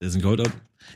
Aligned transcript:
Das 0.00 0.14
ist 0.14 0.24
ein 0.24 0.42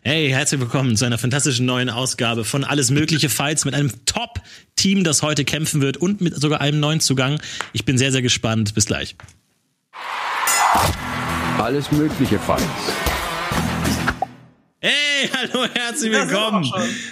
Hey, 0.04 0.28
herzlich 0.28 0.60
willkommen 0.60 0.96
zu 0.96 1.04
einer 1.04 1.18
fantastischen 1.18 1.66
neuen 1.66 1.90
Ausgabe 1.90 2.44
von 2.44 2.62
Alles 2.62 2.92
Mögliche 2.92 3.28
Fights 3.28 3.64
mit 3.64 3.74
einem 3.74 3.90
Top-Team, 4.06 5.02
das 5.02 5.22
heute 5.22 5.44
kämpfen 5.44 5.80
wird 5.80 5.96
und 5.96 6.20
mit 6.20 6.40
sogar 6.40 6.60
einem 6.60 6.78
neuen 6.78 7.00
Zugang. 7.00 7.40
Ich 7.72 7.84
bin 7.84 7.98
sehr, 7.98 8.12
sehr 8.12 8.22
gespannt. 8.22 8.74
Bis 8.76 8.86
gleich. 8.86 9.16
Alles 11.58 11.90
Mögliche 11.90 12.38
Fights. 12.38 12.62
Hey, 14.84 15.30
hallo, 15.36 15.64
herzlich 15.72 16.10
willkommen 16.10 16.68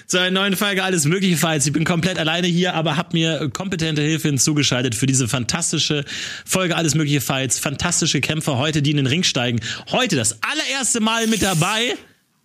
zu 0.09 0.19
einer 0.19 0.32
neuen 0.32 0.57
Folge 0.57 0.82
Alles 0.82 1.05
Mögliche 1.05 1.37
Fights. 1.37 1.66
Ich 1.66 1.73
bin 1.73 1.84
komplett 1.84 2.19
alleine 2.19 2.48
hier, 2.48 2.75
aber 2.75 2.96
habe 2.96 3.11
mir 3.12 3.48
kompetente 3.52 4.02
Hilfe 4.02 4.27
hinzugeschaltet 4.27 4.96
für 4.96 5.07
diese 5.07 5.29
fantastische 5.29 6.05
Folge 6.45 6.75
Alles 6.75 6.96
Mögliche 6.96 7.20
Fights. 7.20 7.61
Fantastische 7.61 8.20
Kämpfer 8.20 8.59
heute, 8.59 8.83
die 8.83 8.91
in 8.91 8.96
den 8.96 9.06
Ring 9.06 9.23
steigen. 9.23 9.61
Heute 9.93 10.16
das 10.16 10.41
allererste 10.43 10.98
Mal 10.98 11.29
mit 11.29 11.43
dabei. 11.43 11.95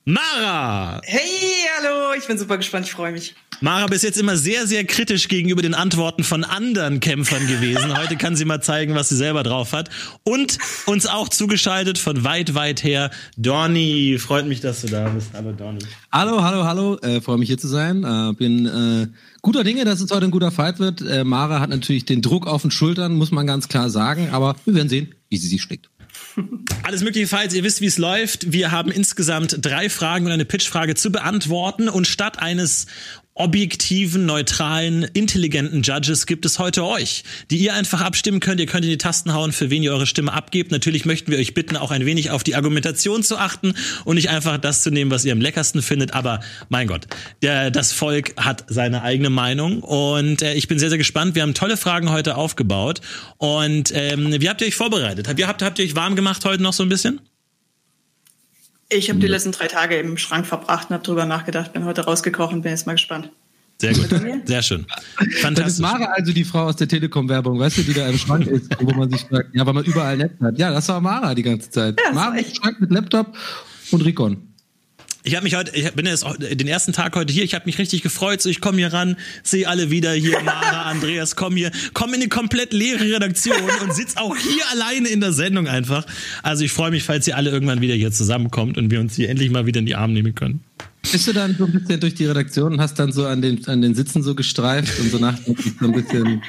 Mara! 0.07 1.01
Hey, 1.03 1.65
hallo, 1.79 2.13
ich 2.15 2.27
bin 2.27 2.37
super 2.37 2.57
gespannt, 2.57 2.85
ich 2.85 2.91
freue 2.91 3.11
mich. 3.11 3.33
Mara 3.59 3.87
bis 3.87 4.03
jetzt 4.03 4.19
immer 4.19 4.37
sehr, 4.37 4.67
sehr 4.67 4.83
kritisch 4.83 5.27
gegenüber 5.29 5.63
den 5.63 5.73
Antworten 5.73 6.23
von 6.23 6.43
anderen 6.43 6.99
Kämpfern 6.99 7.47
gewesen. 7.47 7.97
Heute 7.97 8.15
kann 8.15 8.35
sie 8.35 8.45
mal 8.45 8.61
zeigen, 8.61 8.93
was 8.93 9.09
sie 9.09 9.15
selber 9.15 9.41
drauf 9.41 9.73
hat. 9.73 9.89
Und 10.23 10.59
uns 10.85 11.07
auch 11.07 11.27
zugeschaltet 11.29 11.97
von 11.97 12.23
weit, 12.23 12.53
weit 12.53 12.83
her, 12.83 13.09
Donny. 13.35 14.17
Freut 14.19 14.45
mich, 14.45 14.61
dass 14.61 14.81
du 14.81 14.89
da 14.89 15.09
bist. 15.09 15.31
Hallo, 15.33 15.53
Donny. 15.53 15.79
Hallo, 16.11 16.43
hallo, 16.43 16.65
hallo. 16.65 16.97
Äh, 16.99 17.19
Freue 17.19 17.39
mich 17.39 17.47
hier 17.47 17.57
zu 17.57 17.67
sein. 17.67 18.03
Äh, 18.03 18.33
bin 18.33 18.67
äh, 18.67 19.07
guter 19.41 19.63
Dinge, 19.63 19.85
dass 19.85 20.01
es 20.01 20.11
heute 20.11 20.25
ein 20.25 20.31
guter 20.31 20.51
Fight 20.51 20.77
wird. 20.77 21.01
Äh, 21.01 21.23
Mara 21.23 21.61
hat 21.61 21.71
natürlich 21.71 22.05
den 22.05 22.21
Druck 22.21 22.45
auf 22.45 22.61
den 22.61 22.69
Schultern, 22.69 23.15
muss 23.15 23.31
man 23.31 23.47
ganz 23.47 23.69
klar 23.69 23.89
sagen. 23.89 24.29
Aber 24.31 24.55
wir 24.65 24.75
werden 24.75 24.89
sehen, 24.89 25.15
wie 25.29 25.37
sie 25.37 25.47
sich 25.47 25.63
schlägt. 25.63 25.89
Alles 26.83 27.01
mögliche 27.03 27.27
Falls, 27.27 27.53
ihr 27.53 27.63
wisst, 27.63 27.81
wie 27.81 27.85
es 27.85 27.97
läuft. 27.97 28.51
Wir 28.51 28.71
haben 28.71 28.91
insgesamt 28.91 29.57
drei 29.61 29.89
Fragen 29.89 30.25
und 30.25 30.31
eine 30.31 30.45
Pitchfrage 30.45 30.95
zu 30.95 31.11
beantworten. 31.11 31.89
Und 31.89 32.07
statt 32.07 32.39
eines 32.39 32.87
objektiven, 33.37 34.25
neutralen, 34.25 35.03
intelligenten 35.03 35.81
Judges 35.81 36.25
gibt 36.25 36.45
es 36.45 36.57
heute 36.57 36.85
euch, 36.85 37.25
die 37.51 37.57
ihr 37.57 37.73
einfach 37.73 37.99
abstimmen 37.99 38.39
könnt. 38.39 38.61
Ihr 38.61 38.65
könnt 38.65 38.85
in 38.85 38.89
die 38.89 38.97
Tasten 38.97 39.33
hauen, 39.33 39.51
für 39.51 39.69
wen 39.69 39.83
ihr 39.83 39.91
eure 39.91 40.07
Stimme 40.07 40.31
abgebt. 40.31 40.71
Natürlich 40.71 41.03
möchten 41.03 41.31
wir 41.31 41.37
euch 41.37 41.53
bitten, 41.53 41.75
auch 41.75 41.91
ein 41.91 42.05
wenig 42.05 42.31
auf 42.31 42.45
die 42.45 42.55
Argumentation 42.55 43.23
zu 43.23 43.37
achten 43.37 43.73
und 44.05 44.15
nicht 44.15 44.29
einfach 44.29 44.57
das 44.57 44.83
zu 44.83 44.89
nehmen, 44.89 45.11
was 45.11 45.25
ihr 45.25 45.33
am 45.33 45.41
leckersten 45.41 45.81
findet. 45.81 46.13
Aber 46.13 46.39
mein 46.69 46.87
Gott, 46.87 47.07
der, 47.41 47.71
das 47.71 47.91
Volk 47.91 48.33
hat 48.37 48.63
seine 48.69 49.01
eigene 49.01 49.29
Meinung 49.29 49.81
und 49.81 50.41
äh, 50.41 50.53
ich 50.53 50.69
bin 50.69 50.79
sehr, 50.79 50.89
sehr 50.89 50.97
gespannt. 50.97 51.35
Wir 51.35 51.41
haben 51.41 51.53
tolle 51.53 51.75
Fragen 51.75 52.11
heute 52.11 52.37
aufgebaut 52.37 53.01
und 53.37 53.91
ähm, 53.93 54.39
wie 54.39 54.49
habt 54.49 54.61
ihr 54.61 54.67
euch 54.67 54.75
vorbereitet? 54.75 55.27
Habt 55.27 55.39
ihr, 55.39 55.47
habt, 55.49 55.61
habt 55.61 55.77
ihr 55.79 55.85
euch 55.85 55.95
warm 55.95 56.15
gemacht 56.15 56.45
heute 56.45 56.63
noch 56.63 56.73
so 56.73 56.83
ein 56.83 56.89
bisschen? 56.89 57.19
Ich 58.89 59.09
habe 59.09 59.19
die 59.19 59.27
letzten 59.27 59.51
drei 59.51 59.67
Tage 59.67 59.97
im 59.97 60.17
Schrank 60.17 60.45
verbracht 60.45 60.89
und 60.89 60.95
habe 60.95 61.03
drüber 61.03 61.25
nachgedacht, 61.25 61.73
bin 61.73 61.85
heute 61.85 62.05
rausgekocht 62.05 62.53
und 62.53 62.61
bin 62.61 62.71
jetzt 62.71 62.85
mal 62.85 62.93
gespannt. 62.93 63.31
Sehr 63.77 63.93
gut, 63.93 64.07
sehr 64.45 64.61
schön. 64.61 64.85
Fantastisch. 65.41 65.55
Das 65.55 65.73
ist 65.73 65.79
Mara 65.79 66.05
also 66.05 66.31
die 66.31 66.45
Frau 66.45 66.63
aus 66.63 66.77
der 66.77 66.87
Telekom-Werbung, 66.87 67.59
weißt 67.59 67.79
du, 67.79 67.81
die 67.81 67.93
da 67.93 68.07
im 68.07 68.17
Schrank 68.17 68.47
ist, 68.47 68.71
wo 68.79 68.91
man 68.91 69.11
sich 69.11 69.21
fragt, 69.21 69.53
ja, 69.53 69.65
weil 69.65 69.73
man 69.73 69.83
überall 69.83 70.15
Netz 70.15 70.39
hat. 70.41 70.57
Ja, 70.57 70.71
das 70.71 70.87
war 70.87 71.01
Mara 71.01 71.35
die 71.35 71.43
ganze 71.43 71.69
Zeit. 71.69 71.99
Ja, 72.01 72.13
Mara 72.13 72.37
im 72.37 72.45
Schrank 72.45 72.79
mit 72.79 72.91
Laptop 72.91 73.35
und 73.91 74.05
Recon. 74.05 74.54
Ich 75.27 75.35
habe 75.35 75.43
mich 75.43 75.55
heute, 75.55 75.75
ich 75.75 75.91
bin 75.93 76.05
jetzt 76.05 76.23
den 76.39 76.67
ersten 76.67 76.93
Tag 76.93 77.15
heute 77.15 77.33
hier, 77.33 77.43
ich 77.43 77.55
habe 77.55 77.65
mich 77.65 77.79
richtig 77.79 78.03
gefreut, 78.03 78.43
so 78.43 78.47
ich 78.47 78.61
komme 78.61 78.77
hier 78.77 78.93
ran, 78.93 79.17
sehe 79.41 79.67
alle 79.67 79.89
wieder 79.89 80.13
hier, 80.13 80.39
Mara, 80.41 80.83
Andreas, 80.85 81.35
komm 81.35 81.55
hier, 81.55 81.71
komm 81.93 82.09
in 82.09 82.21
eine 82.21 82.29
komplett 82.29 82.73
leere 82.73 83.03
Redaktion 83.03 83.57
und 83.81 83.91
sitz 83.91 84.17
auch 84.17 84.37
hier 84.37 84.61
alleine 84.71 85.09
in 85.09 85.21
der 85.21 85.33
Sendung 85.33 85.67
einfach. 85.67 86.05
Also 86.43 86.63
ich 86.63 86.71
freue 86.71 86.91
mich, 86.91 87.01
falls 87.01 87.27
ihr 87.27 87.35
alle 87.35 87.49
irgendwann 87.49 87.81
wieder 87.81 87.95
hier 87.95 88.11
zusammenkommt 88.11 88.77
und 88.77 88.91
wir 88.91 88.99
uns 88.99 89.15
hier 89.15 89.29
endlich 89.29 89.49
mal 89.49 89.65
wieder 89.65 89.79
in 89.79 89.87
die 89.87 89.95
Arme 89.95 90.13
nehmen 90.13 90.35
können. 90.35 90.59
Bist 91.11 91.27
du 91.27 91.33
dann 91.33 91.55
so 91.57 91.65
ein 91.65 91.71
bisschen 91.71 91.99
durch 91.99 92.13
die 92.13 92.27
Redaktion 92.27 92.73
und 92.73 92.79
hast 92.79 92.99
dann 92.99 93.11
so 93.11 93.25
an 93.25 93.41
den, 93.41 93.67
an 93.67 93.81
den 93.81 93.95
Sitzen 93.95 94.21
so 94.21 94.35
gestreift 94.35 94.99
und 94.99 95.09
so 95.09 95.17
nachdenklich 95.17 95.73
so 95.79 95.85
ein 95.87 95.91
bisschen 95.91 96.43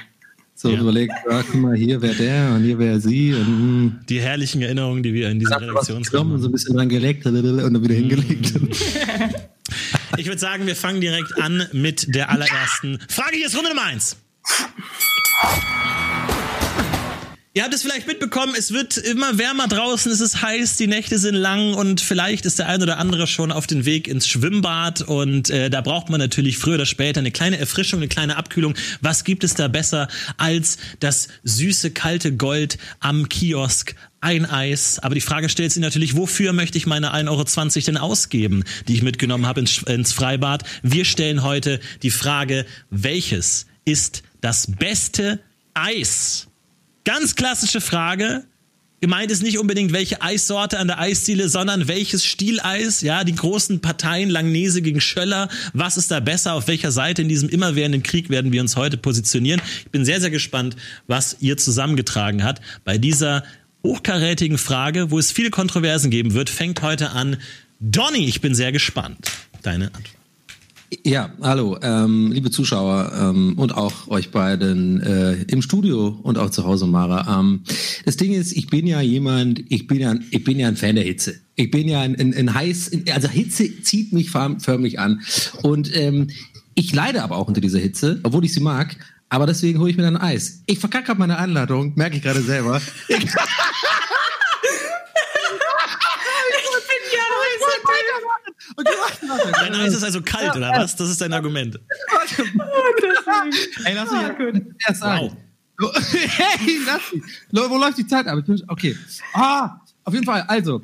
so 0.59 0.71
ja. 0.71 0.81
überlegt, 0.81 1.12
ah, 1.28 1.43
guck 1.43 1.61
mal, 1.61 1.77
hier 1.77 2.00
wäre 2.00 2.15
der 2.15 2.55
und 2.55 2.65
hier 2.65 2.78
wäre 2.78 2.99
sie. 2.99 3.34
Und, 3.34 3.47
hm. 3.47 4.00
die 4.09 4.21
herrlichen 4.21 4.62
Erinnerungen, 4.62 5.03
die 5.03 5.12
wir 5.12 5.28
in 5.28 5.39
dieser 5.39 5.61
Redaktion 5.61 6.03
haben. 6.15 6.33
Und 6.33 6.41
so 6.41 6.49
ein 6.49 6.53
bisschen 6.53 6.75
dran 6.75 6.89
gelegt 6.89 7.27
und 7.27 7.34
dann 7.34 7.83
wieder 7.83 7.94
hingelegt. 7.94 8.55
ich 10.16 10.27
würde 10.27 10.39
sagen, 10.39 10.66
wir 10.66 10.75
fangen 10.75 11.03
direkt 11.03 11.39
an 11.39 11.66
mit 11.72 12.15
der 12.15 12.31
allerersten 12.31 12.99
Frage. 13.06 13.37
Hier 13.37 13.49
ist 13.49 13.56
Runde 13.56 13.69
Nummer 13.69 13.84
eins. 13.84 14.16
Ihr 17.56 17.62
habt 17.62 17.72
es 17.72 17.81
vielleicht 17.81 18.06
mitbekommen, 18.06 18.53
es 18.55 18.72
wird 18.72 18.99
immer 18.99 19.39
wärmer 19.39 19.67
draußen, 19.67 20.12
es 20.12 20.21
ist 20.21 20.43
heiß, 20.43 20.77
die 20.77 20.89
Nächte 20.89 21.19
sind 21.19 21.37
lang 21.37 21.72
und 21.72 22.03
vielleicht 22.03 22.44
ist 22.44 22.59
der 22.59 22.69
ein 22.69 22.83
oder 22.83 22.99
andere 22.99 23.27
schon 23.27 23.50
auf 23.50 23.67
den 23.67 23.87
Weg 23.87 24.09
ins 24.09 24.28
Schwimmbad 24.28 25.00
und 25.00 25.49
äh, 25.49 25.71
da 25.71 25.81
braucht 25.81 26.11
man 26.11 26.21
natürlich 26.21 26.59
früher 26.59 26.75
oder 26.75 26.84
später 26.84 27.21
eine 27.21 27.31
kleine 27.31 27.56
Erfrischung, 27.56 28.00
eine 28.00 28.09
kleine 28.09 28.37
Abkühlung. 28.37 28.75
Was 29.00 29.25
gibt 29.25 29.43
es 29.43 29.55
da 29.55 29.69
besser 29.69 30.09
als 30.37 30.77
das 31.00 31.28
süße, 31.45 31.93
kalte 31.93 32.37
Gold 32.37 32.77
am 33.00 33.27
Kiosk 33.31 33.95
ein 34.21 34.45
Eis. 34.45 34.99
Aber 34.99 35.15
die 35.15 35.22
Frage 35.22 35.49
stellt 35.49 35.72
sich 35.72 35.81
natürlich, 35.81 36.15
wofür 36.15 36.53
möchte 36.53 36.77
ich 36.77 36.87
meine 36.87 37.15
1,20 37.15 37.27
Euro 37.31 37.84
denn 37.87 37.97
ausgeben, 37.97 38.65
die 38.87 38.97
ich 38.97 39.03
mitgenommen 39.03 39.47
habe 39.47 39.61
ins, 39.61 39.78
ins 39.84 40.12
Freibad? 40.12 40.65
Wir 40.83 41.06
stellen 41.06 41.43
heute 41.43 41.81
die 42.03 42.11
Frage, 42.11 42.66
welches 42.91 43.65
ist 43.87 44.25
das 44.43 44.66
beste 44.78 45.41
Eis? 45.72 46.49
Ganz 47.06 47.37
klassische 47.37 47.81
Frage. 47.81 48.43
Gemeint 49.00 49.31
ist 49.31 49.41
nicht 49.41 49.61
unbedingt 49.61 49.93
welche 49.93 50.22
Eissorte 50.22 50.81
an 50.81 50.89
der 50.89 50.99
Eisdiele, 50.99 51.49
sondern 51.49 51.87
welches 51.87 52.25
Stieleis, 52.25 53.00
ja, 53.00 53.22
die 53.22 53.37
großen 53.37 53.81
Parteien 53.81 54.28
Langnese 54.28 54.83
gegen 54.83 55.00
Schöller, 55.00 55.49
was 55.72 55.97
ist 55.99 56.11
da 56.11 56.19
besser, 56.19 56.55
auf 56.55 56.66
welcher 56.66 56.91
Seite 56.91 57.22
in 57.22 57.28
diesem 57.28 57.49
immerwährenden 57.49 58.03
Krieg 58.03 58.28
werden 58.28 58.50
wir 58.50 58.61
uns 58.61 58.75
heute 58.75 58.97
positionieren. 58.97 59.62
Ich 59.84 59.93
bin 59.93 60.05
sehr, 60.05 60.21
sehr 60.21 60.31
gespannt, 60.31 60.75
was 61.06 61.37
ihr 61.39 61.56
zusammengetragen 61.56 62.43
hat. 62.43 62.61
Bei 62.83 62.99
dieser 62.99 63.45
hochkarätigen 63.84 64.59
Frage, 64.59 65.12
wo 65.12 65.21
es 65.21 65.31
viele 65.31 65.50
Kontroversen 65.50 66.11
geben 66.11 66.34
wird, 66.34 66.50
fängt 66.50 66.83
heute 66.83 67.11
an. 67.11 67.37
Donny, 67.78 68.27
ich 68.27 68.41
bin 68.41 68.53
sehr 68.53 68.72
gespannt. 68.72 69.31
Deine 69.62 69.95
Antwort. 69.95 70.16
Ja, 71.04 71.32
hallo, 71.42 71.78
ähm, 71.82 72.30
liebe 72.30 72.50
Zuschauer 72.50 73.12
ähm, 73.19 73.54
und 73.56 73.74
auch 73.74 74.06
euch 74.08 74.30
beiden 74.30 75.00
äh, 75.00 75.42
im 75.48 75.60
Studio 75.60 76.19
und 76.22 76.38
auch 76.38 76.50
zu 76.50 76.64
Hause, 76.64 76.86
Mara. 76.86 77.41
Ähm, 77.41 77.62
das 78.04 78.16
Ding 78.16 78.32
ist, 78.32 78.52
ich 78.52 78.69
bin 78.69 78.86
ja 78.86 79.00
jemand, 79.00 79.64
ich 79.69 79.88
bin 79.88 79.98
ja, 79.98 80.14
ich 80.30 80.44
bin 80.44 80.60
ja 80.60 80.69
ein 80.69 80.76
Fan 80.76 80.94
der 80.94 81.04
Hitze. 81.04 81.41
Ich 81.56 81.72
bin 81.72 81.88
ja 81.88 82.00
ein, 82.00 82.14
ein, 82.14 82.34
ein 82.34 82.54
heiß, 82.54 82.92
also 83.12 83.28
Hitze 83.28 83.82
zieht 83.82 84.12
mich 84.12 84.30
förmlich 84.30 85.00
an 85.00 85.22
und 85.62 85.94
ähm, 85.97 86.28
ich 86.74 86.94
leide 86.94 87.22
aber 87.22 87.36
auch 87.36 87.48
unter 87.48 87.60
dieser 87.60 87.78
Hitze, 87.80 88.20
obwohl 88.22 88.44
ich 88.44 88.53
sie 88.54 88.60
mag. 88.60 88.97
Aber 89.28 89.47
deswegen 89.47 89.80
hole 89.80 89.91
ich 89.91 89.97
mir 89.97 90.04
dann 90.04 90.16
Eis. 90.16 90.62
Ich 90.66 90.78
verkacke 90.78 91.12
meine 91.16 91.38
Anladung, 91.38 91.94
merke 91.97 92.16
ich 92.16 92.22
gerade 92.22 92.42
selber. 92.42 92.80
Dein 98.76 99.75
Eis 99.75 99.94
ist 99.94 100.04
also 100.04 100.20
kalt, 100.22 100.54
oder 100.56 100.70
was? 100.70 100.97
Das 100.97 101.09
ist 101.09 101.20
dein 101.20 101.32
Argument. 101.32 101.76
Ey, 103.84 103.94
lass 103.94 104.10
mich 104.10 104.20
ja 104.20 104.37
erst 104.88 105.00
sagen. 105.00 105.37
Wow. 105.78 105.92
hey, 106.12 106.78
lass 106.86 107.12
mich. 107.12 107.22
Wo 107.53 107.76
läuft 107.76 107.98
die 107.98 108.06
Zeit 108.06 108.26
ab? 108.26 108.38
Okay. 108.69 108.97
Ah, 109.34 109.81
auf 110.04 110.15
jeden 110.15 110.26
Fall. 110.26 110.42
Also, 110.48 110.82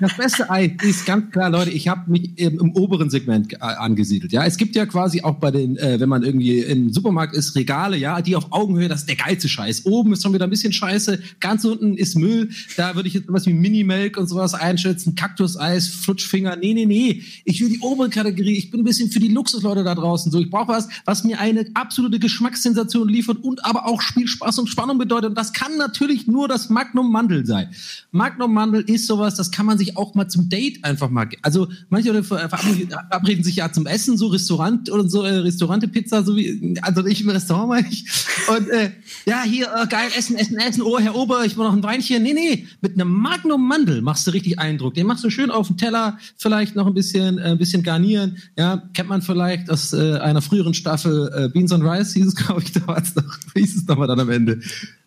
das 0.00 0.16
beste 0.16 0.50
Ei 0.50 0.76
ist 0.82 1.06
ganz 1.06 1.30
klar, 1.30 1.50
Leute, 1.50 1.70
ich 1.70 1.88
habe 1.88 2.10
mich 2.10 2.30
im, 2.36 2.58
im, 2.58 2.72
oberen 2.72 3.10
Segment 3.10 3.52
äh, 3.52 3.56
angesiedelt. 3.58 4.32
Ja, 4.32 4.44
es 4.44 4.56
gibt 4.56 4.74
ja 4.74 4.86
quasi 4.86 5.22
auch 5.22 5.36
bei 5.36 5.50
den, 5.50 5.76
äh, 5.76 6.00
wenn 6.00 6.08
man 6.08 6.22
irgendwie 6.22 6.60
im 6.60 6.92
Supermarkt 6.92 7.34
ist, 7.34 7.54
Regale, 7.54 7.96
ja, 7.96 8.22
die 8.22 8.36
auf 8.36 8.46
Augenhöhe, 8.50 8.88
das 8.88 9.00
ist 9.00 9.08
der 9.08 9.16
geilste 9.16 9.48
Scheiß. 9.48 9.86
Oben 9.86 10.12
ist 10.12 10.22
schon 10.22 10.32
wieder 10.32 10.44
ein 10.44 10.50
bisschen 10.50 10.72
Scheiße, 10.72 11.20
ganz 11.40 11.64
unten 11.64 11.96
ist 11.96 12.16
Müll. 12.16 12.50
Da 12.76 12.94
würde 12.94 13.08
ich 13.08 13.14
jetzt 13.14 13.26
was 13.28 13.46
wie 13.46 13.52
Mini-Melk 13.52 14.16
und 14.16 14.26
sowas 14.26 14.54
einschätzen, 14.54 15.14
Kaktuseis, 15.14 15.88
Flutschfinger. 15.88 16.56
Nee, 16.56 16.74
nee, 16.74 16.86
nee. 16.86 17.22
Ich 17.44 17.60
will 17.60 17.68
die 17.68 17.80
obere 17.80 18.08
Kategorie. 18.10 18.56
Ich 18.56 18.70
bin 18.70 18.80
ein 18.80 18.84
bisschen 18.84 19.10
für 19.10 19.20
die 19.20 19.28
Luxusleute 19.28 19.84
da 19.84 19.94
draußen. 19.94 20.32
So, 20.32 20.40
ich 20.40 20.50
brauche 20.50 20.68
was, 20.68 20.88
was 21.04 21.24
mir 21.24 21.40
eine 21.40 21.66
absolute 21.74 22.18
Geschmackssensation 22.18 23.08
liefert 23.08 23.38
und 23.42 23.64
aber 23.64 23.86
auch 23.86 24.00
Spielspaß 24.00 24.58
und 24.58 24.68
Spannung 24.68 24.98
bedeutet. 24.98 25.30
Und 25.30 25.38
das 25.38 25.52
kann 25.52 25.76
natürlich 25.76 26.26
nur 26.26 26.48
das 26.48 26.70
Magnum 26.70 27.10
Mandel 27.12 27.44
sein. 27.46 27.68
Magnum 28.10 28.54
Mandel 28.54 28.82
ist 28.82 29.06
sowas, 29.06 29.36
das 29.42 29.50
kann 29.50 29.66
man 29.66 29.76
sich 29.76 29.96
auch 29.96 30.14
mal 30.14 30.28
zum 30.28 30.48
Date 30.48 30.84
einfach 30.84 31.10
mal. 31.10 31.28
Also 31.42 31.68
manche 31.88 32.12
Leute 32.12 32.22
verabreden 32.22 33.42
sich 33.42 33.56
ja 33.56 33.72
zum 33.72 33.88
Essen, 33.88 34.16
so 34.16 34.28
Restaurant 34.28 34.88
oder 34.88 35.08
so, 35.08 35.24
äh, 35.24 35.34
Restaurante, 35.38 35.88
Pizza, 35.88 36.22
so 36.22 36.36
wie, 36.36 36.78
also 36.80 37.02
nicht 37.02 37.22
im 37.22 37.30
Restaurant 37.30 37.68
meine 37.70 37.88
ich. 37.88 38.04
Und 38.46 38.68
äh, 38.68 38.92
ja, 39.26 39.42
hier, 39.42 39.66
äh, 39.66 39.88
geil, 39.88 40.10
Essen, 40.16 40.36
Essen, 40.36 40.58
Essen, 40.58 40.82
oh, 40.82 41.00
Herr 41.00 41.16
Ober, 41.16 41.44
ich 41.44 41.56
will 41.56 41.64
noch 41.64 41.72
ein 41.72 41.82
Weinchen. 41.82 42.22
Nee, 42.22 42.34
nee, 42.34 42.68
mit 42.80 42.94
einem 42.94 43.10
Magnum 43.10 43.66
Mandel 43.66 44.00
machst 44.00 44.28
du 44.28 44.30
richtig 44.30 44.60
Eindruck. 44.60 44.94
Den 44.94 45.08
machst 45.08 45.24
du 45.24 45.30
schön 45.30 45.50
auf 45.50 45.66
dem 45.66 45.76
Teller, 45.76 46.18
vielleicht 46.36 46.76
noch 46.76 46.86
ein 46.86 46.94
bisschen, 46.94 47.38
äh, 47.38 47.50
ein 47.50 47.58
bisschen 47.58 47.82
garnieren. 47.82 48.38
Ja, 48.56 48.88
kennt 48.94 49.08
man 49.08 49.22
vielleicht 49.22 49.70
aus 49.70 49.92
äh, 49.92 50.18
einer 50.18 50.40
früheren 50.40 50.74
Staffel 50.74 51.32
äh, 51.34 51.48
Beans 51.48 51.72
on 51.72 51.82
Rice, 51.82 52.12
hieß 52.12 52.28
es, 52.28 52.36
glaube 52.36 52.62
ich, 52.62 52.70
da 52.70 52.86
war 52.86 53.02
es 53.02 53.16
noch, 53.16 53.38
hieß 53.56 53.76
es 53.76 53.88
nochmal 53.88 54.06
dann 54.06 54.20
am 54.20 54.30
Ende. 54.30 54.60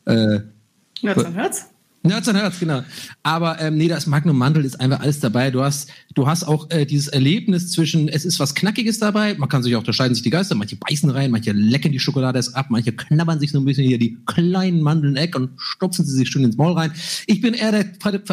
Äh, 0.06 0.42
ja, 1.00 1.16
man 1.16 1.36
hört's. 1.36 1.68
1900, 2.06 2.60
genau. 2.60 2.84
Aber 3.24 3.60
ähm, 3.60 3.78
nee, 3.78 3.88
das 3.88 4.08
Magnum 4.08 4.38
Mandel 4.38 4.64
ist 4.66 4.80
einfach 4.80 5.00
alles 5.00 5.20
dabei. 5.20 5.52
Du 5.52 5.62
hast, 5.62 5.90
du 6.14 6.28
hast 6.28 6.44
auch 6.44 6.70
äh, 6.70 6.86
dieses 6.86 7.08
Erlebnis 7.08 7.72
zwischen, 7.72 8.08
es 8.08 8.26
ist 8.26 8.40
was 8.40 8.56
Knackiges 8.56 9.00
dabei, 9.00 9.36
man 9.36 9.50
kann 9.50 9.64
sich 9.64 9.76
auch, 9.76 9.84
da 9.84 9.94
scheiden 9.94 10.14
sich 10.14 10.24
die 10.24 10.30
Geister, 10.30 10.56
manche 10.56 10.76
beißen 10.76 11.10
rein, 11.10 11.32
manche 11.32 11.52
lecken 11.52 11.92
die 11.92 12.00
Schokolade 12.00 12.38
erst 12.38 12.56
ab, 12.56 12.68
manche 12.70 12.92
knabbern 12.92 13.40
sich 13.40 13.52
so 13.52 13.60
ein 13.60 13.66
bisschen 13.66 13.86
hier 13.86 13.98
die 13.98 14.18
kleinen 14.26 14.82
Mandeln 14.82 15.16
weg 15.16 15.36
und 15.36 15.50
stopfen 15.58 16.06
sie 16.06 16.16
sich 16.16 16.30
schön 16.30 16.44
ins 16.44 16.58
Maul 16.58 16.74
rein. 16.74 16.92
Ich 17.28 17.42
bin 17.42 17.54
eher 17.54 17.72
der 17.72 17.86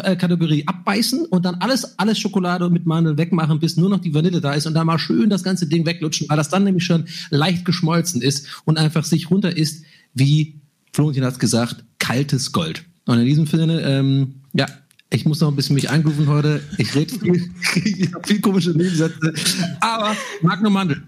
äh, 0.03 0.15
Kategorie 0.15 0.63
abbeißen 0.67 1.25
und 1.25 1.43
dann 1.45 1.55
alles, 1.55 1.97
alles 1.97 2.19
Schokolade 2.19 2.69
mit 2.69 2.85
Mandeln 2.85 3.17
wegmachen, 3.17 3.59
bis 3.59 3.77
nur 3.77 3.89
noch 3.89 3.99
die 3.99 4.13
Vanille 4.13 4.41
da 4.41 4.53
ist 4.53 4.67
und 4.67 4.73
dann 4.73 4.87
mal 4.87 4.99
schön 4.99 5.29
das 5.29 5.43
ganze 5.43 5.67
Ding 5.67 5.85
weglutschen, 5.85 6.27
weil 6.29 6.37
das 6.37 6.49
dann 6.49 6.63
nämlich 6.63 6.85
schon 6.85 7.05
leicht 7.29 7.65
geschmolzen 7.65 8.21
ist 8.21 8.47
und 8.65 8.77
einfach 8.77 9.03
sich 9.03 9.29
runter 9.29 9.55
isst, 9.55 9.83
wie 10.13 10.61
Florentin 10.93 11.25
hat 11.25 11.39
gesagt, 11.39 11.83
kaltes 11.99 12.51
Gold. 12.51 12.85
Und 13.05 13.19
in 13.19 13.25
diesem 13.25 13.45
Sinne, 13.45 13.81
ähm, 13.81 14.35
ja, 14.53 14.65
ich 15.09 15.25
muss 15.25 15.39
noch 15.41 15.49
ein 15.49 15.55
bisschen 15.55 15.75
mich 15.75 15.89
eingrooven 15.89 16.27
heute. 16.27 16.61
Ich 16.77 16.95
rede 16.95 17.13
viel, 17.19 17.49
ich 17.83 18.09
viel 18.25 18.41
komische 18.41 18.71
Nebensätze. 18.71 19.33
Aber 19.79 20.15
Magnum 20.41 20.73
Mandel. 20.73 21.03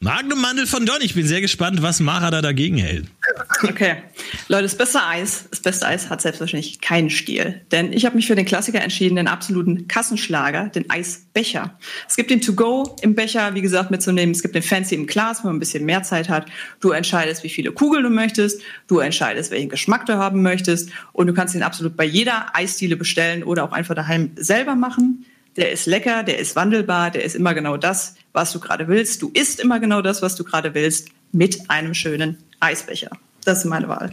Magnum 0.00 0.40
Mandel 0.40 0.66
von 0.66 0.84
Don. 0.84 1.00
Ich 1.00 1.14
bin 1.14 1.26
sehr 1.26 1.40
gespannt, 1.40 1.80
was 1.82 2.00
Mara 2.00 2.30
da 2.30 2.42
dagegen 2.42 2.76
hält. 2.76 3.06
Okay. 3.62 3.96
Leute, 4.48 4.62
das 4.62 4.76
beste 4.76 5.04
Eis, 5.04 5.44
das 5.50 5.60
beste 5.60 5.86
Eis 5.86 6.08
hat 6.08 6.22
selbstverständlich 6.22 6.80
keinen 6.80 7.10
Stiel. 7.10 7.60
Denn 7.70 7.92
ich 7.92 8.06
habe 8.06 8.16
mich 8.16 8.26
für 8.26 8.34
den 8.34 8.46
Klassiker 8.46 8.80
entschieden, 8.80 9.16
den 9.16 9.28
absoluten 9.28 9.88
Kassenschlager, 9.88 10.68
den 10.68 10.88
Eisbecher. 10.90 11.78
Es 12.08 12.16
gibt 12.16 12.30
den 12.30 12.40
To-Go 12.40 12.96
im 13.02 13.14
Becher, 13.14 13.54
wie 13.54 13.62
gesagt, 13.62 13.90
mitzunehmen. 13.90 14.34
Es 14.34 14.42
gibt 14.42 14.54
den 14.54 14.62
Fancy 14.62 14.94
im 14.94 15.06
Glas, 15.06 15.40
wenn 15.40 15.48
man 15.48 15.56
ein 15.56 15.60
bisschen 15.60 15.84
mehr 15.84 16.02
Zeit 16.02 16.28
hat. 16.28 16.46
Du 16.80 16.90
entscheidest, 16.90 17.44
wie 17.44 17.48
viele 17.48 17.72
Kugeln 17.72 18.04
du 18.04 18.10
möchtest. 18.10 18.62
Du 18.86 18.98
entscheidest, 18.98 19.50
welchen 19.50 19.68
Geschmack 19.68 20.06
du 20.06 20.16
haben 20.16 20.42
möchtest. 20.42 20.90
Und 21.12 21.26
du 21.26 21.34
kannst 21.34 21.54
ihn 21.54 21.62
absolut 21.62 21.96
bei 21.96 22.04
jeder 22.04 22.54
Eisdiele 22.54 22.96
bestellen 22.96 23.42
oder 23.42 23.64
auch 23.64 23.72
einfach 23.72 23.94
daheim 23.94 24.30
selber 24.36 24.74
machen. 24.74 25.26
Der 25.56 25.72
ist 25.72 25.86
lecker, 25.86 26.22
der 26.22 26.38
ist 26.38 26.54
wandelbar, 26.54 27.10
der 27.10 27.24
ist 27.24 27.34
immer 27.34 27.54
genau 27.54 27.76
das, 27.78 28.14
was 28.32 28.52
du 28.52 28.60
gerade 28.60 28.88
willst. 28.88 29.22
Du 29.22 29.30
isst 29.32 29.58
immer 29.58 29.80
genau 29.80 30.02
das, 30.02 30.20
was 30.20 30.36
du 30.36 30.44
gerade 30.44 30.74
willst, 30.74 31.08
mit 31.32 31.70
einem 31.70 31.94
schönen 31.94 32.38
Eisbecher. 32.60 33.10
Das 33.46 33.58
ist 33.58 33.64
meine 33.64 33.88
Wahl. 33.88 34.10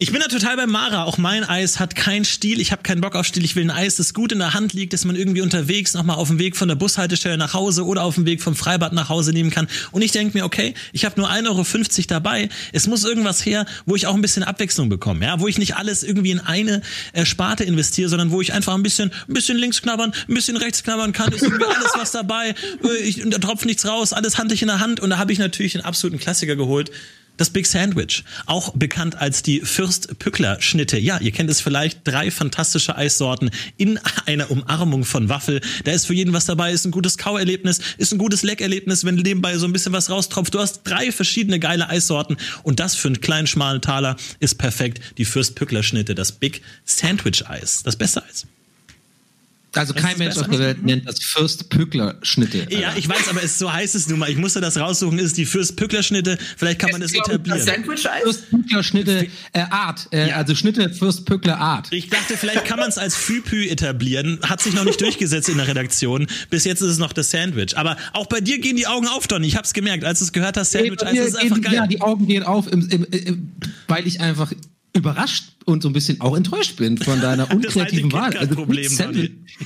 Ich 0.00 0.12
bin 0.12 0.20
da 0.20 0.28
total 0.28 0.56
bei 0.56 0.68
Mara. 0.68 1.02
Auch 1.02 1.18
mein 1.18 1.42
Eis 1.42 1.80
hat 1.80 1.96
keinen 1.96 2.24
Stil. 2.24 2.60
Ich 2.60 2.70
habe 2.70 2.84
keinen 2.84 3.00
Bock 3.00 3.16
auf 3.16 3.26
Stil. 3.26 3.44
Ich 3.44 3.56
will 3.56 3.64
ein 3.64 3.72
Eis, 3.72 3.96
das 3.96 4.14
gut 4.14 4.30
in 4.30 4.38
der 4.38 4.54
Hand 4.54 4.72
liegt, 4.72 4.92
dass 4.92 5.04
man 5.04 5.16
irgendwie 5.16 5.40
unterwegs 5.40 5.92
nochmal 5.92 6.14
auf 6.14 6.28
dem 6.28 6.38
Weg 6.38 6.56
von 6.56 6.68
der 6.68 6.76
Bushaltestelle 6.76 7.36
nach 7.36 7.52
Hause 7.52 7.84
oder 7.84 8.04
auf 8.04 8.14
dem 8.14 8.24
Weg 8.24 8.40
vom 8.40 8.54
Freibad 8.54 8.92
nach 8.92 9.08
Hause 9.08 9.32
nehmen 9.32 9.50
kann. 9.50 9.66
Und 9.90 10.02
ich 10.02 10.12
denke 10.12 10.38
mir, 10.38 10.44
okay, 10.44 10.74
ich 10.92 11.04
habe 11.04 11.20
nur 11.20 11.28
1,50 11.28 11.48
Euro 11.48 12.06
dabei. 12.06 12.48
Es 12.72 12.86
muss 12.86 13.02
irgendwas 13.02 13.44
her, 13.44 13.66
wo 13.86 13.96
ich 13.96 14.06
auch 14.06 14.14
ein 14.14 14.22
bisschen 14.22 14.44
Abwechslung 14.44 14.88
bekomme. 14.88 15.26
Ja, 15.26 15.40
wo 15.40 15.48
ich 15.48 15.58
nicht 15.58 15.74
alles 15.74 16.04
irgendwie 16.04 16.30
in 16.30 16.38
eine 16.38 16.80
äh, 17.12 17.26
Sparte 17.26 17.64
investiere, 17.64 18.08
sondern 18.08 18.30
wo 18.30 18.40
ich 18.40 18.52
einfach 18.52 18.74
ein 18.74 18.84
bisschen, 18.84 19.10
ein 19.26 19.34
bisschen 19.34 19.58
links 19.58 19.82
knabbern, 19.82 20.12
ein 20.28 20.34
bisschen 20.34 20.56
rechts 20.56 20.84
knabbern 20.84 21.12
kann. 21.12 21.32
Ist 21.32 21.42
irgendwie 21.42 21.64
alles 21.64 21.94
was 21.96 22.12
dabei. 22.12 22.54
Äh, 22.84 22.98
ich, 23.02 23.20
da 23.28 23.38
tropft 23.38 23.66
nichts 23.66 23.84
raus, 23.84 24.12
alles 24.12 24.38
handlich 24.38 24.62
in 24.62 24.68
der 24.68 24.78
Hand. 24.78 25.00
Und 25.00 25.10
da 25.10 25.18
habe 25.18 25.32
ich 25.32 25.40
natürlich 25.40 25.74
einen 25.74 25.84
absoluten 25.84 26.20
Klassiker 26.20 26.54
geholt 26.54 26.92
das 27.38 27.48
Big 27.50 27.66
Sandwich, 27.66 28.24
auch 28.44 28.74
bekannt 28.74 29.16
als 29.16 29.42
die 29.42 29.60
Fürst-Pückler-Schnitte. 29.60 30.98
Ja, 30.98 31.18
ihr 31.18 31.30
kennt 31.32 31.48
es 31.48 31.62
vielleicht, 31.62 32.06
drei 32.06 32.30
fantastische 32.30 32.96
Eissorten 32.96 33.50
in 33.78 33.98
einer 34.26 34.50
Umarmung 34.50 35.06
von 35.06 35.30
Waffel. 35.30 35.62
Da 35.84 35.92
ist 35.92 36.06
für 36.06 36.14
jeden 36.14 36.34
was 36.34 36.44
dabei, 36.44 36.72
ist 36.72 36.84
ein 36.84 36.90
gutes 36.90 37.16
Kauerlebnis, 37.16 37.80
ist 37.96 38.12
ein 38.12 38.18
gutes 38.18 38.42
Leckerlebnis, 38.42 39.04
wenn 39.04 39.14
nebenbei 39.14 39.56
so 39.56 39.66
ein 39.66 39.72
bisschen 39.72 39.92
was 39.92 40.10
raustropft. 40.10 40.54
Du 40.54 40.58
hast 40.58 40.82
drei 40.82 41.10
verschiedene 41.10 41.58
geile 41.58 41.88
Eissorten 41.88 42.36
und 42.62 42.80
das 42.80 42.94
für 42.94 43.08
einen 43.08 43.20
kleinen 43.20 43.46
schmalen 43.46 43.80
Taler 43.80 44.16
ist 44.40 44.56
perfekt. 44.56 45.00
Die 45.16 45.24
Fürst-Pückler-Schnitte, 45.24 46.14
das 46.14 46.32
Big 46.32 46.62
Sandwich-Eis, 46.84 47.82
das 47.84 47.96
beste 47.96 48.22
Eis. 48.24 48.46
Also 49.78 49.94
kein 49.94 50.18
Mensch 50.18 50.36
auf 50.36 50.48
der 50.48 50.58
Welt 50.58 50.82
nennt 50.82 51.08
das 51.08 51.22
Fürst-Pückler-Schnitte. 51.22 52.66
Ja, 52.70 52.94
ich 52.96 53.08
weiß, 53.08 53.28
aber 53.28 53.42
es, 53.42 53.58
so 53.58 53.72
heißt 53.72 53.94
es 53.94 54.08
nun 54.08 54.18
mal. 54.18 54.30
Ich 54.30 54.36
musste 54.36 54.60
das 54.60 54.76
raussuchen, 54.76 55.18
ist 55.18 55.36
die 55.36 55.46
Fürst-Pückler-Schnitte. 55.46 56.38
Vielleicht 56.56 56.78
kann 56.80 56.90
man 56.90 57.00
das 57.00 57.12
etablieren. 57.12 57.84
Fürst-Pückler-Schnitte 57.84 59.28
äh, 59.52 59.60
Art, 59.70 60.08
äh, 60.12 60.30
ja. 60.30 60.36
also 60.36 60.54
Schnitte 60.54 60.90
Fürst-Pückler 60.90 61.58
Art. 61.58 61.88
Ich 61.90 62.08
dachte, 62.08 62.36
vielleicht 62.36 62.64
kann 62.64 62.78
man 62.78 62.88
es 62.88 62.98
als 62.98 63.14
Füpü 63.14 63.68
etablieren. 63.68 64.38
Hat 64.42 64.60
sich 64.60 64.74
noch 64.74 64.84
nicht 64.84 65.00
durchgesetzt 65.00 65.48
in 65.48 65.58
der 65.58 65.68
Redaktion. 65.68 66.26
Bis 66.50 66.64
jetzt 66.64 66.80
ist 66.80 66.90
es 66.90 66.98
noch 66.98 67.12
das 67.12 67.30
Sandwich. 67.30 67.76
Aber 67.76 67.96
auch 68.12 68.26
bei 68.26 68.40
dir 68.40 68.58
gehen 68.58 68.76
die 68.76 68.86
Augen 68.86 69.06
auf, 69.06 69.26
Donny. 69.26 69.46
Ich 69.46 69.56
hab's 69.56 69.72
gemerkt, 69.72 70.04
als 70.04 70.18
du 70.18 70.24
es 70.26 70.32
gehört 70.32 70.56
hast, 70.56 70.72
Sandwich. 70.72 71.02
Also, 71.04 71.22
ist 71.22 71.36
einfach 71.36 71.60
geil. 71.60 71.74
Ja, 71.74 71.86
die 71.86 72.00
Augen 72.00 72.26
gehen 72.26 72.42
auf, 72.42 72.70
im, 72.70 72.88
im, 72.88 73.04
im, 73.04 73.52
weil 73.86 74.06
ich 74.06 74.20
einfach 74.20 74.52
überrascht 74.98 75.52
und 75.64 75.82
so 75.82 75.88
ein 75.88 75.92
bisschen 75.92 76.20
auch 76.20 76.36
enttäuscht 76.36 76.76
bin 76.76 76.96
von 76.98 77.20
deiner 77.20 77.50
unkreativen 77.54 78.10
Wahl. 78.12 78.36
Also 78.36 78.54
Problem, 78.54 78.90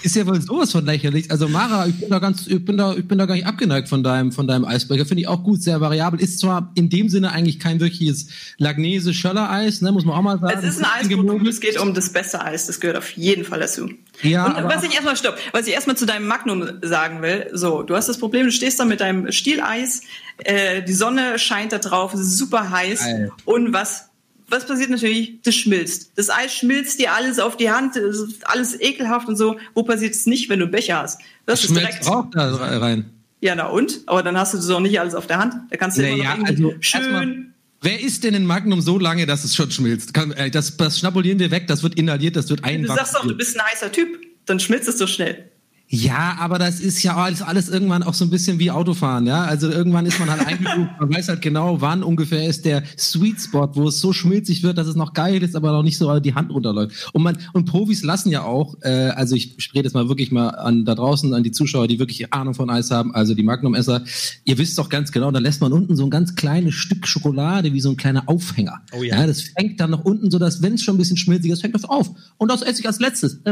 ist 0.02 0.16
ja 0.16 0.26
wohl 0.26 0.40
sowas 0.40 0.72
von 0.72 0.84
lächerlich. 0.84 1.30
Also 1.30 1.48
Mara, 1.48 1.86
ich 1.86 1.98
bin 1.98 2.10
da 2.10 2.18
ganz, 2.18 2.46
ich 2.46 2.64
bin 2.64 2.76
da, 2.76 2.94
ich 2.94 3.06
bin 3.06 3.18
da 3.18 3.26
gar 3.26 3.34
nicht 3.34 3.46
abgeneigt 3.46 3.88
von 3.88 4.02
deinem, 4.02 4.32
von 4.32 4.46
deinem 4.46 4.64
Eisberger. 4.64 5.06
Finde 5.06 5.22
ich 5.22 5.28
auch 5.28 5.42
gut, 5.42 5.62
sehr 5.62 5.80
variabel. 5.80 6.20
Ist 6.20 6.40
zwar 6.40 6.72
in 6.74 6.90
dem 6.90 7.08
Sinne 7.08 7.32
eigentlich 7.32 7.58
kein 7.58 7.80
wirkliches 7.80 8.28
Lagnese 8.58 9.14
Schöller 9.14 9.50
Eis, 9.50 9.80
ne, 9.80 9.92
muss 9.92 10.04
man 10.04 10.16
auch 10.16 10.22
mal 10.22 10.38
sagen. 10.38 10.58
Es 10.58 10.76
ist 10.76 10.84
ein 10.84 10.90
Eisprodukt, 11.00 11.46
es 11.46 11.60
geht 11.60 11.78
um 11.78 11.94
das 11.94 12.12
beste 12.12 12.42
Eis. 12.42 12.66
Das 12.66 12.80
gehört 12.80 12.98
auf 12.98 13.10
jeden 13.12 13.44
Fall 13.44 13.60
dazu. 13.60 13.88
Ja, 14.22 14.46
und 14.46 14.64
was 14.64 14.84
ich 14.84 14.92
erstmal 14.92 15.16
stopp, 15.16 15.36
was 15.52 15.66
ich 15.66 15.74
erstmal 15.74 15.96
zu 15.96 16.06
deinem 16.06 16.26
Magnum 16.26 16.64
sagen 16.82 17.22
will. 17.22 17.48
So, 17.52 17.82
du 17.82 17.96
hast 17.96 18.08
das 18.08 18.18
Problem, 18.18 18.46
du 18.46 18.52
stehst 18.52 18.78
da 18.78 18.84
mit 18.84 19.00
deinem 19.00 19.32
Stieleis, 19.32 20.02
äh, 20.38 20.82
die 20.82 20.92
Sonne 20.92 21.38
scheint 21.38 21.72
da 21.72 21.78
drauf, 21.78 22.14
es 22.14 22.20
ist 22.20 22.38
super 22.38 22.70
heiß. 22.70 23.00
Geil. 23.00 23.32
Und 23.44 23.72
was 23.72 24.11
was 24.52 24.66
passiert 24.66 24.90
natürlich? 24.90 25.40
Das 25.42 25.54
schmilzt. 25.54 26.12
Das 26.16 26.30
Eis 26.30 26.54
schmilzt 26.54 27.00
dir 27.00 27.12
alles 27.12 27.38
auf 27.38 27.56
die 27.56 27.70
Hand, 27.70 27.98
alles 28.44 28.78
ekelhaft 28.78 29.26
und 29.26 29.36
so. 29.36 29.56
Wo 29.74 29.82
passiert 29.82 30.14
es 30.14 30.26
nicht, 30.26 30.48
wenn 30.50 30.60
du 30.60 30.66
einen 30.66 30.72
Becher 30.72 30.98
hast? 30.98 31.20
Das, 31.46 31.62
das 31.62 31.70
ist 31.70 31.76
direkt 31.76 32.06
auch 32.06 32.26
da 32.30 32.54
rein. 32.54 33.10
Ja, 33.40 33.54
na 33.56 33.66
und? 33.66 34.02
Aber 34.06 34.22
dann 34.22 34.36
hast 34.36 34.52
du 34.52 34.58
das 34.58 34.70
auch 34.70 34.80
nicht 34.80 35.00
alles 35.00 35.14
auf 35.14 35.26
der 35.26 35.38
Hand. 35.38 35.54
Da 35.70 35.76
kannst 35.76 35.98
du 35.98 36.02
naja, 36.02 36.34
immer 36.34 36.46
also 36.46 36.74
schön. 36.80 37.54
Wer 37.80 38.00
isst 38.00 38.22
denn 38.22 38.34
in 38.34 38.46
Magnum 38.46 38.80
so 38.80 38.98
lange, 38.98 39.26
dass 39.26 39.42
es 39.42 39.56
schon 39.56 39.70
schmilzt? 39.70 40.16
Äh, 40.16 40.50
das, 40.50 40.76
das 40.76 41.00
schnabulieren 41.00 41.40
wir 41.40 41.50
weg, 41.50 41.66
das 41.66 41.82
wird 41.82 41.96
inhaliert, 41.96 42.36
das 42.36 42.48
wird 42.48 42.62
einfach. 42.62 42.94
Du 42.94 43.00
sagst 43.00 43.14
doch, 43.16 43.26
du 43.26 43.36
bist 43.36 43.58
ein 43.58 43.66
heißer 43.66 43.90
Typ, 43.90 44.20
dann 44.46 44.60
schmilzt 44.60 44.88
es 44.88 44.98
so 44.98 45.08
schnell. 45.08 45.50
Ja, 45.94 46.38
aber 46.40 46.58
das 46.58 46.80
ist 46.80 47.02
ja 47.02 47.16
alles, 47.16 47.42
alles 47.42 47.68
irgendwann 47.68 48.02
auch 48.02 48.14
so 48.14 48.24
ein 48.24 48.30
bisschen 48.30 48.58
wie 48.58 48.70
Autofahren, 48.70 49.26
ja. 49.26 49.44
Also 49.44 49.68
irgendwann 49.68 50.06
ist 50.06 50.18
man 50.18 50.30
halt 50.30 50.46
eingebucht, 50.46 50.88
man 51.00 51.14
weiß 51.14 51.28
halt 51.28 51.42
genau, 51.42 51.82
wann 51.82 52.02
ungefähr 52.02 52.46
ist 52.46 52.64
der 52.64 52.82
Sweet 52.96 53.42
Spot, 53.42 53.68
wo 53.74 53.88
es 53.88 54.00
so 54.00 54.14
schmilzig 54.14 54.62
wird, 54.62 54.78
dass 54.78 54.86
es 54.86 54.96
noch 54.96 55.12
geil 55.12 55.42
ist, 55.42 55.54
aber 55.54 55.70
noch 55.70 55.82
nicht 55.82 55.98
so 55.98 56.18
die 56.18 56.34
Hand 56.34 56.50
runterläuft. 56.50 57.10
Und 57.12 57.22
man 57.22 57.36
und 57.52 57.66
Profis 57.66 58.02
lassen 58.04 58.30
ja 58.30 58.42
auch, 58.42 58.74
äh, 58.80 59.10
also 59.10 59.36
ich 59.36 59.56
spreche 59.58 59.84
jetzt 59.84 59.92
mal 59.92 60.08
wirklich 60.08 60.32
mal 60.32 60.48
an 60.48 60.86
da 60.86 60.94
draußen 60.94 61.34
an 61.34 61.42
die 61.42 61.50
Zuschauer, 61.50 61.88
die 61.88 61.98
wirklich 61.98 62.32
Ahnung 62.32 62.54
von 62.54 62.70
Eis 62.70 62.90
haben, 62.90 63.14
also 63.14 63.34
die 63.34 63.42
Magnum-Esser. 63.42 64.02
Ihr 64.44 64.56
wisst 64.56 64.78
doch 64.78 64.88
ganz 64.88 65.12
genau, 65.12 65.30
da 65.30 65.40
lässt 65.40 65.60
man 65.60 65.74
unten 65.74 65.94
so 65.94 66.04
ein 66.04 66.10
ganz 66.10 66.36
kleines 66.36 66.72
Stück 66.72 67.06
Schokolade 67.06 67.74
wie 67.74 67.80
so 67.82 67.90
ein 67.90 67.98
kleiner 67.98 68.30
Aufhänger. 68.30 68.80
Oh 68.92 69.02
ja. 69.02 69.20
ja 69.20 69.26
das 69.26 69.42
fängt 69.42 69.78
dann 69.78 69.90
noch 69.90 70.06
unten, 70.06 70.30
so 70.30 70.38
dass 70.38 70.62
wenn 70.62 70.72
es 70.72 70.82
schon 70.82 70.94
ein 70.94 70.98
bisschen 70.98 71.18
schmilzig 71.18 71.50
ist, 71.50 71.60
fängt 71.60 71.74
das 71.74 71.84
auf. 71.84 72.10
Und 72.38 72.50
das 72.50 72.62
esse 72.62 72.80
ich 72.80 72.86
als 72.86 72.98
letztes. 72.98 73.42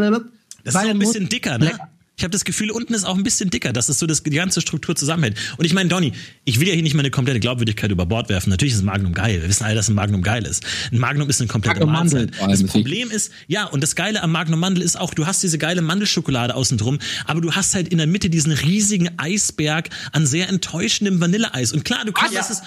Das 0.64 0.74
ist 0.74 0.80
so 0.80 0.88
ein 0.88 0.98
bisschen 0.98 1.28
dicker, 1.28 1.58
ne? 1.58 1.72
Ich 2.20 2.24
habe 2.24 2.32
das 2.32 2.44
Gefühl, 2.44 2.70
unten 2.70 2.92
ist 2.92 3.04
auch 3.04 3.16
ein 3.16 3.22
bisschen 3.22 3.48
dicker, 3.48 3.72
dass 3.72 3.88
es 3.88 3.98
so 3.98 4.06
das, 4.06 4.22
die 4.22 4.28
ganze 4.28 4.60
Struktur 4.60 4.94
zusammenhält. 4.94 5.38
Und 5.56 5.64
ich 5.64 5.72
meine, 5.72 5.88
Donny, 5.88 6.12
ich 6.44 6.60
will 6.60 6.68
ja 6.68 6.74
hier 6.74 6.82
nicht 6.82 6.92
meine 6.92 7.10
komplette 7.10 7.40
Glaubwürdigkeit 7.40 7.90
über 7.90 8.04
Bord 8.04 8.28
werfen. 8.28 8.50
Natürlich 8.50 8.74
ist 8.74 8.80
ein 8.80 8.84
Magnum 8.84 9.14
geil. 9.14 9.40
Wir 9.40 9.48
wissen 9.48 9.64
alle, 9.64 9.74
dass 9.74 9.88
ein 9.88 9.94
Magnum 9.94 10.20
geil 10.20 10.44
ist. 10.44 10.62
Ein 10.92 10.98
Magnum 10.98 11.30
ist 11.30 11.40
eine 11.40 11.48
komplette 11.48 11.86
Magnum 11.86 11.94
Mahlzeit. 11.94 12.32
Das 12.46 12.62
Problem 12.64 13.10
ist, 13.10 13.32
ja, 13.46 13.64
und 13.64 13.82
das 13.82 13.96
Geile 13.96 14.22
am 14.22 14.32
Magnum 14.32 14.60
Mandel 14.60 14.82
ist 14.82 15.00
auch, 15.00 15.14
du 15.14 15.24
hast 15.26 15.42
diese 15.42 15.56
geile 15.56 15.80
Mandelschokolade 15.80 16.54
außen 16.54 16.76
drum, 16.76 16.98
aber 17.24 17.40
du 17.40 17.52
hast 17.52 17.74
halt 17.74 17.88
in 17.88 17.96
der 17.96 18.06
Mitte 18.06 18.28
diesen 18.28 18.52
riesigen 18.52 19.08
Eisberg 19.16 19.88
an 20.12 20.26
sehr 20.26 20.50
enttäuschendem 20.50 21.22
Vanilleeis. 21.22 21.72
Und 21.72 21.86
klar, 21.86 22.04
du 22.04 22.12
knabberst 22.12 22.50
es, 22.50 22.62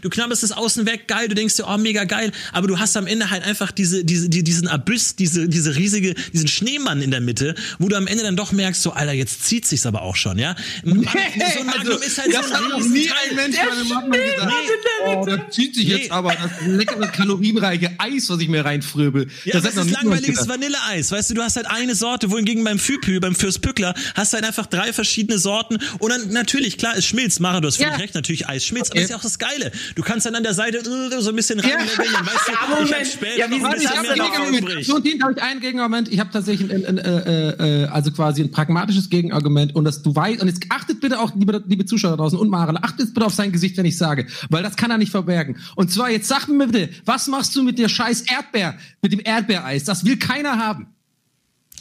du 0.00 0.10
knabberst 0.10 0.44
es 0.44 0.52
außen 0.52 0.86
weg, 0.86 1.08
geil, 1.08 1.26
du 1.26 1.34
denkst 1.34 1.56
dir, 1.56 1.66
oh, 1.66 1.76
mega 1.76 2.04
geil, 2.04 2.30
aber 2.52 2.68
du 2.68 2.78
hast 2.78 2.96
am 2.96 3.08
Ende 3.08 3.30
halt 3.30 3.42
einfach 3.42 3.72
diese, 3.72 4.04
diese, 4.04 4.28
diesen 4.28 4.68
Abyss, 4.68 5.16
diese, 5.16 5.48
diese 5.48 5.74
riesige, 5.74 6.14
diesen 6.32 6.46
Schneemann 6.46 7.02
in 7.02 7.10
der 7.10 7.20
Mitte, 7.20 7.56
wo 7.80 7.88
du 7.88 7.96
am 7.96 8.06
Ende 8.06 8.22
dann 8.22 8.36
doch 8.36 8.52
merkst, 8.52 8.75
so, 8.82 8.92
Alter, 8.92 9.12
jetzt 9.12 9.44
zieht 9.44 9.66
sich's 9.66 9.86
aber 9.86 10.02
auch 10.02 10.16
schon, 10.16 10.38
ja? 10.38 10.54
Magnum, 10.84 11.04
so 11.04 11.60
ein 11.60 11.66
Magnum 11.66 11.92
also, 11.92 12.04
ist 12.04 12.18
halt 12.18 12.34
das 12.34 12.48
so 12.48 12.54
ein 12.54 12.64
hat 12.64 12.70
noch 12.70 12.86
nie 12.86 13.10
ein 13.10 13.36
Mensch 13.36 13.56
bei 13.56 13.72
einem 13.72 13.88
Magnum 13.88 14.12
gesagt. 14.12 14.46
Nee. 14.46 15.16
Oh, 15.16 15.24
das 15.24 15.40
zieht 15.50 15.74
sich 15.74 15.86
nee. 15.86 15.94
jetzt 15.94 16.10
aber 16.10 16.34
das 16.34 16.50
leckere, 16.66 17.06
kalorienreiche 17.08 17.92
Eis, 17.98 18.28
was 18.28 18.40
ich 18.40 18.48
mir 18.48 18.64
reinfröbel. 18.64 19.28
Ja, 19.44 19.60
das, 19.60 19.74
das 19.74 19.86
ist 19.86 19.92
langweiliges 19.92 20.48
Vanilleeis. 20.48 21.12
Weißt 21.12 21.30
du, 21.30 21.34
du 21.34 21.42
hast 21.42 21.56
halt 21.56 21.66
eine 21.66 21.94
Sorte, 21.94 22.30
wohingegen 22.30 22.64
beim 22.64 22.78
Füpü, 22.78 23.20
beim 23.20 23.34
Fürst 23.34 23.62
Pückler, 23.62 23.94
hast 24.14 24.32
du 24.32 24.36
halt 24.36 24.46
einfach 24.46 24.66
drei 24.66 24.92
verschiedene 24.92 25.38
Sorten. 25.38 25.78
Und 25.98 26.10
dann 26.10 26.32
natürlich, 26.32 26.78
klar, 26.78 26.94
es 26.96 27.06
schmilzt. 27.06 27.40
Mara, 27.40 27.60
du 27.60 27.68
hast 27.68 27.76
völlig 27.76 27.92
ja. 27.92 27.98
recht, 27.98 28.14
natürlich 28.14 28.48
Eis 28.48 28.64
schmilzt. 28.64 28.90
Okay. 28.90 28.98
Aber 28.98 29.00
das 29.00 29.04
ist 29.04 29.10
ja 29.10 29.16
auch 29.16 29.22
das 29.22 29.38
Geile. 29.38 29.72
Du 29.94 30.02
kannst 30.02 30.26
dann 30.26 30.34
an 30.34 30.42
der 30.42 30.54
Seite 30.54 30.78
äh, 30.78 31.20
so 31.20 31.30
ein 31.30 31.36
bisschen 31.36 31.60
rein 31.60 31.70
ja. 31.70 31.78
weißt 31.78 31.98
du, 31.98 32.52
ja, 32.52 32.68
Moment. 32.68 32.96
ich 33.02 33.12
später 33.12 33.36
ja, 33.36 33.48
noch 33.48 33.62
ein 33.62 33.72
bisschen 33.72 34.64
mehr 34.64 34.84
So, 34.84 34.96
und 34.96 35.06
den 35.06 35.22
habe 35.22 35.32
ich 35.32 35.42
einen 35.42 35.60
Gegenargument. 35.60 36.08
Ich 36.12 36.18
habe 36.18 36.30
tatsächlich 36.32 36.70
ein, 36.70 36.84
ein, 36.84 36.98
ein, 36.98 37.26
äh, 37.26 37.82
äh, 37.82 37.86
also 37.86 38.10
quasi 38.10 38.42
ein 38.42 38.50
pragmatisches 38.56 39.10
Gegenargument 39.10 39.74
und 39.74 39.84
das 39.84 40.00
du 40.02 40.16
weißt, 40.16 40.40
und 40.40 40.48
jetzt 40.48 40.62
achtet 40.70 41.00
bitte 41.00 41.20
auch, 41.20 41.34
liebe, 41.34 41.62
liebe 41.66 41.84
Zuschauer 41.84 42.16
draußen 42.16 42.38
und 42.38 42.48
Maren, 42.48 42.78
achtet 42.82 43.12
bitte 43.12 43.26
auf 43.26 43.34
sein 43.34 43.52
Gesicht, 43.52 43.76
wenn 43.76 43.84
ich 43.84 43.98
sage, 43.98 44.26
weil 44.48 44.62
das 44.62 44.76
kann 44.76 44.90
er 44.90 44.96
nicht 44.96 45.10
verbergen. 45.10 45.58
Und 45.74 45.90
zwar, 45.90 46.08
jetzt 46.10 46.26
sag 46.26 46.48
mir 46.48 46.66
bitte, 46.66 46.88
was 47.04 47.26
machst 47.28 47.54
du 47.54 47.62
mit 47.62 47.78
der 47.78 47.90
scheiß 47.90 48.22
Erdbeer, 48.22 48.78
mit 49.02 49.12
dem 49.12 49.20
Erdbeereis? 49.22 49.84
Das 49.84 50.06
will 50.06 50.16
keiner 50.18 50.58
haben. 50.58 50.86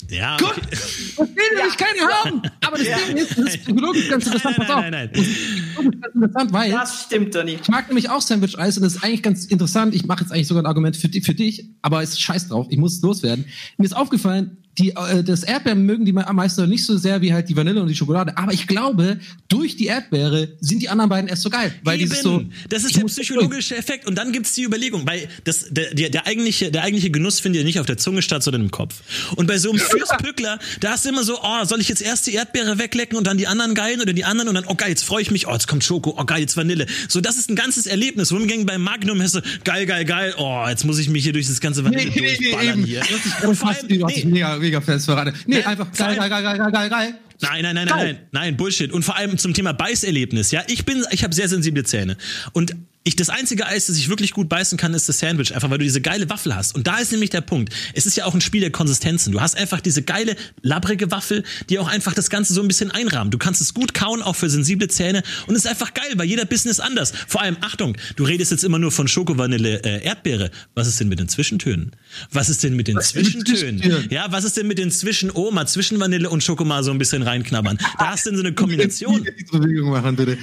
Ja, 0.10 0.36
Gut, 0.38 0.50
okay. 0.52 0.62
das 0.72 1.00
will 1.18 1.56
nämlich 1.56 1.78
keiner 1.78 2.12
haben. 2.12 2.42
Aber 2.66 2.78
das 2.78 2.88
Ding 3.08 3.16
ist, 3.18 3.32
das 3.38 3.46
ist 3.56 3.64
psychologisch 3.64 4.10
ganz 4.10 4.26
interessant. 4.28 4.58
Nein, 4.58 4.68
Pass 4.68 4.68
auf. 4.68 4.92
nein, 4.92 4.92
nein, 4.92 4.92
nein. 4.92 5.10
Das 5.16 5.28
ist 5.28 5.44
psychologisch 5.56 6.02
ganz 6.02 6.16
interessant, 6.16 6.54
weil 6.54 6.72
Das 6.72 7.04
stimmt 7.04 7.34
doch 7.36 7.44
nicht. 7.46 7.62
ich 7.62 7.68
mag 7.70 7.88
nämlich 7.88 8.10
auch 8.10 8.22
Sandwich-Eis 8.22 8.78
und 8.78 8.84
das 8.84 8.96
ist 8.98 9.04
eigentlich 9.04 9.24
ganz 9.24 9.46
interessant. 9.46 9.96
Ich 9.96 10.06
mache 10.06 10.22
jetzt 10.22 10.32
eigentlich 10.34 10.48
sogar 10.48 10.64
ein 10.64 10.68
Argument 10.68 10.98
für, 10.98 11.08
für 11.10 11.34
dich, 11.34 11.70
aber 11.82 12.04
es 12.04 12.10
ist 12.12 12.22
scheiß 12.22 12.50
drauf. 12.50 12.68
Ich 12.70 12.78
muss 12.78 13.02
loswerden. 13.02 13.46
Mir 13.78 13.86
ist 13.86 13.96
aufgefallen, 13.96 14.58
die, 14.78 14.90
äh, 14.90 15.24
das 15.24 15.44
Erdbeeren 15.44 15.86
mögen 15.86 16.06
die 16.06 16.16
am 16.16 16.36
meisten 16.36 16.68
nicht 16.68 16.86
so 16.86 16.98
sehr 16.98 17.22
wie 17.22 17.34
halt 17.34 17.48
die 17.50 17.56
Vanille 17.56 17.82
und 17.82 17.88
die 17.88 17.96
Schokolade. 17.96 18.38
Aber 18.38 18.52
ich 18.54 18.68
glaube, 18.68 19.20
durch 19.48 19.78
die 19.78 19.86
Erdbeere 19.86 20.50
sind 20.60 20.82
die 20.82 20.90
anderen 20.90 21.10
beiden 21.10 21.30
erst 21.30 21.44
so 21.44 21.50
geil. 21.50 21.74
Weil 21.84 22.00
Eben. 22.00 22.10
dieses 22.10 22.24
so, 22.24 22.44
das 22.70 22.84
ist 22.84 22.90
ich 22.90 22.96
der 22.96 23.04
muss- 23.04 23.16
psychologische 23.16 23.78
Effekt. 23.78 24.06
Und 24.06 24.16
dann 24.18 24.32
gibt's 24.32 24.54
die 24.54 24.64
Überlegung, 24.64 25.08
weil 25.08 25.28
das, 25.46 25.68
der, 25.70 25.94
der, 25.94 26.10
der, 26.10 26.28
eigentliche, 26.28 26.72
der 26.72 26.84
eigentliche 26.84 27.10
Genuss 27.10 27.40
findet 27.40 27.62
ja 27.62 27.66
nicht 27.66 27.80
auf 27.80 27.86
der 27.86 27.98
Zunge 27.98 28.22
statt, 28.22 28.44
sondern 28.44 28.64
im 28.64 28.72
Kopf. 28.72 29.02
Und 29.36 29.48
bei 29.48 29.58
so 29.58 29.70
einem 29.70 29.80
Fürstpückler, 29.80 30.60
da 30.82 30.92
hast 30.92 31.06
du 31.06 31.10
immer 31.10 31.24
so, 31.24 31.40
oh, 31.42 31.64
soll 31.66 31.80
ich 31.80 31.88
jetzt 31.88 32.02
erst 32.02 32.28
die 32.28 32.34
Erdbeere 32.34 32.78
weglecken 32.78 33.18
und 33.18 33.28
dann 33.28 33.38
die 33.38 33.48
anderen 33.48 33.76
geilen 33.76 34.02
oder 34.02 34.14
die 34.14 34.26
anderen 34.26 34.50
und 34.50 34.56
dann, 34.56 34.66
oh 34.68 34.76
geil, 34.76 34.90
jetzt 34.90 35.06
freue 35.06 35.22
ich 35.22 35.32
mich, 35.32 35.48
oh, 35.48 35.54
jetzt 35.54 35.68
kommt 35.68 35.84
Schoko, 35.84 36.16
oh 36.18 36.26
geil, 36.26 36.42
jetzt 36.42 36.58
Vanille. 36.58 36.86
So, 37.08 37.22
das 37.22 37.38
ist 37.38 37.50
ein 37.50 37.56
ganzes 37.56 37.86
Erlebnis. 37.86 38.32
Wohingegen 38.32 38.66
beim 38.66 38.82
Magnum 38.82 39.22
hast 39.22 39.36
du, 39.36 39.42
geil, 39.64 39.86
geil, 39.86 40.04
geil, 40.06 40.34
oh, 40.38 40.66
jetzt 40.68 40.84
muss 40.84 41.00
ich 41.00 41.10
mich 41.10 41.24
hier 41.24 41.34
durch 41.34 41.48
das 41.48 41.62
ganze 41.62 41.84
Vanille 41.84 42.06
Nee, 42.06 42.12
nee, 42.14 42.22
nee, 42.22 42.38
durchballern 42.38 42.84
hier. 42.84 43.02
Du 43.02 43.16
hast 43.16 43.26
dich 43.26 43.48
Und 43.48 43.56
vor 43.56 43.70
allem, 43.70 44.32
nee, 44.32 44.44
mega, 44.66 44.82
fest 44.82 45.06
verraten. 45.06 45.34
Nee, 45.46 45.58
Ne? 45.58 45.68
einfach 45.68 45.92
geil, 45.92 46.16
geil, 46.16 46.30
geil, 46.30 46.44
geil, 46.58 46.72
geil, 46.72 46.90
geil. 46.90 47.14
Nein, 47.42 47.64
nein, 47.64 47.76
nein, 47.76 47.86
nein, 47.88 47.98
nein, 47.98 48.20
nein, 48.32 48.58
Bullshit. 48.58 48.92
Und 48.92 49.04
vor 49.04 49.18
allem 49.18 49.38
zum 49.38 49.54
Thema 49.54 49.74
Beißerlebnis. 49.74 50.52
Ja, 50.52 50.64
ich 50.68 50.86
bin, 50.86 51.04
ich 51.12 51.24
habe 51.24 51.34
sehr 51.36 51.50
sensible 51.50 51.84
Zähne 51.84 52.18
und 52.54 52.74
ich, 53.08 53.16
das 53.16 53.30
einzige 53.30 53.68
Eis, 53.68 53.86
das 53.86 53.98
ich 53.98 54.10
wirklich 54.10 54.34
gut 54.34 54.50
beißen 54.50 54.80
kann, 54.80 54.96
ist 54.96 55.08
das 55.08 55.20
Sandwich, 55.20 55.54
einfach 55.54 55.70
weil 55.70 55.78
du 55.78 55.84
diese 55.84 56.02
geile 56.02 56.28
Waffel 56.30 56.56
hast. 56.56 56.74
Und 56.74 56.88
da 56.88 56.98
ist 56.98 57.12
nämlich 57.12 57.30
der 57.30 57.42
Punkt. 57.42 57.72
Es 57.94 58.08
ist 58.08 58.18
ja 58.18 58.26
auch 58.26 58.34
ein 58.34 58.42
Spiel 58.42 58.62
der 58.62 58.72
Konsistenzen. 58.72 59.32
Du 59.32 59.42
hast 59.42 59.56
einfach 59.56 59.80
diese 59.80 60.02
geile, 60.02 60.36
labbrige 60.64 61.12
Waffel, 61.12 61.44
die 61.70 61.78
auch 61.78 61.88
einfach 61.88 62.16
das 62.16 62.32
Ganze 62.32 62.56
so 62.56 62.62
ein 62.62 62.68
bisschen 62.68 62.90
einrahmt. 62.90 63.32
Du 63.32 63.38
kannst 63.38 63.62
es 63.62 63.76
gut 63.76 63.94
kauen, 63.94 64.24
auch 64.24 64.36
für 64.36 64.50
sensible 64.50 64.88
Zähne. 64.88 65.22
Und 65.46 65.54
es 65.54 65.66
ist 65.66 65.70
einfach 65.70 65.94
geil, 65.94 66.14
weil 66.16 66.26
jeder 66.26 66.46
Bissen 66.46 66.70
ist 66.70 66.80
anders. 66.80 67.14
Vor 67.28 67.42
allem, 67.42 67.58
Achtung, 67.62 67.96
du 68.16 68.24
redest 68.24 68.50
jetzt 68.50 68.64
immer 68.64 68.80
nur 68.80 68.92
von 68.92 69.08
Schoko, 69.08 69.38
Vanille, 69.38 69.84
äh, 69.84 70.04
Erdbeere. 70.04 70.50
Was 70.74 70.88
ist 70.88 71.00
denn 71.00 71.08
mit 71.08 71.20
den 71.20 71.30
Zwischentönen? 71.30 71.92
Was 72.32 72.50
ist 72.50 72.64
denn 72.64 72.76
mit 72.76 72.88
den 72.88 72.96
den 72.96 73.02
Zwischentönen? 73.02 74.08
Ja, 74.10 74.32
was 74.32 74.44
ist 74.44 74.58
denn 74.58 74.68
mit 74.68 74.78
den 74.78 74.92
zwischen 74.92 75.32
oh, 75.32 75.52
mal 75.52 75.68
zwischen 75.68 76.00
Vanille 76.00 76.30
und 76.30 76.44
Schoko 76.44 76.66
mal 76.66 76.84
so 76.84 76.92
ein 76.92 76.98
bisschen 76.98 77.22
reinknabbern? 77.22 77.78
Da 78.00 78.12
hast 78.12 78.26
du 78.26 78.32
denn 78.32 78.38
so 78.38 78.44
eine 78.44 78.54
Kombination. 78.54 79.26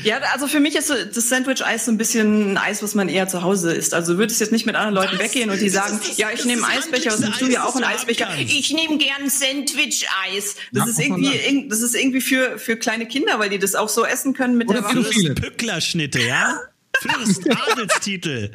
Ja, 0.05 0.19
also 0.33 0.47
für 0.47 0.61
mich 0.61 0.77
ist 0.77 0.89
so 0.89 0.95
das 1.15 1.29
Sandwich-Eis 1.29 1.87
so 1.87 1.91
ein 1.91 1.99
bisschen 1.99 2.52
ein 2.53 2.59
Eis, 2.59 2.83
was 2.83 2.95
man 2.95 3.09
eher 3.09 3.29
zu 3.29 3.43
Hause 3.43 3.73
isst. 3.73 3.95
Also 3.95 4.19
würde 4.19 4.33
es 4.33 4.39
jetzt 4.39 4.53
nicht 4.53 4.67
mit 4.67 4.75
anderen 4.77 4.95
Leuten 4.95 5.19
Was? 5.19 5.25
weggehen 5.25 5.51
und 5.51 5.61
die 5.61 5.67
Das 5.71 5.75
sagen, 5.75 5.99
ist 6.01 6.11
das- 6.11 6.19
ja, 6.19 6.29
ich 6.33 6.45
nehme 6.45 6.67
Eisbecher, 6.67 7.11
was 7.13 7.21
nimmst 7.21 7.41
du 7.41 7.47
ja 7.47 7.65
auch 7.65 7.75
einen 7.75 7.83
du 7.85 7.89
Eisbecher? 7.89 8.29
Ich 8.39 8.73
nehme 8.73 8.99
gern 8.99 9.29
Sandwich-Eis. 9.29 10.57
Das 10.73 10.85
Ja, 10.85 10.91
ist 10.91 10.99
irgendwie, 11.01 11.69
das 11.69 11.81
ist 11.81 11.95
irgendwie 11.95 12.21
für, 12.21 12.59
für 12.59 12.77
kleine 12.77 13.07
Kinder, 13.07 13.39
weil 13.39 13.51
die 13.51 13.59
das 13.59 13.75
auch 13.75 13.89
so 13.89 14.05
essen 14.05 14.35
können 14.35 14.57
mit 14.57 14.69
Oder 14.69 14.83
der 14.83 14.89
Waffe. 14.91 15.05
viele. 15.05 15.35
Pücklerschnitte, 15.35 16.21
ja? 16.21 16.61
Fürst, 17.01 17.43
Adelstitel. 17.51 18.51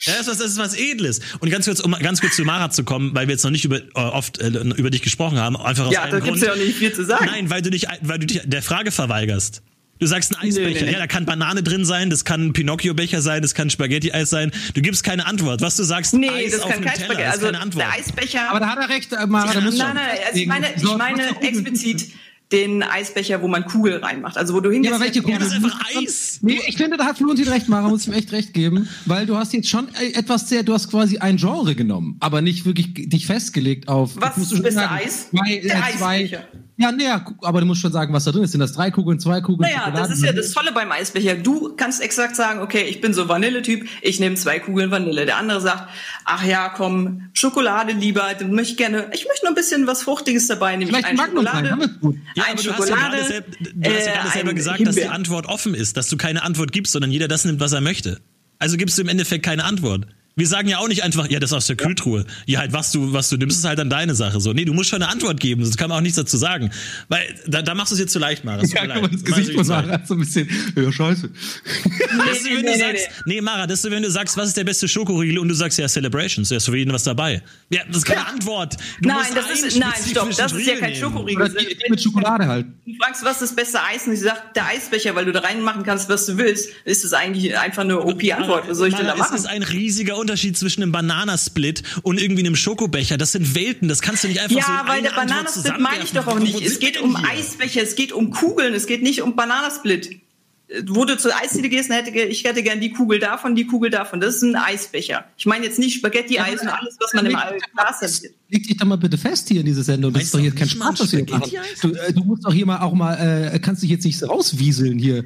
Ja, 0.00 0.14
das 0.18 0.22
ist, 0.22 0.28
was, 0.28 0.38
das 0.38 0.50
ist 0.52 0.58
was 0.58 0.74
Edles. 0.74 1.20
Und 1.40 1.50
ganz 1.50 1.66
kurz, 1.66 1.80
um 1.80 1.92
ganz 1.92 2.20
kurz 2.20 2.36
zu 2.36 2.44
Mara 2.44 2.68
zu 2.70 2.84
kommen, 2.84 3.14
weil 3.14 3.26
wir 3.28 3.32
jetzt 3.34 3.44
noch 3.44 3.50
nicht 3.50 3.64
über, 3.64 3.76
äh, 3.78 3.82
oft 3.94 4.38
äh, 4.38 4.48
über 4.48 4.90
dich 4.90 5.02
gesprochen 5.02 5.38
haben, 5.38 5.56
einfach 5.56 5.86
aus 5.86 5.92
Ja, 5.94 6.02
einem 6.02 6.12
da 6.12 6.18
Grund. 6.18 6.32
gibt's 6.32 6.46
ja 6.46 6.52
auch 6.52 6.56
nicht 6.56 6.76
viel 6.76 6.92
zu 6.92 7.04
sagen. 7.04 7.26
Nein, 7.26 7.48
weil 7.50 7.62
du 7.62 7.70
dich, 7.70 7.86
weil 8.02 8.18
du 8.18 8.26
dich 8.26 8.42
der 8.44 8.62
Frage 8.62 8.90
verweigerst. 8.90 9.62
Du 10.04 10.08
sagst 10.08 10.36
ein 10.36 10.42
Eisbecher, 10.48 10.68
Nee, 10.68 10.74
nee, 10.80 10.84
nee. 10.84 10.92
ja, 10.92 10.98
da 10.98 11.06
kann 11.06 11.24
Banane 11.24 11.62
drin 11.62 11.86
sein, 11.86 12.10
das 12.10 12.26
kann 12.26 12.48
ein 12.48 12.52
Pinocchio-Becher 12.52 13.22
sein, 13.22 13.40
das 13.40 13.54
kann 13.54 13.70
Spaghetti-Eis 13.70 14.28
sein. 14.28 14.50
Du 14.74 14.82
gibst 14.82 15.02
keine 15.02 15.24
Antwort. 15.26 15.62
Was 15.62 15.76
du 15.76 15.82
sagst, 15.82 16.12
Nee, 16.12 16.28
Eis 16.28 16.52
das 16.52 16.60
auf 16.60 16.68
kann 16.68 16.76
einem 16.78 16.84
kein 16.88 16.94
Teller, 16.96 17.04
Spaghetti. 17.06 17.24
das 17.24 17.36
ist 17.36 17.40
Also 17.42 17.46
keine 17.52 17.60
Antwort. 17.62 17.84
der 17.86 17.92
Eisbecher. 17.94 18.50
Aber 18.50 18.60
da 18.60 18.68
hat 18.68 18.78
er 18.80 18.88
recht, 18.90 19.12
äh, 19.14 19.26
Mara, 19.26 19.50
da 19.54 19.60
muss 19.62 19.78
nein, 19.78 19.94
nein, 19.94 20.04
also 20.28 20.38
ich 20.38 20.46
meine, 20.46 20.66
ich 20.76 20.82
meine 20.96 21.40
explizit 21.40 22.08
den 22.52 22.82
Eisbecher, 22.82 23.40
wo 23.40 23.48
man 23.48 23.64
Kugel 23.64 23.96
reinmacht. 23.96 24.36
Also 24.36 24.52
wo 24.52 24.60
du 24.60 24.68
Ja, 24.68 24.74
hingehst. 24.74 24.94
aber 24.94 25.04
welche 25.04 25.22
Kugel? 25.22 25.38
das 25.38 25.48
ist 25.48 25.54
einfach 25.54 25.80
Eis. 25.96 26.38
Nee, 26.42 26.60
ich 26.66 26.76
finde, 26.76 26.98
da 26.98 27.06
hat 27.06 27.16
Florentin 27.16 27.48
recht, 27.48 27.68
Mara, 27.70 27.88
muss 27.88 28.02
ich 28.02 28.08
ihm 28.08 28.12
echt 28.12 28.30
recht 28.32 28.52
geben, 28.52 28.86
weil 29.06 29.24
du 29.24 29.38
hast 29.38 29.54
jetzt 29.54 29.70
schon 29.70 29.88
äh, 29.94 30.12
etwas 30.18 30.50
sehr, 30.50 30.62
du 30.64 30.74
hast 30.74 30.90
quasi 30.90 31.16
ein 31.16 31.38
Genre 31.38 31.74
genommen, 31.74 32.16
aber 32.20 32.42
nicht 32.42 32.66
wirklich 32.66 32.92
dich 32.92 33.24
festgelegt 33.26 33.88
auf. 33.88 34.12
Was 34.16 34.34
du 34.50 34.56
schon 34.56 34.64
ist 34.66 34.74
sagen, 34.74 34.92
Eis? 35.02 35.30
Zwei, 35.30 35.60
Der 35.64 35.76
äh, 35.76 35.96
zwei, 35.96 36.06
Eisbecher. 36.24 36.44
Ja, 36.76 36.90
nee, 36.92 37.04
ja, 37.04 37.18
gu- 37.18 37.34
aber 37.42 37.60
du 37.60 37.66
musst 37.66 37.80
schon 37.80 37.92
sagen, 37.92 38.12
was 38.12 38.24
da 38.24 38.32
drin 38.32 38.42
ist. 38.42 38.50
Sind 38.52 38.60
das 38.60 38.72
drei 38.72 38.90
Kugeln, 38.90 39.20
zwei 39.20 39.40
Kugeln? 39.40 39.68
Naja, 39.70 39.84
Schokolade? 39.86 40.08
das 40.08 40.18
ist 40.18 40.24
ja 40.24 40.32
das 40.32 40.50
Tolle 40.50 40.72
beim 40.72 40.90
Eisbecher. 40.90 41.36
Du 41.36 41.74
kannst 41.76 42.02
exakt 42.02 42.34
sagen, 42.36 42.60
okay, 42.60 42.82
ich 42.82 43.00
bin 43.00 43.14
so 43.14 43.28
Vanilletyp, 43.28 43.86
ich 44.02 44.18
nehme 44.20 44.34
zwei 44.36 44.58
Kugeln 44.58 44.90
Vanille. 44.90 45.24
Der 45.26 45.36
andere 45.36 45.60
sagt, 45.60 45.88
ach 46.24 46.44
ja, 46.44 46.68
komm, 46.70 47.28
Schokolade 47.32 47.92
lieber, 47.92 48.24
dann 48.38 48.52
möchte 48.52 48.72
ich 48.72 48.76
gerne, 48.76 49.06
ich 49.14 49.26
möchte 49.28 49.44
noch 49.44 49.52
ein 49.52 49.54
bisschen 49.54 49.86
was 49.86 50.02
Fruchtiges 50.02 50.46
dabei, 50.48 50.72
nämlich 50.72 50.88
Vielleicht 50.88 51.06
ein 51.06 51.16
Magnum 51.16 51.46
Schokolade. 51.46 51.84
ist 51.84 52.00
gut. 52.00 52.16
Ja, 52.34 52.44
ein 52.44 52.52
aber 52.54 52.62
du 52.62 52.70
hast 52.72 52.78
ja 52.78 52.86
Schokolade, 52.96 53.16
gerade, 53.16 53.28
selb, 53.28 53.58
du 53.60 53.90
hast 53.90 54.06
ja 54.06 54.12
äh, 54.12 54.30
selber 54.32 54.54
gesagt, 54.54 54.80
dass 54.86 54.94
die 54.94 55.00
Himbeer. 55.02 55.14
Antwort 55.16 55.46
offen 55.46 55.74
ist, 55.74 55.96
dass 55.96 56.08
du 56.08 56.16
keine 56.16 56.42
Antwort 56.42 56.72
gibst, 56.72 56.92
sondern 56.92 57.10
jeder 57.12 57.28
das 57.28 57.44
nimmt, 57.44 57.60
was 57.60 57.72
er 57.72 57.80
möchte. 57.80 58.20
Also 58.58 58.76
gibst 58.76 58.96
du 58.98 59.02
im 59.02 59.08
Endeffekt 59.08 59.44
keine 59.44 59.64
Antwort. 59.64 60.06
Wir 60.36 60.48
sagen 60.48 60.68
ja 60.68 60.78
auch 60.78 60.88
nicht 60.88 61.04
einfach, 61.04 61.30
ja, 61.30 61.38
das 61.38 61.50
ist 61.50 61.54
aus 61.54 61.66
der 61.68 61.76
Kühltruhe. 61.76 62.24
Ja, 62.46 62.58
halt, 62.58 62.72
was 62.72 62.90
du, 62.90 63.12
was 63.12 63.28
du 63.28 63.36
nimmst, 63.36 63.58
ist 63.58 63.64
halt 63.64 63.78
dann 63.78 63.88
deine 63.88 64.16
Sache. 64.16 64.40
So, 64.40 64.52
nee, 64.52 64.64
du 64.64 64.74
musst 64.74 64.90
schon 64.90 65.00
eine 65.00 65.10
Antwort 65.10 65.38
geben. 65.38 65.62
Das 65.62 65.76
kann 65.76 65.88
man 65.90 65.98
auch 65.98 66.02
nichts 66.02 66.16
dazu 66.16 66.36
sagen. 66.36 66.70
Weil, 67.08 67.22
da, 67.46 67.62
da 67.62 67.74
machst 67.76 67.92
du 67.92 67.94
es 67.94 68.00
jetzt 68.00 68.12
zu 68.12 68.18
leicht, 68.18 68.44
Mara. 68.44 68.62
Ja, 68.64 68.82
mir 68.82 68.94
guck 68.94 68.96
mal, 68.96 69.00
leid. 69.02 69.14
das 69.14 69.24
Gesicht 69.24 69.48
ich 69.50 69.54
von. 69.56 69.66
Mara 69.66 70.00
so 70.04 70.14
ein 70.14 70.20
bisschen, 70.20 70.48
ja, 70.74 70.90
scheiße. 70.90 71.30
Das 71.30 72.38
ist, 72.38 72.44
wenn 72.46 72.54
Nee, 72.54 72.62
du 72.62 72.68
nee, 72.70 72.76
sagst, 72.78 73.08
nee, 73.26 73.40
Mara, 73.40 73.66
das 73.68 73.84
ist, 73.84 73.90
wenn 73.90 74.02
du 74.02 74.10
sagst, 74.10 74.36
was 74.36 74.48
ist 74.48 74.56
der 74.56 74.64
beste 74.64 74.88
Schokoriegel 74.88 75.38
und 75.38 75.48
du 75.48 75.54
sagst 75.54 75.78
ja 75.78 75.86
Celebrations, 75.88 76.48
da 76.48 76.56
ist 76.56 76.64
für 76.66 76.76
jeden 76.76 76.92
was 76.92 77.04
dabei. 77.04 77.40
Ja, 77.70 77.82
das 77.86 77.98
ist 77.98 78.04
keine 78.04 78.26
Antwort. 78.26 78.76
Du 79.00 79.08
Nein, 79.08 79.18
musst 79.18 79.36
das 79.36 79.50
ist, 79.62 79.78
nein, 79.78 79.92
stopp, 80.10 80.30
das 80.36 80.52
ist 80.52 80.66
ja 80.66 80.76
kein. 80.76 80.94
Schokoriegel. 80.96 81.44
Oder 81.44 81.60
die, 81.60 81.66
die 81.76 81.90
mit 81.90 82.02
Schokolade 82.02 82.46
halt. 82.46 82.66
Du 82.86 82.92
fragst, 83.00 83.24
was 83.24 83.40
ist 83.40 83.50
das 83.50 83.56
beste 83.56 83.82
Eis? 83.82 84.06
Und 84.06 84.14
ich 84.14 84.20
sag, 84.20 84.52
der 84.54 84.66
Eisbecher, 84.66 85.14
weil 85.14 85.26
du 85.26 85.32
da 85.32 85.40
reinmachen 85.40 85.84
kannst, 85.84 86.08
was 86.08 86.26
du 86.26 86.36
willst, 86.38 86.70
ist 86.84 87.04
das 87.04 87.12
eigentlich 87.12 87.56
einfach 87.56 87.82
eine 87.82 88.00
OP-Antwort. 88.00 88.68
Was 88.68 88.78
soll 88.78 88.88
ich 88.88 88.94
denn 88.94 89.06
da 89.06 89.14
machen? 89.14 89.34
Es 89.34 89.40
ist 89.40 89.46
ein 89.46 89.62
riesiger 89.62 90.16
Unterschied 90.24 90.56
zwischen 90.56 90.82
einem 90.82 90.92
Bananasplit 90.92 91.82
und 92.02 92.20
irgendwie 92.20 92.42
einem 92.42 92.56
Schokobecher. 92.56 93.18
Das 93.18 93.32
sind 93.32 93.54
Welten, 93.54 93.88
das 93.88 94.00
kannst 94.00 94.24
du 94.24 94.28
nicht 94.28 94.40
einfach 94.40 94.54
so 94.54 94.58
Ja, 94.58 94.80
in 94.80 94.88
weil 94.88 95.02
der 95.02 95.10
Bananasplit 95.10 95.78
meine 95.78 96.02
ich 96.02 96.12
doch 96.12 96.26
auch 96.26 96.38
nicht. 96.38 96.60
Es 96.62 96.78
geht 96.78 96.98
um 97.00 97.16
hier? 97.18 97.28
Eisbecher, 97.28 97.82
es 97.82 97.94
geht 97.94 98.12
um 98.12 98.30
Kugeln, 98.30 98.72
es 98.72 98.86
geht 98.86 99.02
nicht 99.02 99.20
um 99.20 99.36
Bananasplit. 99.36 100.20
Äh, 100.68 100.82
Wo 100.88 101.04
du 101.04 101.18
zur 101.18 101.36
Eisdiele 101.36 101.68
gehst, 101.68 101.90
dann 101.90 102.02
hätte 102.02 102.18
ich 102.18 102.44
hätte 102.44 102.62
gern 102.62 102.80
die 102.80 102.90
Kugel 102.90 103.18
davon, 103.18 103.54
die 103.54 103.66
Kugel 103.66 103.90
davon. 103.90 104.20
Das 104.20 104.36
ist 104.36 104.42
ein 104.42 104.56
Eisbecher. 104.56 105.26
Ich 105.36 105.44
meine 105.44 105.66
jetzt 105.66 105.78
nicht 105.78 105.98
Spaghetti-Eis 105.98 106.62
und 106.62 106.68
alles, 106.68 106.96
was 106.98 107.12
man 107.12 107.26
im 107.26 107.32
Glas 107.32 108.00
hat. 108.00 108.30
Leg 108.48 108.66
dich 108.66 108.76
doch 108.76 108.86
mal 108.86 108.96
bitte 108.96 109.18
fest 109.18 109.48
hier 109.48 109.60
in 109.60 109.66
diese 109.66 109.82
Sendung. 109.82 110.12
Das 110.12 110.22
ist 110.22 110.34
doch 110.34 110.40
jetzt 110.40 110.56
kein 110.56 110.68
Spaß, 110.68 111.00
was 111.00 111.12
wir 111.12 111.24
hier 111.24 111.38
machen. 111.38 111.52
Du, 111.82 111.92
äh, 111.92 112.12
du 112.12 112.24
musst 112.24 112.44
doch 112.44 112.52
hier 112.52 112.66
mal 112.66 112.80
auch 112.80 112.94
mal, 112.94 113.52
äh, 113.52 113.58
kannst 113.58 113.82
dich 113.82 113.90
jetzt 113.90 114.04
nicht 114.04 114.18
so 114.18 114.26
rauswieseln 114.26 114.98
hier. 114.98 115.24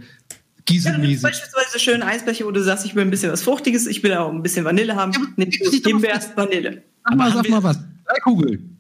Ja, 0.68 0.92
du 0.92 0.98
nimmst 0.98 1.22
Gieselmäßig. 1.22 1.22
beispielsweise 1.22 1.78
schönen 1.78 2.02
Eisbecher, 2.02 2.44
wo 2.46 2.50
du 2.50 2.62
sagst, 2.62 2.84
ich 2.84 2.94
will 2.94 3.02
ein 3.02 3.10
bisschen 3.10 3.32
was 3.32 3.42
Fruchtiges, 3.42 3.86
ich 3.86 4.02
will 4.02 4.14
auch 4.14 4.30
ein 4.30 4.42
bisschen 4.42 4.64
Vanille 4.64 4.94
haben. 4.96 5.12
Ja, 5.12 5.20
mal 5.36 5.46
Himbeer. 5.84 6.20
Vanille. 6.34 6.82
Sag 7.04 7.16
mal, 7.16 7.28
Aber 7.30 7.36
sag 7.42 7.48
mal 7.48 7.62
was. 7.62 7.78
Drei 8.06 8.18
Kugeln. 8.20 8.78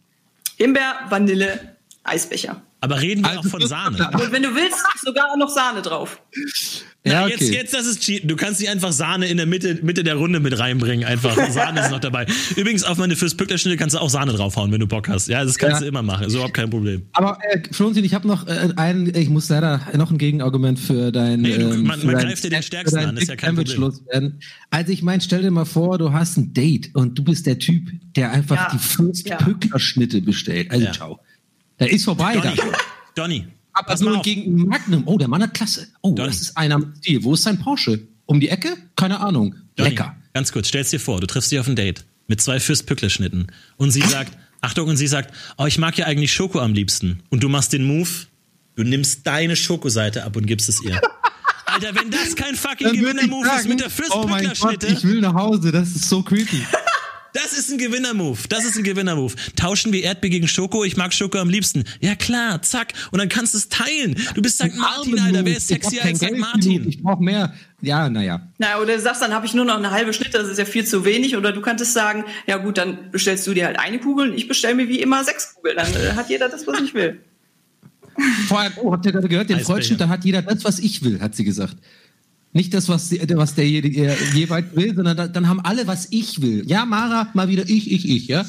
Himbeer, 0.56 0.94
Vanille, 1.08 1.76
Eisbecher. 2.04 2.60
Aber 2.80 3.00
reden 3.00 3.22
wir 3.24 3.30
Also, 3.30 3.40
auch 3.40 3.46
von 3.46 3.66
Sahne. 3.66 4.08
Und 4.12 4.30
wenn 4.32 4.42
du 4.42 4.54
willst, 4.54 4.78
sogar 5.04 5.36
noch 5.36 5.48
Sahne 5.48 5.82
drauf. 5.82 6.22
Ja, 7.04 7.20
Na, 7.20 7.24
okay. 7.24 7.32
jetzt, 7.40 7.52
jetzt, 7.52 7.74
das 7.74 7.86
ist 7.86 8.00
Cheaten. 8.02 8.28
Du 8.28 8.36
kannst 8.36 8.60
nicht 8.60 8.70
einfach 8.70 8.92
Sahne 8.92 9.26
in 9.26 9.36
der 9.36 9.46
Mitte, 9.46 9.80
Mitte 9.82 10.04
der 10.04 10.14
Runde 10.14 10.38
mit 10.38 10.56
reinbringen. 10.58 11.04
Einfach. 11.04 11.36
Sahne 11.50 11.80
ist 11.80 11.90
noch 11.90 11.98
dabei. 11.98 12.26
Übrigens, 12.54 12.84
auf 12.84 12.96
meine 12.98 13.16
fürs 13.16 13.34
Pücklerschnitte 13.34 13.76
kannst 13.76 13.96
du 13.96 14.00
auch 14.00 14.10
Sahne 14.10 14.32
draufhauen, 14.32 14.70
wenn 14.70 14.78
du 14.78 14.86
Bock 14.86 15.08
hast. 15.08 15.26
Ja, 15.28 15.44
das 15.44 15.58
kannst 15.58 15.76
Ja. 15.76 15.80
du 15.80 15.86
immer 15.86 16.02
machen. 16.02 16.26
Ist 16.26 16.34
überhaupt 16.34 16.54
kein 16.54 16.70
Problem. 16.70 17.02
Aber 17.14 17.38
äh, 17.50 17.62
Florentin, 17.72 18.04
ich 18.04 18.14
habe 18.14 18.28
noch 18.28 18.46
äh, 18.46 18.68
einen, 18.76 19.12
ich 19.12 19.28
muss 19.28 19.48
leider 19.48 19.80
noch 19.96 20.10
ein 20.12 20.18
Gegenargument 20.18 20.78
für 20.78 21.10
dein. 21.10 21.40
Nee, 21.40 21.56
du- 21.58 21.70
ähm, 21.72 21.82
man- 21.84 21.98
für 21.98 22.06
man 22.06 22.14
dein- 22.16 22.26
greift 22.26 22.44
dir 22.44 22.50
den 22.50 22.62
Stärksten 22.62 22.98
an, 22.98 23.16
ist 23.16 23.28
ja 23.28 23.34
kein 23.36 23.56
Problem. 23.56 23.80
loswerden. 23.80 24.40
Also 24.70 24.92
ich 24.92 25.02
meine, 25.02 25.20
stell 25.20 25.42
dir 25.42 25.50
mal 25.50 25.64
vor, 25.64 25.98
du 25.98 26.12
hast 26.12 26.36
ein 26.36 26.52
Date 26.52 26.90
und 26.94 27.18
du 27.18 27.24
bist 27.24 27.46
der 27.46 27.58
Typ, 27.58 27.90
der 28.14 28.30
einfach 28.30 28.56
Ja. 28.56 28.68
die 28.72 28.78
fünf 28.78 29.24
Ja. 29.24 29.36
Pücklerschnitte 29.36 30.20
bestellt. 30.20 30.70
Also 30.70 30.84
Ja. 30.84 30.92
ciao. 30.92 31.20
Da 31.78 31.86
ist 31.86 32.04
vorbei. 32.04 32.34
Donny, 32.34 32.56
Da. 32.56 32.62
Donny. 33.14 33.46
Aber 33.72 33.96
nur 34.00 34.22
gegen 34.22 34.66
Magnum. 34.66 35.02
Oh, 35.06 35.16
der 35.18 35.28
Mann 35.28 35.42
hat 35.42 35.54
Klasse. 35.54 35.88
Oh, 36.02 36.12
Donny. 36.14 36.28
das 36.28 36.40
ist 36.40 36.56
einer 36.56 36.78
mit 36.78 36.96
Stil. 36.98 37.22
Wo 37.24 37.34
ist 37.34 37.42
sein 37.44 37.58
Porsche? 37.58 38.00
Um 38.26 38.40
die 38.40 38.48
Ecke? 38.48 38.76
Keine 38.96 39.20
Ahnung. 39.20 39.54
Donny, 39.76 39.90
Lecker. 39.90 40.16
Ganz 40.34 40.52
kurz, 40.52 40.68
stell's 40.68 40.90
dir 40.90 41.00
vor, 41.00 41.20
du 41.20 41.26
triffst 41.26 41.50
dich 41.50 41.58
auf 41.58 41.66
ein 41.68 41.76
Date 41.76 42.04
mit 42.26 42.40
zwei 42.40 42.60
Fürst-Pückler-Schnitten 42.60 43.46
und 43.76 43.90
sie 43.90 44.02
sagt, 44.02 44.36
Achtung, 44.60 44.88
und 44.88 44.96
sie 44.96 45.06
sagt, 45.06 45.32
oh, 45.56 45.66
ich 45.66 45.78
mag 45.78 45.96
ja 45.96 46.06
eigentlich 46.06 46.32
Schoko 46.32 46.60
am 46.60 46.74
liebsten. 46.74 47.20
Und 47.30 47.42
du 47.42 47.48
machst 47.48 47.72
den 47.72 47.84
Move, 47.84 48.08
du 48.74 48.82
nimmst 48.82 49.26
deine 49.26 49.56
Schokoseite 49.56 50.24
ab 50.24 50.36
und 50.36 50.46
gibst 50.46 50.68
es 50.68 50.82
ihr. 50.82 51.00
Alter, 51.66 51.94
wenn 51.94 52.10
das 52.10 52.34
kein 52.34 52.54
fucking 52.54 52.92
Gewinner-Move 52.92 53.48
ist 53.56 53.68
mit 53.68 53.80
der 53.80 53.88
oh 54.10 54.26
mein 54.26 54.44
Gott, 54.44 54.56
Fürst-Pückler-Schnitte. 54.58 54.86
ich 54.88 55.04
will 55.04 55.20
nach 55.20 55.34
Hause. 55.34 55.70
Das 55.72 55.88
ist 55.88 56.08
so 56.08 56.22
creepy. 56.22 56.62
Das 57.32 57.52
ist 57.52 57.70
ein 57.70 57.78
Gewinner-Move. 57.78 58.38
Das 58.48 58.64
ist 58.64 58.76
ein 58.76 58.84
Gewinner-Move. 58.84 59.34
Tauschen 59.56 59.92
wir 59.92 60.02
Erdbeer 60.02 60.30
gegen 60.30 60.48
Schoko. 60.48 60.84
Ich 60.84 60.96
mag 60.96 61.12
Schoko 61.12 61.38
am 61.38 61.50
liebsten. 61.50 61.84
Ja 62.00 62.14
klar, 62.14 62.62
zack. 62.62 62.94
Und 63.10 63.18
dann 63.18 63.28
kannst 63.28 63.54
du 63.54 63.58
es 63.58 63.68
teilen. 63.68 64.16
Du 64.34 64.42
bist 64.42 64.58
St. 64.58 64.74
Martin, 64.76 65.18
Alter. 65.18 65.44
Wer 65.44 65.56
ist 65.56 65.68
sexier 65.68 66.04
als 66.04 66.18
St. 66.18 66.36
Martin? 66.36 66.88
Ich 66.88 67.02
brauche 67.02 67.22
mehr. 67.22 67.54
Ja, 67.80 68.08
naja. 68.08 68.40
Na, 68.58 68.78
oder 68.78 68.94
du 68.94 69.00
sagst, 69.00 69.22
dann 69.22 69.32
habe 69.32 69.46
ich 69.46 69.54
nur 69.54 69.64
noch 69.64 69.76
eine 69.76 69.90
halbe 69.90 70.12
Schnitte, 70.12 70.38
das 70.38 70.48
ist 70.48 70.58
ja 70.58 70.64
viel 70.64 70.84
zu 70.84 71.04
wenig. 71.04 71.36
Oder 71.36 71.52
du 71.52 71.60
könntest 71.60 71.92
sagen, 71.92 72.24
ja 72.46 72.56
gut, 72.56 72.78
dann 72.78 73.10
bestellst 73.10 73.46
du 73.46 73.54
dir 73.54 73.66
halt 73.66 73.78
eine 73.78 73.98
Kugel 73.98 74.30
und 74.30 74.36
ich 74.36 74.48
bestelle 74.48 74.74
mir 74.74 74.88
wie 74.88 75.00
immer 75.00 75.22
sechs 75.22 75.54
Kugeln. 75.54 75.76
Dann 75.76 75.92
äh, 75.94 76.12
hat 76.14 76.30
jeder 76.30 76.48
das, 76.48 76.66
was 76.66 76.80
ich 76.80 76.94
will. 76.94 77.20
Vor 78.48 78.58
allem, 78.58 78.72
oh, 78.82 78.92
habt 78.92 79.06
ihr 79.06 79.12
gerade 79.12 79.28
gehört, 79.28 79.48
den 79.48 79.60
Freudschnitt, 79.60 80.00
da 80.00 80.08
hat 80.08 80.24
jeder 80.24 80.42
das, 80.42 80.64
was 80.64 80.80
ich 80.80 81.04
will, 81.04 81.20
hat 81.20 81.36
sie 81.36 81.44
gesagt. 81.44 81.76
Nicht 82.52 82.72
das, 82.74 82.88
was, 82.88 83.12
was 83.12 83.54
der 83.54 83.68
jeweils 83.68 84.74
will, 84.74 84.94
sondern 84.94 85.16
da, 85.16 85.28
dann 85.28 85.48
haben 85.48 85.60
alle, 85.60 85.86
was 85.86 86.08
ich 86.10 86.40
will. 86.40 86.64
Ja, 86.66 86.86
Mara, 86.86 87.28
mal 87.34 87.48
wieder 87.48 87.68
ich, 87.68 87.90
ich, 87.92 88.08
ich, 88.08 88.28
ja. 88.28 88.44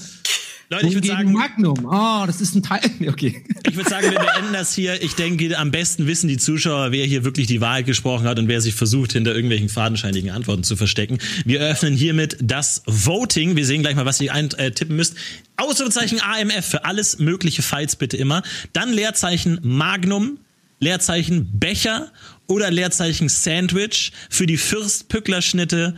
Leute, 0.71 0.85
ich 0.85 0.93
würde 0.93 1.07
sagen. 1.07 1.31
Magnum. 1.31 1.85
Oh, 1.85 2.25
das 2.27 2.41
ist 2.41 2.55
ein 2.55 2.61
Teil. 2.61 2.79
Okay. 3.09 3.43
Ich 3.67 3.75
würde 3.75 3.89
sagen, 3.89 4.11
wir 4.11 4.19
beenden 4.19 4.53
das 4.53 4.73
hier. 4.73 5.01
Ich 5.01 5.15
denke, 5.15 5.57
am 5.57 5.71
besten 5.71 6.05
wissen 6.05 6.27
die 6.27 6.37
Zuschauer, 6.37 6.91
wer 6.91 7.05
hier 7.05 7.23
wirklich 7.23 7.47
die 7.47 7.59
Wahrheit 7.59 7.87
gesprochen 7.87 8.27
hat 8.27 8.37
und 8.37 8.47
wer 8.47 8.61
sich 8.61 8.75
versucht, 8.75 9.13
hinter 9.13 9.33
irgendwelchen 9.33 9.67
fadenscheinigen 9.67 10.29
Antworten 10.29 10.63
zu 10.63 10.75
verstecken. 10.75 11.17
Wir 11.43 11.59
eröffnen 11.59 11.95
hiermit 11.95 12.37
das 12.41 12.83
Voting. 12.85 13.55
Wir 13.55 13.65
sehen 13.65 13.81
gleich 13.81 13.95
mal, 13.95 14.05
was 14.05 14.21
ihr 14.21 14.33
eintippen 14.33 14.95
müsst. 14.95 15.15
Ausrufezeichen 15.57 16.21
AMF 16.21 16.65
für 16.65 16.85
alles 16.85 17.17
mögliche 17.17 17.63
Fights 17.63 17.95
bitte 17.95 18.17
immer. 18.17 18.43
Dann 18.73 18.93
Leerzeichen 18.93 19.59
Magnum, 19.63 20.37
Leerzeichen 20.79 21.59
Becher 21.59 22.11
oder 22.49 22.69
Leerzeichen 22.71 23.29
Sandwich 23.29 24.11
für 24.29 24.45
die 24.45 24.57
Fürst-Pückler-Schnitte 24.57 25.95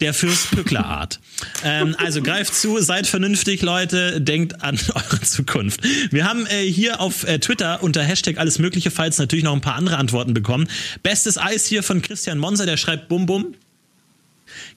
der 0.00 0.12
Fürst-Pückler-Art. 0.12 1.20
ähm, 1.64 1.94
also 1.98 2.22
greift 2.22 2.54
zu, 2.54 2.80
seid 2.80 3.06
vernünftig, 3.06 3.62
Leute, 3.62 4.20
denkt 4.20 4.62
an 4.62 4.78
eure 4.94 5.20
Zukunft. 5.20 5.80
Wir 6.10 6.24
haben 6.24 6.46
äh, 6.46 6.62
hier 6.62 7.00
auf 7.00 7.24
äh, 7.24 7.38
Twitter 7.38 7.82
unter 7.82 8.02
Hashtag 8.02 8.38
alles 8.38 8.58
mögliche, 8.58 8.90
falls 8.90 9.18
natürlich 9.18 9.44
noch 9.44 9.54
ein 9.54 9.60
paar 9.60 9.76
andere 9.76 9.98
Antworten 9.98 10.34
bekommen. 10.34 10.66
Bestes 11.02 11.38
Eis 11.38 11.66
hier 11.66 11.82
von 11.82 12.02
Christian 12.02 12.38
Monser, 12.38 12.66
der 12.66 12.76
schreibt 12.76 13.08
Bum 13.08 13.26
Bum 13.26 13.54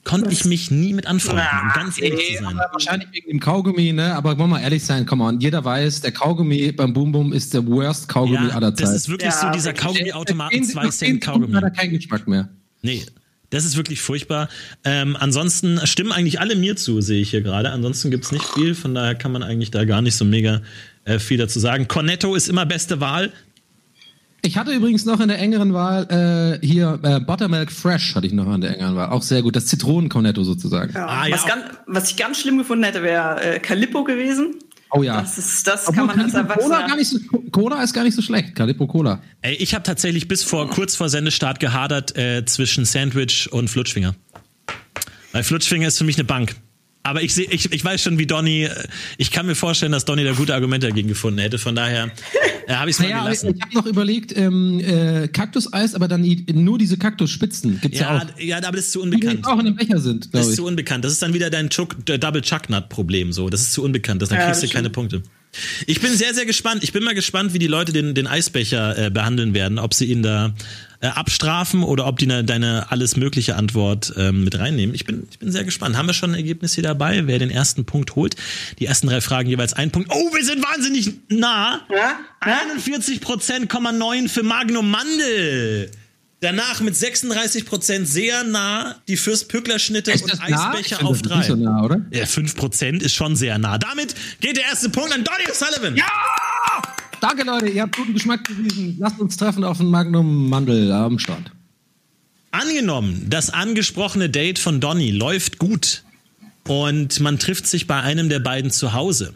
konnte 0.06 0.32
ich 0.32 0.46
mich 0.46 0.72
nie 0.72 0.94
mit 0.94 1.08
anfangen, 1.08 1.42
um 1.64 1.74
ganz 1.74 2.00
ehrlich 2.00 2.38
zu 2.38 2.44
sein. 2.44 2.58
Wahrscheinlich 2.72 3.10
wegen 3.12 3.28
dem 3.28 3.40
Kaugummi, 3.42 3.92
ne? 3.92 4.16
Aber 4.16 4.30
wollen 4.30 4.38
wir 4.38 4.48
mal 4.48 4.62
ehrlich 4.62 4.86
sein, 4.86 5.06
komm 5.06 5.20
on, 5.20 5.42
jeder 5.42 5.66
weiß, 5.66 6.02
der 6.02 6.12
Kaugummi 6.12 6.72
beim 6.72 6.94
Boom 6.94 7.12
Boom 7.12 7.34
ist 7.34 7.54
der 7.54 7.66
worst 7.68 8.08
Kaugummi 8.08 8.48
ja, 8.48 8.56
aller 8.56 8.74
Zeiten. 8.74 8.92
Das 8.92 8.96
ist 8.96 9.10
wirklich 9.10 9.34
ja, 9.34 9.42
so 9.42 9.50
dieser 9.50 9.74
Kaugummi-Automaten 9.74 10.64
2 10.64 10.90
Cent 10.90 11.22
Kaugummi. 11.22 11.58
er 11.58 11.72
keinen 11.72 11.94
Geschmack 11.94 12.28
mehr. 12.28 12.48
Nee. 12.82 13.04
Das 13.50 13.64
ist 13.64 13.78
wirklich 13.78 14.02
furchtbar. 14.02 14.50
Ähm, 14.84 15.16
ansonsten 15.20 15.80
stimmen 15.86 16.12
eigentlich 16.12 16.40
alle 16.40 16.56
mir 16.56 16.76
zu, 16.76 17.02
sehe 17.02 17.22
ich 17.22 17.30
hier 17.30 17.42
gerade. 17.42 17.72
Ansonsten 17.72 18.12
gibt 18.12 18.26
es 18.26 18.32
nicht 18.32 18.46
viel, 18.46 18.76
von 18.76 18.96
daher 18.96 19.16
kann 19.16 19.32
man 19.32 19.44
eigentlich 19.44 19.72
da 19.72 19.86
gar 19.86 20.02
nicht 20.02 20.16
so 20.16 20.26
mega 20.26 20.62
äh, 21.06 21.20
viel 21.20 21.38
dazu 21.38 21.60
sagen. 21.60 21.88
Cornetto 21.88 22.36
ist 22.36 22.48
immer 22.48 22.66
beste 22.66 23.00
Wahl. 23.00 23.32
Ich 24.46 24.58
hatte 24.58 24.72
übrigens 24.72 25.06
noch 25.06 25.20
in 25.22 25.28
der 25.28 25.40
engeren 25.40 25.74
Wahl 25.74 26.60
äh, 26.62 26.66
hier 26.66 27.00
äh, 27.02 27.20
Buttermilk 27.20 27.72
Fresh 27.72 28.14
hatte 28.14 28.28
ich 28.28 28.34
noch 28.34 28.54
in 28.54 28.62
der 28.62 28.76
engeren 28.76 28.96
Wahl. 28.96 29.10
Auch 29.10 29.24
sehr 29.24 29.42
gut. 29.42 29.56
Das 29.56 29.66
Zitronencornetto 29.66 30.44
sozusagen. 30.44 30.94
Ja. 30.94 31.08
Ah, 31.08 31.28
ja. 31.28 31.34
was, 31.34 31.46
ganz, 31.48 31.64
was, 31.88 32.12
ich 32.12 32.16
ganz 32.16 32.40
schlimm 32.40 32.60
gefunden 32.60 32.84
hätte, 32.84 33.02
wäre 33.02 33.42
äh, 33.42 33.60
Calippo 33.60 34.04
gewesen. 34.04 34.56
Oh 34.92 35.02
ja. 35.02 35.20
Das, 35.20 35.40
ist, 35.40 35.66
das 35.66 35.86
kann 35.88 36.06
man 36.06 36.18
Calippo 36.18 36.24
als 36.26 36.34
Erwachsener. 36.36 36.76
Cola, 36.76 36.88
gar 36.88 36.96
nicht 36.96 37.10
so, 37.10 37.20
Cola 37.52 37.82
ist 37.82 37.94
gar 37.94 38.04
nicht 38.04 38.14
so 38.14 38.22
schlecht. 38.22 38.56
Calippo 38.56 38.86
Cola. 38.86 39.20
Ey, 39.42 39.56
ich 39.56 39.74
habe 39.74 39.82
tatsächlich 39.82 40.28
bis 40.28 40.44
vor 40.44 40.70
kurz 40.70 40.96
vor 40.96 41.10
Sendestart 41.10 41.60
gehadert 41.60 42.16
äh, 42.16 42.46
zwischen 42.46 42.86
Sandwich 42.86 43.52
und 43.52 43.68
Flutschfinger. 43.68 44.14
Weil 45.32 45.44
Flutschfinger 45.44 45.88
ist 45.88 45.98
für 45.98 46.04
mich 46.04 46.18
eine 46.18 46.26
Bank. 46.26 46.56
Aber 47.06 47.22
ich 47.22 47.36
sehe, 47.36 47.46
ich, 47.52 47.72
ich 47.72 47.86
weiß 47.86 48.02
schon, 48.02 48.18
wie 48.18 48.26
Donny, 48.26 48.64
äh, 48.64 48.72
ich 49.20 49.30
kann 49.30 49.46
mir 49.46 49.54
vorstellen, 49.54 49.92
dass 49.92 50.06
Donny 50.06 50.24
da 50.24 50.32
gute 50.32 50.56
Argumente 50.56 50.88
dagegen 50.88 51.08
gefunden 51.08 51.38
hätte. 51.38 51.60
Von 51.60 51.76
daher 51.76 52.10
äh, 52.68 52.74
habe 52.74 52.90
ich 52.90 52.96
es 52.96 53.00
mal 53.00 53.10
naja, 53.10 53.24
gelassen. 53.24 53.54
Ich 53.56 53.62
habe 53.62 53.76
noch 53.76 53.86
überlegt, 53.86 54.36
ähm, 54.36 54.80
äh, 54.80 55.28
Kaktuseis, 55.28 55.94
aber 55.94 56.08
dann 56.08 56.26
nur 56.52 56.80
diese 56.80 56.98
Kaktusspitzen 56.98 57.80
gibt's 57.80 58.00
ja, 58.00 58.16
ja 58.16 58.24
auch. 58.24 58.40
Ja, 58.40 58.58
aber 58.58 58.78
das 58.78 58.86
ist 58.86 58.94
zu 58.94 59.04
unbekannt. 59.04 59.46
Die 59.46 59.46
auch 59.46 59.60
in 59.60 59.66
dem 59.66 59.76
Becher 59.76 60.00
sind, 60.00 60.34
Das 60.34 60.48
ist 60.48 60.54
ich. 60.54 60.56
zu 60.56 60.66
unbekannt. 60.66 61.06
Das 61.06 61.14
ist 61.14 61.22
dann 61.22 61.36
wieder 61.36 61.52
dein 61.52 61.70
Chuck, 61.70 61.96
Double 62.08 62.42
Chucknut 62.42 62.90
Problem. 62.90 63.32
So, 63.32 63.52
das 63.52 63.62
ist 63.62 63.74
zu 63.74 63.84
unbekannt. 63.84 64.24
Das, 64.24 64.30
dann 64.30 64.40
ja, 64.40 64.46
kriegst 64.46 64.64
du 64.64 64.68
keine 64.68 64.90
Punkte. 64.90 65.22
Ich 65.88 66.02
bin 66.02 66.14
sehr, 66.14 66.34
sehr 66.34 66.46
gespannt. 66.46 66.84
Ich 66.84 66.94
bin 66.94 67.04
mal 67.04 67.16
gespannt, 67.16 67.54
wie 67.54 67.60
die 67.60 67.68
Leute 67.68 67.94
den, 67.94 68.14
den 68.14 68.28
Eisbecher 68.28 68.98
äh, 68.98 69.10
behandeln 69.10 69.54
werden. 69.54 69.80
Ob 69.80 69.94
sie 69.94 70.06
ihn 70.06 70.24
da 70.24 70.54
äh, 71.02 71.08
abstrafen 71.08 71.84
oder 71.84 72.08
ob 72.08 72.18
die 72.20 72.26
ne, 72.26 72.44
deine 72.44 72.92
alles 72.92 73.16
mögliche 73.16 73.56
Antwort 73.56 74.14
ähm, 74.18 74.44
mit 74.44 74.58
reinnehmen. 74.58 74.96
Ich 74.96 75.06
bin, 75.06 75.28
ich 75.30 75.40
bin 75.40 75.52
sehr 75.52 75.64
gespannt. 75.64 75.98
Haben 75.98 76.08
wir 76.08 76.14
schon 76.14 76.32
ein 76.32 76.36
Ergebnis 76.36 76.74
hier 76.74 76.84
dabei, 76.84 77.28
wer 77.28 77.40
den 77.40 77.52
ersten 77.52 77.86
Punkt 77.86 78.16
holt? 78.16 78.36
Die 78.80 78.86
ersten 78.86 79.08
drei 79.08 79.22
Fragen 79.22 79.50
jeweils 79.50 79.74
ein 79.74 79.92
Punkt. 79.92 80.10
Oh, 80.12 80.34
wir 80.34 80.44
sind 80.44 80.64
wahnsinnig 80.64 81.12
nah. 81.30 81.82
Ja? 81.90 82.20
41 82.40 83.22
für 84.30 84.44
Magnum 84.44 84.90
Mandel. 84.90 85.92
Danach 86.46 86.80
mit 86.80 86.94
36% 86.94 88.06
sehr 88.06 88.44
nah 88.44 88.98
die 89.08 89.18
Fürst-Pückler-Schnitte 89.18 90.12
und 90.14 90.42
Eisbecher 90.44 91.04
auf 91.04 91.24
drei. 91.24 91.42
So 91.42 91.56
nah, 91.56 91.82
oder? 91.84 92.06
Ja, 92.12 92.26
5% 92.26 93.02
ist 93.02 93.16
schon 93.16 93.36
sehr 93.36 93.58
nah. 93.58 93.80
Damit 93.80 94.14
geht 94.42 94.56
der 94.56 94.66
erste 94.66 94.90
Punkt 94.90 95.12
an 95.12 95.24
Donny 95.24 95.46
Sullivan. 95.52 95.96
Ja! 95.96 96.06
Danke, 97.20 97.46
Leute. 97.46 97.70
Ihr 97.70 97.82
habt 97.82 97.96
guten 97.98 98.14
Geschmack 98.14 98.44
bewiesen. 98.44 98.96
Lasst 99.00 99.20
uns 99.20 99.38
treffen 99.38 99.64
auf 99.64 99.80
den 99.80 99.88
Magnum 99.88 100.48
Mandel 100.48 100.92
am 100.92 101.18
Strand. 101.18 101.50
Angenommen, 102.52 103.26
das 103.28 103.50
angesprochene 103.50 104.30
Date 104.30 104.60
von 104.60 104.80
Donny 104.80 105.10
läuft 105.10 105.58
gut 105.58 106.04
und 106.68 107.20
man 107.22 107.40
trifft 107.40 107.66
sich 107.66 107.88
bei 107.88 108.02
einem 108.02 108.30
der 108.30 108.40
beiden 108.40 108.70
zu 108.70 108.94
Hause. 108.94 109.34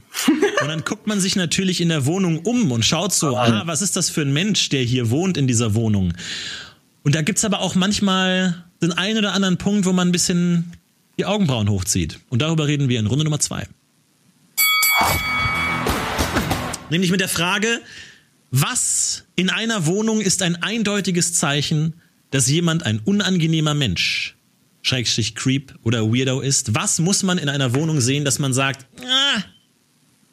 Und 0.61 0.67
dann 0.67 0.83
guckt 0.85 1.07
man 1.07 1.19
sich 1.19 1.35
natürlich 1.35 1.81
in 1.81 1.89
der 1.89 2.05
Wohnung 2.05 2.37
um 2.41 2.71
und 2.71 2.85
schaut 2.85 3.13
so, 3.13 3.35
ah, 3.35 3.63
was 3.65 3.81
ist 3.81 3.95
das 3.95 4.11
für 4.11 4.21
ein 4.21 4.31
Mensch, 4.31 4.69
der 4.69 4.83
hier 4.83 5.09
wohnt 5.09 5.37
in 5.37 5.47
dieser 5.47 5.73
Wohnung? 5.73 6.13
Und 7.03 7.15
da 7.15 7.21
gibt 7.21 7.37
es 7.37 7.45
aber 7.45 7.59
auch 7.59 7.75
manchmal 7.75 8.65
den 8.81 8.91
einen 8.91 9.19
oder 9.19 9.33
anderen 9.33 9.57
Punkt, 9.57 9.85
wo 9.85 9.93
man 9.93 10.09
ein 10.09 10.11
bisschen 10.11 10.73
die 11.17 11.25
Augenbrauen 11.25 11.69
hochzieht. 11.69 12.19
Und 12.29 12.41
darüber 12.41 12.67
reden 12.67 12.89
wir 12.89 12.99
in 12.99 13.07
Runde 13.07 13.23
Nummer 13.23 13.39
zwei. 13.39 13.67
Nämlich 16.89 17.11
mit 17.11 17.21
der 17.21 17.29
Frage, 17.29 17.81
was 18.51 19.25
in 19.35 19.49
einer 19.49 19.85
Wohnung 19.85 20.21
ist 20.21 20.41
ein 20.41 20.61
eindeutiges 20.61 21.33
Zeichen, 21.33 21.93
dass 22.31 22.47
jemand 22.47 22.85
ein 22.85 22.99
unangenehmer 22.99 23.73
Mensch, 23.73 24.35
Schrägstrich 24.81 25.35
Creep 25.35 25.75
oder 25.83 26.11
Weirdo 26.11 26.39
ist? 26.39 26.73
Was 26.73 26.99
muss 26.99 27.23
man 27.23 27.37
in 27.37 27.49
einer 27.49 27.73
Wohnung 27.73 28.01
sehen, 28.01 28.25
dass 28.25 28.39
man 28.39 28.53
sagt, 28.53 28.85
ah, 29.03 29.43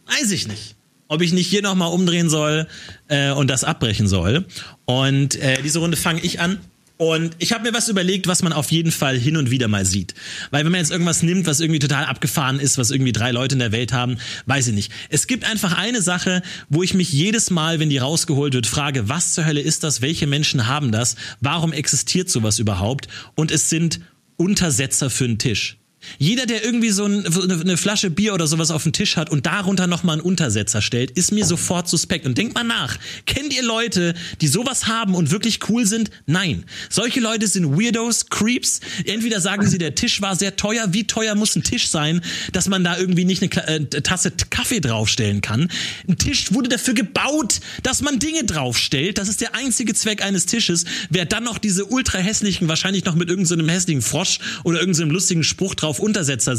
weiß 0.06 0.30
ich 0.30 0.46
nicht 0.46 0.75
ob 1.08 1.22
ich 1.22 1.32
nicht 1.32 1.46
hier 1.46 1.62
nochmal 1.62 1.92
umdrehen 1.92 2.28
soll 2.28 2.66
äh, 3.08 3.30
und 3.30 3.48
das 3.48 3.64
abbrechen 3.64 4.08
soll. 4.08 4.44
Und 4.84 5.36
äh, 5.36 5.62
diese 5.62 5.78
Runde 5.78 5.96
fange 5.96 6.20
ich 6.20 6.40
an. 6.40 6.58
Und 6.98 7.36
ich 7.38 7.52
habe 7.52 7.64
mir 7.64 7.74
was 7.74 7.88
überlegt, 7.88 8.26
was 8.26 8.42
man 8.42 8.54
auf 8.54 8.72
jeden 8.72 8.90
Fall 8.90 9.18
hin 9.18 9.36
und 9.36 9.50
wieder 9.50 9.68
mal 9.68 9.84
sieht. 9.84 10.14
Weil 10.50 10.64
wenn 10.64 10.72
man 10.72 10.80
jetzt 10.80 10.90
irgendwas 10.90 11.22
nimmt, 11.22 11.46
was 11.46 11.60
irgendwie 11.60 11.78
total 11.78 12.06
abgefahren 12.06 12.58
ist, 12.58 12.78
was 12.78 12.90
irgendwie 12.90 13.12
drei 13.12 13.32
Leute 13.32 13.54
in 13.54 13.58
der 13.58 13.72
Welt 13.72 13.92
haben, 13.92 14.16
weiß 14.46 14.68
ich 14.68 14.74
nicht. 14.74 14.92
Es 15.10 15.26
gibt 15.26 15.44
einfach 15.44 15.76
eine 15.76 16.00
Sache, 16.00 16.42
wo 16.70 16.82
ich 16.82 16.94
mich 16.94 17.12
jedes 17.12 17.50
Mal, 17.50 17.80
wenn 17.80 17.90
die 17.90 17.98
rausgeholt 17.98 18.54
wird, 18.54 18.66
frage, 18.66 19.10
was 19.10 19.34
zur 19.34 19.44
Hölle 19.44 19.60
ist 19.60 19.84
das? 19.84 20.00
Welche 20.00 20.26
Menschen 20.26 20.66
haben 20.68 20.90
das? 20.90 21.16
Warum 21.40 21.74
existiert 21.74 22.30
sowas 22.30 22.58
überhaupt? 22.58 23.08
Und 23.34 23.50
es 23.50 23.68
sind 23.68 24.00
Untersetzer 24.38 25.10
für 25.10 25.24
einen 25.24 25.38
Tisch. 25.38 25.76
Jeder, 26.18 26.46
der 26.46 26.64
irgendwie 26.64 26.90
so 26.90 27.04
eine 27.04 27.76
Flasche 27.76 28.10
Bier 28.10 28.34
oder 28.34 28.46
sowas 28.46 28.70
auf 28.70 28.82
dem 28.82 28.92
Tisch 28.92 29.16
hat 29.16 29.30
und 29.30 29.46
darunter 29.46 29.86
nochmal 29.86 30.14
einen 30.14 30.22
Untersetzer 30.22 30.82
stellt, 30.82 31.10
ist 31.12 31.32
mir 31.32 31.44
sofort 31.44 31.88
suspekt. 31.88 32.26
Und 32.26 32.38
denkt 32.38 32.54
mal 32.54 32.64
nach. 32.64 32.98
Kennt 33.26 33.54
ihr 33.54 33.62
Leute, 33.62 34.14
die 34.40 34.48
sowas 34.48 34.86
haben 34.86 35.14
und 35.14 35.30
wirklich 35.30 35.68
cool 35.68 35.86
sind? 35.86 36.10
Nein. 36.26 36.64
Solche 36.90 37.20
Leute 37.20 37.46
sind 37.46 37.78
Weirdos, 37.78 38.26
Creeps. 38.26 38.80
Entweder 39.04 39.40
sagen 39.40 39.66
sie, 39.66 39.78
der 39.78 39.94
Tisch 39.94 40.20
war 40.20 40.36
sehr 40.36 40.56
teuer. 40.56 40.88
Wie 40.92 41.06
teuer 41.06 41.34
muss 41.34 41.56
ein 41.56 41.62
Tisch 41.62 41.88
sein, 41.88 42.20
dass 42.52 42.68
man 42.68 42.84
da 42.84 42.98
irgendwie 42.98 43.24
nicht 43.24 43.42
eine 43.42 43.66
äh, 43.66 44.02
Tasse 44.02 44.32
Kaffee 44.50 44.80
draufstellen 44.80 45.40
kann? 45.40 45.68
Ein 46.08 46.18
Tisch 46.18 46.52
wurde 46.52 46.68
dafür 46.68 46.94
gebaut, 46.94 47.60
dass 47.82 48.02
man 48.02 48.18
Dinge 48.18 48.44
draufstellt. 48.44 49.18
Das 49.18 49.28
ist 49.28 49.40
der 49.40 49.54
einzige 49.54 49.94
Zweck 49.94 50.22
eines 50.22 50.46
Tisches. 50.46 50.84
Wer 51.10 51.24
dann 51.24 51.44
noch 51.44 51.58
diese 51.58 51.84
ultra 51.84 52.18
hässlichen, 52.18 52.68
wahrscheinlich 52.68 53.04
noch 53.04 53.14
mit 53.14 53.28
irgendeinem 53.28 53.66
so 53.66 53.72
hässlichen 53.72 54.02
Frosch 54.02 54.38
oder 54.64 54.80
irgendeinem 54.80 55.08
so 55.08 55.14
lustigen 55.14 55.44
Spruch 55.44 55.74
drauf 55.74 55.95
auf 55.96 56.00
Untersetzer 56.00 56.56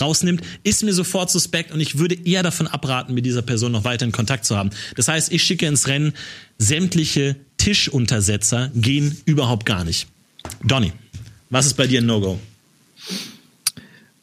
rausnimmt, 0.00 0.42
ist 0.64 0.82
mir 0.82 0.92
sofort 0.92 1.30
suspekt 1.30 1.72
und 1.72 1.80
ich 1.80 1.98
würde 1.98 2.16
eher 2.24 2.42
davon 2.42 2.66
abraten, 2.66 3.14
mit 3.14 3.24
dieser 3.24 3.42
Person 3.42 3.72
noch 3.72 3.84
weiter 3.84 4.04
in 4.04 4.12
Kontakt 4.12 4.44
zu 4.44 4.56
haben. 4.56 4.70
Das 4.96 5.08
heißt, 5.08 5.32
ich 5.32 5.42
schicke 5.42 5.66
ins 5.66 5.86
Rennen 5.86 6.12
sämtliche 6.58 7.36
Tischuntersetzer 7.56 8.70
gehen 8.74 9.16
überhaupt 9.26 9.66
gar 9.66 9.84
nicht. 9.84 10.08
Donny, 10.64 10.92
was 11.50 11.66
ist 11.66 11.74
bei 11.74 11.86
dir 11.86 12.00
ein 12.00 12.06
No-Go? 12.06 12.38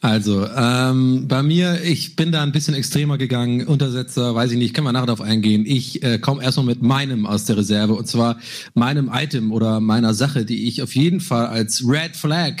Also, 0.00 0.46
ähm, 0.46 1.26
bei 1.26 1.42
mir, 1.42 1.82
ich 1.82 2.14
bin 2.14 2.30
da 2.30 2.44
ein 2.44 2.52
bisschen 2.52 2.74
extremer 2.74 3.18
gegangen. 3.18 3.66
Untersetzer, 3.66 4.32
weiß 4.32 4.52
ich 4.52 4.58
nicht, 4.58 4.72
können 4.72 4.86
wir 4.86 4.92
nachher 4.92 5.06
darauf 5.06 5.20
eingehen. 5.20 5.66
Ich 5.66 6.04
äh, 6.04 6.18
komme 6.20 6.42
erstmal 6.42 6.66
mit 6.66 6.82
meinem 6.82 7.26
aus 7.26 7.46
der 7.46 7.56
Reserve 7.56 7.94
und 7.94 8.06
zwar 8.06 8.38
meinem 8.74 9.10
Item 9.12 9.50
oder 9.50 9.80
meiner 9.80 10.14
Sache, 10.14 10.44
die 10.44 10.68
ich 10.68 10.82
auf 10.82 10.94
jeden 10.94 11.20
Fall 11.20 11.46
als 11.46 11.82
Red 11.84 12.16
Flag 12.16 12.54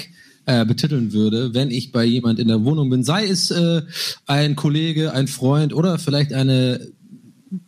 äh, 0.48 0.64
betiteln 0.64 1.12
würde, 1.12 1.52
wenn 1.52 1.70
ich 1.70 1.92
bei 1.92 2.06
jemand 2.06 2.38
in 2.38 2.48
der 2.48 2.64
Wohnung 2.64 2.88
bin, 2.88 3.04
sei 3.04 3.26
es 3.26 3.50
äh, 3.50 3.82
ein 4.24 4.56
Kollege, 4.56 5.12
ein 5.12 5.28
Freund 5.28 5.74
oder 5.74 5.98
vielleicht 5.98 6.32
eine 6.32 6.88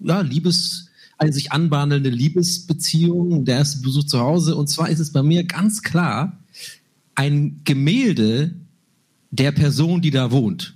ja, 0.01 0.23
Liebes, 0.23 0.89
eine 1.19 1.31
sich 1.31 1.53
anbahnende 1.53 2.09
Liebesbeziehung, 2.09 3.45
der 3.45 3.59
erste 3.59 3.83
Besuch 3.83 4.05
zu 4.05 4.21
Hause. 4.21 4.57
Und 4.57 4.69
zwar 4.69 4.89
ist 4.89 4.99
es 4.99 5.13
bei 5.13 5.23
mir 5.23 5.45
ganz 5.45 5.83
klar 5.83 6.39
ein 7.15 7.61
Gemälde 7.65 8.55
der 9.31 9.53
Person, 9.53 10.01
die 10.01 10.11
da 10.11 10.31
wohnt, 10.31 10.75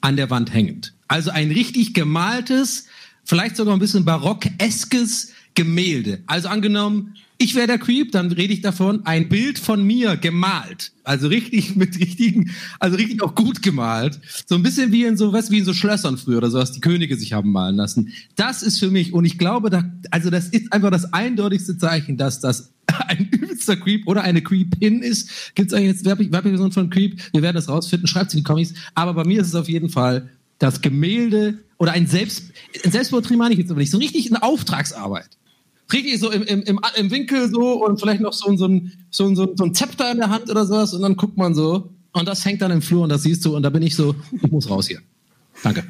an 0.00 0.16
der 0.16 0.30
Wand 0.30 0.52
hängend. 0.52 0.94
Also 1.06 1.30
ein 1.30 1.52
richtig 1.52 1.94
gemaltes, 1.94 2.86
vielleicht 3.22 3.54
sogar 3.54 3.74
ein 3.74 3.80
bisschen 3.80 4.04
barock-eskes 4.04 5.30
Gemälde. 5.54 6.22
Also 6.26 6.48
angenommen, 6.48 7.14
ich 7.42 7.54
wäre 7.54 7.66
der 7.66 7.78
Creep, 7.78 8.12
dann 8.12 8.30
rede 8.32 8.52
ich 8.52 8.60
davon, 8.60 9.06
ein 9.06 9.30
Bild 9.30 9.58
von 9.58 9.82
mir 9.82 10.18
gemalt. 10.18 10.92
Also 11.04 11.28
richtig 11.28 11.74
mit 11.76 11.98
richtigen, 11.98 12.50
also 12.78 12.96
richtig 12.96 13.22
auch 13.22 13.34
gut 13.34 13.62
gemalt. 13.62 14.20
So 14.46 14.56
ein 14.56 14.62
bisschen 14.62 14.92
wie 14.92 15.04
in 15.04 15.16
so, 15.16 15.32
was 15.32 15.50
wie 15.50 15.60
in 15.60 15.64
so 15.64 15.72
Schlössern 15.72 16.18
früher 16.18 16.38
oder 16.38 16.50
so, 16.50 16.58
was 16.58 16.72
die 16.72 16.80
Könige 16.80 17.16
sich 17.16 17.32
haben 17.32 17.50
malen 17.50 17.76
lassen. 17.76 18.12
Das 18.36 18.62
ist 18.62 18.78
für 18.78 18.90
mich, 18.90 19.14
und 19.14 19.24
ich 19.24 19.38
glaube, 19.38 19.70
da, 19.70 19.84
also 20.10 20.28
das 20.28 20.48
ist 20.48 20.70
einfach 20.72 20.90
das 20.90 21.14
eindeutigste 21.14 21.78
Zeichen, 21.78 22.18
dass 22.18 22.40
das 22.40 22.72
ein 23.08 23.28
übelster 23.30 23.76
Creep 23.76 24.06
oder 24.06 24.22
eine 24.22 24.42
Creepin 24.42 25.00
ist. 25.00 25.54
Gibt 25.54 25.72
es 25.72 25.80
jetzt 25.80 26.04
Werbeperson 26.04 26.72
von 26.72 26.90
Creep? 26.90 27.20
Wir 27.32 27.40
werden 27.40 27.56
das 27.56 27.70
rausfinden. 27.70 28.06
Schreibt 28.06 28.28
es 28.28 28.34
in 28.34 28.40
die 28.40 28.44
Comics. 28.44 28.74
Aber 28.94 29.14
bei 29.14 29.24
mir 29.24 29.40
ist 29.40 29.48
es 29.48 29.54
auf 29.54 29.68
jeden 29.68 29.88
Fall 29.88 30.28
das 30.58 30.82
Gemälde 30.82 31.58
oder 31.80 31.92
ein 31.92 32.06
Selbst, 32.06 32.52
ein 32.84 32.92
Selbstporträt 32.92 33.36
meine 33.36 33.54
ich 33.54 33.58
jetzt 33.58 33.70
aber 33.72 33.80
nicht, 33.80 33.90
so 33.90 33.98
richtig 33.98 34.30
eine 34.30 34.44
Auftragsarbeit 34.44 35.30
richtig 35.92 36.20
so 36.20 36.30
im, 36.30 36.42
im, 36.42 36.80
im, 36.96 37.10
Winkel 37.10 37.50
so 37.50 37.84
und 37.84 37.98
vielleicht 37.98 38.20
noch 38.20 38.32
so, 38.32 38.54
so, 38.56 38.66
ein, 38.66 38.92
so, 39.10 39.34
so, 39.34 39.52
so 39.56 39.64
ein 39.64 39.74
Zepter 39.74 40.12
in 40.12 40.18
der 40.18 40.30
Hand 40.30 40.48
oder 40.48 40.64
sowas 40.64 40.94
und 40.94 41.02
dann 41.02 41.16
guckt 41.16 41.36
man 41.36 41.54
so 41.54 41.90
und 42.12 42.28
das 42.28 42.44
hängt 42.44 42.62
dann 42.62 42.70
im 42.70 42.82
Flur 42.82 43.02
und 43.02 43.08
das 43.08 43.22
siehst 43.22 43.44
du 43.44 43.56
und 43.56 43.62
da 43.62 43.70
bin 43.70 43.82
ich 43.82 43.96
so, 43.96 44.14
ich 44.30 44.50
muss 44.50 44.70
raus 44.70 44.86
hier. 44.86 45.00
Danke. 45.62 45.84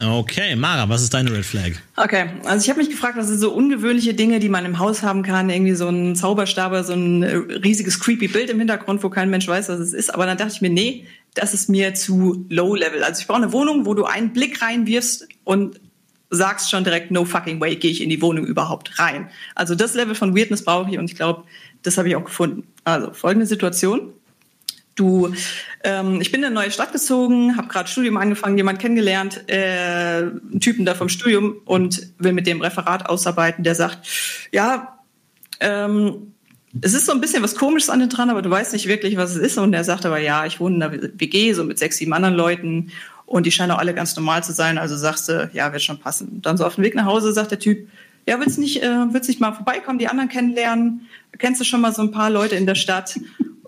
Okay, 0.00 0.56
Mara, 0.56 0.88
was 0.88 1.02
ist 1.02 1.14
deine 1.14 1.32
Red 1.32 1.44
Flag? 1.44 1.72
Okay, 1.96 2.26
also 2.44 2.62
ich 2.64 2.68
habe 2.68 2.80
mich 2.80 2.90
gefragt, 2.90 3.16
was 3.16 3.28
sind 3.28 3.38
so 3.38 3.52
ungewöhnliche 3.52 4.12
Dinge, 4.12 4.40
die 4.40 4.48
man 4.48 4.64
im 4.64 4.78
Haus 4.78 5.02
haben 5.02 5.22
kann? 5.22 5.48
Irgendwie 5.50 5.74
so 5.74 5.88
ein 5.88 6.16
Zauberstab, 6.16 6.84
so 6.84 6.94
ein 6.94 7.22
äh, 7.22 7.36
riesiges 7.36 8.00
creepy 8.00 8.28
Bild 8.28 8.50
im 8.50 8.58
Hintergrund, 8.58 9.02
wo 9.02 9.08
kein 9.08 9.30
Mensch 9.30 9.46
weiß, 9.46 9.68
was 9.68 9.78
es 9.78 9.92
ist. 9.92 10.12
Aber 10.12 10.26
dann 10.26 10.36
dachte 10.36 10.52
ich 10.54 10.60
mir, 10.60 10.70
nee, 10.70 11.06
das 11.34 11.54
ist 11.54 11.68
mir 11.68 11.94
zu 11.94 12.44
low 12.48 12.74
level. 12.74 13.04
Also 13.04 13.20
ich 13.20 13.26
brauche 13.26 13.38
eine 13.38 13.52
Wohnung, 13.52 13.86
wo 13.86 13.94
du 13.94 14.04
einen 14.04 14.32
Blick 14.32 14.60
reinwirfst 14.62 15.28
und 15.44 15.80
sagst 16.30 16.70
schon 16.70 16.84
direkt, 16.84 17.10
no 17.10 17.24
fucking 17.24 17.60
way, 17.60 17.76
gehe 17.76 17.90
ich 17.90 18.02
in 18.02 18.10
die 18.10 18.20
Wohnung 18.20 18.44
überhaupt 18.44 18.98
rein. 18.98 19.30
Also 19.54 19.74
das 19.74 19.94
Level 19.94 20.14
von 20.16 20.36
Weirdness 20.36 20.64
brauche 20.64 20.90
ich 20.90 20.98
und 20.98 21.10
ich 21.10 21.16
glaube, 21.16 21.44
das 21.82 21.98
habe 21.98 22.08
ich 22.08 22.16
auch 22.16 22.24
gefunden. 22.24 22.66
Also 22.82 23.12
folgende 23.12 23.46
Situation. 23.46 24.12
Du, 24.94 25.32
ähm, 25.82 26.20
ich 26.20 26.30
bin 26.30 26.40
in 26.40 26.46
eine 26.46 26.54
neue 26.54 26.70
Stadt 26.70 26.92
gezogen, 26.92 27.56
habe 27.56 27.68
gerade 27.68 27.88
Studium 27.88 28.16
angefangen, 28.16 28.56
jemand 28.56 28.78
kennengelernt, 28.78 29.48
äh, 29.48 30.18
einen 30.18 30.60
Typen 30.60 30.84
da 30.84 30.94
vom 30.94 31.08
Studium 31.08 31.56
und 31.64 32.08
will 32.18 32.32
mit 32.32 32.46
dem 32.46 32.60
Referat 32.60 33.08
ausarbeiten, 33.08 33.64
der 33.64 33.74
sagt, 33.74 34.06
ja, 34.52 35.00
ähm, 35.60 36.34
es 36.80 36.94
ist 36.94 37.06
so 37.06 37.12
ein 37.12 37.20
bisschen 37.20 37.42
was 37.42 37.54
Komisches 37.54 37.90
an 37.90 38.00
den 38.00 38.08
dran, 38.08 38.30
aber 38.30 38.42
du 38.42 38.50
weißt 38.50 38.72
nicht 38.72 38.88
wirklich, 38.88 39.16
was 39.16 39.30
es 39.30 39.36
ist. 39.36 39.58
Und 39.58 39.74
er 39.74 39.84
sagt 39.84 40.06
aber, 40.06 40.18
ja, 40.18 40.44
ich 40.44 40.60
wohne 40.60 40.76
in 40.76 40.82
einer 40.82 41.02
WG, 41.14 41.52
so 41.52 41.64
mit 41.64 41.78
sechs, 41.78 41.98
sieben 41.98 42.12
anderen 42.12 42.34
Leuten 42.34 42.90
und 43.26 43.46
die 43.46 43.52
scheinen 43.52 43.70
auch 43.72 43.78
alle 43.78 43.94
ganz 43.94 44.14
normal 44.16 44.44
zu 44.44 44.52
sein, 44.52 44.78
also 44.78 44.96
sagst 44.96 45.28
du, 45.28 45.50
ja, 45.52 45.72
wird 45.72 45.82
schon 45.82 45.98
passen. 45.98 46.42
Dann 46.42 46.56
so 46.56 46.66
auf 46.66 46.74
dem 46.74 46.84
Weg 46.84 46.94
nach 46.94 47.06
Hause 47.06 47.32
sagt 47.32 47.52
der 47.52 47.58
Typ, 47.58 47.88
ja, 48.26 48.40
willst 48.40 48.58
nicht, 48.58 48.82
äh, 48.82 49.12
willst 49.12 49.28
nicht 49.28 49.40
mal 49.40 49.52
vorbeikommen, 49.52 49.98
die 49.98 50.08
anderen 50.08 50.28
kennenlernen? 50.28 51.06
Kennst 51.38 51.60
du 51.60 51.64
schon 51.64 51.80
mal 51.80 51.92
so 51.92 52.02
ein 52.02 52.10
paar 52.10 52.30
Leute 52.30 52.56
in 52.56 52.66
der 52.66 52.74
Stadt? 52.74 53.18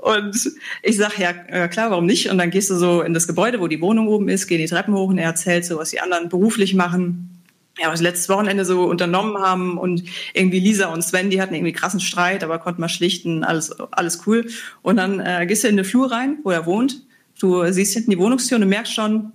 Und 0.06 0.52
ich 0.84 0.96
sag, 0.98 1.18
ja, 1.18 1.30
äh, 1.48 1.66
klar, 1.66 1.90
warum 1.90 2.06
nicht? 2.06 2.30
Und 2.30 2.38
dann 2.38 2.52
gehst 2.52 2.70
du 2.70 2.76
so 2.76 3.02
in 3.02 3.12
das 3.12 3.26
Gebäude, 3.26 3.58
wo 3.58 3.66
die 3.66 3.80
Wohnung 3.80 4.06
oben 4.06 4.28
ist, 4.28 4.46
geh 4.46 4.56
die 4.56 4.66
Treppen 4.66 4.94
hoch 4.94 5.08
und 5.08 5.18
er 5.18 5.24
erzählt 5.24 5.64
so, 5.64 5.78
was 5.78 5.90
die 5.90 6.00
anderen 6.00 6.28
beruflich 6.28 6.74
machen. 6.74 7.42
Ja, 7.76 7.90
was 7.90 8.00
letztes 8.00 8.28
Wochenende 8.28 8.64
so 8.64 8.84
unternommen 8.84 9.36
haben 9.38 9.78
und 9.78 10.04
irgendwie 10.32 10.60
Lisa 10.60 10.92
und 10.92 11.02
Sven, 11.02 11.28
die 11.28 11.42
hatten 11.42 11.54
irgendwie 11.54 11.72
krassen 11.72 11.98
Streit, 11.98 12.44
aber 12.44 12.60
konnten 12.60 12.80
mal 12.80 12.88
schlichten, 12.88 13.42
alles, 13.42 13.72
alles 13.90 14.22
cool. 14.28 14.46
Und 14.80 14.96
dann 14.96 15.18
äh, 15.18 15.44
gehst 15.44 15.64
du 15.64 15.68
in 15.68 15.76
den 15.76 15.84
Flur 15.84 16.12
rein, 16.12 16.38
wo 16.44 16.52
er 16.52 16.66
wohnt. 16.66 17.02
Du 17.40 17.68
siehst 17.72 17.94
hinten 17.94 18.12
die 18.12 18.18
Wohnungstür 18.18 18.58
und 18.58 18.62
du 18.62 18.68
merkst 18.68 18.94
schon, 18.94 19.32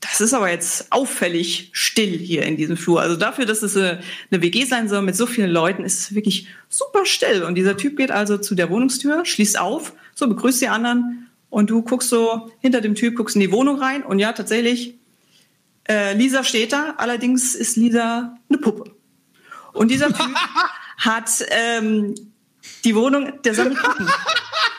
das 0.00 0.22
ist 0.22 0.32
aber 0.32 0.50
jetzt 0.50 0.90
auffällig 0.90 1.70
still 1.72 2.16
hier 2.16 2.44
in 2.44 2.56
diesem 2.56 2.78
Flur. 2.78 3.02
Also 3.02 3.16
dafür, 3.16 3.44
dass 3.44 3.62
es 3.62 3.76
eine, 3.76 4.00
WG 4.30 4.64
sein 4.64 4.88
soll 4.88 5.02
mit 5.02 5.14
so 5.14 5.26
vielen 5.26 5.50
Leuten, 5.50 5.84
ist 5.84 5.98
es 5.98 6.14
wirklich 6.14 6.48
super 6.70 7.04
still. 7.04 7.42
Und 7.42 7.54
dieser 7.54 7.76
Typ 7.76 7.98
geht 7.98 8.10
also 8.10 8.38
zu 8.38 8.54
der 8.54 8.70
Wohnungstür, 8.70 9.26
schließt 9.26 9.58
auf, 9.58 9.92
so 10.14 10.26
begrüßt 10.26 10.62
die 10.62 10.68
anderen 10.68 11.28
und 11.50 11.68
du 11.68 11.82
guckst 11.82 12.08
so 12.08 12.50
hinter 12.60 12.80
dem 12.80 12.94
Typ, 12.94 13.14
guckst 13.16 13.36
in 13.36 13.40
die 13.40 13.52
Wohnung 13.52 13.78
rein 13.78 14.02
und 14.02 14.18
ja, 14.18 14.32
tatsächlich, 14.32 14.94
äh, 15.86 16.14
Lisa 16.14 16.44
steht 16.44 16.72
da, 16.72 16.94
allerdings 16.96 17.54
ist 17.54 17.76
Lisa 17.76 18.36
eine 18.48 18.58
Puppe. 18.58 18.92
Und 19.74 19.90
dieser 19.90 20.08
Typ 20.08 20.34
hat 20.98 21.30
ähm, 21.50 22.14
die 22.84 22.94
Wohnung, 22.94 23.42
der 23.42 23.54
sammelt 23.54 23.78
Puppen. 23.78 24.08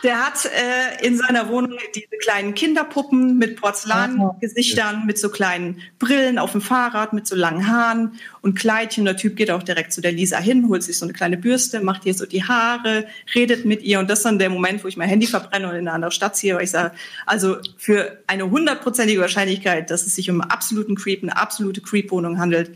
Der 0.03 0.25
hat 0.25 0.45
äh, 0.45 1.05
in 1.05 1.17
seiner 1.17 1.47
Wohnung 1.49 1.77
diese 1.93 2.17
kleinen 2.21 2.55
Kinderpuppen 2.55 3.37
mit 3.37 3.61
Porzellangesichtern, 3.61 5.05
mit 5.05 5.19
so 5.19 5.29
kleinen 5.29 5.81
Brillen 5.99 6.39
auf 6.39 6.53
dem 6.53 6.61
Fahrrad, 6.61 7.13
mit 7.13 7.27
so 7.27 7.35
langen 7.35 7.67
Haaren 7.67 8.13
und 8.41 8.57
Kleidchen. 8.57 9.05
Der 9.05 9.15
Typ 9.15 9.35
geht 9.35 9.51
auch 9.51 9.61
direkt 9.61 9.93
zu 9.93 10.01
der 10.01 10.11
Lisa 10.11 10.39
hin, 10.39 10.67
holt 10.67 10.81
sich 10.81 10.97
so 10.97 11.05
eine 11.05 11.13
kleine 11.13 11.37
Bürste, 11.37 11.81
macht 11.81 12.05
ihr 12.05 12.15
so 12.15 12.25
die 12.25 12.43
Haare, 12.43 13.05
redet 13.35 13.65
mit 13.65 13.83
ihr. 13.83 13.99
Und 13.99 14.09
das 14.09 14.19
ist 14.19 14.25
dann 14.25 14.39
der 14.39 14.49
Moment, 14.49 14.83
wo 14.83 14.87
ich 14.87 14.97
mein 14.97 15.09
Handy 15.09 15.27
verbrenne 15.27 15.67
und 15.67 15.75
in 15.75 15.87
eine 15.87 15.93
andere 15.93 16.11
Stadt 16.11 16.35
ziehe, 16.35 16.55
weil 16.55 16.63
ich 16.63 16.71
sage, 16.71 16.95
also 17.27 17.57
für 17.77 18.17
eine 18.25 18.49
hundertprozentige 18.49 19.21
Wahrscheinlichkeit, 19.21 19.91
dass 19.91 20.07
es 20.07 20.15
sich 20.15 20.29
um 20.31 20.41
einen 20.41 20.49
absoluten 20.49 20.95
Creep, 20.95 21.21
eine 21.21 21.37
absolute 21.37 21.81
Creep-Wohnung 21.81 22.39
handelt, 22.39 22.71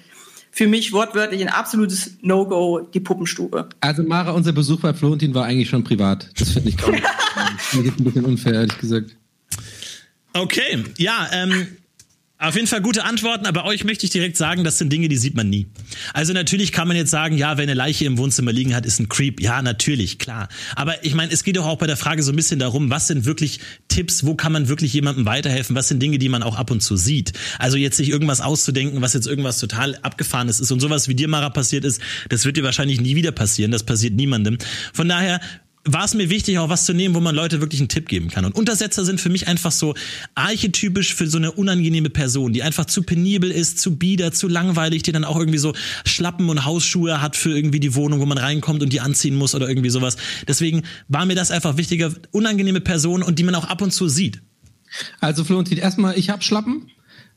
für 0.55 0.67
mich 0.67 0.93
wortwörtlich 0.93 1.41
ein 1.41 1.49
absolutes 1.49 2.11
No-Go, 2.21 2.79
die 2.93 3.01
Puppenstube. 3.01 3.67
Also 3.81 4.03
Mara, 4.03 4.31
unser 4.31 4.53
Besuch 4.53 4.79
bei 4.79 4.93
Florentin 4.93 5.33
war 5.33 5.43
eigentlich 5.43 5.67
schon 5.67 5.83
privat. 5.83 6.29
Das 6.39 6.51
finde 6.51 6.69
ich 6.69 6.77
kaum. 6.77 6.95
finde 7.57 7.89
ich 7.89 7.99
ein 7.99 8.03
bisschen 8.05 8.23
unfair, 8.23 8.53
ehrlich 8.53 8.77
gesagt. 8.77 9.17
Okay, 10.31 10.81
ja, 10.95 11.27
ähm, 11.33 11.67
auf 12.47 12.55
jeden 12.55 12.67
Fall 12.67 12.81
gute 12.81 13.03
Antworten, 13.03 13.45
aber 13.45 13.65
euch 13.65 13.83
möchte 13.83 14.05
ich 14.05 14.11
direkt 14.11 14.37
sagen, 14.37 14.63
das 14.63 14.77
sind 14.77 14.91
Dinge, 14.91 15.07
die 15.07 15.17
sieht 15.17 15.35
man 15.35 15.49
nie. 15.49 15.67
Also 16.13 16.33
natürlich 16.33 16.71
kann 16.71 16.87
man 16.87 16.97
jetzt 16.97 17.11
sagen, 17.11 17.37
ja, 17.37 17.57
wer 17.57 17.63
eine 17.63 17.73
Leiche 17.73 18.05
im 18.05 18.17
Wohnzimmer 18.17 18.51
liegen 18.51 18.75
hat, 18.75 18.85
ist 18.85 18.99
ein 18.99 19.09
Creep. 19.09 19.41
Ja, 19.41 19.61
natürlich, 19.61 20.19
klar. 20.19 20.47
Aber 20.75 21.03
ich 21.03 21.13
meine, 21.15 21.31
es 21.31 21.43
geht 21.43 21.57
doch 21.57 21.65
auch 21.65 21.77
bei 21.77 21.87
der 21.87 21.97
Frage 21.97 22.23
so 22.23 22.31
ein 22.31 22.35
bisschen 22.35 22.59
darum, 22.59 22.89
was 22.89 23.07
sind 23.07 23.25
wirklich 23.25 23.59
Tipps, 23.87 24.25
wo 24.25 24.35
kann 24.35 24.51
man 24.51 24.67
wirklich 24.67 24.93
jemandem 24.93 25.25
weiterhelfen, 25.25 25.75
was 25.75 25.87
sind 25.87 26.01
Dinge, 26.01 26.17
die 26.17 26.29
man 26.29 26.43
auch 26.43 26.57
ab 26.57 26.71
und 26.71 26.81
zu 26.81 26.97
sieht. 26.97 27.33
Also 27.59 27.77
jetzt 27.77 27.97
sich 27.97 28.09
irgendwas 28.09 28.41
auszudenken, 28.41 29.01
was 29.01 29.13
jetzt 29.13 29.27
irgendwas 29.27 29.59
total 29.59 29.95
abgefahrenes 29.97 30.59
ist 30.59 30.71
und 30.71 30.79
sowas 30.79 31.07
wie 31.07 31.15
dir, 31.15 31.27
Mara, 31.27 31.49
passiert 31.49 31.85
ist, 31.85 32.01
das 32.29 32.45
wird 32.45 32.57
dir 32.57 32.63
wahrscheinlich 32.63 33.01
nie 33.01 33.15
wieder 33.15 33.31
passieren, 33.31 33.71
das 33.71 33.83
passiert 33.83 34.13
niemandem. 34.13 34.57
Von 34.93 35.09
daher 35.09 35.39
war 35.85 36.03
es 36.03 36.15
mir 36.15 36.31
wichtig, 36.31 36.57
auch 36.57 36.69
was 36.69 36.85
zu 36.85 36.93
nehmen, 36.93 37.13
wo 37.13 37.19
man 37.19 37.35
Leute 37.35 37.61
wirklich 37.61 37.79
einen 37.79 37.89
Tipp 37.89 38.09
geben 38.09 38.29
kann. 38.29 38.43
Und 38.43 38.55
Untersetzer 38.55 39.05
sind 39.05 39.21
für 39.21 39.29
mich 39.29 39.47
einfach 39.47 39.71
so 39.71 39.93
archetypisch 40.33 41.13
für 41.13 41.27
so 41.27 41.37
eine 41.37 41.51
unangenehme 41.51 42.09
Person, 42.09 42.53
die 42.53 42.63
einfach 42.63 42.85
zu 42.85 43.03
penibel 43.03 43.51
ist, 43.51 43.79
zu 43.79 43.95
bieder, 43.95 44.31
zu 44.31 44.47
langweilig, 44.47 45.03
die 45.03 45.11
dann 45.11 45.23
auch 45.23 45.37
irgendwie 45.37 45.59
so 45.59 45.73
Schlappen 46.03 46.49
und 46.49 46.65
Hausschuhe 46.65 47.21
hat 47.21 47.35
für 47.35 47.55
irgendwie 47.55 47.79
die 47.79 47.93
Wohnung, 47.93 48.19
wo 48.19 48.25
man 48.25 48.39
reinkommt 48.39 48.81
und 48.81 48.91
die 48.91 48.99
anziehen 48.99 49.35
muss 49.35 49.53
oder 49.53 49.69
irgendwie 49.69 49.91
sowas. 49.91 50.17
Deswegen 50.47 50.83
war 51.07 51.25
mir 51.25 51.35
das 51.35 51.51
einfach 51.51 51.77
wichtiger, 51.77 52.11
unangenehme 52.31 52.81
Person 52.81 53.21
und 53.21 53.37
die 53.37 53.43
man 53.43 53.53
auch 53.53 53.65
ab 53.65 53.81
und 53.83 53.91
zu 53.91 54.07
sieht. 54.07 54.41
Also 55.19 55.43
Florentin, 55.43 55.77
erstmal, 55.77 56.17
ich 56.17 56.29
habe 56.29 56.41
Schlappen 56.41 56.89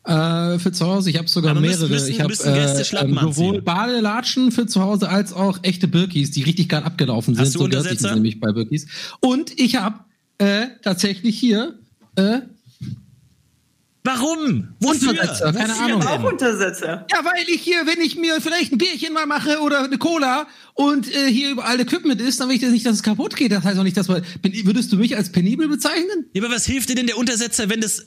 äh, 0.05 0.59
für 0.59 0.73
zu 0.73 0.87
Hause. 0.87 1.11
Ich 1.11 1.19
habe 1.19 1.29
sogar 1.29 1.55
mehrere. 1.55 1.89
Müssen, 1.89 2.11
ich 2.11 2.21
habe 2.21 2.33
äh, 2.33 2.85
sowohl 2.85 3.63
Badelatschen 3.63 4.53
für 4.53 4.67
zu 4.67 4.81
Hause 4.81 5.09
als 5.09 5.33
auch 5.33 5.59
echte 5.63 5.89
Birkis, 5.89 6.31
die 6.31 6.43
richtig 6.43 6.69
geil 6.69 6.83
abgelaufen 6.83 7.35
sind. 7.35 7.45
Hast 7.45 7.55
du 7.55 7.61
so 7.61 7.67
dirty 7.69 7.97
sind 7.97 8.15
nämlich 8.15 8.41
bei 8.41 8.53
Birkis. 8.53 8.87
Und 9.21 9.59
ich 9.59 9.77
habe 9.77 10.01
äh, 10.39 10.67
tatsächlich 10.83 11.39
hier 11.39 11.79
äh, 12.17 12.41
Warum? 14.09 14.69
Wofür? 14.81 15.11
Untersetzer, 15.11 15.53
keine 15.53 15.69
Wofür 15.69 15.85
Ahnung. 15.85 16.03
Auch 16.03 16.25
Untersetzer. 16.25 17.07
Ja, 17.13 17.25
weil 17.27 17.45
ich 17.47 17.61
hier, 17.61 17.87
wenn 17.87 18.01
ich 18.01 18.17
mir 18.17 18.41
vielleicht 18.41 18.73
ein 18.73 18.79
Bierchen 18.79 19.13
mal 19.13 19.27
mache 19.27 19.59
oder 19.61 19.85
eine 19.85 19.99
Cola 19.99 20.47
und 20.73 21.15
äh, 21.15 21.31
hier 21.31 21.51
überall 21.51 21.79
Equipment 21.79 22.19
ist, 22.19 22.41
dann 22.41 22.49
will 22.49 22.55
ich 22.57 22.63
das 22.63 22.71
nicht, 22.71 22.87
dass 22.87 22.95
es 22.95 23.03
kaputt 23.03 23.37
geht. 23.37 23.53
Das 23.53 23.65
heißt 23.65 23.79
auch 23.79 23.83
nicht, 23.83 23.99
dass 23.99 24.09
man. 24.09 24.23
Würdest 24.65 24.91
du 24.93 24.97
mich 24.97 25.15
als 25.15 25.31
penibel 25.31 25.69
bezeichnen? 25.69 26.25
Ja, 26.33 26.43
aber 26.43 26.55
was 26.55 26.65
hilft 26.65 26.89
dir 26.89 26.95
denn 26.95 27.07
der 27.07 27.19
Untersetzer, 27.19 27.69
wenn 27.69 27.83
das 27.83 28.07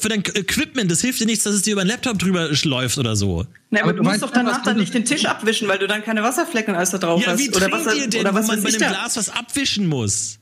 für 0.00 0.08
dein 0.08 0.24
Equipment, 0.24 0.90
das 0.90 1.02
hilft 1.02 1.20
dir 1.20 1.26
nichts, 1.26 1.44
dass 1.44 1.54
es 1.54 1.62
dir 1.62 1.74
über 1.74 1.84
den 1.84 1.88
Laptop 1.88 2.18
drüber 2.18 2.50
läuft 2.64 2.98
oder 2.98 3.14
so. 3.14 3.46
Na, 3.70 3.82
aber, 3.82 3.90
aber 3.90 3.98
du 3.98 4.02
musst 4.02 4.22
doch 4.22 4.32
danach 4.32 4.64
dann 4.64 4.76
nicht 4.76 4.92
den 4.92 5.04
Tisch 5.04 5.24
abwischen, 5.26 5.68
weil 5.68 5.78
du 5.78 5.86
dann 5.86 6.02
keine 6.02 6.24
Wasserflecken 6.24 6.74
als 6.74 6.90
da 6.90 6.98
drauf 6.98 7.22
ja, 7.22 7.28
hast. 7.28 7.38
Wie 7.38 7.54
oder 7.54 7.70
was, 7.70 7.94
ihr 7.94 8.08
denn, 8.08 8.22
oder 8.22 8.34
was 8.34 8.48
wo 8.48 8.52
man 8.52 8.62
bei 8.64 8.70
einem 8.70 8.78
Glas 8.78 9.16
was 9.16 9.30
abwischen 9.30 9.86
muss? 9.86 10.37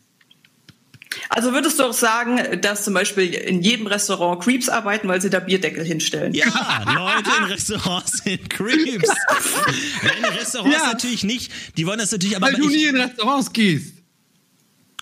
Also 1.28 1.52
würdest 1.52 1.78
du 1.78 1.84
auch 1.84 1.92
sagen, 1.92 2.60
dass 2.60 2.84
zum 2.84 2.94
Beispiel 2.94 3.32
in 3.34 3.62
jedem 3.62 3.86
Restaurant 3.86 4.42
Creeps 4.42 4.68
arbeiten, 4.68 5.08
weil 5.08 5.20
sie 5.20 5.30
da 5.30 5.40
Bierdeckel 5.40 5.84
hinstellen? 5.84 6.34
Ja, 6.34 6.46
Leute 6.86 7.30
in 7.38 7.44
Restaurants 7.44 8.22
sind 8.24 8.48
Creeps. 8.50 9.08
in 10.18 10.24
Restaurants 10.24 10.76
ja. 10.76 10.86
natürlich 10.86 11.24
nicht. 11.24 11.52
Die 11.76 11.86
wollen 11.86 11.98
das 11.98 12.12
natürlich 12.12 12.36
aber. 12.36 12.46
Weil 12.46 12.54
du 12.54 12.68
nie 12.68 12.84
in 12.84 12.96
Restaurants 12.96 13.52
gehst. 13.52 13.95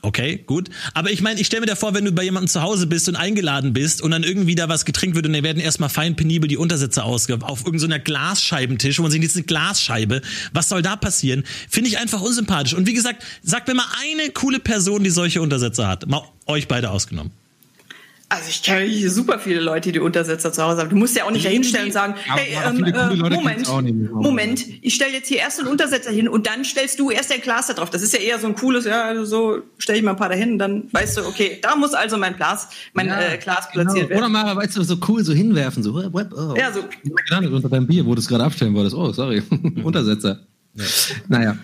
Okay, 0.05 0.45
gut. 0.47 0.69
Aber 0.93 1.11
ich 1.11 1.23
meine, 1.23 1.41
ich 1.41 1.47
stelle 1.47 1.63
mir 1.63 1.67
da 1.67 1.77
vor, 1.77 1.95
wenn 1.95 2.05
du 2.05 2.13
bei 2.13 2.25
jemandem 2.25 2.49
zu 2.49 2.61
Hause 2.61 2.87
bist 2.87 3.09
und 3.09 3.17
eingeladen 3.17 3.73
bist 3.73 4.03
und 4.03 4.11
dann 4.11 4.23
irgendwie 4.23 4.55
da 4.55 4.69
was 4.69 4.85
getrinkt 4.85 5.17
wird 5.17 5.25
und 5.25 5.33
dann 5.33 5.43
werden 5.43 5.63
erstmal 5.63 5.89
fein 5.89 6.15
penibel 6.15 6.47
die 6.47 6.59
Untersätze 6.59 7.05
ausge 7.05 7.39
auf 7.41 7.65
irgendeiner 7.65 7.97
so 7.97 8.03
Glasscheibentisch, 8.05 8.99
wo 8.99 9.03
man 9.03 9.11
sieht, 9.11 9.35
eine 9.35 9.45
Glasscheibe. 9.45 10.21
Was 10.53 10.69
soll 10.69 10.83
da 10.83 10.97
passieren? 10.97 11.43
Finde 11.71 11.89
ich 11.89 11.97
einfach 11.97 12.21
unsympathisch. 12.21 12.75
Und 12.75 12.87
wie 12.87 12.93
gesagt, 12.93 13.25
sagt 13.43 13.67
mir 13.67 13.73
mal 13.73 13.87
eine 14.03 14.29
coole 14.29 14.61
Person, 14.61 15.05
die 15.05 15.11
solche 15.11 15.41
Untersätze 15.41 15.89
hat. 15.89 16.07
Mal 16.07 16.23
euch 16.45 16.69
beide 16.69 16.91
ausgenommen. 16.91 17.33
Also 18.35 18.49
ich 18.49 18.63
kenne 18.63 18.85
hier 18.85 19.11
super 19.11 19.39
viele 19.39 19.61
Leute, 19.61 19.93
die 19.93 20.01
Untersetzer 20.01 20.53
zu 20.53 20.63
Hause 20.63 20.81
haben. 20.81 20.91
Du 20.91 20.97
musst 20.97 21.17
ja 21.17 21.25
auch 21.25 21.31
nicht 21.31 21.45
dahinstellen 21.45 21.87
und 21.87 21.93
sagen, 21.93 22.15
Ja, 22.27 22.37
hey, 22.37 22.57
ähm, 22.69 22.85
äh, 22.85 23.31
Moment. 23.31 23.69
Moment, 24.13 24.65
ich 24.83 24.95
stelle 24.95 25.13
jetzt 25.13 25.29
hier 25.29 25.39
erst 25.39 25.61
einen 25.61 25.69
Untersetzer 25.69 26.11
hin 26.11 26.29
und 26.29 26.47
dann 26.47 26.65
stellst 26.65 26.99
du 26.99 27.11
erst 27.11 27.31
dein 27.31 27.41
Glas 27.41 27.69
da 27.69 27.75
drauf. 27.75 27.91
Das 27.91 28.03
ist 28.03 28.13
ja 28.13 28.21
eher 28.21 28.39
so 28.39 28.47
ein 28.47 28.55
cooles, 28.55 28.85
ja, 28.85 29.05
also 29.05 29.25
so 29.25 29.63
stelle 29.79 29.99
ich 29.99 30.05
mal 30.05 30.11
ein 30.13 30.17
paar 30.17 30.29
dahin 30.29 30.53
und 30.53 30.59
dann 30.59 30.85
weißt 30.93 31.19
du, 31.19 31.27
okay, 31.27 31.59
da 31.63 31.77
muss 31.77 31.95
also 31.95 32.17
mein 32.17 32.37
Glas, 32.37 32.69
mein 32.93 33.07
Ja, 33.07 33.21
äh, 33.21 33.39
Glas 33.39 33.69
genau. 33.73 33.85
platziert 33.85 34.11
Oder 34.11 34.21
werden. 34.21 34.33
mal, 34.33 34.57
weißt 34.57 34.77
du, 34.77 34.83
so 34.83 34.97
cool 35.09 35.25
so 35.25 35.33
hinwerfen, 35.33 35.83
so. 35.83 35.95
Web, 35.95 36.13
web, 36.13 36.33
oh. 36.37 36.55
Ja, 36.57 36.73
so. 36.73 36.81
Gelandet 37.29 37.53
unter 37.53 37.69
deinem 37.69 37.87
Bier, 37.87 38.05
wo 38.05 38.15
du 38.15 38.21
es 38.21 38.29
gerade 38.29 38.45
abstellen 38.45 38.75
wolltest. 38.75 38.97
Oh, 38.97 39.13
sorry. 39.13 39.43
Untersetzer. 39.85 40.41
Naja. 41.29 41.57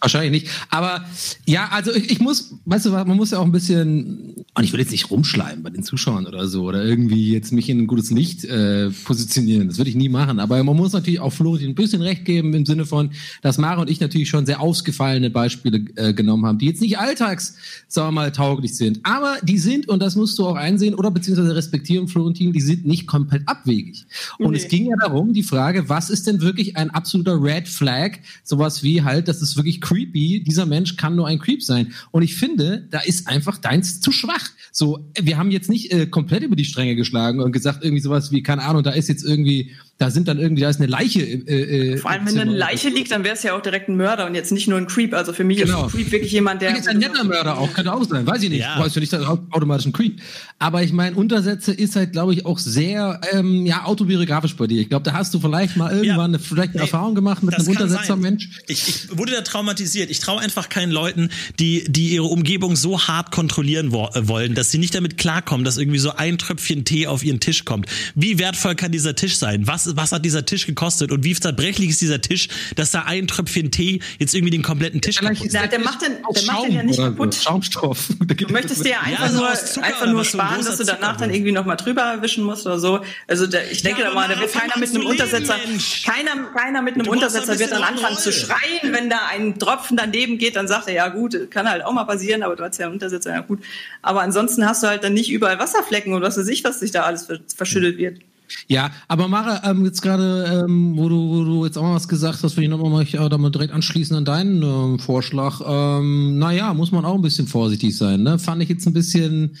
Wahrscheinlich 0.00 0.30
nicht. 0.30 0.48
Aber 0.70 1.04
ja, 1.44 1.68
also 1.72 1.92
ich, 1.92 2.10
ich 2.10 2.20
muss, 2.20 2.54
weißt 2.66 2.86
du, 2.86 2.92
was, 2.92 3.06
man 3.06 3.16
muss 3.16 3.32
ja 3.32 3.38
auch 3.38 3.44
ein 3.44 3.50
bisschen, 3.52 4.34
und 4.54 4.64
ich 4.64 4.72
will 4.72 4.78
jetzt 4.80 4.92
nicht 4.92 5.10
rumschleimen 5.10 5.62
bei 5.64 5.70
den 5.70 5.82
Zuschauern 5.82 6.26
oder 6.26 6.46
so, 6.46 6.62
oder 6.64 6.84
irgendwie 6.84 7.32
jetzt 7.32 7.52
mich 7.52 7.68
in 7.68 7.78
ein 7.80 7.86
gutes 7.88 8.10
Licht 8.10 8.44
äh, 8.44 8.90
positionieren. 9.04 9.66
Das 9.68 9.78
würde 9.78 9.90
ich 9.90 9.96
nie 9.96 10.08
machen. 10.08 10.38
Aber 10.38 10.62
man 10.62 10.76
muss 10.76 10.92
natürlich 10.92 11.18
auch 11.18 11.32
Florentin 11.32 11.70
ein 11.70 11.74
bisschen 11.74 12.00
recht 12.02 12.24
geben 12.24 12.54
im 12.54 12.64
Sinne 12.64 12.86
von, 12.86 13.10
dass 13.42 13.58
Mara 13.58 13.80
und 13.80 13.90
ich 13.90 13.98
natürlich 14.00 14.28
schon 14.28 14.46
sehr 14.46 14.60
ausgefallene 14.60 15.30
Beispiele 15.30 15.84
äh, 15.96 16.12
genommen 16.14 16.46
haben, 16.46 16.58
die 16.58 16.66
jetzt 16.66 16.80
nicht 16.80 16.98
alltags, 16.98 17.56
sagen 17.88 18.08
wir 18.08 18.12
mal, 18.12 18.32
tauglich 18.32 18.76
sind. 18.76 19.00
Aber 19.02 19.38
die 19.42 19.58
sind, 19.58 19.88
und 19.88 20.00
das 20.00 20.14
musst 20.14 20.38
du 20.38 20.46
auch 20.46 20.54
einsehen 20.56 20.94
oder 20.94 21.10
beziehungsweise 21.10 21.56
respektieren, 21.56 22.06
Florentin, 22.06 22.52
die 22.52 22.60
sind 22.60 22.86
nicht 22.86 23.06
komplett 23.06 23.42
abwegig. 23.48 24.04
Und 24.38 24.52
Nee. 24.52 24.58
es 24.58 24.68
ging 24.68 24.86
ja 24.90 24.96
darum, 25.00 25.32
die 25.32 25.42
Frage, 25.42 25.88
was 25.88 26.08
ist 26.08 26.26
denn 26.28 26.40
wirklich 26.40 26.76
ein 26.76 26.90
absoluter 26.90 27.42
Red 27.42 27.66
Flag? 27.68 28.18
Sowas 28.44 28.82
wie 28.82 29.02
halt, 29.02 29.26
das 29.28 29.42
ist 29.42 29.56
wirklich 29.56 29.80
creepy. 29.88 30.44
Dieser 30.44 30.66
Mensch 30.66 30.96
kann 30.96 31.16
nur 31.16 31.26
ein 31.26 31.38
Creep 31.38 31.62
sein. 31.62 31.92
Und 32.10 32.22
ich 32.22 32.36
finde, 32.36 32.86
da 32.90 33.00
ist 33.00 33.26
einfach 33.26 33.58
deins 33.58 34.00
zu 34.00 34.12
schwach. 34.12 34.50
So, 34.70 35.10
wir 35.18 35.38
haben 35.38 35.50
jetzt 35.50 35.70
nicht 35.70 35.92
äh, 35.92 36.06
komplett 36.06 36.42
über 36.42 36.56
die 36.56 36.66
Stränge 36.66 36.94
geschlagen 36.94 37.40
und 37.40 37.52
gesagt 37.52 37.82
irgendwie 37.82 38.02
sowas 38.02 38.30
wie, 38.30 38.42
keine 38.42 38.62
Ahnung, 38.62 38.82
da 38.82 38.90
ist 38.90 39.08
jetzt 39.08 39.24
irgendwie, 39.24 39.72
da 39.98 40.10
sind 40.12 40.28
dann 40.28 40.38
irgendwie, 40.38 40.62
da 40.62 40.70
ist 40.70 40.80
eine 40.80 40.86
Leiche. 40.86 41.20
Äh, 41.20 41.94
äh, 41.94 41.96
Vor 41.96 42.12
allem, 42.12 42.24
wenn 42.26 42.36
da 42.36 42.42
eine. 42.42 42.56
Leiche 42.56 42.88
liegt, 42.88 43.10
dann 43.10 43.24
wäre 43.24 43.34
es 43.34 43.42
ja 43.42 43.56
auch 43.56 43.60
direkt 43.60 43.88
ein 43.88 43.96
Mörder 43.96 44.26
und 44.26 44.36
jetzt 44.36 44.52
nicht 44.52 44.68
nur 44.68 44.78
ein 44.78 44.86
Creep. 44.86 45.12
Also 45.12 45.32
für 45.32 45.42
mich 45.42 45.58
Genau. 45.58 45.86
ist 45.86 45.94
ein 45.94 45.98
Creep 45.98 46.12
wirklich 46.12 46.30
jemand, 46.30 46.62
der. 46.62 46.76
Ist 46.76 46.86
ein 46.86 46.98
netter 46.98 47.24
Mörder 47.24 47.58
auch, 47.58 47.72
könnte 47.72 47.92
auch 47.92 48.04
sein, 48.04 48.24
weiß 48.24 48.42
ich 48.44 48.50
nicht. 48.50 48.60
Ja. 48.60 48.78
Ja. 48.78 48.84
Weiß 48.84 48.94
ja 48.94 49.00
nicht, 49.00 49.12
dass 49.12 49.22
er 49.22 49.30
automatisch 49.50 49.86
ein 49.86 49.92
Creep. 49.92 50.20
Aber 50.60 50.84
ich 50.84 50.92
meine, 50.92 51.16
Untersätze 51.16 51.72
ist 51.72 51.96
halt, 51.96 52.12
glaube 52.12 52.32
ich, 52.32 52.46
auch 52.46 52.58
sehr 52.58 53.20
ähm, 53.32 53.66
ja, 53.66 53.84
autobiografisch 53.86 54.54
bei 54.56 54.68
dir. 54.68 54.80
Ich 54.80 54.88
glaube, 54.88 55.02
da 55.04 55.14
hast 55.14 55.34
du 55.34 55.40
vielleicht 55.40 55.76
mal 55.76 55.92
irgendwann 55.92 56.30
eine, 56.30 56.38
vielleicht 56.38 56.74
eine 56.74 56.82
Erfahrung 56.82 57.16
gemacht 57.16 57.42
mit 57.42 57.54
das 57.54 57.66
einem 57.66 57.76
Untersetzermensch. 57.76 58.50
Ich, 58.68 58.88
ich 58.88 59.18
wurde 59.18 59.32
da 59.32 59.40
traumatisiert. 59.40 60.10
Ich 60.10 60.20
traue 60.20 60.40
einfach 60.40 60.68
keinen 60.68 60.92
Leuten, 60.92 61.30
die, 61.58 61.84
die 61.88 62.10
ihre 62.10 62.24
Umgebung 62.26 62.76
so 62.76 63.00
hart 63.00 63.32
kontrollieren 63.32 63.90
wo 63.90 64.06
äh, 64.14 64.28
wollen, 64.28 64.54
dass 64.54 64.70
sie 64.70 64.78
nicht 64.78 64.94
damit 64.94 65.18
klarkommen, 65.18 65.64
dass 65.64 65.76
irgendwie 65.76 65.98
so 65.98 66.14
ein 66.14 66.38
Tröpfchen 66.38 66.84
Tee 66.84 67.08
auf 67.08 67.24
ihren 67.24 67.40
Tisch 67.40 67.64
kommt. 67.64 67.86
Wie 68.14 68.38
wertvoll 68.38 68.76
kann 68.76 68.92
dieser 68.92 69.16
Tisch 69.16 69.36
sein? 69.36 69.66
Was, 69.66 69.87
was 69.96 70.12
hat 70.12 70.24
dieser 70.24 70.44
Tisch 70.44 70.66
gekostet? 70.66 71.10
Und 71.12 71.24
wie 71.24 71.34
zerbrechlich 71.34 71.90
ist 71.90 72.00
dieser 72.00 72.20
Tisch, 72.20 72.48
dass 72.76 72.90
da 72.90 73.02
ein 73.02 73.26
Tröpfchen 73.26 73.70
Tee 73.70 74.00
jetzt 74.18 74.34
irgendwie 74.34 74.50
den 74.50 74.62
kompletten 74.62 75.00
Tisch 75.00 75.16
kaputt 75.20 75.44
ist 75.46 75.52
Na, 75.52 75.66
der 75.66 75.78
macht 75.80 76.02
den- 76.02 76.12
der 76.34 76.42
macht 76.44 76.64
den 76.66 76.72
ja 76.74 76.82
nicht 76.82 76.98
kaputt. 76.98 77.34
So. 77.34 77.40
Schaumstoff. 77.42 78.08
Du 78.38 78.52
möchtest 78.52 78.84
dir 78.84 78.90
ja 78.90 79.00
einfach 79.00 79.24
also 79.24 79.38
nur, 79.38 79.54
Zucker 79.54 79.86
einfach 79.86 80.06
nur 80.06 80.24
sparen, 80.24 80.64
dass 80.64 80.76
du 80.76 80.84
danach 80.84 80.98
dann 81.00 81.12
Zuckerwurf. 81.14 81.34
irgendwie 81.34 81.52
nochmal 81.52 81.76
drüber 81.76 82.18
wischen 82.22 82.44
musst 82.44 82.66
oder 82.66 82.78
so. 82.78 83.00
Also 83.26 83.46
da, 83.46 83.58
ich 83.70 83.82
denke 83.82 84.02
Ja, 84.02 84.08
da 84.08 84.14
mal, 84.14 84.28
da 84.28 84.38
wird 84.40 84.52
keiner 84.52 84.78
mit 84.78 84.88
einem 84.90 85.00
Leben, 85.02 85.10
Untersetzer, 85.10 85.56
Mensch. 85.66 86.02
keiner, 86.04 86.32
keiner 86.54 86.82
mit 86.82 86.94
einem 86.94 87.04
Du 87.04 87.10
brauchst 87.10 87.22
ein 87.22 87.42
Untersetzer 87.42 87.58
wird 87.58 87.72
dann 87.72 87.82
anfangen 87.82 88.16
zu 88.18 88.32
schreien, 88.32 88.92
wenn 88.92 89.10
da 89.10 89.20
ein 89.30 89.58
Tropfen 89.58 89.96
daneben 89.96 90.38
geht, 90.38 90.56
dann 90.56 90.68
sagt 90.68 90.88
er, 90.88 90.94
ja 90.94 91.08
gut, 91.08 91.50
kann 91.50 91.68
halt 91.68 91.84
auch 91.84 91.92
mal 91.92 92.04
passieren, 92.04 92.42
aber 92.42 92.56
du 92.56 92.64
hast 92.64 92.78
ja 92.78 92.86
einen 92.86 92.94
Untersetzer, 92.94 93.30
ja 93.32 93.40
gut. 93.40 93.60
Aber 94.02 94.22
ansonsten 94.22 94.64
hast 94.66 94.82
du 94.82 94.86
halt 94.86 95.02
dann 95.04 95.14
nicht 95.14 95.30
überall 95.30 95.58
Wasserflecken 95.58 96.12
und 96.14 96.22
was 96.22 96.36
weiß 96.38 96.48
ich, 96.48 96.64
was 96.64 96.80
sich 96.80 96.90
da 96.90 97.02
alles 97.02 97.24
ver- 97.26 97.40
verschüttet 97.56 97.98
wird. 97.98 98.20
Ja, 98.66 98.90
aber 99.08 99.28
Mara, 99.28 99.62
ähm, 99.70 99.84
jetzt 99.84 100.02
gerade, 100.02 100.64
ähm, 100.64 100.96
wo, 100.96 101.08
du, 101.08 101.28
wo 101.28 101.44
du 101.44 101.64
jetzt 101.64 101.76
auch 101.76 101.82
mal 101.82 101.94
was 101.94 102.08
gesagt 102.08 102.42
hast, 102.42 102.56
will 102.56 102.64
ich 102.64 102.70
nochmal 102.70 103.00
mich 103.00 103.14
äh, 103.14 103.28
da 103.28 103.38
mal 103.38 103.50
direkt 103.50 103.72
anschließen 103.72 104.16
an 104.16 104.24
deinen 104.24 104.62
ähm, 104.62 104.98
Vorschlag. 104.98 105.60
Ähm, 105.66 106.38
naja, 106.38 106.72
muss 106.74 106.92
man 106.92 107.04
auch 107.04 107.14
ein 107.14 107.22
bisschen 107.22 107.46
vorsichtig 107.46 107.96
sein. 107.96 108.22
Ne? 108.22 108.38
Fand 108.38 108.62
ich 108.62 108.68
jetzt 108.68 108.86
ein 108.86 108.92
bisschen. 108.92 109.56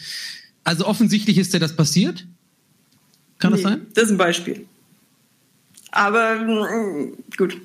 Also 0.64 0.86
offensichtlich 0.86 1.38
ist 1.38 1.54
dir 1.54 1.60
das 1.60 1.74
passiert. 1.74 2.26
Kann 3.38 3.52
das 3.52 3.60
Nee, 3.60 3.68
sein? 3.68 3.86
Das 3.94 4.04
ist 4.04 4.10
ein 4.10 4.18
Beispiel. 4.18 4.66
Aber 5.92 6.36
mm, 6.36 7.12
gut. 7.36 7.56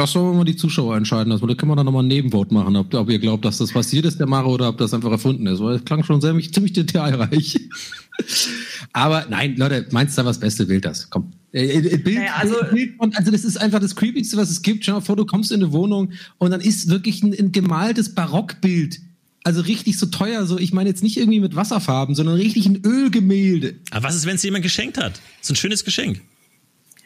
Das 0.00 0.12
sollen 0.12 0.32
wir 0.32 0.36
mal 0.38 0.44
die 0.44 0.56
Zuschauer 0.56 0.96
entscheiden 0.96 1.30
lassen. 1.32 1.46
Da 1.46 1.54
können 1.54 1.70
wir 1.72 1.76
dann 1.76 1.86
nochmal 1.86 2.02
ein 2.04 2.08
Nebenvote 2.08 2.54
machen, 2.54 2.74
ob, 2.76 2.92
ob 2.94 3.10
ihr 3.10 3.18
glaubt, 3.18 3.44
dass 3.44 3.58
das 3.58 3.72
passiert 3.72 4.06
ist, 4.06 4.18
der 4.18 4.26
Mara, 4.26 4.46
oder 4.46 4.68
ob 4.68 4.78
das 4.78 4.94
einfach 4.94 5.10
erfunden 5.10 5.46
ist. 5.46 5.60
Weil 5.60 5.76
es 5.76 5.84
klang 5.84 6.02
schon 6.04 6.20
sehr, 6.20 6.36
ziemlich 6.52 6.72
detailreich. 6.72 7.58
Aber 8.92 9.26
nein, 9.28 9.56
Leute, 9.56 9.86
meinst 9.90 10.16
du 10.16 10.22
da 10.22 10.26
was 10.26 10.40
Beste, 10.40 10.68
wählt 10.68 10.84
das. 10.84 11.08
Komm. 11.10 11.32
Äh, 11.52 11.66
äh, 11.66 11.96
Bild, 11.98 12.18
Naja, 12.18 12.34
also- 12.36 12.54
Bild 12.72 12.96
von, 12.96 13.14
also 13.14 13.30
das 13.30 13.44
ist 13.44 13.56
einfach 13.60 13.80
das 13.80 13.96
Creepigste, 13.96 14.36
was 14.36 14.50
es 14.50 14.62
gibt. 14.62 14.86
Dir 14.86 14.92
mal 14.92 15.00
vor, 15.00 15.16
du 15.16 15.26
kommst 15.26 15.52
in 15.52 15.62
eine 15.62 15.72
Wohnung 15.72 16.12
und 16.38 16.50
dann 16.50 16.60
ist 16.60 16.88
wirklich 16.88 17.22
ein, 17.22 17.34
ein 17.38 17.52
gemaltes 17.52 18.14
Barockbild. 18.14 19.00
Also 19.42 19.62
richtig 19.62 19.98
so 19.98 20.06
teuer, 20.06 20.44
so 20.46 20.58
ich 20.58 20.72
meine 20.72 20.90
jetzt 20.90 21.02
nicht 21.02 21.16
irgendwie 21.16 21.40
mit 21.40 21.56
Wasserfarben, 21.56 22.14
sondern 22.14 22.36
richtig 22.36 22.66
ein 22.66 22.82
Ölgemälde. 22.84 23.74
Aber 23.90 24.08
was 24.08 24.14
ist, 24.16 24.26
wenn 24.26 24.36
es 24.36 24.42
jemand 24.42 24.62
geschenkt 24.62 24.98
hat? 24.98 25.12
Das 25.40 25.48
ist 25.48 25.50
ein 25.50 25.56
schönes 25.56 25.84
Geschenk. 25.84 26.20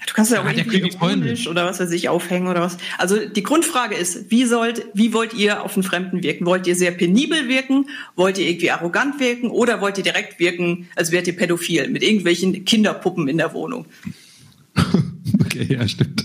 Du 0.07 0.13
kannst 0.13 0.31
ja 0.33 0.41
auch 0.41 0.45
Ja, 0.45 0.53
irgendwie 0.53 0.79
ironisch 0.81 1.47
oder 1.49 1.65
was 1.65 1.81
weiß 1.81 1.91
ich 1.93 2.09
aufhängen 2.09 2.49
oder 2.49 2.61
was. 2.61 2.77
Also 2.99 3.27
die 3.27 3.43
Grundfrage 3.43 3.95
ist, 3.95 4.31
wie 4.31 4.45
sollt, 4.45 4.87
wie 4.95 5.13
wollt 5.13 5.35
ihr 5.35 5.63
auf 5.63 5.75
den 5.75 5.83
Fremden 5.83 6.23
wirken? 6.23 6.47
Wollt 6.47 6.67
ihr 6.67 6.77
sehr 6.77 6.91
penibel 6.91 7.49
wirken? 7.49 7.89
Wollt 8.17 8.39
ihr 8.39 8.49
irgendwie 8.49 8.71
arrogant 8.71 9.19
wirken? 9.19 9.51
Oder 9.51 9.81
wollt 9.81 9.99
ihr 9.99 10.05
direkt 10.05 10.39
wirken, 10.39 10.89
als 10.97 11.11
wärt 11.11 11.27
ihr 11.27 11.37
pädophil 11.37 11.89
mit 11.89 12.03
irgendwelchen 12.03 12.65
Kinderpuppen 12.65 13.29
in 13.29 13.39
der 13.39 13.53
Wohnung? 13.55 13.87
Okay, 15.43 15.67
ja, 15.69 15.89
stimmt. 15.89 16.25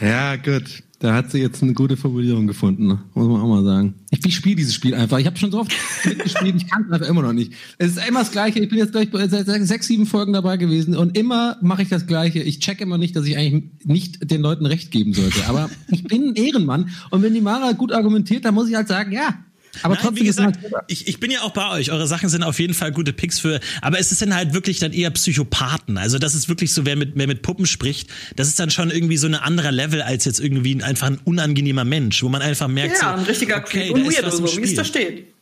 ja, 0.00 0.36
gut. 0.36 0.82
Da 1.00 1.14
hat 1.14 1.30
sie 1.30 1.38
jetzt 1.38 1.62
eine 1.62 1.74
gute 1.74 1.96
Formulierung 1.96 2.48
gefunden, 2.48 2.88
ne? 2.88 2.98
muss 3.14 3.28
man 3.28 3.40
auch 3.40 3.46
mal 3.46 3.62
sagen. 3.62 3.94
Ich, 4.10 4.26
ich 4.26 4.34
spiele 4.34 4.56
dieses 4.56 4.74
Spiel 4.74 4.96
einfach. 4.96 5.18
Ich 5.18 5.26
habe 5.26 5.36
schon 5.36 5.52
so 5.52 5.60
oft 5.60 5.72
mitgespielt, 6.04 6.56
ich 6.56 6.68
kann 6.68 6.86
es 6.86 6.92
einfach 6.92 7.08
immer 7.08 7.22
noch 7.22 7.32
nicht. 7.32 7.52
Es 7.78 7.96
ist 7.96 8.08
immer 8.08 8.20
das 8.20 8.32
Gleiche. 8.32 8.58
Ich 8.58 8.68
bin 8.68 8.78
jetzt 8.78 8.90
gleich 8.90 9.08
seit 9.12 9.46
sechs, 9.46 9.86
sieben 9.86 10.06
Folgen 10.06 10.32
dabei 10.32 10.56
gewesen 10.56 10.96
und 10.96 11.16
immer 11.16 11.56
mache 11.62 11.82
ich 11.82 11.88
das 11.88 12.08
Gleiche. 12.08 12.40
Ich 12.40 12.58
check 12.58 12.80
immer 12.80 12.98
nicht, 12.98 13.14
dass 13.14 13.26
ich 13.26 13.36
eigentlich 13.36 13.70
nicht 13.84 14.28
den 14.28 14.40
Leuten 14.40 14.66
Recht 14.66 14.90
geben 14.90 15.14
sollte. 15.14 15.46
Aber 15.46 15.70
ich 15.88 16.02
bin 16.02 16.30
ein 16.30 16.34
Ehrenmann 16.34 16.90
und 17.10 17.22
wenn 17.22 17.32
die 17.32 17.40
Mara 17.42 17.72
gut 17.72 17.92
argumentiert, 17.92 18.44
dann 18.44 18.54
muss 18.54 18.68
ich 18.68 18.74
halt 18.74 18.88
sagen, 18.88 19.12
ja. 19.12 19.34
Aber 19.82 19.94
Nein, 19.94 20.02
trotzdem 20.02 20.24
wie 20.24 20.28
ist 20.28 20.38
es 20.38 20.46
gesagt, 20.46 20.72
halt 20.72 20.84
ich, 20.88 21.08
ich 21.08 21.20
bin 21.20 21.30
ja 21.30 21.42
auch 21.42 21.50
bei 21.50 21.70
euch. 21.70 21.90
Eure 21.90 22.06
Sachen 22.06 22.28
sind 22.28 22.42
auf 22.42 22.58
jeden 22.58 22.74
Fall 22.74 22.92
gute 22.92 23.12
Picks 23.12 23.40
für, 23.40 23.60
aber 23.82 23.98
es 23.98 24.12
ist 24.12 24.22
dann 24.22 24.34
halt 24.34 24.54
wirklich 24.54 24.78
dann 24.78 24.92
eher 24.92 25.10
Psychopathen. 25.10 25.98
Also 25.98 26.18
das 26.18 26.34
ist 26.34 26.48
wirklich 26.48 26.72
so, 26.72 26.84
wer 26.84 26.96
mit, 26.96 27.12
wer 27.14 27.26
mit 27.26 27.42
Puppen 27.42 27.66
spricht, 27.66 28.08
das 28.36 28.48
ist 28.48 28.58
dann 28.58 28.70
schon 28.70 28.90
irgendwie 28.90 29.16
so 29.16 29.26
ein 29.26 29.34
anderer 29.34 29.72
Level 29.72 30.02
als 30.02 30.24
jetzt 30.24 30.40
irgendwie 30.40 30.74
ein, 30.74 30.82
einfach 30.82 31.06
ein 31.06 31.18
unangenehmer 31.24 31.84
Mensch, 31.84 32.22
wo 32.22 32.28
man 32.28 32.42
einfach 32.42 32.68
merkt, 32.68 32.96
Ja, 33.00 33.14
so, 33.14 33.20
ein 33.20 33.26
richtiger 33.26 33.58
okay, 33.58 33.90
und 33.90 34.04
da 34.04 34.08
ist 34.08 34.16
Weirdo, 34.16 34.28
was 34.28 34.38
im 34.38 34.46
so 34.46 34.56
wie 34.56 34.62
es 34.62 34.74
da 34.74 34.84
steht. 34.84 35.37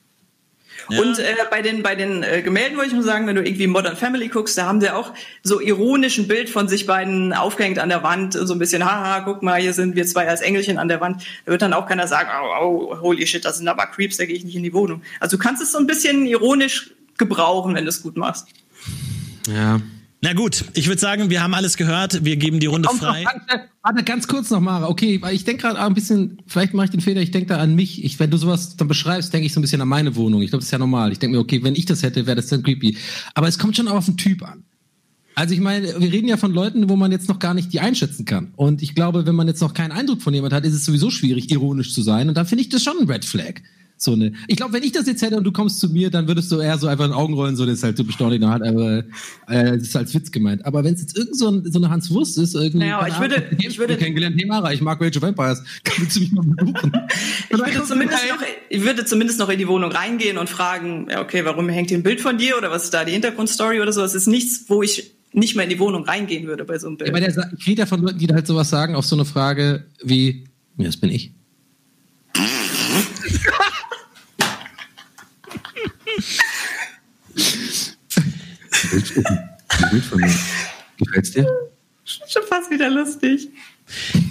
Ja. 0.88 1.00
Und 1.00 1.18
äh, 1.18 1.34
bei 1.50 1.62
den, 1.62 1.82
bei 1.82 1.94
den 1.94 2.22
äh, 2.22 2.42
Gemälden 2.42 2.76
wollte 2.76 2.88
ich 2.88 2.94
nur 2.94 3.02
sagen, 3.02 3.26
wenn 3.26 3.36
du 3.36 3.42
irgendwie 3.42 3.66
Modern 3.66 3.96
Family 3.96 4.28
guckst, 4.28 4.56
da 4.56 4.66
haben 4.66 4.80
sie 4.80 4.94
auch 4.94 5.12
so 5.42 5.60
ironisch 5.60 6.18
ein 6.18 6.28
Bild 6.28 6.48
von 6.48 6.68
sich 6.68 6.86
beiden 6.86 7.32
aufgehängt 7.32 7.78
an 7.78 7.88
der 7.88 8.02
Wand, 8.02 8.34
so 8.34 8.52
ein 8.52 8.58
bisschen, 8.58 8.84
haha, 8.84 9.20
guck 9.20 9.42
mal, 9.42 9.60
hier 9.60 9.72
sind 9.72 9.96
wir 9.96 10.06
zwei 10.06 10.28
als 10.28 10.40
Engelchen 10.40 10.78
an 10.78 10.88
der 10.88 11.00
Wand. 11.00 11.22
Da 11.44 11.52
wird 11.52 11.62
dann 11.62 11.72
auch 11.72 11.86
keiner 11.86 12.06
sagen, 12.06 12.28
oh, 12.62 12.90
oh 12.92 13.00
holy 13.00 13.26
shit, 13.26 13.44
das 13.44 13.58
sind 13.58 13.68
aber 13.68 13.86
Creeps, 13.86 14.16
da 14.16 14.26
gehe 14.26 14.36
ich 14.36 14.44
nicht 14.44 14.56
in 14.56 14.62
die 14.62 14.72
Wohnung. 14.72 15.02
Also 15.20 15.36
du 15.36 15.42
kannst 15.42 15.62
es 15.62 15.72
so 15.72 15.78
ein 15.78 15.86
bisschen 15.86 16.26
ironisch 16.26 16.92
gebrauchen, 17.18 17.74
wenn 17.74 17.84
du 17.84 17.88
es 17.88 18.02
gut 18.02 18.16
machst. 18.16 18.46
ja. 19.48 19.80
Na 20.22 20.32
gut, 20.32 20.64
ich 20.74 20.88
würde 20.88 21.00
sagen, 21.00 21.30
wir 21.30 21.42
haben 21.42 21.54
alles 21.54 21.76
gehört. 21.76 22.24
Wir 22.24 22.36
geben 22.36 22.58
die 22.58 22.66
Runde 22.66 22.88
frei. 22.88 23.24
Warte, 23.24 23.68
warte, 23.82 24.02
ganz 24.02 24.26
kurz 24.26 24.50
noch, 24.50 24.60
Mara. 24.60 24.88
Okay, 24.88 25.20
ich 25.30 25.44
denke 25.44 25.62
gerade 25.62 25.78
ein 25.78 25.94
bisschen, 25.94 26.42
vielleicht 26.46 26.74
mache 26.74 26.86
ich 26.86 26.90
den 26.90 27.00
Fehler, 27.00 27.20
ich 27.20 27.30
denke 27.30 27.48
da 27.48 27.58
an 27.58 27.74
mich. 27.74 28.02
Ich, 28.02 28.18
wenn 28.18 28.30
du 28.30 28.38
sowas 28.38 28.76
dann 28.76 28.88
beschreibst, 28.88 29.32
denke 29.32 29.46
ich 29.46 29.52
so 29.52 29.60
ein 29.60 29.62
bisschen 29.62 29.80
an 29.82 29.88
meine 29.88 30.16
Wohnung. 30.16 30.42
Ich 30.42 30.50
glaube, 30.50 30.60
das 30.60 30.66
ist 30.66 30.72
ja 30.72 30.78
normal. 30.78 31.12
Ich 31.12 31.18
denke 31.18 31.36
mir, 31.36 31.42
okay, 31.42 31.62
wenn 31.62 31.74
ich 31.74 31.84
das 31.84 32.02
hätte, 32.02 32.26
wäre 32.26 32.36
das 32.36 32.46
dann 32.46 32.62
creepy. 32.62 32.96
Aber 33.34 33.46
es 33.46 33.58
kommt 33.58 33.76
schon 33.76 33.88
auch 33.88 33.96
auf 33.96 34.06
den 34.06 34.16
Typ 34.16 34.42
an. 34.42 34.64
Also 35.34 35.52
ich 35.52 35.60
meine, 35.60 36.00
wir 36.00 36.12
reden 36.12 36.28
ja 36.28 36.38
von 36.38 36.52
Leuten, 36.52 36.88
wo 36.88 36.96
man 36.96 37.12
jetzt 37.12 37.28
noch 37.28 37.38
gar 37.38 37.52
nicht 37.52 37.70
die 37.74 37.80
einschätzen 37.80 38.24
kann. 38.24 38.54
Und 38.56 38.82
ich 38.82 38.94
glaube, 38.94 39.26
wenn 39.26 39.34
man 39.34 39.46
jetzt 39.46 39.60
noch 39.60 39.74
keinen 39.74 39.92
Eindruck 39.92 40.22
von 40.22 40.32
jemand 40.32 40.54
hat, 40.54 40.64
ist 40.64 40.72
es 40.72 40.86
sowieso 40.86 41.10
schwierig, 41.10 41.50
ironisch 41.50 41.92
zu 41.92 42.00
sein. 42.00 42.28
Und 42.28 42.36
dann 42.38 42.46
finde 42.46 42.62
ich 42.62 42.70
das 42.70 42.82
schon 42.82 42.98
ein 42.98 43.08
Red 43.08 43.26
Flag. 43.26 43.60
So 43.98 44.12
eine. 44.12 44.32
Ich 44.46 44.56
glaube, 44.56 44.74
wenn 44.74 44.82
ich 44.82 44.92
das 44.92 45.06
jetzt 45.06 45.22
hätte 45.22 45.36
und 45.36 45.44
du 45.44 45.52
kommst 45.52 45.80
zu 45.80 45.88
mir, 45.88 46.10
dann 46.10 46.28
würdest 46.28 46.52
du 46.52 46.60
eher 46.60 46.76
so 46.78 46.86
einfach 46.86 47.06
in 47.06 47.12
Augen 47.12 47.34
rollen, 47.34 47.56
so 47.56 47.64
das 47.64 47.76
ist 47.76 47.82
halt 47.82 47.96
typisch 47.96 48.16
Donny, 48.16 48.38
halt, 48.38 48.62
aber 48.62 49.04
äh, 49.48 49.72
das 49.78 49.82
ist 49.82 49.96
als 49.96 50.14
Witz 50.14 50.30
gemeint. 50.30 50.64
Aber 50.66 50.84
wenn 50.84 50.94
es 50.94 51.00
jetzt 51.00 51.16
irgend 51.16 51.36
so, 51.36 51.48
ein, 51.48 51.70
so 51.70 51.78
eine 51.78 51.88
Hans 51.88 52.10
Wurst 52.10 52.36
ist, 52.38 52.54
irgendwie. 52.54 52.78
Naja, 52.78 53.06
ich 53.08 53.18
würde, 53.18 53.36
Ahnung, 53.36 53.58
ich 53.58 53.78
würde 53.78 53.96
kennengelernt, 53.96 54.36
hey 54.38 54.46
Mara, 54.46 54.72
ich 54.72 54.82
mag 54.82 55.00
Rage 55.00 55.18
of 55.18 55.24
Empires, 55.24 55.62
kannst 55.84 56.16
du 56.16 56.20
mich 56.20 56.32
mal 56.32 56.44
besuchen? 56.44 56.92
ich, 57.50 57.58
würde 57.58 57.84
zumindest 57.84 58.22
noch, 58.28 58.42
ich 58.68 58.82
würde 58.82 59.04
zumindest 59.04 59.38
noch 59.38 59.48
in 59.48 59.58
die 59.58 59.68
Wohnung 59.68 59.90
reingehen 59.90 60.36
und 60.36 60.50
fragen, 60.50 61.08
ja, 61.10 61.22
okay, 61.22 61.44
warum 61.44 61.68
hängt 61.68 61.88
hier 61.88 61.98
ein 61.98 62.02
Bild 62.02 62.20
von 62.20 62.36
dir 62.36 62.58
oder 62.58 62.70
was 62.70 62.84
ist 62.84 62.94
da 62.94 63.04
die 63.04 63.12
Hintergrundstory 63.12 63.80
oder 63.80 63.92
so? 63.92 64.02
Das 64.02 64.14
ist 64.14 64.26
nichts, 64.26 64.64
wo 64.68 64.82
ich 64.82 65.12
nicht 65.32 65.56
mehr 65.56 65.64
in 65.64 65.70
die 65.70 65.78
Wohnung 65.78 66.04
reingehen 66.04 66.46
würde 66.46 66.64
bei 66.64 66.78
so 66.78 66.86
einem 66.86 66.96
Bild. 66.96 67.08
Ja, 67.08 67.14
aber 67.14 67.20
der, 67.20 67.52
ich 67.58 67.66
rede 67.66 67.80
ja 67.80 67.86
von 67.86 68.00
Leuten, 68.02 68.18
die 68.18 68.26
halt 68.28 68.46
sowas 68.46 68.70
sagen 68.70 68.94
auf 68.94 69.06
so 69.06 69.16
eine 69.16 69.24
Frage 69.24 69.84
wie, 70.02 70.44
ja, 70.76 70.86
das 70.86 70.96
bin 70.96 71.10
ich. 71.10 71.32
Bild 79.90 80.04
von 80.04 80.20
mir. 80.20 80.34
Gefällt's 80.98 81.30
dir? 81.32 81.46
Schon 82.04 82.42
fast 82.44 82.70
wieder 82.70 82.88
lustig. 82.88 83.50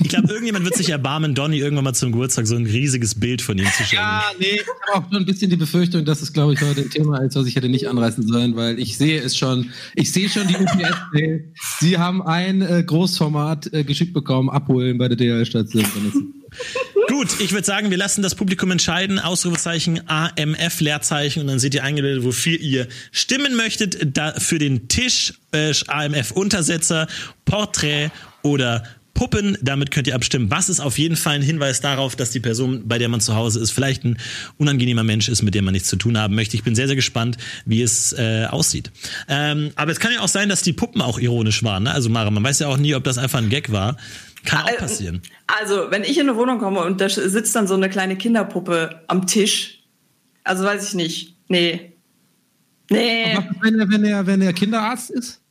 Ich 0.04 0.10
glaube, 0.10 0.28
irgendjemand 0.28 0.66
wird 0.66 0.76
sich 0.76 0.90
erbarmen, 0.90 1.34
Donny 1.34 1.60
irgendwann 1.60 1.86
mal 1.86 1.94
zum 1.94 2.12
Geburtstag 2.12 2.46
so 2.46 2.56
ein 2.56 2.66
riesiges 2.66 3.16
Bild 3.16 3.42
von 3.42 3.58
ihm 3.58 3.66
zu 3.66 3.84
schenken. 3.84 3.96
Ja, 3.96 4.24
nee, 4.38 4.46
ich 4.56 4.66
habe 4.68 5.06
auch 5.06 5.10
schon 5.10 5.22
ein 5.22 5.26
bisschen 5.26 5.50
die 5.50 5.56
Befürchtung, 5.56 6.04
dass 6.04 6.22
es, 6.22 6.34
glaube 6.34 6.54
ich, 6.54 6.62
heute 6.62 6.82
ein 6.82 6.90
Thema 6.90 7.20
ist, 7.20 7.36
was 7.36 7.48
ich 7.48 7.56
hätte 7.56 7.70
nicht 7.70 7.88
anreißen 7.88 8.28
sollen, 8.28 8.56
weil 8.56 8.80
ich 8.80 8.98
sehe 8.98 9.22
es 9.22 9.38
schon. 9.38 9.72
Ich 9.96 10.12
sehe 10.12 10.30
schon 10.30 10.48
die 10.48 10.56
UPS. 10.56 11.48
Sie 11.80 11.98
haben 11.98 12.22
ein 12.22 12.62
äh, 12.62 12.84
Großformat 12.84 13.74
äh, 13.74 13.84
geschickt 13.84 14.14
bekommen, 14.14 14.50
abholen 14.50 14.98
bei 14.98 15.08
der 15.08 15.18
DHL-Station. 15.18 15.86
Gut, 17.08 17.40
ich 17.40 17.52
würde 17.52 17.66
sagen, 17.66 17.92
wir 17.92 17.98
lassen 17.98 18.22
das 18.22 18.36
Publikum 18.36 18.72
entscheiden. 18.72 19.20
Ausrufezeichen 19.20 20.02
AMF 20.08 20.82
Leerzeichen 20.82 21.42
und 21.42 21.48
dann 21.48 21.60
seht 21.60 21.74
ihr 21.74 21.84
eingeblendet, 21.84 22.24
wofür 22.24 22.60
ihr 22.60 22.88
stimmen 23.12 23.56
möchtet. 23.56 24.18
Da 24.18 24.34
für 24.34 24.60
den 24.60 24.88
Tisch 24.88 25.34
äh, 25.52 25.74
AMF 25.88 26.32
Untersetzer, 26.32 27.08
Porträt 27.46 28.10
oder 28.42 28.84
Puppen. 29.16 29.58
Damit 29.62 29.90
könnt 29.90 30.06
ihr 30.06 30.14
abstimmen. 30.14 30.52
Was 30.52 30.70
ist 30.70 30.80
auf 30.80 31.00
jeden 31.00 31.16
Fall 31.16 31.36
ein 31.36 31.42
Hinweis 31.42 31.82
darauf, 31.82 32.16
dass 32.16 32.30
die 32.30 32.40
Person, 32.40 32.88
bei 32.88 33.00
der 33.00 33.10
man 33.10 33.22
zu 33.22 33.34
Hause 33.34 33.60
ist, 33.60 33.72
vielleicht 33.72 34.04
ein 34.04 34.18
unangenehmer 34.58 35.04
Mensch 35.04 35.28
ist, 35.28 35.42
mit 35.42 35.56
dem 35.56 35.66
man 35.66 35.72
nichts 35.72 35.90
zu 35.90 35.96
tun 35.96 36.20
haben 36.20 36.36
möchte. 36.36 36.56
Ich 36.56 36.64
bin 36.64 36.76
sehr, 36.76 36.86
sehr 36.86 36.96
gespannt, 36.96 37.38
wie 37.66 37.82
es 37.82 38.14
äh, 38.14 38.46
aussieht. 38.46 38.92
Ähm, 39.28 39.72
aber 39.76 39.92
es 39.92 40.00
kann 40.00 40.12
ja 40.12 40.20
auch 40.20 40.28
sein, 40.28 40.50
dass 40.50 40.62
die 40.62 40.74
Puppen 40.74 41.02
auch 41.02 41.18
ironisch 41.18 41.64
waren. 41.64 41.84
Ne? 41.84 41.92
Also 41.92 42.10
Mara, 42.10 42.30
man 42.30 42.44
weiß 42.44 42.60
ja 42.60 42.68
auch 42.68 42.78
nie, 42.78 42.94
ob 42.94 43.04
das 43.04 43.18
einfach 43.18 43.40
ein 43.40 43.50
Gag 43.50 43.72
war. 43.72 43.98
Kann 44.44 44.62
auch 44.62 44.78
passieren. 44.78 45.22
Also, 45.48 45.90
wenn 45.90 46.04
ich 46.04 46.18
in 46.18 46.30
eine 46.30 46.38
Wohnung 46.38 46.60
komme 46.60 46.84
und 46.84 47.02
da 47.02 47.10
sitzt 47.10 47.56
dann 47.56 47.68
so 47.68 47.74
eine 47.74 47.90
kleine 47.90 48.16
Kinderpuppe 48.16 49.02
am 49.08 49.26
Tisch, 49.26 49.84
also 50.44 50.64
weiß 50.64 50.88
ich 50.88 50.94
nicht. 50.94 51.36
Nee. 51.48 51.94
Nee. 52.92 53.36
Was, 53.36 53.46
wenn 53.62 53.80
er, 53.80 53.90
wenn 53.90 54.04
er, 54.06 54.28
wenn 54.28 54.42
er 54.42 54.54
Kinderarzt 54.54 55.10
ist? 55.10 55.42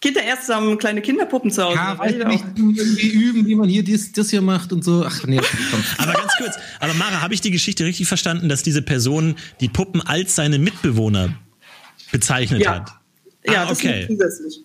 Kinderärzte 0.00 0.54
haben 0.54 0.78
kleine 0.78 1.02
Kinderpuppen 1.02 1.50
zu 1.50 1.62
Hause. 1.62 1.76
Ja, 1.76 1.98
weiß 1.98 2.14
ich 2.14 2.26
nicht, 2.26 2.44
irgendwie 2.56 3.08
üben, 3.08 3.46
wie 3.46 3.54
man 3.54 3.68
hier 3.68 3.84
das, 3.84 4.12
das 4.12 4.30
hier 4.30 4.40
macht 4.40 4.72
und 4.72 4.82
so. 4.82 5.04
Ach 5.06 5.26
nee, 5.26 5.40
komm. 5.70 5.84
Aber 5.98 6.12
ganz 6.14 6.32
kurz, 6.38 6.54
aber 6.80 6.94
Mara, 6.94 7.20
habe 7.20 7.34
ich 7.34 7.42
die 7.42 7.50
Geschichte 7.50 7.84
richtig 7.84 8.08
verstanden, 8.08 8.48
dass 8.48 8.62
diese 8.62 8.80
Person 8.80 9.36
die 9.60 9.68
Puppen 9.68 10.00
als 10.00 10.34
seine 10.36 10.58
Mitbewohner 10.58 11.34
bezeichnet 12.12 12.62
ja. 12.62 12.76
hat? 12.76 12.92
Ja, 13.46 13.64
ah, 13.64 13.70
okay. 13.70 14.06
das 14.08 14.38
zusätzlich. 14.38 14.64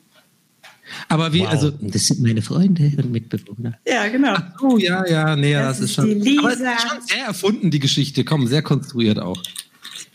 Aber 1.09 1.33
wie, 1.33 1.41
Wow. 1.41 1.49
also. 1.49 1.71
Das 1.81 2.05
sind 2.05 2.21
meine 2.21 2.41
Freunde 2.41 2.91
und 2.97 3.11
Mitbewohner. 3.11 3.77
Ja, 3.85 4.07
genau. 4.07 4.35
Oh 4.61 4.77
ja, 4.77 5.05
ja, 5.05 5.35
nee, 5.35 5.53
Das 5.53 5.67
das, 5.67 5.79
ist 5.79 5.85
ist 5.85 5.95
schon. 5.95 6.21
die 6.21 6.39
Aber 6.39 6.53
es 6.53 6.59
Lisa. 6.59 6.73
ist 6.73 6.81
schon 6.81 7.01
sehr 7.01 7.25
erfunden, 7.25 7.71
die 7.71 7.79
Geschichte. 7.79 8.23
Komm, 8.23 8.47
sehr 8.47 8.61
konstruiert 8.61 9.19
auch. 9.19 9.41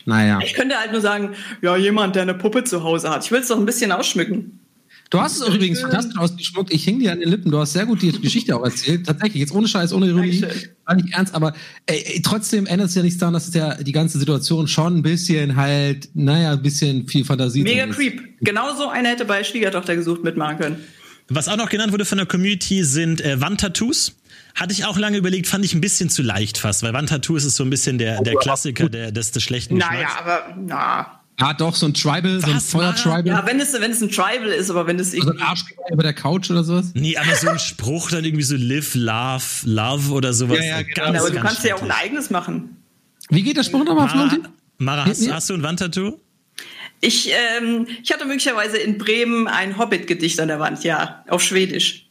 Naja. 0.05 0.39
Ich 0.43 0.53
könnte 0.53 0.77
halt 0.79 0.91
nur 0.91 1.01
sagen, 1.01 1.35
ja, 1.61 1.77
jemand, 1.77 2.15
der 2.15 2.23
eine 2.23 2.33
Puppe 2.33 2.63
zu 2.63 2.83
Hause 2.83 3.09
hat. 3.11 3.23
Ich 3.25 3.31
will 3.31 3.41
es 3.41 3.49
doch 3.49 3.59
ein 3.59 3.65
bisschen 3.65 3.91
ausschmücken. 3.91 4.60
Du 5.11 5.19
hast 5.19 5.35
es 5.35 5.41
auch 5.41 5.53
übrigens 5.53 5.81
fantastisch 5.81 6.17
ausgeschmuckt. 6.17 6.73
Ich 6.73 6.85
hing 6.85 6.99
dir 6.99 7.11
an 7.11 7.19
den 7.19 7.29
Lippen. 7.29 7.51
Du 7.51 7.59
hast 7.59 7.73
sehr 7.73 7.85
gut 7.85 8.01
die 8.01 8.11
Geschichte 8.13 8.55
auch 8.55 8.63
erzählt. 8.63 9.05
Tatsächlich, 9.05 9.41
jetzt 9.41 9.51
ohne 9.51 9.67
Scheiß, 9.67 9.91
ohne 9.91 10.07
Ironie. 10.07 10.41
War 10.85 10.95
nicht 10.95 11.13
ernst, 11.13 11.35
aber 11.35 11.53
ey, 11.85 12.01
ey, 12.05 12.21
trotzdem 12.21 12.65
ändert 12.65 12.87
es 12.89 12.95
ja 12.95 13.03
nichts 13.03 13.19
daran, 13.19 13.33
dass 13.33 13.49
es 13.49 13.53
ja 13.53 13.75
die 13.75 13.91
ganze 13.91 14.17
Situation 14.19 14.69
schon 14.69 14.97
ein 14.97 15.01
bisschen 15.01 15.57
halt, 15.57 16.09
naja, 16.13 16.53
ein 16.53 16.61
bisschen 16.61 17.07
viel 17.09 17.25
Fantasie 17.25 17.61
Mega 17.61 17.85
creep. 17.87 18.21
Genauso 18.39 18.87
einer 18.87 19.09
hätte 19.09 19.25
bei 19.25 19.43
Schwiegertochter 19.43 19.97
gesucht 19.97 20.23
mitmachen 20.23 20.57
können. 20.57 20.77
Was 21.27 21.49
auch 21.49 21.57
noch 21.57 21.69
genannt 21.69 21.91
wurde 21.91 22.05
von 22.05 22.17
der 22.17 22.27
Community 22.27 22.83
sind 22.85 23.19
äh, 23.19 23.39
Wandtattoos. 23.39 24.15
Hatte 24.55 24.71
ich 24.73 24.85
auch 24.85 24.97
lange 24.97 25.17
überlegt, 25.17 25.47
fand 25.47 25.63
ich 25.65 25.73
ein 25.73 25.81
bisschen 25.81 26.09
zu 26.09 26.21
leicht 26.23 26.57
fast, 26.57 26.83
weil 26.83 26.93
Wandtattoos 26.93 27.43
ist 27.43 27.57
so 27.57 27.63
ein 27.63 27.69
bisschen 27.69 27.97
der, 27.97 28.21
der 28.21 28.35
Klassiker 28.35 28.87
der, 28.89 29.11
des, 29.11 29.31
des 29.31 29.43
schlechten 29.43 29.77
Naja, 29.77 30.07
Geschmacks. 30.07 30.15
aber 30.19 30.55
na. 30.65 31.20
Ja, 31.41 31.53
doch, 31.53 31.75
so 31.75 31.87
ein 31.87 31.93
Tribal, 31.95 32.39
so 32.39 32.47
ein 32.51 32.57
Was, 32.57 32.69
Feuer-Tribal. 32.69 33.25
Ja, 33.25 33.43
wenn 33.47 33.59
es, 33.59 33.73
wenn 33.73 33.89
es 33.89 33.99
ein 33.99 34.11
Tribal 34.11 34.49
ist, 34.49 34.69
aber 34.69 34.85
wenn 34.85 34.99
es 34.99 35.07
Also 35.07 35.21
ein 35.21 35.27
irgendwie. 35.29 35.43
Arschgeweih 35.43 35.91
über 35.91 36.03
der 36.03 36.13
Couch 36.13 36.51
oder 36.51 36.63
sowas. 36.63 36.91
Nee, 36.93 37.17
aber 37.17 37.35
so 37.35 37.49
ein 37.49 37.57
Spruch 37.57 38.11
dann 38.11 38.23
irgendwie 38.23 38.43
so 38.43 38.55
live, 38.55 38.93
love, 38.93 39.43
love 39.63 40.11
oder 40.11 40.33
sowas. 40.33 40.59
Ja, 40.59 40.65
ja, 40.65 40.81
genau. 40.83 40.93
Ganz, 40.93 41.19
aber 41.19 41.29
du 41.29 41.35
ganz 41.35 41.47
kannst 41.47 41.65
ja 41.65 41.75
auch 41.75 41.81
ein 41.81 41.89
eigenes 41.89 42.29
machen. 42.29 42.77
Wie 43.29 43.41
geht 43.41 43.57
der 43.57 43.63
Spruch 43.63 43.79
nochmal, 43.79 44.05
Mara, 44.05 44.09
Florentin? 44.09 44.47
Mara 44.77 45.05
hast, 45.05 45.31
hast 45.31 45.49
du 45.49 45.55
ein 45.55 45.63
Wandtattoo? 45.63 46.19
Ich, 46.99 47.31
ähm, 47.31 47.87
ich 48.03 48.11
hatte 48.11 48.25
möglicherweise 48.25 48.77
in 48.77 48.99
Bremen 48.99 49.47
ein 49.47 49.79
Hobbit-Gedicht 49.79 50.39
an 50.39 50.47
der 50.47 50.59
Wand, 50.59 50.83
ja, 50.83 51.25
auf 51.27 51.41
Schwedisch. 51.41 52.07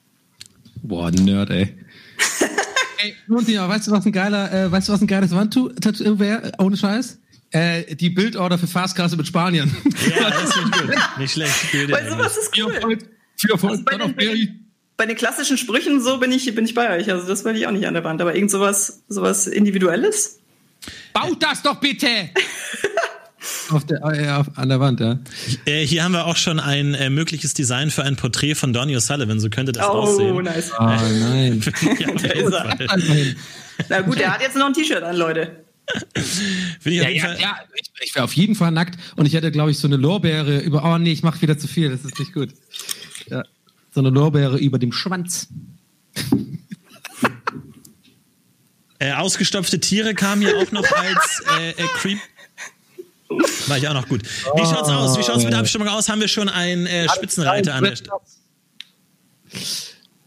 Boah, 0.82 1.12
Nerd, 1.12 1.50
ey. 1.50 1.76
ey, 2.98 3.14
Florentin, 3.26 3.58
weißt 3.58 3.86
du, 3.86 3.92
was 3.92 4.04
ein 4.06 4.10
geiler, 4.12 4.52
äh, 4.52 4.72
weißt 4.72 4.88
du, 4.88 4.92
was 4.92 5.00
ein 5.00 5.06
geiles 5.06 5.30
Wandtattoo 5.30 5.70
wäre, 6.18 6.50
ohne 6.58 6.76
Scheiß? 6.76 7.19
Äh, 7.52 7.96
die 7.96 8.10
Bildorder 8.10 8.58
für 8.58 8.68
Fastkasse 8.68 9.16
mit 9.16 9.26
Spaniern. 9.26 9.74
Ja, 10.16 10.30
das 10.30 10.54
finde 10.54 10.70
ich 10.76 10.82
gut. 10.82 10.96
Nicht 11.18 11.32
schlecht. 11.32 11.72
Bilder 11.72 11.96
Weil 11.96 12.10
sowas 12.10 12.36
ist 12.36 12.50
cool. 12.56 12.72
Erfolg, 12.72 12.98
vier 13.36 13.50
Erfolg, 13.50 13.72
Also 13.72 13.84
bei, 13.84 13.96
den, 13.96 14.16
den, 14.16 14.70
bei 14.96 15.06
den 15.06 15.16
klassischen 15.16 15.58
Sprüchen 15.58 16.00
so 16.00 16.18
bin 16.18 16.30
ich, 16.30 16.54
bin 16.54 16.64
ich 16.64 16.74
bei 16.74 16.96
euch. 16.96 17.10
Also 17.10 17.26
das 17.26 17.44
will 17.44 17.56
ich 17.56 17.66
auch 17.66 17.72
nicht 17.72 17.86
an 17.88 17.94
der 17.94 18.04
Wand. 18.04 18.20
Aber 18.20 18.34
irgend 18.36 18.52
sowas, 18.52 19.02
sowas 19.08 19.48
Individuelles? 19.48 20.38
Baut 21.12 21.42
das 21.42 21.62
doch 21.62 21.80
bitte! 21.80 22.06
auf 23.70 23.84
der, 23.84 24.00
äh, 24.04 24.28
auf, 24.30 24.46
an 24.56 24.68
der 24.68 24.78
Wand, 24.78 25.00
ja. 25.00 25.18
Äh, 25.64 25.84
hier 25.84 26.04
haben 26.04 26.12
wir 26.12 26.26
auch 26.26 26.36
schon 26.36 26.60
ein 26.60 26.94
äh, 26.94 27.10
mögliches 27.10 27.52
Design 27.54 27.90
für 27.90 28.04
ein 28.04 28.14
Porträt 28.14 28.54
von 28.54 28.72
Donny 28.72 28.96
O'Sullivan. 28.96 29.40
So 29.40 29.50
könnte 29.50 29.72
das 29.72 29.86
Oh, 29.88 29.92
aussehen. 29.92 30.36
nice. 30.44 30.70
Oh 30.78 30.84
nein. 30.84 31.60
ja, 31.82 31.90
jeden 31.98 32.18
ist 32.18 32.52
er. 32.52 32.76
Na 33.88 34.00
gut, 34.02 34.20
er 34.20 34.34
hat 34.34 34.40
jetzt 34.42 34.56
noch 34.56 34.66
ein 34.66 34.72
T-Shirt 34.72 35.02
an, 35.02 35.16
Leute. 35.16 35.64
Ja, 36.84 37.08
ja, 37.08 37.34
ja, 37.34 37.56
ich, 37.74 37.90
ich 38.00 38.14
wäre 38.14 38.24
auf 38.24 38.32
jeden 38.32 38.54
Fall 38.54 38.70
nackt 38.70 38.98
und 39.16 39.26
ich 39.26 39.34
hätte, 39.34 39.50
glaube 39.50 39.70
ich, 39.70 39.78
so 39.78 39.86
eine 39.86 39.96
Lorbeere 39.96 40.58
über. 40.58 40.84
Oh 40.84 40.98
nee, 40.98 41.12
ich 41.12 41.22
mache 41.22 41.40
wieder 41.42 41.58
zu 41.58 41.68
viel, 41.68 41.90
das 41.90 42.04
ist 42.04 42.18
nicht 42.18 42.32
gut. 42.32 42.50
Ja, 43.28 43.44
so 43.92 44.00
eine 44.00 44.10
Lorbeere 44.10 44.58
über 44.58 44.78
dem 44.78 44.92
Schwanz. 44.92 45.48
Äh, 49.02 49.14
ausgestopfte 49.14 49.80
Tiere 49.80 50.14
kamen 50.14 50.42
hier 50.42 50.58
auch 50.58 50.72
noch 50.72 50.84
als 50.92 51.42
äh, 51.58 51.70
äh, 51.70 51.86
Creep. 51.94 52.18
War 53.66 53.78
ich 53.78 53.88
auch 53.88 53.94
noch 53.94 54.06
gut. 54.06 54.22
Wie 54.22 54.60
schaut's 54.66 54.90
aus? 54.90 55.18
Wie 55.18 55.22
schaut's 55.22 55.42
mit 55.42 55.54
der 55.54 55.60
Abstimmung 55.60 55.88
aus? 55.88 56.10
Haben 56.10 56.20
wir 56.20 56.28
schon 56.28 56.50
einen 56.50 56.84
äh, 56.86 57.08
Spitzenreiter 57.08 57.76
an 57.76 57.84
der 57.84 57.96
Stelle? 57.96 58.12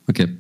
Okay. 0.07 0.37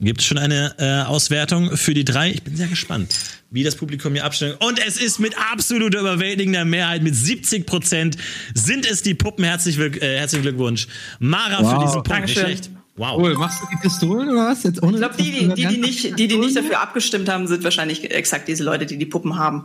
Gibt 0.00 0.20
es 0.20 0.26
schon 0.26 0.38
eine 0.38 0.74
äh, 0.78 1.02
Auswertung 1.08 1.76
für 1.76 1.92
die 1.92 2.04
drei? 2.04 2.30
Ich 2.30 2.42
bin 2.44 2.56
sehr 2.56 2.68
gespannt, 2.68 3.12
wie 3.50 3.64
das 3.64 3.74
Publikum 3.74 4.12
hier 4.12 4.24
abstimmt. 4.24 4.56
Und 4.64 4.78
es 4.86 4.96
ist 5.00 5.18
mit 5.18 5.34
absoluter 5.52 5.98
überwältigender 6.00 6.64
Mehrheit, 6.64 7.02
mit 7.02 7.16
70 7.16 7.66
Prozent, 7.66 8.16
sind 8.54 8.88
es 8.88 9.02
die 9.02 9.14
Puppen. 9.14 9.44
Herzlich, 9.44 9.76
äh, 9.78 10.18
herzlichen 10.18 10.42
Glückwunsch. 10.42 10.86
Mara 11.18 11.58
für 11.58 11.64
Wow. 11.64 11.82
diesen 11.84 11.92
Punkt. 11.94 12.08
Nicht 12.08 12.10
Dankeschön. 12.16 12.44
schlecht. 12.44 12.70
Wow. 12.96 13.20
Cool, 13.20 13.34
machst 13.34 13.60
du 13.62 13.66
die 13.72 13.76
Pistolen 13.80 14.28
oder 14.28 14.46
was? 14.50 14.62
Jetzt 14.62 14.82
ohne 14.82 14.92
Ich 14.92 14.98
glaube, 14.98 15.14
die, 15.18 15.30
die, 15.32 15.48
die, 15.54 15.66
die, 15.66 15.76
nicht, 15.78 16.18
die, 16.18 16.28
die 16.28 16.36
nicht 16.36 16.56
dafür 16.56 16.80
abgestimmt 16.80 17.28
haben, 17.28 17.46
sind 17.48 17.62
wahrscheinlich 17.64 18.10
exakt 18.10 18.46
diese 18.48 18.62
Leute, 18.64 18.86
die 18.86 18.98
die 18.98 19.06
Puppen 19.06 19.36
haben. 19.36 19.64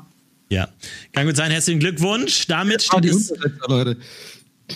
Ja. 0.49 0.67
Kann 1.13 1.25
gut 1.27 1.35
sein. 1.35 1.49
Herzlichen 1.51 1.79
Glückwunsch. 1.79 2.45
Damit 2.47 2.85
Ah, 2.89 2.97
steht 2.99 3.05
es. 3.11 3.33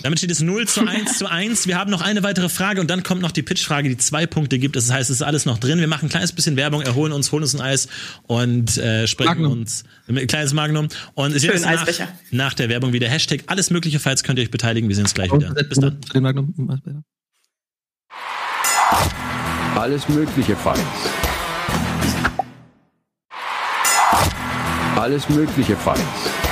Damit 0.03 0.19
steht 0.19 0.31
es 0.31 0.41
0 0.41 0.67
zu 0.67 0.85
1 0.85 1.17
zu 1.17 1.29
1. 1.31 1.65
Wir 1.65 1.77
haben 1.77 1.89
noch 1.89 2.01
eine 2.01 2.21
weitere 2.21 2.49
Frage 2.49 2.81
und 2.81 2.89
dann 2.89 3.03
kommt 3.03 3.21
noch 3.21 3.31
die 3.31 3.41
Pitchfrage, 3.41 3.87
die 3.89 3.97
zwei 3.97 4.25
Punkte 4.27 4.59
gibt. 4.59 4.75
Das 4.75 4.91
heißt, 4.91 5.09
es 5.09 5.17
ist 5.17 5.21
alles 5.21 5.45
noch 5.45 5.57
drin. 5.57 5.79
Wir 5.79 5.87
machen 5.87 6.07
ein 6.07 6.09
kleines 6.09 6.33
bisschen 6.33 6.57
Werbung, 6.57 6.81
erholen 6.81 7.13
uns, 7.13 7.31
holen 7.31 7.43
uns 7.43 7.55
ein 7.55 7.61
Eis 7.61 7.87
und 8.23 8.77
äh, 8.77 9.07
sprechen 9.07 9.29
Magnum. 9.29 9.51
uns 9.53 9.85
ein 10.07 10.27
kleines 10.27 10.53
Magnum. 10.53 10.89
Und 11.13 11.33
es 11.35 11.43
ist 11.43 11.65
nach, 11.65 11.87
nach 12.31 12.53
der 12.53 12.69
Werbung 12.69 12.91
wieder 12.93 13.07
Hashtag 13.07 13.43
alles 13.47 13.69
mögliche, 13.69 13.99
falls 13.99 14.23
könnt 14.23 14.39
ihr 14.39 14.43
euch 14.43 14.51
beteiligen. 14.51 14.89
Wir 14.89 14.95
sehen 14.95 15.05
uns 15.05 15.13
gleich 15.13 15.31
wieder. 15.31 15.53
Bis 15.53 15.79
dann. 15.79 15.99
Alles 19.75 20.09
Mögliche 20.09 20.55
Fights. 20.55 20.81
Alles 24.95 25.29
Mögliche 25.29 25.75
Fights. 25.77 26.46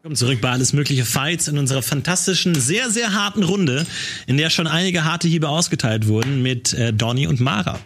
Willkommen 0.00 0.16
zurück 0.16 0.40
bei 0.40 0.50
Alles 0.50 0.72
Mögliche 0.72 1.04
Fights 1.04 1.46
in 1.46 1.58
unserer 1.58 1.82
fantastischen, 1.82 2.54
sehr, 2.54 2.88
sehr 2.88 3.12
harten 3.12 3.42
Runde, 3.42 3.84
in 4.26 4.38
der 4.38 4.48
schon 4.48 4.66
einige 4.66 5.04
harte 5.04 5.28
Hiebe 5.28 5.50
ausgeteilt 5.50 6.08
wurden 6.08 6.40
mit 6.40 6.72
äh, 6.72 6.94
Donny 6.94 7.26
und 7.26 7.38
Mara. 7.40 7.78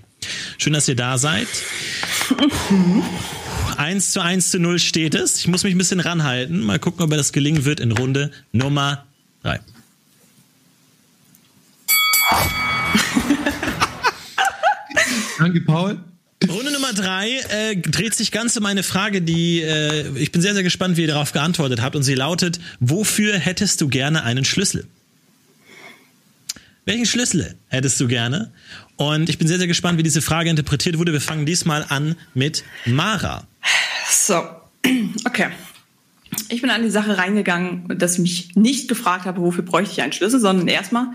Schön, 0.56 0.74
dass 0.74 0.86
ihr 0.86 0.94
da 0.94 1.18
seid. 1.18 1.48
1 3.76 4.12
zu 4.12 4.22
1 4.22 4.52
zu 4.52 4.60
0 4.60 4.78
steht 4.78 5.16
es. 5.16 5.40
Ich 5.40 5.48
muss 5.48 5.64
mich 5.64 5.74
ein 5.74 5.78
bisschen 5.78 5.98
ranhalten. 5.98 6.60
Mal 6.60 6.78
gucken, 6.78 7.02
ob 7.02 7.10
mir 7.10 7.16
das 7.16 7.32
gelingen 7.32 7.64
wird 7.64 7.80
in 7.80 7.90
Runde 7.90 8.30
Nummer 8.52 9.06
3. 9.42 9.58
Danke, 15.40 15.62
Paul. 15.62 15.98
Runde 16.48 16.72
Nummer 16.72 16.92
drei 16.92 17.40
äh, 17.48 17.76
dreht 17.76 18.14
sich 18.14 18.30
ganz 18.30 18.56
um 18.56 18.66
eine 18.66 18.82
Frage, 18.82 19.22
die 19.22 19.60
äh, 19.62 20.16
ich 20.16 20.32
bin 20.32 20.42
sehr, 20.42 20.54
sehr 20.54 20.62
gespannt, 20.62 20.96
wie 20.96 21.02
ihr 21.02 21.08
darauf 21.08 21.32
geantwortet 21.32 21.80
habt. 21.80 21.96
Und 21.96 22.02
sie 22.02 22.14
lautet: 22.14 22.60
Wofür 22.80 23.38
hättest 23.38 23.80
du 23.80 23.88
gerne 23.88 24.24
einen 24.24 24.44
Schlüssel? 24.44 24.86
Welchen 26.86 27.06
Schlüssel 27.06 27.54
hättest 27.68 27.98
du 28.00 28.08
gerne? 28.08 28.52
Und 28.96 29.28
ich 29.28 29.38
bin 29.38 29.48
sehr, 29.48 29.58
sehr 29.58 29.66
gespannt, 29.66 29.98
wie 29.98 30.02
diese 30.02 30.20
Frage 30.20 30.50
interpretiert 30.50 30.98
wurde. 30.98 31.12
Wir 31.12 31.20
fangen 31.20 31.46
diesmal 31.46 31.86
an 31.88 32.16
mit 32.34 32.64
Mara. 32.84 33.46
So, 34.10 34.42
okay. 35.24 35.48
Ich 36.48 36.60
bin 36.60 36.70
an 36.70 36.82
die 36.82 36.90
Sache 36.90 37.16
reingegangen, 37.16 37.98
dass 37.98 38.14
ich 38.14 38.18
mich 38.18 38.56
nicht 38.56 38.88
gefragt 38.88 39.24
habe, 39.24 39.40
wofür 39.40 39.64
bräuchte 39.64 39.92
ich 39.92 40.02
einen 40.02 40.12
Schlüssel, 40.12 40.40
sondern 40.40 40.68
erstmal, 40.68 41.06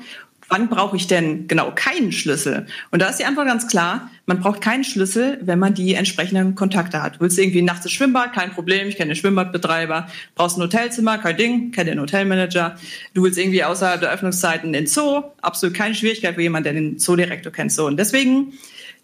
wann 0.50 0.68
brauche 0.68 0.97
ich 0.97 1.08
denn 1.08 1.47
genau 1.47 1.72
keinen 1.74 2.12
Schlüssel? 2.12 2.66
Und 2.91 3.02
da 3.02 3.10
ist 3.10 3.18
die 3.18 3.26
Antwort 3.26 3.47
ganz 3.47 3.68
klar, 3.68 4.10
man 4.26 4.39
braucht 4.39 4.62
keinen 4.62 4.84
Schlüssel, 4.84 5.39
wenn 5.41 5.60
man 5.60 5.74
die 5.74 5.93
entsprechenden 5.93 6.56
Kontakte 6.56 7.02
hat. 7.02 7.16
Du 7.16 7.22
willst 7.22 7.39
irgendwie 7.39 7.62
nachts 7.62 7.86
ins 7.86 7.93
Schwimmbad, 7.93 8.34
kein 8.34 8.52
Problem, 8.52 8.88
ich 8.88 8.97
kenne 8.97 9.14
den 9.14 9.16
Schwimmbadbetreiber. 9.16 10.08
Brauchst 10.36 10.58
ein 10.58 10.62
Hotelzimmer, 10.62 11.18
kein 11.18 11.38
Ding, 11.38 11.72
kenne 11.72 11.91
den 11.91 12.02
Hotelmanager. 12.02 12.76
Du 13.14 13.24
willst 13.24 13.38
irgendwie 13.38 13.64
außerhalb 13.64 14.02
der 14.02 14.12
Öffnungszeiten 14.12 14.68
in 14.68 14.74
den 14.74 14.88
Zoo, 14.88 15.24
absolut 15.41 15.76
keine 15.76 15.95
Schwierigkeit 15.95 16.36
für 16.36 16.41
jemanden, 16.41 16.66
der 16.66 16.74
den 16.74 17.00
Zoodirektor 17.00 17.52
kennt. 17.52 17.72
So, 17.72 17.86
und 17.88 17.97
deswegen 17.97 18.54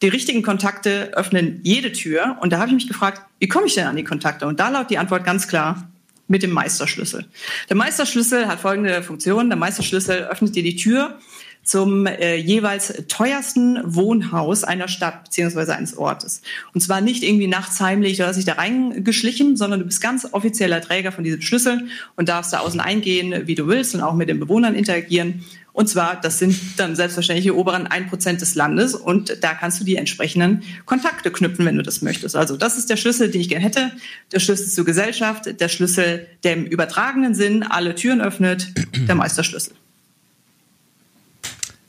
die 0.02 0.08
richtigen 0.10 0.43
Kontakte 0.43 1.12
öffnen 1.14 1.62
jede 1.64 1.91
Tür. 1.91 2.38
Und 2.41 2.52
da 2.52 2.58
habe 2.58 2.68
ich 2.68 2.76
mich 2.76 2.88
gefragt, 2.88 3.22
wie 3.39 3.48
komme 3.48 3.68
ich 3.68 3.76
denn 3.76 3.88
an 3.88 3.96
die 3.96 4.04
Kontakte? 4.04 4.46
Und 4.46 4.60
da 4.60 4.70
lautet 4.70 4.91
die 4.91 4.98
Antwort 4.98 5.24
ganz 5.24 5.48
klar, 5.48 5.89
mit 6.28 6.43
dem 6.43 6.51
Meisterschlüssel. 6.51 7.26
Der 7.69 7.76
Meisterschlüssel 7.76 8.47
hat 8.47 8.59
folgende 8.59 9.03
Funktion. 9.03 9.49
Der 9.49 9.57
Meisterschlüssel 9.57 10.23
öffnet 10.23 10.55
dir 10.55 10.63
die 10.63 10.76
Tür 10.76 11.19
zum 11.65 12.05
äh, 12.05 12.36
jeweils 12.36 12.93
teuersten 13.07 13.80
Wohnhaus 13.84 14.63
einer 14.63 14.88
Stadt 14.88 15.26
beziehungsweise 15.26 15.76
eines 15.76 15.97
Ortes. 15.97 16.41
Und 16.73 16.82
zwar 16.82 17.01
nicht 17.01 17.23
irgendwie 17.23 17.47
nachts 17.47 17.82
heimlich, 17.82 18.17
du 18.17 18.26
hast 18.26 18.36
dich 18.36 18.45
da 18.45 18.53
reingeschlichen, 18.53 19.57
sondern 19.57 19.80
du 19.80 19.86
bist 19.86 19.99
ganz 19.99 20.28
offizieller 20.32 20.80
Träger 20.80 21.11
von 21.11 21.23
diesem 21.23 21.41
Schlüssel 21.41 21.88
und 22.15 22.30
darfst 22.30 22.53
da 22.53 22.59
außen 22.59 22.80
eingehen, 22.80 23.47
wie 23.47 23.55
du 23.55 23.67
willst 23.67 23.95
und 23.95 24.01
auch 24.01 24.13
mit 24.13 24.30
den 24.30 24.39
Bewohnern 24.39 24.76
interagieren. 24.76 25.43
Und 25.76 25.89
zwar, 25.89 26.21
das 26.21 26.39
sind 26.39 26.57
dann 26.78 26.95
selbstverständlich 26.95 27.43
die 27.43 27.51
oberen 27.51 27.86
1% 27.86 28.38
des 28.38 28.55
Landes 28.55 28.95
und 28.95 29.43
da 29.43 29.53
kannst 29.53 29.82
du 29.82 29.84
die 29.84 29.97
entsprechenden 29.97 30.63
Kontakte 30.86 31.32
knüpfen, 31.32 31.65
wenn 31.65 31.76
du 31.76 31.84
das 31.84 32.01
möchtest. 32.01 32.38
Also 32.38 32.55
das 32.55 32.78
ist 32.78 32.89
der 32.89 32.95
Schlüssel, 32.95 33.30
den 33.30 33.41
ich 33.41 33.49
gerne 33.49 33.65
hätte. 33.65 33.91
Der 34.32 34.39
Schlüssel 34.39 34.69
zur 34.69 34.86
Gesellschaft, 34.86 35.59
der 35.59 35.67
Schlüssel, 35.67 36.28
der 36.45 36.53
im 36.53 36.65
übertragenen 36.65 37.36
Sinn 37.36 37.61
alle 37.61 37.93
Türen 37.93 38.21
öffnet, 38.21 38.69
der 38.95 39.15
Meisterschlüssel. 39.15 39.73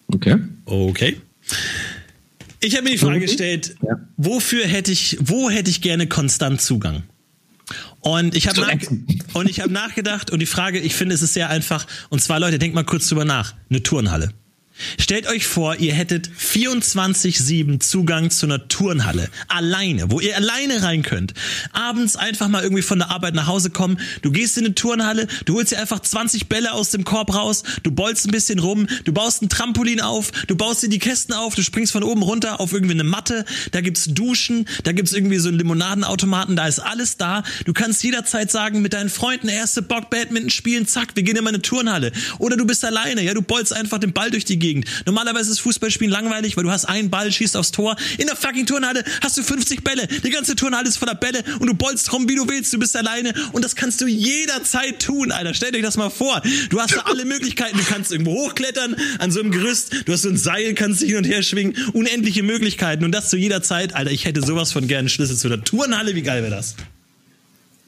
Okay. 0.09 0.37
Okay. 0.64 1.20
Ich 2.59 2.74
habe 2.74 2.82
mir 2.82 2.91
die 2.91 2.99
Frage 2.99 3.20
gestellt, 3.20 3.76
wofür 4.16 4.66
hätte 4.66 4.91
ich, 4.91 5.16
wo 5.20 5.49
hätte 5.49 5.70
ich 5.70 5.80
gerne 5.80 6.09
konstant 6.09 6.61
Zugang? 6.61 7.05
Und 8.07 8.37
ich 8.37 8.47
habe 8.47 8.61
nach, 8.61 8.69
Essen. 8.69 9.05
und 9.33 9.51
ich 9.51 9.61
habe 9.61 9.73
nachgedacht 9.73 10.31
und 10.31 10.39
die 10.39 10.47
Frage, 10.47 10.79
ich 10.79 10.95
finde, 10.95 11.17
es 11.17 11.23
ist 11.23 11.35
sehr 11.35 11.51
einfach. 11.51 11.87
Und 12.09 12.23
zwar, 12.23 12.39
Leute, 12.39 12.57
denkt 12.61 12.77
mal 12.77 12.85
kurz 12.85 13.09
drüber 13.09 13.25
nach. 13.25 13.55
Eine 13.69 13.83
Turnhalle. 13.83 14.31
Stellt 14.99 15.27
euch 15.27 15.47
vor, 15.47 15.77
ihr 15.77 15.95
hättet 15.95 16.29
24-7 16.29 17.81
Zugang 17.81 18.31
zu 18.31 18.47
einer 18.47 18.68
Turnhalle. 18.68 19.29
Alleine, 19.49 20.11
wo 20.11 20.20
ihr 20.20 20.37
alleine 20.37 20.83
rein 20.83 21.03
könnt. 21.03 21.33
Abends 21.72 22.16
einfach 22.16 22.49
mal 22.49 22.62
irgendwie 22.62 22.83
von 22.83 22.99
der 22.99 23.11
Arbeit 23.11 23.35
nach 23.35 23.47
Hause 23.47 23.70
kommen. 23.70 23.99
Du 24.22 24.31
gehst 24.31 24.59
in 24.59 24.66
eine 24.66 24.74
Turnhalle, 24.74 25.29
du 25.47 25.55
holst 25.55 25.72
dir 25.72 25.79
einfach 25.79 26.01
20 26.01 26.49
Bälle 26.49 26.72
aus 26.72 26.91
dem 26.91 27.05
Korb 27.05 27.35
raus, 27.35 27.62
du 27.85 27.91
bolzt 27.91 28.27
ein 28.27 28.33
bisschen 28.33 28.59
rum, 28.59 28.87
du 29.05 29.12
baust 29.12 29.43
ein 29.43 29.49
Trampolin 29.49 30.01
auf, 30.01 30.31
du 30.47 30.57
baust 30.57 30.83
dir 30.83 30.89
die 30.89 30.99
Kästen 30.99 31.35
auf, 31.35 31.55
du 31.55 31.62
springst 31.62 31.93
von 31.93 32.03
oben 32.03 32.22
runter 32.22 32.61
auf 32.61 32.72
irgendwie 32.72 32.95
eine 32.95 33.05
Matte, 33.05 33.45
da 33.72 33.81
gibt's 33.81 34.07
Duschen, 34.07 34.66
da 34.85 34.93
gibt's 34.93 35.12
irgendwie 35.12 35.39
so 35.39 35.49
einen 35.49 35.59
Limonadenautomaten, 35.59 36.55
da 36.55 36.66
ist 36.66 36.81
alles 36.81 37.16
da. 37.16 37.45
Du 37.64 37.72
kannst 37.72 38.03
jederzeit 38.03 38.51
sagen 38.51 38.83
mit 38.83 38.93
deinen 38.93 39.09
Freunden, 39.09 39.49
erste 39.49 39.81
Bock 39.81 40.11
Badminton 40.11 40.51
spielen, 40.51 40.87
zack, 40.87 41.16
wir 41.16 41.22
gehen 41.22 41.37
in 41.37 41.45
meine 41.45 41.62
Turnhalle. 41.62 42.12
Oder 42.39 42.57
du 42.57 42.66
bist 42.66 42.85
alleine, 42.85 43.22
ja, 43.22 43.33
du 43.33 43.43
bolzt 43.43 43.72
einfach 43.72 43.99
den 43.99 44.12
Ball 44.12 44.31
durch 44.31 44.45
die 44.45 44.59
Gegend. 44.59 44.66
Normalerweise 45.05 45.51
ist 45.51 45.61
Fußballspielen 45.61 46.11
langweilig, 46.11 46.57
weil 46.57 46.64
du 46.64 46.71
hast 46.71 46.85
einen 46.87 47.11
Ball, 47.11 47.31
schießt 47.31 47.57
aufs 47.57 47.73
Tor. 47.73 47.97
In 48.19 48.27
der 48.27 48.37
fucking 48.37 48.67
Turnhalle 48.67 49.05
hast 49.23 49.37
du 49.39 49.43
50 49.43 49.85
Bälle. 49.85 50.07
Die 50.07 50.31
ganze 50.31 50.57
Turnhalle 50.57 50.89
ist 50.89 50.97
voller 50.97 51.14
Bälle 51.14 51.43
und 51.61 51.67
du 51.69 51.75
bolzt 51.75 52.12
rum, 52.12 52.29
wie 52.29 52.35
du 52.35 52.49
willst. 52.49 52.73
Du 52.73 52.79
bist 52.79 52.97
alleine 52.97 53.33
und 53.53 53.64
das 53.64 53.77
kannst 53.77 54.01
du 54.01 54.07
jederzeit 54.07 55.01
tun, 55.01 55.33
Alter. 55.33 55.55
Stellt 55.55 55.77
euch 55.77 55.83
das 55.83 55.97
mal 55.97 56.11
vor. 56.11 56.43
Du 56.71 56.81
hast 56.81 56.95
da 56.95 57.03
alle 57.03 57.25
Möglichkeiten. 57.25 57.77
Du 57.77 57.85
kannst 57.85 58.12
irgendwo 58.12 58.33
hochklettern 58.33 58.97
an 59.19 59.31
so 59.31 59.41
einem 59.41 59.51
Gerüst. 59.51 59.95
Du 60.07 60.12
hast 60.12 60.23
so 60.23 60.29
ein 60.29 60.37
Seil, 60.37 60.75
kannst 60.75 61.03
dich 61.03 61.11
hin 61.11 61.19
und 61.19 61.25
her 61.25 61.43
schwingen. 61.43 61.77
Unendliche 61.93 62.43
Möglichkeiten 62.43 63.05
und 63.05 63.12
das 63.12 63.31
zu 63.31 63.37
jeder 63.37 63.62
Zeit. 63.62 63.95
Alter, 63.95 64.11
ich 64.11 64.25
hätte 64.25 64.45
sowas 64.45 64.73
von 64.73 64.89
gerne 64.89 65.09
Schlüssel 65.09 65.37
zu 65.37 65.49
der 65.49 65.62
Turnhalle. 65.62 66.14
Wie 66.14 66.23
geil 66.23 66.43
wäre 66.43 66.55
das? 66.55 66.77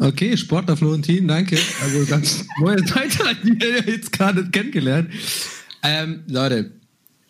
Okay, 0.01 0.37
Sportler 0.37 0.76
Florentin, 0.76 1.26
danke. 1.26 1.59
Also 1.83 2.07
ganz 2.07 2.45
neue 2.61 2.79
Seite 2.87 3.18
hat 3.24 3.39
ihr 3.45 3.83
jetzt 3.85 4.12
gerade 4.12 4.49
kennengelernt. 4.49 5.11
Ähm, 5.83 6.20
Leute, 6.26 6.72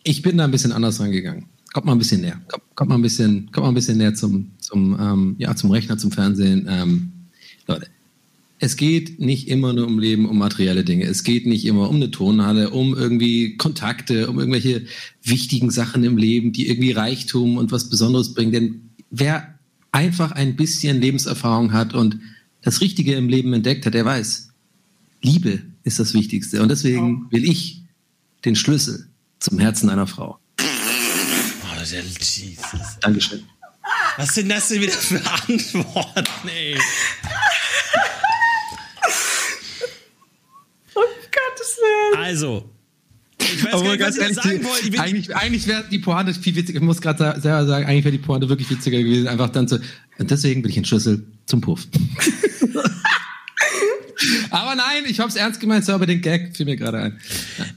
ich 0.03 0.21
bin 0.21 0.37
da 0.37 0.45
ein 0.45 0.51
bisschen 0.51 0.71
anders 0.71 0.99
rangegangen. 0.99 1.45
Kommt 1.73 1.85
mal 1.85 1.91
ein 1.91 1.99
bisschen 1.99 2.21
näher. 2.21 2.41
Kommt, 2.47 2.63
kommt 2.75 2.89
mal 2.89 2.95
ein 2.95 3.01
bisschen, 3.01 3.51
kommt 3.51 3.65
mal 3.65 3.71
ein 3.71 3.75
bisschen 3.75 3.97
näher 3.97 4.15
zum, 4.15 4.51
zum, 4.59 4.97
ähm, 4.99 5.35
ja, 5.37 5.55
zum 5.55 5.71
Rechner, 5.71 5.97
zum 5.97 6.11
Fernsehen. 6.11 6.67
Ähm, 6.67 7.11
Leute, 7.67 7.87
es 8.59 8.75
geht 8.75 9.19
nicht 9.19 9.47
immer 9.47 9.71
nur 9.73 9.87
um 9.87 9.99
Leben, 9.99 10.27
um 10.27 10.37
materielle 10.37 10.83
Dinge. 10.83 11.05
Es 11.05 11.23
geht 11.23 11.45
nicht 11.45 11.65
immer 11.65 11.89
um 11.89 11.95
eine 11.95 12.11
Turnhalle, 12.11 12.71
um 12.71 12.95
irgendwie 12.95 13.55
Kontakte, 13.55 14.29
um 14.29 14.39
irgendwelche 14.39 14.85
wichtigen 15.23 15.71
Sachen 15.71 16.03
im 16.03 16.17
Leben, 16.17 16.51
die 16.51 16.67
irgendwie 16.67 16.91
Reichtum 16.91 17.57
und 17.57 17.71
was 17.71 17.89
Besonderes 17.89 18.33
bringen. 18.33 18.51
Denn 18.51 18.81
wer 19.11 19.55
einfach 19.91 20.31
ein 20.31 20.55
bisschen 20.55 20.99
Lebenserfahrung 20.99 21.71
hat 21.71 21.93
und 21.93 22.19
das 22.61 22.81
Richtige 22.81 23.13
im 23.15 23.29
Leben 23.29 23.53
entdeckt 23.53 23.85
hat, 23.85 23.93
der 23.93 24.05
weiß, 24.05 24.49
Liebe 25.21 25.61
ist 25.83 25.99
das 25.99 26.13
Wichtigste. 26.13 26.61
Und 26.61 26.69
deswegen 26.69 27.27
will 27.31 27.45
ich 27.45 27.83
den 28.45 28.55
Schlüssel 28.55 29.07
zum 29.39 29.59
Herzen 29.59 29.89
einer 29.89 30.07
Frau. 30.07 30.39
Oh, 30.59 30.63
der 31.91 32.01
Jesus. 32.03 32.79
Dankeschön. 33.01 33.43
Was 34.17 34.35
sind 34.35 34.49
das 34.49 34.67
denn 34.67 34.81
wieder 34.81 34.91
für 34.93 35.21
Antworten, 35.25 36.47
ey? 36.49 36.77
Um 40.93 41.03
Gottes 41.03 41.77
Willen. 41.77 42.23
Also, 42.23 42.69
ich 43.41 43.63
weiß 43.63 43.73
Obwohl, 43.73 43.97
gar 43.97 44.09
nicht, 44.09 44.19
was 44.19 44.29
ihr 44.29 44.35
da 44.35 44.41
sagen 44.41 44.63
wollt. 44.63 44.83
Ich 44.83 44.91
bin- 44.91 44.99
eigentlich, 44.99 45.35
eigentlich 45.35 45.67
wäre 45.67 45.85
die 45.89 45.99
Pointe 45.99 46.33
viel 46.33 46.55
witziger. 46.55 46.79
Ich 46.79 46.85
muss 46.85 47.01
gerade 47.01 47.39
selber 47.41 47.65
sagen, 47.65 47.85
eigentlich 47.85 48.03
wäre 48.05 48.11
die 48.11 48.17
Pointe 48.23 48.49
wirklich 48.49 48.69
witziger 48.69 48.97
gewesen. 48.99 49.27
Einfach 49.27 49.49
dann 49.49 49.67
so, 49.67 49.79
und 50.17 50.29
deswegen 50.31 50.63
will 50.63 50.69
ich 50.71 50.77
einen 50.77 50.85
Schlüssel 50.85 51.25
zum 51.45 51.61
Puff. 51.61 51.87
Aber 54.49 54.75
nein, 54.75 55.03
ich 55.07 55.19
habe 55.19 55.29
es 55.29 55.35
ernst 55.35 55.59
gemeint, 55.59 55.85
so 55.85 55.93
aber 55.93 56.05
den 56.05 56.21
Gag 56.21 56.55
fiel 56.55 56.65
mir 56.65 56.75
gerade 56.75 56.99
ein. 56.99 57.19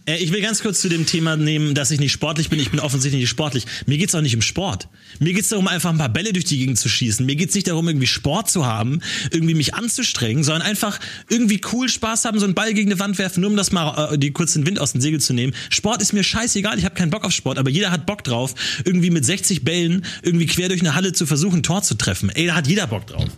Äh, 0.07 0.17
ich 0.19 0.33
will 0.33 0.41
ganz 0.41 0.63
kurz 0.63 0.81
zu 0.81 0.89
dem 0.89 1.07
Thema 1.07 1.37
nehmen, 1.37 1.75
dass 1.75 1.91
ich 1.91 2.01
nicht 2.01 2.13
sportlich 2.13 2.49
bin. 2.51 2.59
Ich 2.59 2.71
bin 2.71 2.81
offensichtlich 2.81 3.21
nicht 3.21 3.31
sportlich. 3.31 3.67
Mir 3.87 3.99
geht's 3.99 4.15
auch 4.15 4.21
nicht 4.21 4.35
um 4.35 4.43
Sport. 4.43 4.89
Mir 5.21 5.33
geht's 5.33 5.51
darum, 5.51 5.69
einfach 5.69 5.91
ein 5.91 5.99
paar 5.99 6.09
Bälle 6.09 6.33
durch 6.33 6.45
die 6.45 6.59
Gegend 6.59 6.79
zu 6.79 6.89
schießen. 6.89 7.25
Mir 7.25 7.37
geht's 7.37 7.55
nicht 7.55 7.69
darum, 7.69 7.87
irgendwie 7.89 8.07
Sport 8.07 8.51
zu 8.51 8.67
haben, 8.67 9.01
irgendwie 9.31 9.55
mich 9.55 9.75
anzustrengen, 9.75 10.43
sondern 10.43 10.63
einfach 10.63 10.99
irgendwie 11.29 11.61
cool 11.73 11.89
Spaß 11.89 12.25
haben, 12.25 12.39
so 12.39 12.45
einen 12.45 12.55
Ball 12.55 12.75
gegen 12.75 12.91
eine 12.91 13.01
Wand 13.01 13.19
werfen, 13.19 13.41
nur 13.41 13.51
um 13.51 13.57
das 13.57 13.73
mal 13.73 14.13
äh, 14.13 14.19
die 14.19 14.33
kurz 14.33 14.55
den 14.55 14.67
Wind 14.67 14.79
aus 14.79 14.93
dem 14.93 15.01
Segel 15.01 15.21
zu 15.21 15.33
nehmen. 15.33 15.55
Sport 15.71 16.03
ist 16.03 16.13
mir 16.13 16.25
scheißegal. 16.25 16.79
Ich 16.79 16.85
habe 16.85 16.95
keinen 16.95 17.11
Bock 17.11 17.25
auf 17.25 17.33
Sport, 17.33 17.59
aber 17.59 17.71
jeder 17.71 17.91
hat 17.91 18.07
Bock 18.07 18.25
drauf, 18.25 18.55
irgendwie 18.85 19.11
mit 19.11 19.25
60 19.25 19.65
Bällen 19.65 20.05
irgendwie 20.23 20.47
quer 20.47 20.69
durch 20.69 20.81
eine 20.81 20.95
Halle 20.95 21.13
zu 21.13 21.27
versuchen, 21.27 21.61
ein 21.61 21.63
Tor 21.63 21.83
zu 21.83 21.95
treffen. 21.95 22.31
Ey, 22.31 22.47
da 22.47 22.55
hat 22.55 22.67
jeder 22.67 22.87
Bock 22.87 23.07
drauf. 23.07 23.29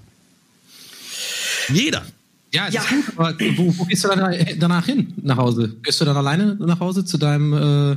Jeder. 1.72 2.04
Ja, 2.54 2.68
es 2.68 2.74
Ja. 2.74 2.80
ist 2.82 2.88
gut, 2.90 3.04
aber 3.18 3.34
wo, 3.56 3.74
wo 3.78 3.84
gehst 3.84 4.04
du 4.04 4.08
dann 4.08 4.34
danach 4.58 4.86
hin, 4.86 5.12
nach 5.22 5.36
Hause? 5.36 5.76
Gehst 5.82 6.00
du 6.00 6.04
dann 6.04 6.16
alleine 6.16 6.56
nach 6.60 6.80
Hause 6.80 7.04
zu 7.04 7.18
deinem, 7.18 7.52
äh, 7.52 7.96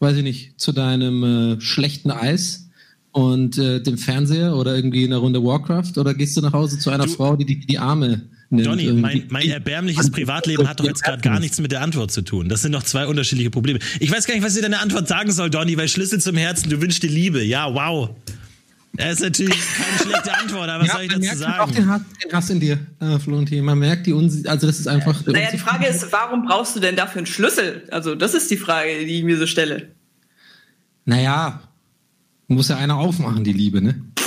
weiß 0.00 0.16
ich 0.16 0.22
nicht, 0.22 0.58
zu 0.60 0.72
deinem 0.72 1.56
äh, 1.56 1.60
schlechten 1.60 2.10
Eis 2.10 2.68
und 3.12 3.58
äh, 3.58 3.80
dem 3.82 3.98
Fernseher 3.98 4.54
oder 4.56 4.74
irgendwie 4.74 5.04
in 5.04 5.12
einer 5.12 5.20
Runde 5.20 5.42
Warcraft? 5.44 5.92
Oder 5.98 6.14
gehst 6.14 6.36
du 6.36 6.40
nach 6.40 6.52
Hause 6.52 6.78
zu 6.78 6.90
einer 6.90 7.04
Du- 7.06 7.12
Frau, 7.12 7.36
die 7.36 7.44
die, 7.44 7.60
die 7.60 7.78
Arme 7.78 8.22
nimmt? 8.50 8.66
Johnny, 8.66 8.84
irgendwie? 8.84 9.02
mein, 9.02 9.24
mein 9.28 9.48
erbärmliches 9.50 10.10
Privatleben 10.10 10.66
hat 10.68 10.80
doch 10.80 10.84
jetzt 10.86 11.02
gerade 11.04 11.20
gar 11.20 11.38
nichts 11.40 11.60
mit 11.60 11.72
der 11.72 11.82
Antwort 11.82 12.10
zu 12.12 12.22
tun. 12.22 12.48
Das 12.48 12.62
sind 12.62 12.72
doch 12.72 12.82
zwei 12.84 13.06
unterschiedliche 13.06 13.50
Probleme. 13.50 13.78
Ich 14.00 14.10
weiß 14.10 14.26
gar 14.26 14.34
nicht, 14.34 14.44
was 14.44 14.54
dir 14.54 14.62
deine 14.62 14.80
Antwort 14.80 15.08
sagen 15.08 15.30
soll, 15.32 15.50
Donny, 15.50 15.76
weil 15.76 15.88
Schlüssel 15.88 16.20
zum 16.20 16.36
Herzen, 16.36 16.70
du 16.70 16.80
wünschst 16.80 17.02
dir 17.02 17.10
Liebe. 17.10 17.42
Ja, 17.44 17.74
wow. 17.74 18.10
Das 18.98 19.12
ist 19.12 19.20
natürlich 19.20 19.56
keine 19.76 20.10
schlechte 20.10 20.36
Antwort, 20.36 20.68
aber 20.68 20.82
was 20.82 20.92
soll 20.92 21.02
ich 21.02 21.12
man 21.12 21.20
dazu 21.20 21.38
merkt 21.38 21.60
auch 21.60 21.68
sagen? 21.68 21.72
den 21.72 21.88
Hass, 21.88 22.02
den 22.24 22.32
Hass 22.32 22.50
in 22.50 22.58
dir, 22.58 22.80
äh, 22.98 23.18
Florentin. 23.20 23.64
Man 23.64 23.78
merkt 23.78 24.08
die 24.08 24.12
Unsi 24.12 24.48
also 24.48 24.66
das 24.66 24.80
ist 24.80 24.88
einfach. 24.88 25.24
Naja, 25.24 25.50
die 25.52 25.58
Frage 25.58 25.86
ist, 25.86 26.10
warum 26.10 26.44
brauchst 26.44 26.74
du 26.74 26.80
denn 26.80 26.96
dafür 26.96 27.18
einen 27.18 27.26
Schlüssel? 27.26 27.86
Also, 27.92 28.16
das 28.16 28.34
ist 28.34 28.50
die 28.50 28.56
Frage, 28.56 29.06
die 29.06 29.18
ich 29.18 29.24
mir 29.24 29.38
so 29.38 29.46
stelle. 29.46 29.92
Naja, 31.04 31.62
muss 32.48 32.70
ja 32.70 32.76
einer 32.76 32.96
aufmachen, 32.96 33.44
die 33.44 33.52
Liebe, 33.52 33.80
ne? 33.80 34.02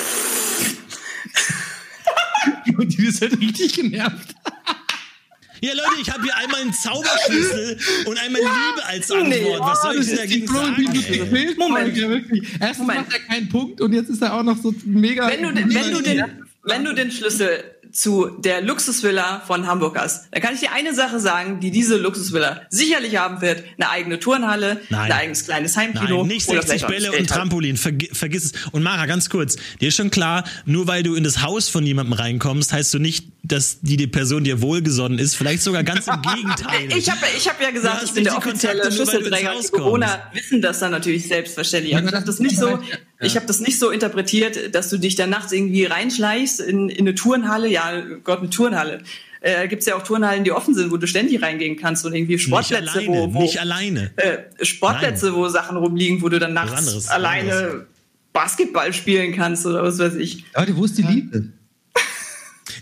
Florentin 2.63 3.05
ist 3.05 3.22
halt 3.22 3.38
richtig 3.41 3.74
genervt. 3.74 4.36
Ja, 5.64 5.74
Leute, 5.74 6.01
ich 6.01 6.09
habe 6.12 6.24
hier 6.24 6.36
einmal 6.38 6.62
einen 6.62 6.74
Zauberschlüssel 6.74 7.78
und 8.07 8.18
einmal 8.20 8.41
Liebe 8.41 8.86
als 8.88 9.12
Antwort. 9.12 9.59
Was 9.59 9.82
soll 9.84 9.99
ich 10.01 10.07
denn 10.07 10.18
dagegen 10.18 10.47
sagen? 10.47 10.76
ey? 11.36 11.55
Moment. 11.57 11.95
Wirklich. 11.95 12.47
Erstens 12.59 12.78
Moment. 12.80 13.07
macht 13.07 13.14
er 13.14 13.20
keinen 13.20 13.49
Punkt 13.49 13.80
und 13.82 13.93
jetzt 13.93 14.09
ist 14.09 14.22
er 14.24 14.34
auch 14.34 14.43
noch 14.43 14.57
so 14.57 14.74
mega. 14.86 15.28
Wenn 15.30 15.43
du, 15.43 15.51
den- 15.51 15.74
wenn, 15.74 15.91
du 15.93 16.01
den, 16.01 16.24
wenn 16.64 16.84
du 16.84 16.93
den 16.93 17.12
Schlüssel 17.12 17.64
zu 17.91 18.29
der 18.39 18.61
Luxusvilla 18.61 19.41
von 19.45 19.67
Hamburg 19.67 19.97
hast, 19.97 20.27
dann 20.31 20.41
kann 20.41 20.53
ich 20.53 20.59
dir 20.59 20.71
eine 20.73 20.93
Sache 20.93 21.19
sagen, 21.19 21.59
die 21.59 21.71
diese 21.71 21.97
Luxusvilla 21.97 22.61
sicherlich 22.69 23.17
haben 23.17 23.41
wird. 23.41 23.63
Eine 23.77 23.89
eigene 23.89 24.19
Turnhalle, 24.19 24.81
Nein. 24.89 25.11
ein 25.11 25.11
eigenes 25.11 25.45
kleines 25.45 25.77
Heimkino. 25.77 26.19
Nein, 26.19 26.27
nicht 26.27 26.49
oder 26.49 26.61
60 26.61 26.67
vielleicht 26.67 26.83
auch 26.83 26.89
ein 26.89 27.11
Bälle 27.11 27.19
und. 27.19 27.29
Trampolin. 27.29 27.77
Vergi 27.77 28.09
vergiss 28.11 28.45
es. 28.45 28.53
Und 28.71 28.83
Mara, 28.83 29.05
ganz 29.05 29.29
kurz. 29.29 29.57
Dir 29.79 29.89
ist 29.89 29.95
schon 29.95 30.09
klar, 30.09 30.43
nur 30.65 30.87
weil 30.87 31.03
du 31.03 31.15
in 31.15 31.23
das 31.23 31.41
Haus 31.41 31.69
von 31.69 31.85
jemandem 31.85 32.13
reinkommst, 32.13 32.73
heißt 32.73 32.93
du 32.93 32.99
nicht, 32.99 33.27
dass 33.43 33.81
die, 33.81 33.97
die 33.97 34.07
Person 34.07 34.43
dir 34.43 34.61
wohlgesonnen 34.61 35.19
ist. 35.19 35.35
Vielleicht 35.35 35.63
sogar 35.63 35.83
ganz 35.83 36.07
im 36.07 36.21
Gegenteil. 36.35 36.97
Ich 36.97 37.09
habe 37.09 37.21
ich 37.37 37.47
hab 37.47 37.61
ja 37.61 37.71
gesagt, 37.71 38.03
ich 38.03 38.11
bin 38.13 38.23
der 38.23 38.37
offizielle 38.37 38.91
Schlüsselträger. 38.91 39.53
Die 39.61 39.71
Bewohner 39.71 40.31
wissen 40.33 40.61
das 40.61 40.79
dann 40.79 40.91
natürlich 40.91 41.27
selbstverständlich. 41.27 41.95
Also 41.95 42.07
ich 42.07 42.13
habe 42.13 42.25
das 42.25 42.31
das 42.31 42.39
nicht 42.39 42.57
so, 42.57 42.79
ja. 43.22 43.28
ich 43.28 43.36
habe 43.36 43.45
das 43.45 43.59
nicht 43.59 43.80
so 43.80 43.89
interpretiert, 43.89 44.76
dass 44.76 44.89
du 44.89 44.97
dich 44.97 45.15
dann 45.15 45.30
nachts 45.30 45.51
irgendwie 45.51 45.86
reinschleichst 45.86 46.59
in, 46.59 46.89
in 46.89 47.07
eine 47.07 47.15
Turnhalle. 47.15 47.67
Ja, 47.67 48.01
Gott, 48.24 48.39
eine 48.39 48.49
Turnhalle. 48.49 49.01
Äh, 49.41 49.67
Gibt 49.67 49.82
es 49.82 49.88
ja 49.88 49.95
auch 49.95 50.03
Turnhallen, 50.03 50.43
die 50.43 50.51
offen 50.51 50.76
sind, 50.76 50.91
wo 50.91 50.97
du 50.97 51.07
ständig 51.07 51.41
reingehen 51.41 51.76
kannst 51.76 52.05
und 52.05 52.13
irgendwie 52.13 52.34
nicht 52.34 52.43
Sportplätze, 52.43 52.99
alleine, 52.99 53.17
wo, 53.17 53.34
wo 53.34 53.41
nicht 53.41 53.59
alleine. 53.59 54.11
äh, 54.17 54.65
Sportplätze, 54.65 55.34
wo 55.34 55.47
Sachen 55.47 55.78
rumliegen, 55.78 56.22
wo 56.22 56.30
du 56.30 56.39
dann 56.39 56.53
nachts 56.53 56.78
anderes, 56.78 57.07
alleine 57.07 57.53
anderes. 57.53 57.84
Basketball 58.34 58.93
spielen 58.93 59.34
kannst 59.34 59.65
oder 59.65 59.84
was 59.84 59.99
weiß 59.99 60.15
ich. 60.15 60.45
Leute, 60.55 60.78
wo 60.78 60.86
ist 60.86 60.97
die 60.97 61.03
Liebe? 61.03 61.49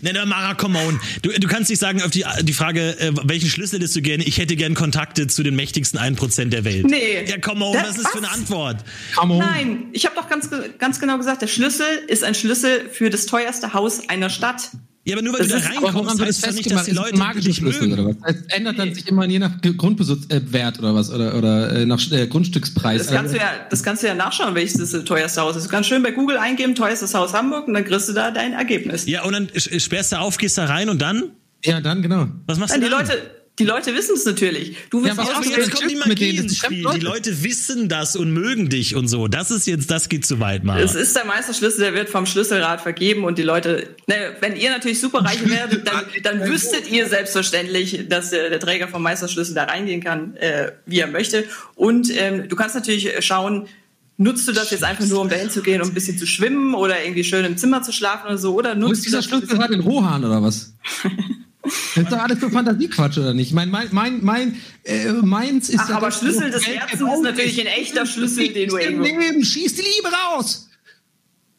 Nein, 0.02 0.16
aber 0.16 0.26
Mara, 0.26 0.54
come 0.54 0.78
on. 0.78 1.00
Du, 1.22 1.30
du 1.30 1.48
kannst 1.48 1.70
nicht 1.70 1.78
sagen 1.78 2.02
auf 2.02 2.10
die, 2.10 2.24
die 2.42 2.52
Frage, 2.52 2.98
äh, 2.98 3.12
welchen 3.24 3.48
Schlüssel 3.48 3.76
hättest 3.78 3.96
du 3.96 4.02
gerne? 4.02 4.24
Ich 4.24 4.38
hätte 4.38 4.56
gern 4.56 4.74
Kontakte 4.74 5.26
zu 5.26 5.42
den 5.42 5.56
mächtigsten 5.56 5.98
1% 5.98 6.46
der 6.46 6.64
Welt. 6.64 6.86
Nee. 6.86 7.24
Ja, 7.26 7.38
come 7.38 7.64
on, 7.64 7.72
Das- 7.74 7.88
was 7.90 7.98
ist 7.98 8.08
für 8.08 8.18
eine? 8.18 8.30
Antwort? 8.30 8.84
Come 9.16 9.34
on. 9.34 9.38
Nein, 9.40 9.84
ich 9.92 10.06
habe 10.06 10.14
doch 10.16 10.28
ganz, 10.28 10.48
ganz 10.78 11.00
genau 11.00 11.18
gesagt, 11.18 11.42
der 11.42 11.48
Schlüssel 11.48 11.86
ist 12.08 12.24
ein 12.24 12.34
Schlüssel 12.34 12.88
für 12.90 13.10
das 13.10 13.26
teuerste 13.26 13.72
Haus 13.74 14.08
einer 14.08 14.30
Stadt. 14.30 14.70
Ja, 15.10 15.16
aber 15.16 15.22
nur 15.22 15.34
weil 15.34 15.40
Das 15.40 15.48
du 15.48 15.68
da 15.68 15.86
reinkommst, 15.86 16.20
es 16.20 16.26
heißt 16.26 16.46
doch 16.46 16.52
nicht, 16.52 16.70
dass 16.70 16.84
die 16.84 16.90
es 16.92 16.96
Leute 16.96 17.40
dich 17.40 17.56
Schlüssel 17.56 17.88
mögen. 17.88 18.06
oder 18.06 18.16
was? 18.22 18.34
Das 18.36 18.56
ändert 18.56 18.78
dann 18.78 18.94
sich 18.94 19.08
immer 19.08 19.26
je 19.26 19.38
nach 19.40 19.60
Grundbesitzwert 19.60 20.42
äh, 20.42 20.52
Wert 20.52 20.78
oder 20.78 20.94
was 20.94 21.10
oder 21.10 21.34
oder 21.34 21.72
äh, 21.72 21.86
nach 21.86 22.00
äh, 22.12 22.26
Grundstückspreis. 22.28 23.06
Das 23.06 23.14
kannst, 23.14 23.34
du 23.34 23.38
ja, 23.38 23.50
das 23.68 23.82
kannst 23.82 24.02
du 24.02 24.06
ja 24.06 24.14
nachschauen, 24.14 24.54
welches 24.54 24.90
das 24.90 25.04
teuerste 25.04 25.40
Haus 25.40 25.56
ist. 25.56 25.64
Du 25.64 25.68
kannst 25.70 25.88
schön 25.88 26.02
bei 26.02 26.12
Google 26.12 26.38
eingeben, 26.38 26.74
teuerstes 26.74 27.12
Haus 27.14 27.34
Hamburg 27.34 27.66
und 27.66 27.74
dann 27.74 27.84
kriegst 27.84 28.08
du 28.08 28.12
da 28.12 28.30
dein 28.30 28.52
Ergebnis. 28.52 29.06
Ja, 29.06 29.24
und 29.24 29.32
dann 29.32 29.48
sperrst 29.56 30.12
du 30.12 30.16
auf, 30.20 30.38
gehst 30.38 30.56
da 30.58 30.66
rein 30.66 30.88
und 30.88 31.02
dann? 31.02 31.32
ja, 31.64 31.80
dann 31.80 32.02
genau. 32.02 32.28
Was 32.46 32.58
machst 32.58 32.72
Nein, 32.72 32.80
du 32.80 32.86
die 32.86 32.92
dann? 32.92 33.06
Leute, 33.06 33.39
die 33.60 33.66
Leute 33.66 33.94
wissen 33.94 34.16
es 34.16 34.24
natürlich. 34.24 34.76
Du 34.88 35.04
willst 35.04 35.18
Ja, 35.18 35.22
aber 35.22 35.46
jetzt 35.46 35.70
kommt 35.70 35.90
die 35.90 35.96
Magie 35.96 36.36
denen, 36.36 36.48
Spiel. 36.48 36.82
Leute. 36.82 36.98
Die 36.98 37.04
Leute 37.04 37.44
wissen 37.44 37.88
das 37.90 38.16
und 38.16 38.32
mögen 38.32 38.70
dich 38.70 38.96
und 38.96 39.06
so. 39.06 39.28
Das 39.28 39.50
ist 39.50 39.66
jetzt, 39.66 39.90
das 39.90 40.08
geht 40.08 40.24
zu 40.24 40.40
weit, 40.40 40.64
Mara. 40.64 40.80
Es 40.80 40.94
ist 40.94 41.14
der 41.14 41.26
Meisterschlüssel, 41.26 41.80
der 41.80 41.94
wird 41.94 42.08
vom 42.08 42.24
Schlüsselrat 42.24 42.80
vergeben 42.80 43.24
und 43.24 43.36
die 43.36 43.42
Leute, 43.42 43.94
ne, 44.06 44.34
wenn 44.40 44.56
ihr 44.56 44.70
natürlich 44.70 44.98
superreich 44.98 45.46
werdet, 45.48 45.86
dann, 45.86 46.04
dann 46.22 46.48
wüsstet 46.48 46.90
ihr 46.90 47.06
selbstverständlich, 47.06 48.08
dass 48.08 48.32
äh, 48.32 48.48
der 48.48 48.60
Träger 48.60 48.88
vom 48.88 49.02
Meisterschlüssel 49.02 49.54
da 49.54 49.64
reingehen 49.64 50.02
kann, 50.02 50.36
äh, 50.36 50.72
wie 50.86 51.00
er 51.00 51.06
möchte. 51.06 51.44
Und 51.74 52.10
ähm, 52.16 52.48
du 52.48 52.56
kannst 52.56 52.74
natürlich 52.74 53.10
schauen, 53.20 53.68
nutzt 54.16 54.48
du 54.48 54.52
das 54.52 54.70
jetzt 54.70 54.84
einfach 54.84 55.04
nur, 55.04 55.20
um 55.20 55.28
dahin 55.28 55.50
zu 55.50 55.60
gehen, 55.60 55.82
um 55.82 55.88
ein 55.88 55.94
bisschen 55.94 56.16
zu 56.16 56.26
schwimmen 56.26 56.74
oder 56.74 57.02
irgendwie 57.02 57.24
schön 57.24 57.44
im 57.44 57.58
Zimmer 57.58 57.82
zu 57.82 57.92
schlafen 57.92 58.26
oder 58.26 58.38
so, 58.38 58.54
oder 58.54 58.74
Wo 58.74 58.80
nutzt 58.80 58.92
ist 58.92 59.04
du 59.04 59.10
dieser 59.10 59.22
Schlüssel 59.22 59.58
gerade 59.58 59.74
in 59.74 59.80
Rohan 59.80 60.24
oder 60.24 60.42
was? 60.42 60.74
Das 61.94 62.04
ist 62.04 62.12
doch 62.12 62.18
alles 62.18 62.38
für 62.38 62.50
Fantasiequatsch, 62.50 63.18
oder 63.18 63.34
nicht? 63.34 63.52
Mein, 63.52 63.70
mein, 63.70 63.88
mein, 63.92 64.22
mein 64.24 64.56
äh, 64.84 65.12
meins 65.12 65.68
ist. 65.68 65.80
Ach, 65.80 65.88
ja 65.90 65.96
aber 65.96 66.10
Schlüssel 66.10 66.50
des 66.50 66.66
Herzens 66.66 67.00
ist 67.00 67.22
natürlich 67.22 67.60
ein 67.60 67.66
echter 67.66 68.06
Schlüssel, 68.06 68.48
den 68.52 68.68
du 68.68 68.76
Im 68.76 69.02
irgendwo- 69.02 69.20
Leben, 69.20 69.44
schieß 69.44 69.74
die 69.74 69.82
Liebe 69.82 70.08
raus! 70.34 70.68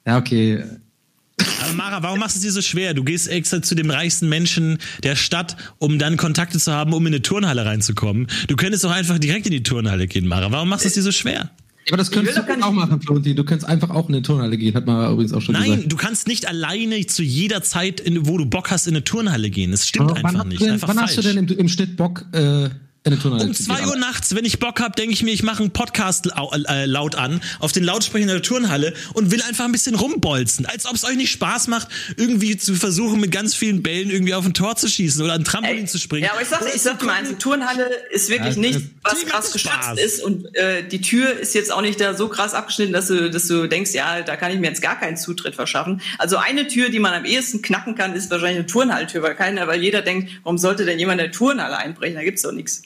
Ja, 0.06 0.18
okay. 0.18 0.64
Aber 1.64 1.74
Mara, 1.74 2.04
warum 2.04 2.20
machst 2.20 2.36
du 2.36 2.38
es 2.40 2.44
dir 2.44 2.52
so 2.52 2.62
schwer? 2.62 2.94
Du 2.94 3.04
gehst 3.04 3.28
extra 3.28 3.62
zu 3.62 3.74
dem 3.76 3.90
reichsten 3.90 4.30
Menschen 4.30 4.78
der 5.04 5.16
Stadt, 5.16 5.58
um 5.80 5.98
dann 6.00 6.18
Kontakte 6.18 6.60
zu 6.60 6.72
haben, 6.72 6.94
um 6.94 7.06
in 7.08 7.14
eine 7.14 7.22
Turnhalle 7.22 7.66
reinzukommen. 7.66 8.28
Du 8.48 8.56
könntest 8.56 8.84
doch 8.84 8.92
einfach 8.92 9.18
direkt 9.20 9.46
in 9.48 9.52
die 9.52 9.64
Turnhalle 9.64 10.08
gehen, 10.08 10.28
Mara. 10.28 10.52
Warum 10.52 10.70
machst 10.70 10.86
du 10.86 10.88
es 10.90 10.94
dir 10.94 11.02
so 11.04 11.12
schwer? 11.12 11.50
Aber 11.88 11.98
das 11.98 12.12
könntest 12.12 12.38
du 12.38 12.64
auch 12.64 12.72
machen, 12.72 13.02
Florentin. 13.02 13.36
Du 13.36 13.44
könntest 13.44 13.68
einfach 13.68 13.90
auch 13.90 14.08
in 14.08 14.16
eine 14.16 14.22
Turnhalle 14.22 14.58
gehen, 14.58 14.76
hat 14.76 14.86
man 14.86 15.12
übrigens 15.14 15.34
auch 15.34 15.42
schon 15.42 15.54
Nein, 15.54 15.72
gesagt. 15.72 15.92
du 15.92 15.96
kannst 15.98 16.28
nicht 16.28 16.48
alleine 16.48 17.06
zu 17.08 17.24
jeder 17.24 17.64
Zeit, 17.64 18.00
in, 18.00 18.28
wo 18.28 18.38
du 18.38 18.46
Bock 18.46 18.70
hast, 18.72 18.88
in 18.88 18.96
eine 18.96 19.04
Turnhalle 19.04 19.50
gehen. 19.50 19.72
Das 19.72 19.88
stimmt 19.88 20.12
Aber 20.12 20.22
wann, 20.22 20.26
einfach 20.28 20.40
hast 20.42 20.48
nicht. 20.48 20.62
denn, 20.62 20.72
einfach 20.72 20.88
wann 20.88 20.98
falsch. 20.98 21.18
hast 21.18 21.18
du 21.18 21.22
denn 21.34 21.38
im, 21.38 21.58
im 21.58 21.68
Schnitt 21.68 21.98
Bock, 21.98 22.26
äh, 22.34 22.70
Um 23.04 23.54
zwei? 23.56 23.88
Uhr 23.88 23.96
nachts, 23.96 24.36
wenn 24.36 24.46
ich 24.46 24.60
Bock 24.60 24.80
hab, 24.80 24.96
denke 24.96 25.14
ich 25.14 25.24
mir, 25.24 25.34
ich 25.34 25.42
mache 25.42 25.64
einen 25.64 25.72
Podcast 25.72 26.28
äh, 26.68 26.86
laut 26.86 27.16
an, 27.16 27.42
auf 27.60 27.72
den 27.72 27.84
Lautsprechern 27.84 28.28
der 28.28 28.44
Turnhalle 28.44 28.94
und 29.14 29.32
will 29.32 29.42
einfach 29.42 29.66
ein 29.66 29.72
bisschen 29.72 29.96
rumbolzen. 29.96 30.68
Als 30.68 30.86
ob 30.86 30.94
es 30.94 31.04
euch 31.04 31.16
nicht 31.16 31.32
Spaß 31.32 31.68
macht, 31.68 31.88
irgendwie 32.16 32.58
zu 32.58 32.76
versuchen, 32.76 33.20
mit 33.20 33.32
ganz 33.32 33.56
vielen 33.56 33.82
Bällen 33.82 34.12
irgendwie 34.12 34.36
auf 34.36 34.46
ein 34.46 34.54
Tor 34.54 34.76
zu 34.76 34.88
schießen 34.88 35.24
oder 35.24 35.34
ein 35.34 35.44
Trampolin 35.44 35.88
zu 35.88 35.98
springen. 35.98 36.26
Ja, 36.26 36.34
aber 36.34 36.44
ich 36.44 36.48
sag, 36.50 36.62
ich 36.76 36.80
sag 36.80 37.04
mal, 37.04 37.14
gucken- 37.16 37.28
eine 37.30 37.38
Turnhalle 37.40 37.90
ist 38.12 38.30
wirklich 38.30 38.56
Ja, 38.56 38.62
nicht, 38.62 38.82
was 39.02 39.26
krass 39.26 39.52
geschützt 39.52 39.98
ist 39.98 40.22
und 40.24 40.54
äh, 40.56 40.88
die 40.88 41.02
Tür 41.02 41.32
ist 41.40 41.56
jetzt 41.56 41.72
auch 41.74 41.82
nicht 41.82 42.00
da 42.00 42.14
so 42.14 42.28
krass 42.28 42.54
abgeschnitten, 42.54 42.94
dass 42.94 43.08
du, 43.08 43.32
dass 43.32 43.48
du 43.48 43.66
denkst, 43.66 43.94
ja, 43.94 44.22
da 44.22 44.36
kann 44.36 44.52
ich 44.52 44.60
mir 44.60 44.68
jetzt 44.68 44.84
gar 44.84 45.00
keinen 45.00 45.18
Zutritt 45.18 45.56
verschaffen. 45.56 46.02
Also 46.20 46.38
eine 46.38 46.68
Tür, 46.68 46.90
die 46.90 47.00
man 47.00 47.14
am 47.16 47.26
ehesten 47.26 47.64
knacken 47.64 47.96
kann, 47.96 48.14
ist 48.14 48.30
wahrscheinlich 48.30 48.60
eine 48.60 48.68
Turnhalltür, 48.68 49.24
weil 49.24 49.34
keiner, 49.34 49.66
weil 49.68 49.82
jeder 49.82 50.04
denkt, 50.04 50.30
warum 50.44 50.60
sollte 50.60 50.86
denn 50.86 51.00
jemand 51.00 51.20
eine 51.20 51.32
Turnhalle 51.32 51.78
einbrechen? 51.80 52.14
Da 52.16 52.24
gibt's 52.24 52.44
doch 52.44 52.52
nichts. 52.52 52.84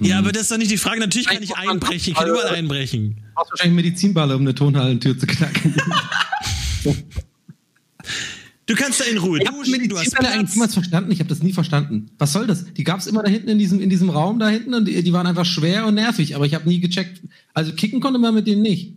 Ja, 0.00 0.18
aber 0.18 0.32
das 0.32 0.42
ist 0.42 0.50
doch 0.50 0.58
nicht 0.58 0.70
die 0.70 0.78
Frage. 0.78 1.00
Natürlich 1.00 1.28
kann 1.28 1.42
ich 1.42 1.54
einbrechen, 1.54 2.12
ich 2.12 2.14
kann 2.14 2.28
überall 2.28 2.54
einbrechen. 2.54 3.16
Du 3.16 3.22
brauchst 3.34 3.52
wahrscheinlich 3.52 3.76
Medizinballe, 3.76 4.34
um 4.34 4.42
eine 4.42 4.54
Turnhallentür 4.54 5.18
zu 5.18 5.26
knacken. 5.26 5.74
Du 8.66 8.76
kannst 8.76 9.00
da 9.00 9.04
in 9.04 9.18
Ruhe 9.18 9.40
Ich 9.40 9.48
habe 9.48 9.58
duschen, 9.58 9.88
du 9.88 9.96
hast 9.96 10.04
Medizinballe 10.04 10.28
eigentlich 10.28 10.42
Platz. 10.42 10.54
niemals 10.54 10.74
verstanden. 10.74 11.10
Ich 11.10 11.18
habe 11.18 11.28
das 11.28 11.42
nie 11.42 11.52
verstanden. 11.52 12.10
Was 12.18 12.32
soll 12.32 12.46
das? 12.46 12.72
Die 12.72 12.84
gab 12.84 13.00
es 13.00 13.08
immer 13.08 13.24
da 13.24 13.28
hinten 13.28 13.48
in 13.48 13.58
diesem, 13.58 13.80
in 13.80 13.90
diesem 13.90 14.10
Raum 14.10 14.38
da 14.38 14.48
hinten 14.48 14.74
und 14.74 14.86
die, 14.86 15.02
die 15.02 15.12
waren 15.12 15.26
einfach 15.26 15.44
schwer 15.44 15.86
und 15.86 15.96
nervig. 15.96 16.36
Aber 16.36 16.46
ich 16.46 16.54
habe 16.54 16.68
nie 16.68 16.78
gecheckt. 16.78 17.20
Also 17.52 17.72
kicken 17.72 17.98
konnte 18.00 18.20
man 18.20 18.32
mit 18.32 18.46
denen 18.46 18.62
nicht. 18.62 18.94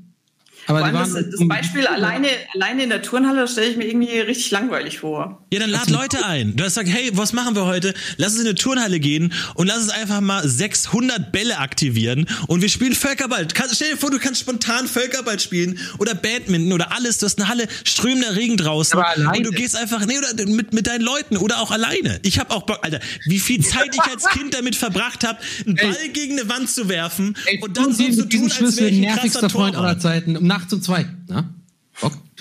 Aber 0.67 0.79
Vor 0.79 0.87
allem 0.87 0.95
das, 0.95 1.13
das 1.13 1.47
Beispiel 1.47 1.87
alleine, 1.87 2.27
alleine 2.53 2.83
in 2.83 2.89
der 2.89 3.01
Turnhalle 3.01 3.41
das 3.41 3.51
stelle 3.53 3.67
ich 3.67 3.77
mir 3.77 3.85
irgendwie 3.85 4.19
richtig 4.19 4.51
langweilig 4.51 4.99
vor. 4.99 5.45
Ja, 5.51 5.59
dann 5.59 5.69
lad 5.69 5.89
Leute 5.89 6.25
ein. 6.25 6.55
Du 6.55 6.63
hast 6.63 6.75
gesagt, 6.75 6.89
hey, 6.89 7.11
was 7.13 7.33
machen 7.33 7.55
wir 7.55 7.65
heute? 7.65 7.93
Lass 8.17 8.33
uns 8.33 8.41
in 8.41 8.47
eine 8.47 8.55
Turnhalle 8.55 8.99
gehen 8.99 9.33
und 9.55 9.67
lass 9.67 9.79
uns 9.79 9.89
einfach 9.89 10.21
mal 10.21 10.47
600 10.47 11.31
Bälle 11.31 11.57
aktivieren 11.59 12.27
und 12.47 12.61
wir 12.61 12.69
spielen 12.69 12.93
Völkerball. 12.93 13.47
Kann, 13.47 13.67
stell 13.71 13.91
dir 13.91 13.97
vor, 13.97 14.11
du 14.11 14.19
kannst 14.19 14.41
spontan 14.41 14.87
Völkerball 14.87 15.39
spielen 15.39 15.79
oder 15.99 16.15
Badminton 16.15 16.73
oder 16.73 16.91
alles. 16.93 17.17
Du 17.17 17.25
hast 17.25 17.39
eine 17.39 17.49
Halle, 17.49 17.67
strömender 17.83 18.35
Regen 18.35 18.57
draußen 18.57 18.99
und 19.35 19.45
du 19.45 19.51
gehst 19.51 19.75
einfach, 19.75 20.05
nee, 20.05 20.17
oder 20.17 20.45
mit, 20.45 20.73
mit 20.73 20.87
deinen 20.87 21.01
Leuten 21.01 21.37
oder 21.37 21.59
auch 21.59 21.71
alleine. 21.71 22.19
Ich 22.23 22.39
habe 22.39 22.51
auch 22.51 22.63
Bock, 22.63 22.79
Alter, 22.81 22.99
wie 23.25 23.39
viel 23.39 23.63
Zeit 23.63 23.89
ich 23.93 24.01
als 24.01 24.27
Kind 24.29 24.53
damit 24.53 24.75
verbracht 24.75 25.25
habe, 25.25 25.39
einen 25.65 25.75
Ball 25.75 26.09
gegen 26.13 26.39
eine 26.39 26.49
Wand 26.49 26.69
zu 26.69 26.89
werfen 26.89 27.35
Ey, 27.45 27.59
und 27.61 27.77
dann 27.77 27.93
so 27.93 28.09
zu 28.09 28.27
tun, 28.27 28.51
als 28.51 28.77
wäre 28.77 28.89
ich 28.89 28.95
ein 28.95 29.01
nervigster 29.01 29.39
krasser 29.41 29.49
Freund 29.49 29.75
aller. 29.75 29.99
Zeiten. 29.99 30.45
Nachts 30.53 30.71
um 30.71 30.83
zwei. 30.83 31.07
Na? 31.27 31.49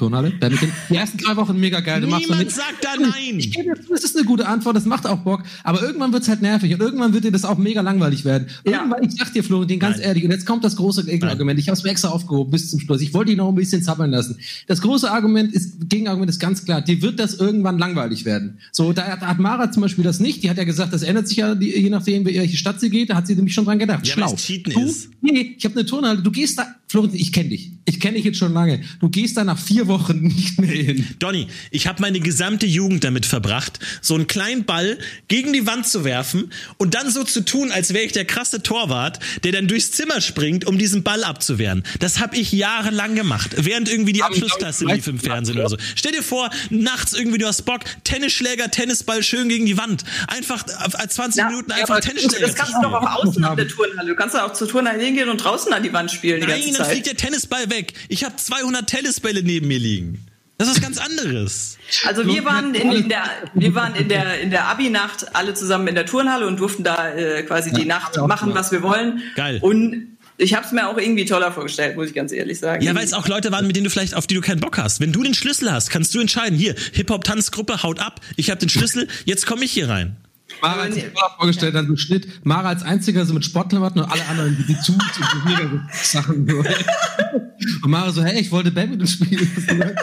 Turnhalle. 0.03 0.30
Badminton. 0.32 0.68
Die 0.90 0.96
ersten 0.96 1.18
drei 1.18 1.36
Wochen 1.36 1.59
mega 1.61 1.78
geil. 1.80 2.00
Du 2.00 2.07
Niemand 2.07 2.28
mit- 2.38 2.50
sagt 2.50 2.82
da 2.82 2.90
nein. 3.00 3.38
Ich 3.38 3.53
gebe 3.53 3.74
dir 3.74 3.80
zu, 3.80 3.94
es 3.94 4.03
ist 4.03 4.16
eine 4.16 4.24
gute 4.24 4.46
Antwort, 4.48 4.74
das 4.76 4.84
macht 4.84 5.07
auch 5.07 5.18
Bock, 5.18 5.42
aber 5.62 5.80
irgendwann 5.80 6.12
wird's 6.12 6.28
halt 6.28 6.42
nervig 6.42 6.74
und 6.74 6.80
irgendwann 6.80 7.12
wird 7.14 7.24
dir 7.24 7.30
das 7.30 7.44
auch 7.44 7.57
mega 7.59 7.80
langweilig 7.82 8.24
werden. 8.24 8.48
Ja. 8.64 8.78
Irgendwann, 8.78 9.05
ich 9.05 9.12
sag 9.12 9.32
dir, 9.32 9.44
Florentin, 9.44 9.78
ganz 9.78 9.98
Nein. 9.98 10.07
ehrlich, 10.07 10.24
und 10.24 10.30
jetzt 10.32 10.44
kommt 10.44 10.64
das 10.64 10.74
große 10.76 11.05
Gegenargument. 11.05 11.59
Ich 11.61 11.68
habe 11.68 11.76
es 11.78 11.84
mir 11.84 11.90
extra 11.90 12.09
aufgehoben 12.09 12.50
bis 12.50 12.68
zum 12.70 12.80
Schluss. 12.80 13.00
Ich 13.00 13.14
wollte 13.14 13.30
ihn 13.32 13.38
noch 13.38 13.48
ein 13.48 13.55
bisschen 13.55 13.82
zappeln 13.82 14.11
lassen. 14.11 14.38
Das 14.66 14.80
große 14.80 15.09
Argument 15.11 15.53
ist, 15.53 15.88
Gegenargument 15.88 16.30
ist 16.30 16.40
ganz 16.40 16.64
klar, 16.64 16.80
dir 16.82 17.00
wird 17.00 17.20
das 17.20 17.34
irgendwann 17.34 17.78
langweilig 17.78 18.24
werden. 18.24 18.59
So, 18.72 18.92
da 18.92 19.05
hat, 19.20 19.38
Mara 19.38 19.70
zum 19.70 19.82
Beispiel 19.82 20.03
das 20.05 20.18
nicht. 20.18 20.42
Die 20.42 20.50
hat 20.50 20.57
ja 20.59 20.64
gesagt, 20.64 20.92
das 20.92 21.03
ändert 21.05 21.28
sich 21.28 21.36
ja, 21.36 21.55
die, 21.55 21.70
je 21.70 21.90
nachdem, 21.90 22.24
welche 22.24 22.57
Stadt 22.57 22.80
sie 22.80 22.90
geht. 22.90 23.11
Da 23.11 23.14
hat 23.16 23.26
sie 23.28 23.36
nämlich 23.36 23.55
schon 23.55 23.64
dran 23.64 23.78
gedacht. 23.78 24.07
Ja, 24.07 24.14
Schlau. 24.14 24.32
es 24.34 24.42
Cheaten 24.44 24.72
du, 24.72 24.80
ist. 24.80 25.11
Nee, 25.20 25.55
ich 25.57 25.64
habe 25.64 25.76
eine 25.76 25.86
Turnhalle. 25.86 26.22
Du 26.22 26.30
gehst 26.32 26.59
da, 26.59 26.66
Florentin, 26.88 27.20
ich 27.20 27.32
kenne 27.32 27.50
dich. 27.50 27.70
Ich 27.84 28.00
kenne 28.00 28.16
dich 28.16 28.24
jetzt 28.24 28.38
schon 28.38 28.53
lange. 28.53 28.80
Du 29.00 29.09
gehst 29.09 29.36
da 29.36 29.44
nach 29.44 29.59
vier 29.59 29.86
Wochen 29.86 29.91
nicht 30.12 30.61
mehr 30.61 30.70
hin. 30.70 31.07
Donny, 31.18 31.49
ich 31.70 31.86
habe 31.86 32.01
meine 32.01 32.20
gesamte 32.20 32.66
Jugend 32.66 33.05
damit 33.05 33.26
verbracht, 33.26 33.78
so 34.01 34.14
einen 34.14 34.26
kleinen 34.26 34.64
Ball 34.64 34.99
gegen 35.28 35.53
die 35.53 35.66
Wand 35.66 35.86
zu 35.86 36.05
werfen 36.05 36.53
und 36.78 36.95
dann 36.95 37.11
so 37.11 37.24
zu 37.24 37.45
tun, 37.45 37.70
als 37.72 37.93
wäre 37.93 38.05
ich 38.05 38.12
der 38.12 38.24
krasse 38.24 38.62
Torwart, 38.62 39.18
der 39.45 39.53
dann 39.53 39.68
durchs 39.68 39.93
Zimmer 39.93 40.20
springt, 40.20 40.64
um 40.66 40.78
diesen 40.78 41.03
Ball 41.03 41.24
abzuwehren. 41.24 41.82
Das 42.01 42.20
habe 42.20 42.36
ich 42.36 42.53
jahrelang 42.53 43.14
gemacht, 43.14 43.53
während 43.57 43.88
irgendwie 43.88 44.12
die 44.12 44.20
Leute 44.20 44.84
lief 44.86 45.07
im 45.07 45.18
Fernsehen 45.18 45.59
oder 45.59 45.68
so. 45.68 45.76
Stell 45.95 46.12
dir 46.12 46.22
vor, 46.22 46.51
nachts 46.70 47.12
irgendwie 47.12 47.38
du 47.38 47.47
hast 47.47 47.62
Bock, 47.62 47.80
Tennisschläger, 48.05 48.70
Tennisball 48.70 49.22
schön 49.22 49.49
gegen 49.49 49.66
die 49.66 49.76
Wand. 49.76 50.05
Einfach 50.28 50.64
äh, 50.66 51.09
20 51.09 51.38
Ja, 51.38 51.49
Minuten 51.49 51.70
ja, 51.70 51.76
einfach 51.76 51.95
aber 51.97 52.01
Tennisschläger. 52.01 52.47
Das 52.47 52.57
kannst 52.57 52.74
du 52.74 52.82
doch 52.82 52.93
auch 52.95 53.24
außen 53.24 53.43
der 53.57 53.68
Turnhalle. 53.68 54.09
Du 54.09 54.16
kannst 54.16 54.34
ja 54.34 54.47
auch 54.47 54.53
zur 54.53 54.68
Turnhalle 54.68 55.03
hingehen 55.03 55.28
und 55.28 55.38
draußen 55.38 55.72
an 55.72 55.82
die 55.82 55.93
Wand 55.93 56.11
spielen 56.11 56.40
die 56.40 56.47
Nein, 56.47 56.61
ganze 56.61 56.68
dann 56.72 56.86
Zeit. 56.86 56.93
fliegt 56.93 57.07
der 57.07 57.16
Tennisball 57.16 57.70
weg. 57.70 57.93
Ich 58.09 58.24
habe 58.24 58.36
200 58.36 58.86
Tennisbälle 58.88 59.43
neben 59.43 59.68
mir 59.68 59.78
liegen. 59.83 60.26
Das 60.59 60.68
ist 60.68 60.76
was 60.76 60.83
ganz 60.83 60.99
anderes. 60.99 61.76
Also 62.07 62.24
wir 62.24 62.45
waren 62.45 62.74
in, 62.74 62.93
in 62.93 63.09
der 63.09 63.24
wir 63.55 63.74
waren 63.74 63.97
in 63.97 64.09
der 64.09 64.41
in 64.41 64.51
der 64.51 64.68
Abi-Nacht 64.68 65.35
alle 65.35 65.55
zusammen 65.55 65.89
in 65.89 65.97
der 65.97 66.07
Turnhalle 66.07 66.47
und 66.47 66.61
durften 66.61 66.85
da 66.85 67.11
äh, 67.11 67.43
quasi 67.43 67.72
die 67.72 67.85
Nacht 67.85 68.16
machen, 68.16 68.55
was 68.55 68.70
wir 68.70 68.83
wollen. 68.83 69.22
Geil. 69.35 69.59
Und 69.61 70.16
ich 70.39 70.55
habe 70.55 70.64
es 70.64 70.72
mir 70.72 70.89
auch 70.89 70.99
irgendwie 70.99 71.24
toller 71.24 71.53
vorgestellt, 71.53 71.97
muss 71.97 72.09
ich 72.09 72.14
ganz 72.14 72.33
ehrlich 72.33 72.59
sagen. 72.59 72.83
Ja, 72.83 72.95
weil 72.95 73.05
es 73.05 73.12
auch 73.12 73.28
Leute 73.28 73.53
waren, 73.53 73.66
mit 73.66 73.76
denen 73.76 73.85
du 73.85 73.91
vielleicht, 73.91 74.14
auf 74.14 74.26
die 74.26 74.35
du 74.35 74.41
keinen 74.41 74.61
Bock 74.61 74.78
hast. 74.78 75.01
Wenn 75.01 75.12
du 75.12 75.22
den 75.22 75.35
Schlüssel 75.35 75.70
hast, 75.70 75.91
kannst 75.91 76.14
du 76.14 76.20
entscheiden, 76.20 76.57
hier, 76.57 76.74
Hip-Hop-Tanzgruppe, 76.93 77.83
haut 77.83 77.99
ab, 77.99 78.20
ich 78.37 78.51
habe 78.51 78.59
den 78.59 78.68
Schlüssel, 78.68 79.09
jetzt 79.24 79.47
komme 79.47 79.64
ich 79.64 79.72
hier 79.72 79.89
rein. 79.89 80.16
Mara 80.61 80.84
hat 80.84 80.94
sich 80.94 81.05
vorher 81.05 81.36
vorgestellt, 81.36 81.74
dann 81.74 81.86
so 81.88 81.96
Schnitt. 81.96 82.44
Mara 82.44 82.68
als 82.68 82.82
einziger 82.82 83.24
so 83.24 83.34
mit 83.34 83.44
Sportklamotten 83.44 84.03
und 84.03 84.11
alle 84.11 84.24
anderen 84.26 84.57
die 84.57 84.78
zu, 84.80 84.92
zu 84.92 85.22
so 85.22 85.80
Sachen. 86.03 86.48
So. 86.48 86.59
Und 86.59 87.90
Mara 87.90 88.12
so, 88.12 88.22
hey, 88.22 88.40
ich 88.40 88.50
wollte 88.50 88.70
Badminton 88.70 89.07
spielen. 89.07 89.48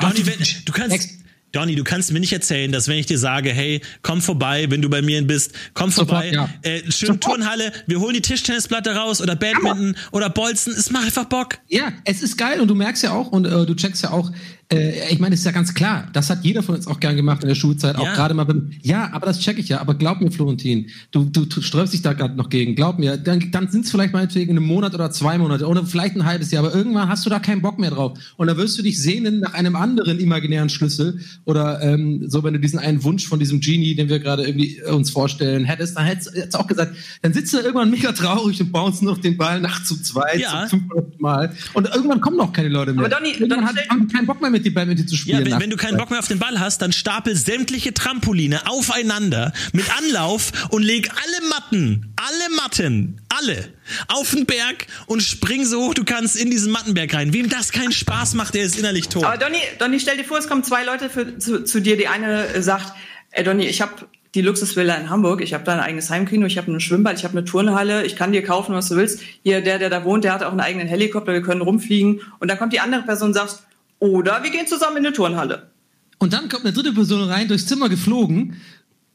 Donny, 0.00 0.26
wenn, 0.26 0.38
du 0.64 0.72
kannst. 0.72 1.22
Donny, 1.52 1.74
du 1.74 1.84
kannst 1.84 2.10
mir 2.12 2.20
nicht 2.20 2.32
erzählen, 2.32 2.72
dass 2.72 2.88
wenn 2.88 2.96
ich 2.96 3.04
dir 3.04 3.18
sage, 3.18 3.50
hey, 3.50 3.82
komm 4.00 4.22
vorbei, 4.22 4.70
wenn 4.70 4.80
du 4.80 4.88
bei 4.88 5.02
mir 5.02 5.22
bist, 5.26 5.52
komm 5.74 5.92
vorbei, 5.92 6.30
Sofort, 6.32 6.50
ja. 6.64 6.70
äh, 6.70 6.90
schön. 6.90 7.20
Turnhalle, 7.20 7.72
wir 7.86 8.00
holen 8.00 8.14
die 8.14 8.22
Tischtennisplatte 8.22 8.94
raus 8.94 9.20
oder 9.20 9.36
Badminton 9.36 9.94
oder 10.12 10.30
Bolzen, 10.30 10.72
es 10.72 10.90
macht 10.90 11.04
einfach 11.04 11.26
Bock. 11.26 11.58
Ja, 11.68 11.92
es 12.06 12.22
ist 12.22 12.38
geil 12.38 12.60
und 12.60 12.68
du 12.68 12.74
merkst 12.74 13.02
ja 13.02 13.12
auch 13.12 13.28
und 13.28 13.44
äh, 13.44 13.66
du 13.66 13.74
checkst 13.74 14.02
ja 14.02 14.12
auch, 14.12 14.32
äh, 14.72 15.10
ich 15.12 15.18
meine, 15.18 15.34
es 15.34 15.40
ist 15.40 15.46
ja 15.46 15.52
ganz 15.52 15.74
klar, 15.74 16.08
das 16.12 16.30
hat 16.30 16.44
jeder 16.44 16.62
von 16.62 16.74
uns 16.76 16.86
auch 16.86 16.98
gern 17.00 17.16
gemacht 17.16 17.42
in 17.42 17.48
der 17.48 17.54
Schulzeit, 17.54 17.96
auch 17.96 18.04
Ja. 18.04 18.14
gerade 18.14 18.34
mal 18.34 18.44
beim, 18.44 18.70
ja, 18.82 19.10
aber 19.12 19.26
das 19.26 19.40
check 19.40 19.58
ich 19.58 19.68
ja, 19.68 19.80
aber 19.80 19.94
glaub 19.94 20.20
mir, 20.20 20.30
Florentin, 20.30 20.86
du, 21.10 21.24
du, 21.24 21.44
du 21.44 21.60
sträubst 21.60 21.92
dich 21.92 22.02
da 22.02 22.12
gerade 22.14 22.34
noch 22.36 22.48
gegen, 22.48 22.74
glaub 22.74 22.98
mir, 22.98 23.16
dann, 23.16 23.50
dann 23.50 23.68
sind 23.70 23.84
es 23.84 23.90
vielleicht 23.90 24.12
meinetwegen 24.12 24.56
einen 24.56 24.66
Monat 24.66 24.94
oder 24.94 25.10
zwei 25.10 25.36
Monate 25.38 25.66
oder 25.66 25.84
vielleicht 25.84 26.16
ein 26.16 26.24
halbes 26.24 26.50
Jahr, 26.50 26.64
aber 26.64 26.74
irgendwann 26.74 27.08
hast 27.08 27.26
du 27.26 27.30
da 27.30 27.38
keinen 27.38 27.60
Bock 27.60 27.78
mehr 27.78 27.90
drauf 27.90 28.18
und 28.36 28.46
dann 28.46 28.56
wirst 28.56 28.78
du 28.78 28.82
dich 28.82 29.00
sehnen 29.00 29.40
nach 29.40 29.54
einem 29.54 29.76
anderen 29.76 30.18
imaginären 30.20 30.68
Schlüssel 30.68 31.20
oder 31.44 31.82
ähm, 31.82 32.24
so, 32.28 32.42
wenn 32.44 32.54
du 32.54 32.60
diesen 32.60 32.78
einen 32.78 33.02
Wunsch 33.04 33.26
von 33.26 33.38
diesem 33.38 33.60
Genie, 33.60 33.94
den 33.94 34.08
wir 34.08 34.20
gerade 34.20 34.44
irgendwie 34.44 34.82
uns 34.84 35.10
vorstellen 35.10 35.64
hättest, 35.64 35.96
dann 35.98 36.04
hättest 36.06 36.34
du 36.54 36.58
auch 36.58 36.66
gesagt, 36.66 36.94
dann 37.20 37.32
sitzt 37.34 37.52
du 37.52 37.58
irgendwann 37.58 37.90
mega 37.90 38.12
traurig 38.12 38.60
und 38.60 38.72
bouncen 38.72 39.06
noch 39.06 39.18
den 39.18 39.36
Ball 39.36 39.60
nachts 39.60 39.88
zu 39.88 40.00
zweit, 40.02 40.40
Ja. 40.40 40.66
zum 40.68 40.80
500 40.80 41.20
Mal. 41.20 41.52
Und 41.74 41.88
irgendwann 41.94 42.20
kommen 42.20 42.40
auch 42.40 42.52
keine 42.52 42.68
Leute 42.68 42.92
mehr. 42.94 43.04
Aber 43.04 43.14
Donny- 43.14 43.32
irgendwann 43.32 43.64
Donny, 43.66 43.78
hat, 43.88 44.12
keinen 44.12 44.26
Bock 44.26 44.40
mehr 44.40 44.50
mit 44.52 44.64
dir 44.64 44.72
Badminton 44.72 45.08
zu 45.08 45.14
Ja, 45.14 45.20
spielen. 45.20 45.38
wenn, 45.38 45.48
nachts. 45.50 45.62
wenn 45.62 45.70
du 45.70 45.76
keinen 45.76 45.96
Bock 45.96 46.10
mehr 46.10 46.18
auf 46.20 46.28
den 46.28 46.38
Ball 46.38 46.60
hast, 46.60 46.82
dann 46.82 46.92
stapel 46.92 47.34
sämtliche 47.34 47.92
Trampoline 47.94 48.66
aufeinander 48.68 49.52
mit 49.72 49.84
Anlauf 49.98 50.52
und 50.70 50.82
leg 50.82 51.10
alle 51.10 51.48
Matten, 51.48 52.12
alle 52.16 52.54
Matten, 52.56 53.20
alle 53.28 53.68
auf 54.08 54.30
den 54.30 54.46
Berg 54.46 54.86
und 55.06 55.22
spring 55.22 55.64
so 55.64 55.86
hoch 55.86 55.94
du 55.94 56.04
kannst 56.04 56.36
in 56.36 56.50
diesen 56.50 56.70
Mattenberg 56.72 57.12
rein. 57.14 57.32
Wem 57.32 57.48
das 57.48 57.72
keinen 57.72 57.92
Spaß 57.92 58.34
macht, 58.34 58.54
der 58.54 58.62
ist 58.64 58.78
innerlich 58.78 59.08
tot. 59.08 59.24
Aber 59.24 59.38
Donny, 59.38 59.58
Donny, 59.78 59.98
stell 59.98 60.16
dir 60.16 60.24
vor, 60.24 60.38
es 60.38 60.48
kommen 60.48 60.62
zwei 60.64 60.84
Leute 60.84 61.10
für, 61.10 61.38
zu, 61.38 61.64
zu 61.64 61.80
dir. 61.80 61.96
Die 61.96 62.08
eine 62.08 62.62
sagt, 62.62 62.92
ey 63.32 63.42
Donny, 63.44 63.66
ich 63.66 63.80
habe 63.82 63.92
die 64.34 64.40
Luxusvilla 64.40 64.94
in 64.94 65.10
Hamburg, 65.10 65.42
ich 65.42 65.52
habe 65.52 65.62
da 65.64 65.74
ein 65.74 65.80
eigenes 65.80 66.08
Heimkino, 66.08 66.46
ich 66.46 66.56
habe 66.56 66.72
ein 66.72 66.80
Schwimmbad, 66.80 67.18
ich 67.18 67.24
habe 67.24 67.36
eine 67.36 67.44
Turnhalle, 67.44 68.06
ich 68.06 68.16
kann 68.16 68.32
dir 68.32 68.42
kaufen, 68.42 68.74
was 68.74 68.88
du 68.88 68.96
willst. 68.96 69.20
Hier, 69.42 69.60
der, 69.60 69.78
der 69.78 69.90
da 69.90 70.04
wohnt, 70.04 70.24
der 70.24 70.32
hat 70.32 70.42
auch 70.42 70.52
einen 70.52 70.60
eigenen 70.60 70.88
Helikopter, 70.88 71.34
wir 71.34 71.42
können 71.42 71.60
rumfliegen. 71.60 72.22
Und 72.38 72.48
dann 72.50 72.56
kommt 72.58 72.72
die 72.72 72.80
andere 72.80 73.02
Person 73.02 73.28
und 73.28 73.34
sagt, 73.34 73.58
oder 74.02 74.42
wir 74.42 74.50
gehen 74.50 74.66
zusammen 74.66 74.96
in 74.96 75.06
eine 75.06 75.14
Turnhalle. 75.14 75.70
Und 76.18 76.32
dann 76.32 76.48
kommt 76.48 76.64
eine 76.64 76.72
dritte 76.72 76.92
Person 76.92 77.22
rein, 77.30 77.46
durchs 77.46 77.66
Zimmer 77.66 77.88
geflogen 77.88 78.56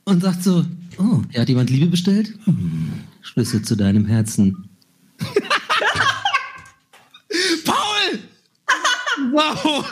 und 0.06 0.24
sagt 0.24 0.44
so, 0.44 0.64
oh, 0.98 1.24
er 1.34 1.42
hat 1.42 1.50
jemand 1.50 1.70
Liebe 1.70 1.88
bestellt? 1.88 2.34
Hm, 2.46 2.94
Schlüssel 3.22 3.62
zu 3.64 3.76
deinem 3.76 4.06
Herzen. 4.06 4.70
Paul! 7.66 8.20
wow! 9.34 9.84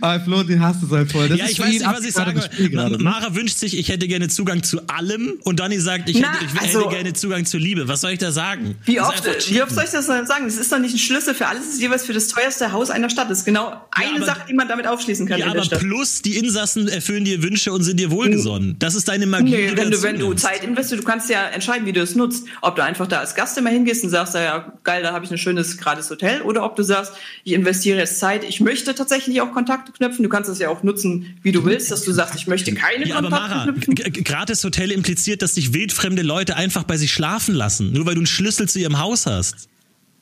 Ah, 0.00 0.18
Flo, 0.20 0.42
den 0.42 0.62
hast 0.62 0.82
du 0.82 0.88
halt 0.90 1.10
voll. 1.10 1.28
Das 1.28 1.38
ja, 1.38 1.46
ich 1.48 1.58
weiß 1.58 1.68
nicht, 1.68 1.84
was 1.84 2.04
ich 2.04 2.12
sage. 2.14 2.40
gerade, 2.70 2.96
ne? 2.96 3.02
Mara 3.02 3.34
wünscht 3.34 3.58
sich, 3.58 3.76
ich 3.78 3.88
hätte 3.88 4.06
gerne 4.08 4.28
Zugang 4.28 4.62
zu 4.62 4.80
allem 4.88 5.34
und 5.44 5.60
Donny 5.60 5.78
sagt, 5.80 6.08
ich, 6.08 6.18
Na, 6.20 6.32
hätte, 6.32 6.44
ich 6.54 6.60
also- 6.60 6.80
hätte 6.80 6.90
gerne 6.94 7.12
Zugang 7.12 7.44
zur 7.44 7.60
Liebe. 7.60 7.88
Was 7.88 8.00
soll 8.02 8.12
ich 8.12 8.18
da 8.18 8.30
sagen? 8.32 8.76
Wie 8.84 9.00
oft, 9.00 9.24
wie 9.50 9.62
oft 9.62 9.72
soll 9.74 9.84
ich 9.84 9.90
das 9.90 10.06
denn 10.06 10.26
sagen? 10.26 10.44
Das 10.44 10.56
ist 10.56 10.70
doch 10.72 10.78
nicht 10.78 10.94
ein 10.94 10.98
Schlüssel 10.98 11.34
für 11.34 11.46
alles, 11.46 11.64
das 11.64 11.74
ist 11.74 11.80
jeweils 11.80 12.04
für 12.04 12.12
das 12.12 12.28
teuerste 12.28 12.72
Haus 12.72 12.90
einer 12.90 13.10
Stadt. 13.10 13.30
Das 13.30 13.38
ist 13.38 13.44
genau 13.44 13.72
eine 13.90 14.16
aber- 14.16 14.26
Sache, 14.26 14.40
die 14.48 14.54
man 14.54 14.68
damit 14.68 14.86
aufschließen 14.86 15.26
kann 15.26 15.38
Ja, 15.38 15.48
aber 15.48 15.64
Stadt. 15.64 15.80
plus 15.80 16.22
die 16.22 16.36
Insassen 16.36 16.88
erfüllen 16.88 17.24
dir 17.24 17.42
Wünsche 17.42 17.72
und 17.72 17.82
sind 17.82 17.98
dir 17.98 18.10
wohlgesonnen. 18.10 18.76
Das 18.78 18.94
ist 18.94 19.08
deine 19.08 19.26
Magie. 19.26 19.50
Nee, 19.50 19.72
wenn 19.74 19.90
du, 19.90 20.02
wenn 20.02 20.18
du. 20.18 20.34
Zeit 20.34 20.62
investierst, 20.62 21.02
du 21.02 21.06
kannst 21.06 21.28
ja 21.30 21.46
entscheiden, 21.48 21.86
wie 21.86 21.92
du 21.92 22.00
es 22.00 22.14
nutzt. 22.14 22.44
Ob 22.62 22.76
du 22.76 22.84
einfach 22.84 23.06
da 23.06 23.18
als 23.20 23.34
Gast 23.34 23.58
immer 23.58 23.70
hingehst 23.70 24.04
und 24.04 24.10
sagst, 24.10 24.34
ja 24.34 24.72
geil, 24.84 25.02
da 25.02 25.12
habe 25.12 25.24
ich 25.24 25.30
ein 25.30 25.38
schönes, 25.38 25.78
gratis 25.78 26.08
Hotel. 26.10 26.42
Oder 26.42 26.64
ob 26.64 26.76
du 26.76 26.82
sagst, 26.82 27.12
ich 27.44 27.52
investiere 27.52 27.98
jetzt 27.98 28.18
Zeit, 28.18 28.44
ich 28.44 28.60
möchte 28.60 28.94
tatsächlich 28.94 29.40
auch 29.40 29.47
Kontakte 29.52 29.92
knüpfen. 29.92 30.22
Du 30.22 30.28
kannst 30.28 30.48
es 30.50 30.58
ja 30.58 30.68
auch 30.68 30.82
nutzen, 30.82 31.38
wie 31.42 31.52
du 31.52 31.64
willst, 31.64 31.90
dass 31.90 32.02
du 32.04 32.12
sagst, 32.12 32.34
ich 32.36 32.46
möchte 32.46 32.72
keine 32.74 33.06
Ja, 33.06 33.16
aber 33.18 33.28
Kontakte 33.30 33.54
Mara, 33.56 33.72
knüpfen. 33.72 34.24
gratis 34.24 34.62
Hotel 34.64 34.90
impliziert, 34.92 35.42
dass 35.42 35.54
dich 35.54 35.72
wildfremde 35.74 36.22
Leute 36.22 36.56
einfach 36.56 36.84
bei 36.84 36.96
sich 36.96 37.12
schlafen 37.12 37.54
lassen, 37.54 37.92
nur 37.92 38.06
weil 38.06 38.14
du 38.14 38.20
einen 38.20 38.26
Schlüssel 38.26 38.68
zu 38.68 38.78
ihrem 38.78 38.98
Haus 38.98 39.26
hast. 39.26 39.68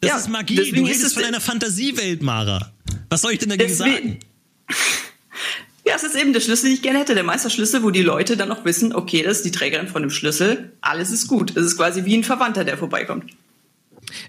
Das 0.01 0.11
Ja, 0.11 0.16
ist 0.18 0.29
Magie. 0.29 0.57
Du 0.57 0.62
ist 0.62 0.72
redest 0.74 1.05
es- 1.05 1.12
von 1.14 1.24
einer 1.24 1.41
Fantasiewelt, 1.41 2.22
Mara. 2.22 2.72
Was 3.09 3.22
soll 3.22 3.33
ich 3.33 3.39
denn 3.39 3.49
dagegen 3.51 3.74
sagen? 3.74 4.18
Ja, 5.89 5.95
es 5.95 6.03
ist 6.03 6.16
eben 6.16 6.33
der 6.33 6.41
Schlüssel, 6.41 6.64
den 6.66 6.74
ich 6.74 6.83
gerne 6.83 6.99
hätte. 6.99 7.14
Der 7.14 7.22
Meisterschlüssel, 7.22 7.85
wo 7.85 7.91
die 7.93 8.03
Leute 8.03 8.37
dann 8.37 8.51
auch 8.51 8.64
wissen, 8.64 8.93
okay, 8.93 9.22
das 9.22 9.37
ist 9.37 9.45
die 9.45 9.53
Trägerin 9.53 9.87
von 9.87 10.03
dem 10.03 10.11
Schlüssel. 10.11 10.72
Alles 10.81 11.12
ist 11.12 11.29
gut. 11.29 11.57
Es 11.57 11.64
ist 11.64 11.77
quasi 11.77 12.05
wie 12.05 12.16
ein 12.16 12.24
Verwandter, 12.24 12.64
der 12.64 12.77
vorbeikommt. 12.77 13.31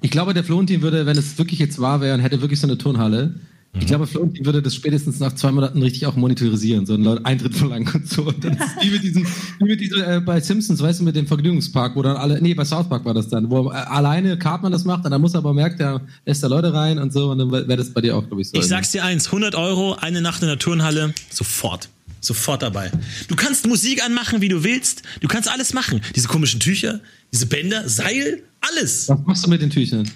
Ich 0.02 0.12
glaube, 0.12 0.36
der 0.36 0.44
Florentin 0.44 0.84
würde, 0.84 1.08
wenn 1.08 1.18
es 1.18 1.40
wirklich 1.40 1.60
jetzt 1.60 1.80
wahr 1.80 2.00
wäre 2.00 2.14
und 2.14 2.20
hätte 2.22 2.42
wirklich 2.42 2.60
so 2.60 2.68
eine 2.68 2.78
Turnhalle, 2.78 3.34
ich 3.80 3.88
glaube, 3.88 4.08
Florentin 4.08 4.46
würde 4.46 4.62
das 4.62 4.76
spätestens 4.76 5.20
nach 5.20 5.34
zwei 5.36 5.52
Monaten 5.52 5.82
richtig 5.82 6.06
auch 6.06 6.16
monetarisieren, 6.16 6.86
so 6.86 6.94
einen 6.94 7.26
Eintritt 7.26 7.56
verlangen 7.56 7.90
und 7.94 8.10
so. 8.10 8.24
Und 8.24 8.44
dann 8.44 8.54
ist 8.54 8.82
wie 8.82 8.90
mit 8.90 9.04
diesem, 9.04 9.26
wie 9.60 9.66
mit 9.66 9.82
diesem 9.82 10.04
äh, 10.04 10.20
bei 10.20 10.40
Simpsons, 10.40 10.82
weißt 10.82 11.00
du, 11.00 11.04
mit 11.04 11.16
dem 11.16 11.28
Vergnügungspark, 11.28 11.96
wo 11.96 12.02
dann 12.02 12.18
alle, 12.18 12.42
nee, 12.42 12.54
bei 12.54 12.66
South 12.66 12.90
Park 12.90 13.06
war 13.06 13.14
das 13.14 13.28
dann, 13.28 13.50
wo 13.50 13.70
äh, 13.72 13.76
alleine 13.76 14.38
Cartman 14.38 14.72
das 14.72 14.86
macht 14.86 15.06
und 15.06 15.12
dann 15.12 15.22
muss 15.22 15.34
er 15.34 15.40
aber 15.40 15.54
merkt, 15.54 15.80
der 15.80 16.02
lässt 16.26 16.44
da 16.44 16.48
Leute 16.48 16.74
rein 16.74 17.00
und 17.00 17.14
so 17.14 17.32
und 17.32 17.40
dann 17.40 17.52
wäre 17.52 17.78
das 17.78 17.92
bei 17.92 18.02
dir 18.02 18.16
auch, 18.16 18.26
glaube 18.28 18.42
ich, 18.42 18.50
so. 18.50 18.58
Ich 18.58 18.66
sag's 18.66 18.92
dir 18.92 19.04
eins, 19.04 19.28
100 19.28 19.56
Euro, 19.56 19.96
eine 19.96 20.22
Nacht 20.22 20.42
in 20.42 20.48
der 20.48 20.60
Turnhalle, 20.60 21.14
sofort. 21.30 21.90
Sofort 22.20 22.64
dabei. 22.64 22.92
Du 23.28 23.36
kannst 23.36 23.68
Musik 23.68 24.04
anmachen, 24.04 24.42
wie 24.42 24.50
du 24.50 24.64
willst. 24.64 25.04
Du 25.22 25.28
kannst 25.28 25.50
alles 25.50 25.74
machen. 25.74 26.02
Diese 26.16 26.28
komischen 26.28 26.60
Tücher, 26.60 27.00
diese 27.32 27.46
Bänder, 27.46 27.88
Seil, 27.88 28.42
alles. 28.60 29.08
Was 29.08 29.20
machst 29.26 29.46
du 29.46 29.50
mit 29.50 29.62
den 29.62 29.70
Tüchern? 29.70 30.10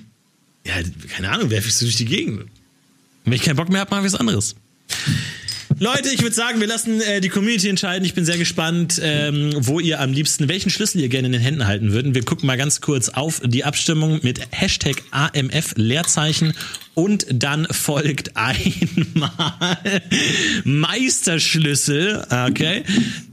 Ja, 0.66 0.74
keine 1.10 1.30
Ahnung, 1.30 1.50
werfe 1.50 1.68
ich 1.68 1.76
so 1.76 1.86
durch 1.86 1.98
die 1.98 2.06
Gegend. 2.06 2.46
Wenn 3.24 3.34
ich 3.34 3.44
keinen 3.44 3.56
Bock 3.56 3.70
mehr 3.70 3.82
habe, 3.82 3.92
mache 3.92 4.06
ich 4.06 4.14
was 4.14 4.20
anderes. 4.20 4.56
Leute, 5.80 6.10
ich 6.10 6.22
würde 6.22 6.36
sagen, 6.36 6.60
wir 6.60 6.68
lassen 6.68 7.02
äh, 7.02 7.22
die 7.22 7.30
Community 7.30 7.68
entscheiden. 7.68 8.06
Ich 8.06 8.14
bin 8.14 8.24
sehr 8.24 8.38
gespannt, 8.38 9.02
ähm, 9.04 9.52
wo 9.58 9.80
ihr 9.80 10.00
am 10.00 10.14
liebsten, 10.14 10.48
welchen 10.48 10.70
Schlüssel 10.70 11.02
ihr 11.02 11.10
gerne 11.10 11.26
in 11.28 11.32
den 11.32 11.42
Händen 11.42 11.66
halten 11.66 11.92
würden. 11.92 12.14
Wir 12.14 12.24
gucken 12.24 12.46
mal 12.46 12.58
ganz 12.58 12.82
kurz 12.82 13.10
auf 13.10 13.42
die 13.44 13.64
Abstimmung 13.64 14.20
mit 14.22 14.42
Hashtag 14.52 15.02
AMF 15.10 15.74
Leerzeichen 15.78 16.54
und 16.94 17.26
dann 17.32 17.66
folgt 17.72 18.32
einmal 18.38 19.78
Meisterschlüssel, 20.66 22.28
okay, 22.30 22.84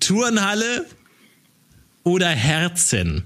Turnhalle 0.01 0.87
oder 2.03 2.29
Herzen. 2.29 3.25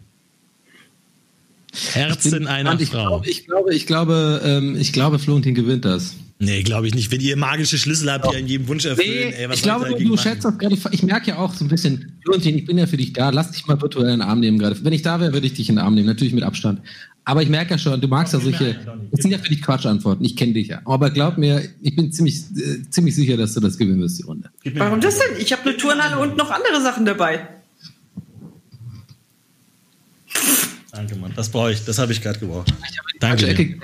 Herzen 1.92 2.46
einer 2.46 2.78
ich 2.80 2.90
Frau. 2.90 3.06
Glaube, 3.06 3.30
ich 3.30 3.46
glaube, 3.46 3.74
ich 3.74 3.86
glaube, 3.86 4.42
ähm, 4.44 4.76
ich 4.76 4.92
glaube, 4.92 5.18
Florentin 5.18 5.54
gewinnt 5.54 5.84
das. 5.84 6.16
Nee, 6.44 6.64
glaube 6.64 6.88
ich 6.88 6.94
nicht. 6.94 7.12
Wenn 7.12 7.20
ihr 7.20 7.36
magische 7.36 7.78
Schlüssel 7.78 8.10
habt, 8.10 8.32
die 8.32 8.36
an 8.36 8.48
jedem 8.48 8.66
Wunsch 8.66 8.84
erfüllen, 8.84 9.32
ey, 9.32 9.48
was 9.48 9.58
ich 9.58 9.62
soll 9.62 9.78
glaube, 9.78 9.96
du, 9.96 10.08
du 10.08 10.16
schätzt 10.16 10.44
das 10.44 10.58
gerade. 10.58 10.76
Ich 10.90 11.02
merke 11.04 11.28
ja 11.28 11.38
auch 11.38 11.54
so 11.54 11.64
ein 11.64 11.68
bisschen, 11.68 12.18
Florentin, 12.24 12.58
ich 12.58 12.64
bin 12.64 12.78
ja 12.78 12.88
für 12.88 12.96
dich 12.96 13.12
da. 13.12 13.30
Lass 13.30 13.52
dich 13.52 13.64
mal 13.68 13.80
virtuell 13.80 14.06
in 14.06 14.18
den 14.18 14.22
Arm 14.22 14.40
nehmen 14.40 14.58
gerade. 14.58 14.76
Wenn 14.84 14.92
ich 14.92 15.02
da 15.02 15.20
wäre, 15.20 15.32
würde 15.32 15.46
ich 15.46 15.54
dich 15.54 15.68
in 15.68 15.76
den 15.76 15.84
Arm 15.84 15.94
nehmen. 15.94 16.08
Natürlich 16.08 16.34
mit 16.34 16.42
Abstand. 16.42 16.80
Aber 17.24 17.42
ich 17.42 17.48
merke 17.48 17.70
ja 17.70 17.78
schon, 17.78 18.00
du 18.00 18.08
magst 18.08 18.34
ja 18.34 18.40
solche. 18.40 18.74
Das 19.12 19.22
sind 19.22 19.30
ja 19.30 19.38
für 19.38 19.50
dich 19.50 19.62
Quatschantworten. 19.62 20.26
Ich 20.26 20.34
kenne 20.34 20.54
dich 20.54 20.66
ja. 20.66 20.82
Aber 20.84 21.10
glaub 21.10 21.38
mir, 21.38 21.62
ich 21.80 21.94
bin 21.94 22.10
ziemlich, 22.10 22.40
äh, 22.56 22.90
ziemlich 22.90 23.14
sicher, 23.14 23.36
dass 23.36 23.54
du 23.54 23.60
das 23.60 23.78
gewinnen 23.78 24.00
wirst, 24.00 24.18
die 24.18 24.24
Runde. 24.24 24.50
Warum 24.74 25.00
das 25.00 25.20
denn? 25.20 25.40
Ich 25.40 25.52
habe 25.52 25.62
eine 25.62 25.76
Turnhalle 25.76 26.18
und 26.18 26.36
noch 26.36 26.50
andere 26.50 26.82
Sachen 26.82 27.04
dabei. 27.04 27.46
Danke, 30.90 31.14
Mann. 31.14 31.32
Das 31.36 31.48
brauche 31.50 31.70
ich. 31.70 31.84
Das 31.84 32.00
habe 32.00 32.10
ich 32.10 32.20
gerade 32.20 32.40
gebraucht. 32.40 32.74
Danke. 33.20 33.46
Ecke 33.46 33.78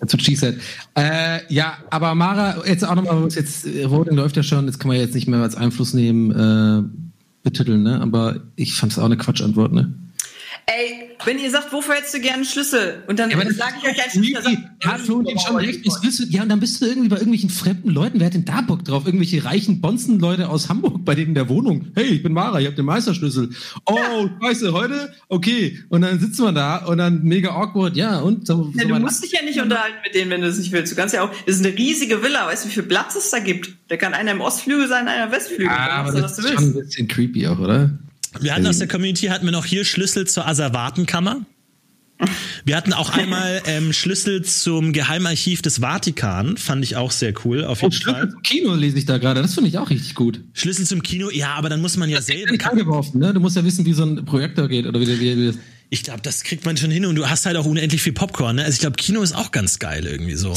Dir. 0.00 0.06
geklickt. 0.06 0.38
Dazu 0.38 0.52
G-Set. 0.54 0.60
Äh, 0.96 1.52
ja, 1.52 1.78
aber 1.90 2.14
Mara, 2.14 2.66
jetzt 2.66 2.84
auch 2.84 2.94
nochmal, 2.94 3.28
jetzt, 3.30 3.66
äh, 3.66 3.90
Voting 3.90 4.16
läuft 4.16 4.36
ja 4.36 4.42
schon, 4.42 4.66
jetzt 4.66 4.78
kann 4.78 4.88
man 4.88 4.96
jetzt 4.96 5.14
nicht 5.14 5.28
mehr 5.28 5.42
als 5.42 5.56
Einfluss 5.56 5.94
nehmen, 5.94 6.30
äh, 6.30 6.82
betiteln, 7.42 7.82
ne? 7.82 8.00
Aber 8.00 8.40
ich 8.56 8.74
fand 8.74 8.92
es 8.92 8.98
auch 8.98 9.04
eine 9.04 9.16
Quatschantwort, 9.16 9.72
ne? 9.72 9.92
Ey, 10.70 11.16
Wenn 11.24 11.38
ihr 11.38 11.50
sagt, 11.50 11.72
wofür 11.72 11.94
hättest 11.94 12.12
du 12.12 12.20
gerne 12.20 12.36
einen 12.36 12.44
Schlüssel? 12.44 13.02
Und 13.06 13.18
dann 13.18 13.30
Ja, 13.30 13.42
das 13.42 13.56
sage 13.56 13.76
ich 13.82 13.88
euch 13.88 14.02
einen. 14.02 14.22
Schlüssel. 14.24 14.56
Ja, 14.84 14.98
Florentin 14.98 15.38
schon 15.38 15.56
recht. 15.56 15.86
Du, 15.86 16.24
ja, 16.28 16.42
und 16.42 16.50
dann 16.50 16.60
bist 16.60 16.82
du 16.82 16.86
irgendwie 16.86 17.08
bei 17.08 17.16
irgendwelchen 17.16 17.48
fremden 17.48 17.88
Leuten. 17.88 18.20
Wer 18.20 18.26
hat 18.26 18.34
denn 18.34 18.44
da 18.44 18.60
Bock 18.60 18.84
drauf? 18.84 19.06
Irgendwelche 19.06 19.42
reichen 19.46 19.80
Bonzen-Leute 19.80 20.50
aus 20.50 20.68
Hamburg 20.68 21.06
bei 21.06 21.14
denen 21.14 21.28
in 21.28 21.34
der 21.34 21.48
Wohnung. 21.48 21.86
Hey, 21.94 22.04
ich 22.08 22.22
bin 22.22 22.34
Mara, 22.34 22.60
ich 22.60 22.66
habe 22.66 22.76
den 22.76 22.84
Meisterschlüssel. 22.84 23.48
Oh, 23.86 24.28
scheiße, 24.42 24.74
heute? 24.74 25.14
Okay. 25.28 25.78
Und 25.88 26.02
dann 26.02 26.20
sitzt 26.20 26.38
man 26.38 26.54
da 26.54 26.84
und 26.84 26.98
dann 26.98 27.22
mega 27.22 27.50
awkward. 27.50 27.96
Ja, 27.96 28.18
und 28.18 28.46
so, 28.46 28.70
Ja, 28.74 28.82
so 28.82 28.88
du 28.88 29.00
musst 29.00 29.24
dich 29.24 29.32
ja 29.32 29.42
nicht 29.42 29.58
unterhalten 29.60 29.96
mit 30.04 30.14
denen, 30.14 30.30
wenn 30.30 30.42
du 30.42 30.48
es 30.48 30.58
nicht 30.58 30.72
willst. 30.72 30.92
Du 30.92 30.96
kannst 30.96 31.14
ja 31.14 31.22
auch, 31.22 31.30
das 31.46 31.56
ist 31.60 31.64
eine 31.64 31.74
riesige 31.78 32.22
Villa, 32.22 32.46
weißt 32.46 32.66
du, 32.66 32.68
wie 32.68 32.74
viel 32.74 32.82
Platz 32.82 33.16
es 33.16 33.30
da 33.30 33.38
gibt? 33.38 33.70
Da 33.88 33.96
kann 33.96 34.12
einer 34.12 34.32
im 34.32 34.42
Ostflügel 34.42 34.86
sein, 34.86 35.08
einer 35.08 35.24
im 35.26 35.32
Westflügel. 35.32 35.68
Ah, 35.70 35.86
Dann 35.88 36.06
aber 36.06 36.20
das 36.20 36.38
ist 36.38 36.46
schon 36.46 36.62
ein 36.64 36.74
bisschen 36.74 37.08
creepy 37.08 37.46
auch, 37.46 37.58
oder? 37.58 37.98
Wir 38.40 38.54
hatten 38.54 38.66
aus 38.66 38.78
der 38.78 38.88
Community 38.88 39.26
hatten 39.26 39.44
wir 39.46 39.52
noch 39.52 39.64
hier 39.64 39.84
Schlüssel 39.84 40.26
zur 40.26 40.46
Asservatenkammer. 40.46 41.44
Wir 42.64 42.76
hatten 42.76 42.92
auch 42.92 43.10
einmal 43.16 43.62
ähm, 43.66 43.92
Schlüssel 43.92 44.42
zum 44.42 44.92
Geheimarchiv 44.92 45.62
des 45.62 45.78
Vatikan, 45.78 46.56
fand 46.56 46.84
ich 46.84 46.96
auch 46.96 47.12
sehr 47.12 47.32
cool, 47.44 47.64
auf 47.64 47.82
Und 47.82 47.92
jeden 47.92 48.02
Schlüssel 48.02 48.20
Fall. 48.20 48.30
zum 48.30 48.42
Kino 48.42 48.74
lese 48.74 48.98
ich 48.98 49.06
da 49.06 49.18
gerade. 49.18 49.40
Das 49.40 49.54
finde 49.54 49.68
ich 49.68 49.78
auch 49.78 49.90
richtig 49.90 50.14
gut. 50.14 50.42
Schlüssel 50.52 50.84
zum 50.84 51.02
Kino, 51.02 51.30
ja, 51.30 51.54
aber 51.54 51.68
dann 51.68 51.80
muss 51.80 51.96
man 51.96 52.10
ja 52.10 52.20
selber. 52.20 52.50
Nicht 52.50 52.66
angeworfen, 52.66 53.20
ne? 53.20 53.32
Du 53.32 53.40
musst 53.40 53.56
ja 53.56 53.64
wissen, 53.64 53.84
wie 53.86 53.92
so 53.92 54.04
ein 54.04 54.24
Projektor 54.24 54.68
geht 54.68 54.86
oder 54.86 55.00
wie, 55.00 55.06
wie, 55.06 55.36
wie 55.36 55.46
das. 55.46 55.58
Ich 55.90 56.02
glaube, 56.02 56.20
das 56.20 56.42
kriegt 56.42 56.66
man 56.66 56.76
schon 56.76 56.90
hin 56.90 57.06
und 57.06 57.14
du 57.16 57.30
hast 57.30 57.46
halt 57.46 57.56
auch 57.56 57.64
unendlich 57.64 58.02
viel 58.02 58.12
Popcorn. 58.12 58.56
Ne? 58.56 58.62
Also 58.64 58.74
ich 58.74 58.80
glaube, 58.80 58.96
Kino 58.96 59.22
ist 59.22 59.34
auch 59.34 59.52
ganz 59.52 59.78
geil 59.78 60.06
irgendwie 60.06 60.34
so. 60.34 60.54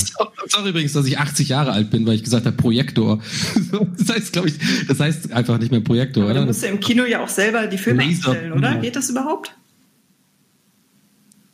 Sorry 0.48 0.70
übrigens, 0.72 0.92
dass 0.92 1.06
ich 1.06 1.20
80 1.20 1.48
Jahre 1.48 1.72
alt 1.72 1.90
bin, 1.90 2.06
weil 2.06 2.16
ich 2.16 2.24
gesagt 2.24 2.46
habe 2.46 2.58
Projektor. 2.58 3.22
Das 3.98 4.10
heißt, 4.10 4.34
glaube 4.34 4.50
ich, 4.50 4.56
das 4.88 5.00
heißt 5.00 5.32
einfach 5.32 5.58
nicht 5.58 5.72
mehr 5.72 5.80
Projektor, 5.80 6.24
Aber 6.24 6.34
du 6.34 6.40
oder? 6.40 6.48
musst 6.48 6.64
ja 6.64 6.70
im 6.70 6.80
Kino 6.82 7.06
ja 7.06 7.24
auch 7.24 7.30
selber 7.30 7.68
die 7.68 7.78
Filme 7.78 8.04
Laser. 8.04 8.32
abstellen, 8.32 8.52
oder? 8.54 8.72
Ja. 8.74 8.78
Geht 8.82 8.96
das 8.98 9.10
überhaupt? 9.10 9.56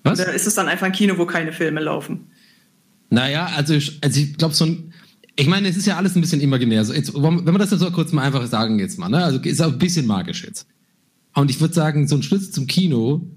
Was? 0.04 0.20
Oder 0.20 0.34
ist 0.34 0.48
es 0.48 0.56
dann 0.56 0.68
einfach 0.68 0.88
ein 0.88 0.92
Kino, 0.94 1.18
wo 1.18 1.26
keine 1.26 1.52
Filme 1.52 1.82
laufen? 1.82 2.32
Naja, 3.10 3.48
also 3.56 3.74
ich, 3.74 4.00
also 4.02 4.20
ich 4.20 4.38
glaube 4.38 4.54
so 4.56 4.66
ein. 4.66 4.94
Ich 5.36 5.48
meine, 5.48 5.68
es 5.68 5.78
ist 5.78 5.86
ja 5.86 5.98
alles 5.98 6.16
ein 6.16 6.22
bisschen 6.22 6.42
imaginär. 6.42 6.84
So 6.84 6.94
jetzt, 6.94 7.14
wenn 7.14 7.46
wir 7.46 7.58
das 7.60 7.70
jetzt 7.72 7.82
so 7.82 7.92
kurz 7.92 8.12
mal 8.12 8.24
einfach 8.24 8.46
sagen 8.48 8.80
jetzt 8.80 8.98
mal, 8.98 9.10
ne? 9.10 9.24
Also 9.24 9.40
ist 9.40 9.62
auch 9.62 9.72
ein 9.72 9.78
bisschen 9.78 10.08
magisch 10.08 10.44
jetzt. 10.44 10.66
Und 11.36 11.52
ich 11.52 11.62
würde 11.62 11.76
sagen, 11.76 12.08
so 12.08 12.16
ein 12.16 12.24
Schlüssel 12.24 12.50
zum 12.52 12.66
Kino, 12.66 13.28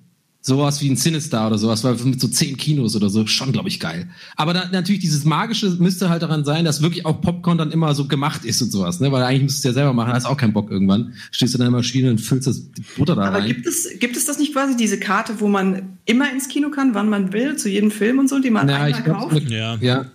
sowas 0.43 0.81
wie 0.81 0.89
ein 0.89 0.97
Sinister 0.97 1.47
oder 1.47 1.59
sowas, 1.59 1.85
weil 1.85 1.95
mit 1.97 2.19
so 2.21 2.27
zehn 2.27 2.57
Kinos 2.57 2.97
oder 2.97 3.11
so, 3.11 3.27
schon, 3.27 3.53
glaube 3.53 3.69
ich, 3.69 3.79
geil. 3.79 4.09
Aber 4.37 4.55
dann, 4.55 4.71
natürlich, 4.73 5.01
dieses 5.03 5.25
Magische 5.25 5.69
müsste 5.79 6.09
halt 6.09 6.23
daran 6.23 6.45
sein, 6.45 6.65
dass 6.65 6.81
wirklich 6.81 7.05
auch 7.05 7.21
Popcorn 7.21 7.59
dann 7.59 7.71
immer 7.73 7.95
so 7.95 8.07
gemacht 8.07 8.45
ist 8.47 8.63
und 8.63 8.71
sowas, 8.73 9.01
ne? 9.01 9.13
Weil 9.13 9.23
eigentlich 9.23 9.43
müsstest 9.43 9.65
du 9.67 9.69
es 9.69 9.75
ja 9.75 9.81
selber 9.83 9.93
machen, 9.93 10.13
hast 10.15 10.25
auch 10.25 10.39
keinen 10.39 10.55
Bock 10.55 10.71
irgendwann. 10.71 11.13
Stehst 11.31 11.53
du 11.53 11.59
in 11.59 11.63
der 11.65 11.71
Maschine 11.71 12.11
und 12.11 12.21
füllst 12.23 12.47
das 12.47 12.63
Butter 12.97 13.17
da 13.17 13.25
Aber 13.25 13.39
rein. 13.39 13.49
gibt 13.49 13.67
es, 13.67 13.87
gibt 13.99 14.17
es 14.17 14.25
das 14.25 14.39
nicht 14.39 14.55
quasi, 14.55 14.77
diese 14.77 14.99
Karte, 14.99 15.41
wo 15.41 15.49
man 15.49 15.99
immer 16.07 16.33
ins 16.33 16.49
Kino 16.49 16.71
kann, 16.71 16.95
wann 16.95 17.11
man 17.11 17.33
will, 17.35 17.57
zu 17.57 17.69
jedem 17.69 17.91
Film 17.91 18.19
und 18.19 18.29
so, 18.31 18.39
die 18.39 18.51
man 18.51 18.67
ja, 18.69 18.77
einmal 18.77 18.91
ich 18.93 19.05
glaube, 19.05 19.21
kauft? 19.35 19.51
Ja. 19.51 19.77
ja, 19.81 20.07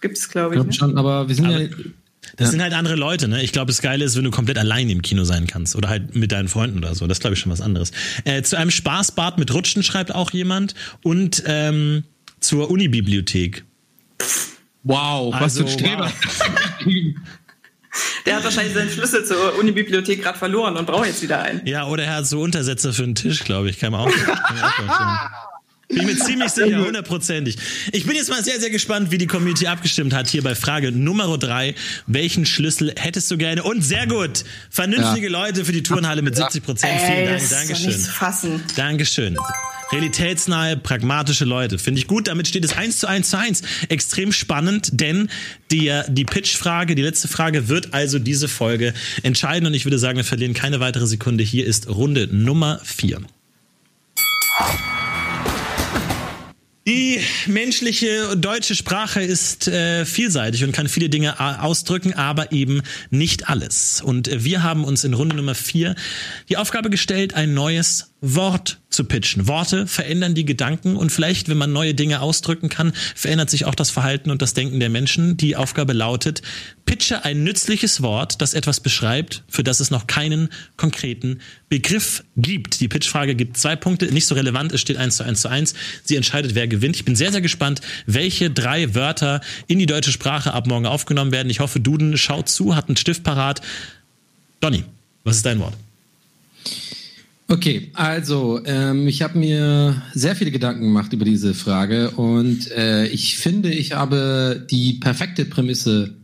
Gibt 0.00 0.16
es, 0.16 0.28
glaube 0.28 0.54
ich. 0.54 0.56
glaub 0.56 0.66
Ne? 0.68 0.72
schon, 0.72 0.96
aber 0.96 1.28
wir 1.28 1.34
sind 1.34 1.46
Aber- 1.46 1.60
ja. 1.60 1.68
Das 2.36 2.46
Ja. 2.48 2.50
sind 2.52 2.62
halt 2.62 2.74
andere 2.74 2.96
Leute, 2.96 3.28
ne? 3.28 3.42
Ich 3.42 3.52
glaube, 3.52 3.68
das 3.68 3.80
Geile 3.82 4.04
ist, 4.04 4.16
wenn 4.16 4.24
du 4.24 4.30
komplett 4.30 4.58
allein 4.58 4.90
im 4.90 5.02
Kino 5.02 5.24
sein 5.24 5.46
kannst 5.46 5.74
oder 5.74 5.88
halt 5.88 6.14
mit 6.14 6.32
deinen 6.32 6.48
Freunden 6.48 6.78
oder 6.78 6.94
so. 6.94 7.06
Das 7.06 7.20
glaube 7.20 7.34
ich 7.34 7.40
schon 7.40 7.50
was 7.50 7.60
anderes. 7.60 7.92
Äh, 8.24 8.42
zu 8.42 8.56
einem 8.58 8.70
Spaßbad 8.70 9.38
mit 9.38 9.52
Rutschen 9.54 9.82
schreibt 9.82 10.14
auch 10.14 10.30
jemand 10.32 10.74
und 11.02 11.42
ähm, 11.46 12.04
zur 12.40 12.70
Unibibliothek. 12.70 13.64
Wow, 14.82 15.32
was 15.34 15.42
Also, 15.42 15.60
für 15.66 15.66
ein 15.66 15.78
Streber. 15.78 16.12
Der 18.26 18.36
hat 18.36 18.44
wahrscheinlich 18.44 18.74
seinen 18.74 18.90
Schlüssel 18.90 19.24
zur 19.24 19.58
Unibibliothek 19.58 20.22
gerade 20.22 20.38
verloren 20.38 20.76
und 20.76 20.84
braucht 20.86 21.06
jetzt 21.06 21.22
wieder 21.22 21.40
einen. 21.42 21.66
Ja, 21.66 21.86
oder 21.86 22.04
er 22.04 22.16
hat 22.16 22.26
so 22.26 22.40
Untersetzer 22.42 22.92
für 22.92 23.04
einen 23.04 23.14
Tisch, 23.14 23.44
glaube 23.44 23.70
ich. 23.70 23.78
Kann 23.78 23.92
man 23.92 24.02
auch, 24.02 24.10
kann 24.14 24.86
man 24.86 24.98
auch. 24.98 25.45
Bin 25.88 25.98
ich 25.98 26.06
mir 26.06 26.18
ziemlich 26.18 26.50
sicher, 26.50 26.84
hundertprozentig. 26.84 27.56
Ich 27.92 28.06
bin 28.06 28.16
jetzt 28.16 28.28
mal 28.28 28.42
sehr, 28.42 28.58
sehr 28.58 28.70
gespannt, 28.70 29.12
wie 29.12 29.18
die 29.18 29.28
Community 29.28 29.68
abgestimmt 29.68 30.12
hat 30.14 30.28
hier 30.28 30.42
bei 30.42 30.56
Frage 30.56 30.90
Nummer 30.90 31.38
drei. 31.38 31.76
Welchen 32.08 32.44
Schlüssel 32.44 32.92
hättest 32.96 33.30
du 33.30 33.36
gerne? 33.36 33.62
Und 33.62 33.82
sehr 33.82 34.08
gut. 34.08 34.44
Vernünftige 34.68 35.28
Leute 35.28 35.64
für 35.64 35.72
die 35.72 35.84
Turnhalle 35.84 36.22
mit 36.22 36.34
70 36.34 36.64
Prozent. 36.64 37.00
Vielen 37.00 37.26
Dank. 37.26 37.48
Dankeschön. 37.48 37.86
nicht 37.86 38.00
zu 38.00 38.10
fassen. 38.10 38.62
Dankeschön. 38.74 39.36
Realitätsnahe, 39.92 40.76
pragmatische 40.76 41.44
Leute. 41.44 41.78
Finde 41.78 42.00
ich 42.00 42.08
gut. 42.08 42.26
Damit 42.26 42.48
steht 42.48 42.64
es 42.64 42.76
1 42.76 42.98
zu 42.98 43.06
1 43.06 43.30
zu 43.30 43.38
1. 43.38 43.62
Extrem 43.88 44.32
spannend, 44.32 44.90
denn 44.92 45.28
die, 45.70 45.92
die 46.08 46.24
Pitch-Frage, 46.24 46.96
die 46.96 47.02
letzte 47.02 47.28
Frage 47.28 47.68
wird 47.68 47.94
also 47.94 48.18
diese 48.18 48.48
Folge 48.48 48.92
entscheiden. 49.22 49.66
Und 49.66 49.74
ich 49.74 49.84
würde 49.84 50.00
sagen, 50.00 50.16
wir 50.16 50.24
verlieren 50.24 50.54
keine 50.54 50.80
weitere 50.80 51.06
Sekunde. 51.06 51.44
Hier 51.44 51.64
ist 51.64 51.88
Runde 51.88 52.28
Nummer 52.32 52.80
4. 52.82 53.20
Die 56.86 57.18
menschliche 57.46 58.36
deutsche 58.36 58.76
Sprache 58.76 59.20
ist 59.20 59.66
äh, 59.66 60.04
vielseitig 60.06 60.62
und 60.62 60.70
kann 60.70 60.88
viele 60.88 61.08
Dinge 61.08 61.40
a- 61.40 61.62
ausdrücken, 61.62 62.12
aber 62.14 62.52
eben 62.52 62.80
nicht 63.10 63.48
alles. 63.48 64.00
Und 64.00 64.28
äh, 64.28 64.44
wir 64.44 64.62
haben 64.62 64.84
uns 64.84 65.02
in 65.02 65.12
Runde 65.12 65.34
Nummer 65.34 65.56
vier 65.56 65.96
die 66.48 66.56
Aufgabe 66.56 66.88
gestellt, 66.88 67.34
ein 67.34 67.54
neues 67.54 68.12
Wort 68.20 68.78
zu 68.96 69.04
pitchen. 69.04 69.46
Worte 69.46 69.86
verändern 69.86 70.34
die 70.34 70.44
Gedanken 70.44 70.96
und 70.96 71.12
vielleicht, 71.12 71.48
wenn 71.48 71.58
man 71.58 71.72
neue 71.72 71.94
Dinge 71.94 72.20
ausdrücken 72.20 72.68
kann, 72.68 72.92
verändert 73.14 73.50
sich 73.50 73.66
auch 73.66 73.74
das 73.74 73.90
Verhalten 73.90 74.30
und 74.30 74.42
das 74.42 74.54
Denken 74.54 74.80
der 74.80 74.88
Menschen. 74.88 75.36
Die 75.36 75.54
Aufgabe 75.54 75.92
lautet, 75.92 76.42
pitche 76.86 77.24
ein 77.24 77.44
nützliches 77.44 78.02
Wort, 78.02 78.40
das 78.40 78.54
etwas 78.54 78.80
beschreibt, 78.80 79.44
für 79.48 79.62
das 79.62 79.80
es 79.80 79.90
noch 79.90 80.06
keinen 80.06 80.48
konkreten 80.76 81.40
Begriff 81.68 82.24
gibt. 82.36 82.80
Die 82.80 82.88
Pitchfrage 82.88 83.34
gibt 83.34 83.56
zwei 83.56 83.76
Punkte, 83.76 84.06
nicht 84.06 84.26
so 84.26 84.34
relevant, 84.34 84.72
es 84.72 84.80
steht 84.80 84.96
eins 84.96 85.16
zu 85.16 85.24
eins 85.24 85.42
zu 85.42 85.48
eins. 85.48 85.74
Sie 86.02 86.16
entscheidet, 86.16 86.54
wer 86.54 86.66
gewinnt. 86.66 86.96
Ich 86.96 87.04
bin 87.04 87.14
sehr, 87.16 87.32
sehr 87.32 87.40
gespannt, 87.40 87.82
welche 88.06 88.50
drei 88.50 88.94
Wörter 88.94 89.40
in 89.66 89.78
die 89.78 89.86
deutsche 89.86 90.12
Sprache 90.12 90.52
ab 90.54 90.66
morgen 90.66 90.86
aufgenommen 90.86 91.32
werden. 91.32 91.50
Ich 91.50 91.60
hoffe, 91.60 91.78
Duden 91.80 92.16
schaut 92.16 92.48
zu, 92.48 92.74
hat 92.74 92.88
einen 92.88 92.96
Stift 92.96 93.22
parat. 93.22 93.60
Donny, 94.60 94.84
was 95.24 95.36
ist 95.36 95.46
dein 95.46 95.58
Wort? 95.58 95.74
Okay, 97.48 97.92
also 97.94 98.60
ähm, 98.64 99.06
ich 99.06 99.22
habe 99.22 99.38
mir 99.38 100.02
sehr 100.14 100.34
viele 100.34 100.50
Gedanken 100.50 100.82
gemacht 100.82 101.12
über 101.12 101.24
diese 101.24 101.54
Frage 101.54 102.10
und 102.10 102.70
äh, 102.72 103.06
ich 103.06 103.38
finde, 103.38 103.70
ich 103.72 103.92
habe 103.92 104.66
die 104.68 104.94
perfekte 104.94 105.44
Prämisse 105.44 106.16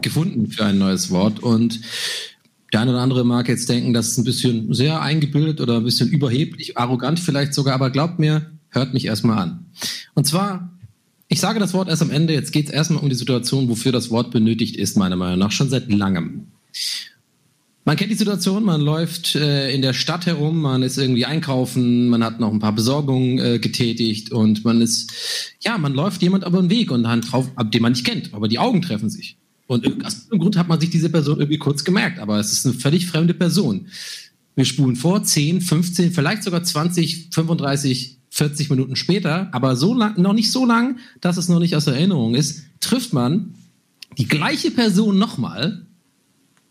gefunden 0.00 0.46
für 0.48 0.64
ein 0.64 0.78
neues 0.78 1.10
Wort 1.10 1.40
und 1.40 1.80
der 2.72 2.80
eine 2.80 2.92
oder 2.92 3.00
andere 3.00 3.24
mag 3.24 3.48
jetzt 3.48 3.68
denken, 3.68 3.92
das 3.92 4.08
ist 4.08 4.18
ein 4.18 4.24
bisschen 4.24 4.72
sehr 4.72 5.02
eingebildet 5.02 5.60
oder 5.60 5.78
ein 5.78 5.84
bisschen 5.84 6.08
überheblich, 6.08 6.78
arrogant 6.78 7.18
vielleicht 7.18 7.54
sogar, 7.54 7.74
aber 7.74 7.90
glaubt 7.90 8.20
mir, 8.20 8.52
hört 8.68 8.94
mich 8.94 9.06
erstmal 9.06 9.38
an. 9.38 9.66
Und 10.14 10.28
zwar, 10.28 10.70
ich 11.26 11.40
sage 11.40 11.58
das 11.58 11.74
Wort 11.74 11.88
erst 11.88 12.02
am 12.02 12.10
Ende, 12.12 12.34
jetzt 12.34 12.52
geht 12.52 12.68
es 12.68 12.72
erstmal 12.72 13.02
um 13.02 13.08
die 13.08 13.16
Situation, 13.16 13.68
wofür 13.68 13.90
das 13.90 14.10
Wort 14.10 14.30
benötigt 14.30 14.76
ist, 14.76 14.96
meiner 14.96 15.16
Meinung 15.16 15.40
nach, 15.40 15.50
schon 15.50 15.70
seit 15.70 15.90
langem. 15.90 16.46
Man 17.84 17.96
kennt 17.96 18.12
die 18.12 18.16
Situation, 18.16 18.62
man 18.62 18.80
läuft 18.80 19.34
äh, 19.34 19.74
in 19.74 19.82
der 19.82 19.92
Stadt 19.92 20.26
herum, 20.26 20.62
man 20.62 20.84
ist 20.84 20.98
irgendwie 20.98 21.24
einkaufen, 21.24 22.08
man 22.08 22.22
hat 22.22 22.38
noch 22.38 22.52
ein 22.52 22.60
paar 22.60 22.74
Besorgungen 22.74 23.40
äh, 23.40 23.58
getätigt 23.58 24.30
und 24.30 24.64
man 24.64 24.80
ist, 24.80 25.10
ja, 25.60 25.76
man 25.78 25.92
läuft 25.92 26.22
jemand 26.22 26.46
über 26.46 26.60
den 26.60 26.70
Weg 26.70 26.92
und 26.92 27.02
dann 27.02 27.22
drauf, 27.22 27.50
ab 27.56 27.72
den 27.72 27.82
man 27.82 27.92
nicht 27.92 28.06
kennt, 28.06 28.32
aber 28.34 28.46
die 28.46 28.60
Augen 28.60 28.82
treffen 28.82 29.10
sich. 29.10 29.36
Und 29.66 29.84
aus 30.04 30.14
irgendeinem 30.14 30.38
Grund 30.38 30.56
hat 30.58 30.68
man 30.68 30.80
sich 30.80 30.90
diese 30.90 31.08
Person 31.08 31.40
irgendwie 31.40 31.58
kurz 31.58 31.82
gemerkt, 31.82 32.20
aber 32.20 32.38
es 32.38 32.52
ist 32.52 32.64
eine 32.64 32.74
völlig 32.74 33.06
fremde 33.06 33.34
Person. 33.34 33.88
Wir 34.54 34.64
spulen 34.64 34.94
vor, 34.94 35.24
10, 35.24 35.60
15, 35.60 36.12
vielleicht 36.12 36.44
sogar 36.44 36.62
20, 36.62 37.30
35, 37.32 38.18
40 38.30 38.70
Minuten 38.70 38.94
später, 38.94 39.48
aber 39.52 39.74
so 39.74 39.92
lang, 39.92 40.20
noch 40.20 40.34
nicht 40.34 40.52
so 40.52 40.64
lang, 40.64 40.98
dass 41.20 41.36
es 41.36 41.48
noch 41.48 41.58
nicht 41.58 41.74
aus 41.74 41.88
Erinnerung 41.88 42.36
ist, 42.36 42.62
trifft 42.78 43.12
man 43.12 43.54
die 44.18 44.28
gleiche 44.28 44.70
Person 44.70 45.18
nochmal 45.18 45.86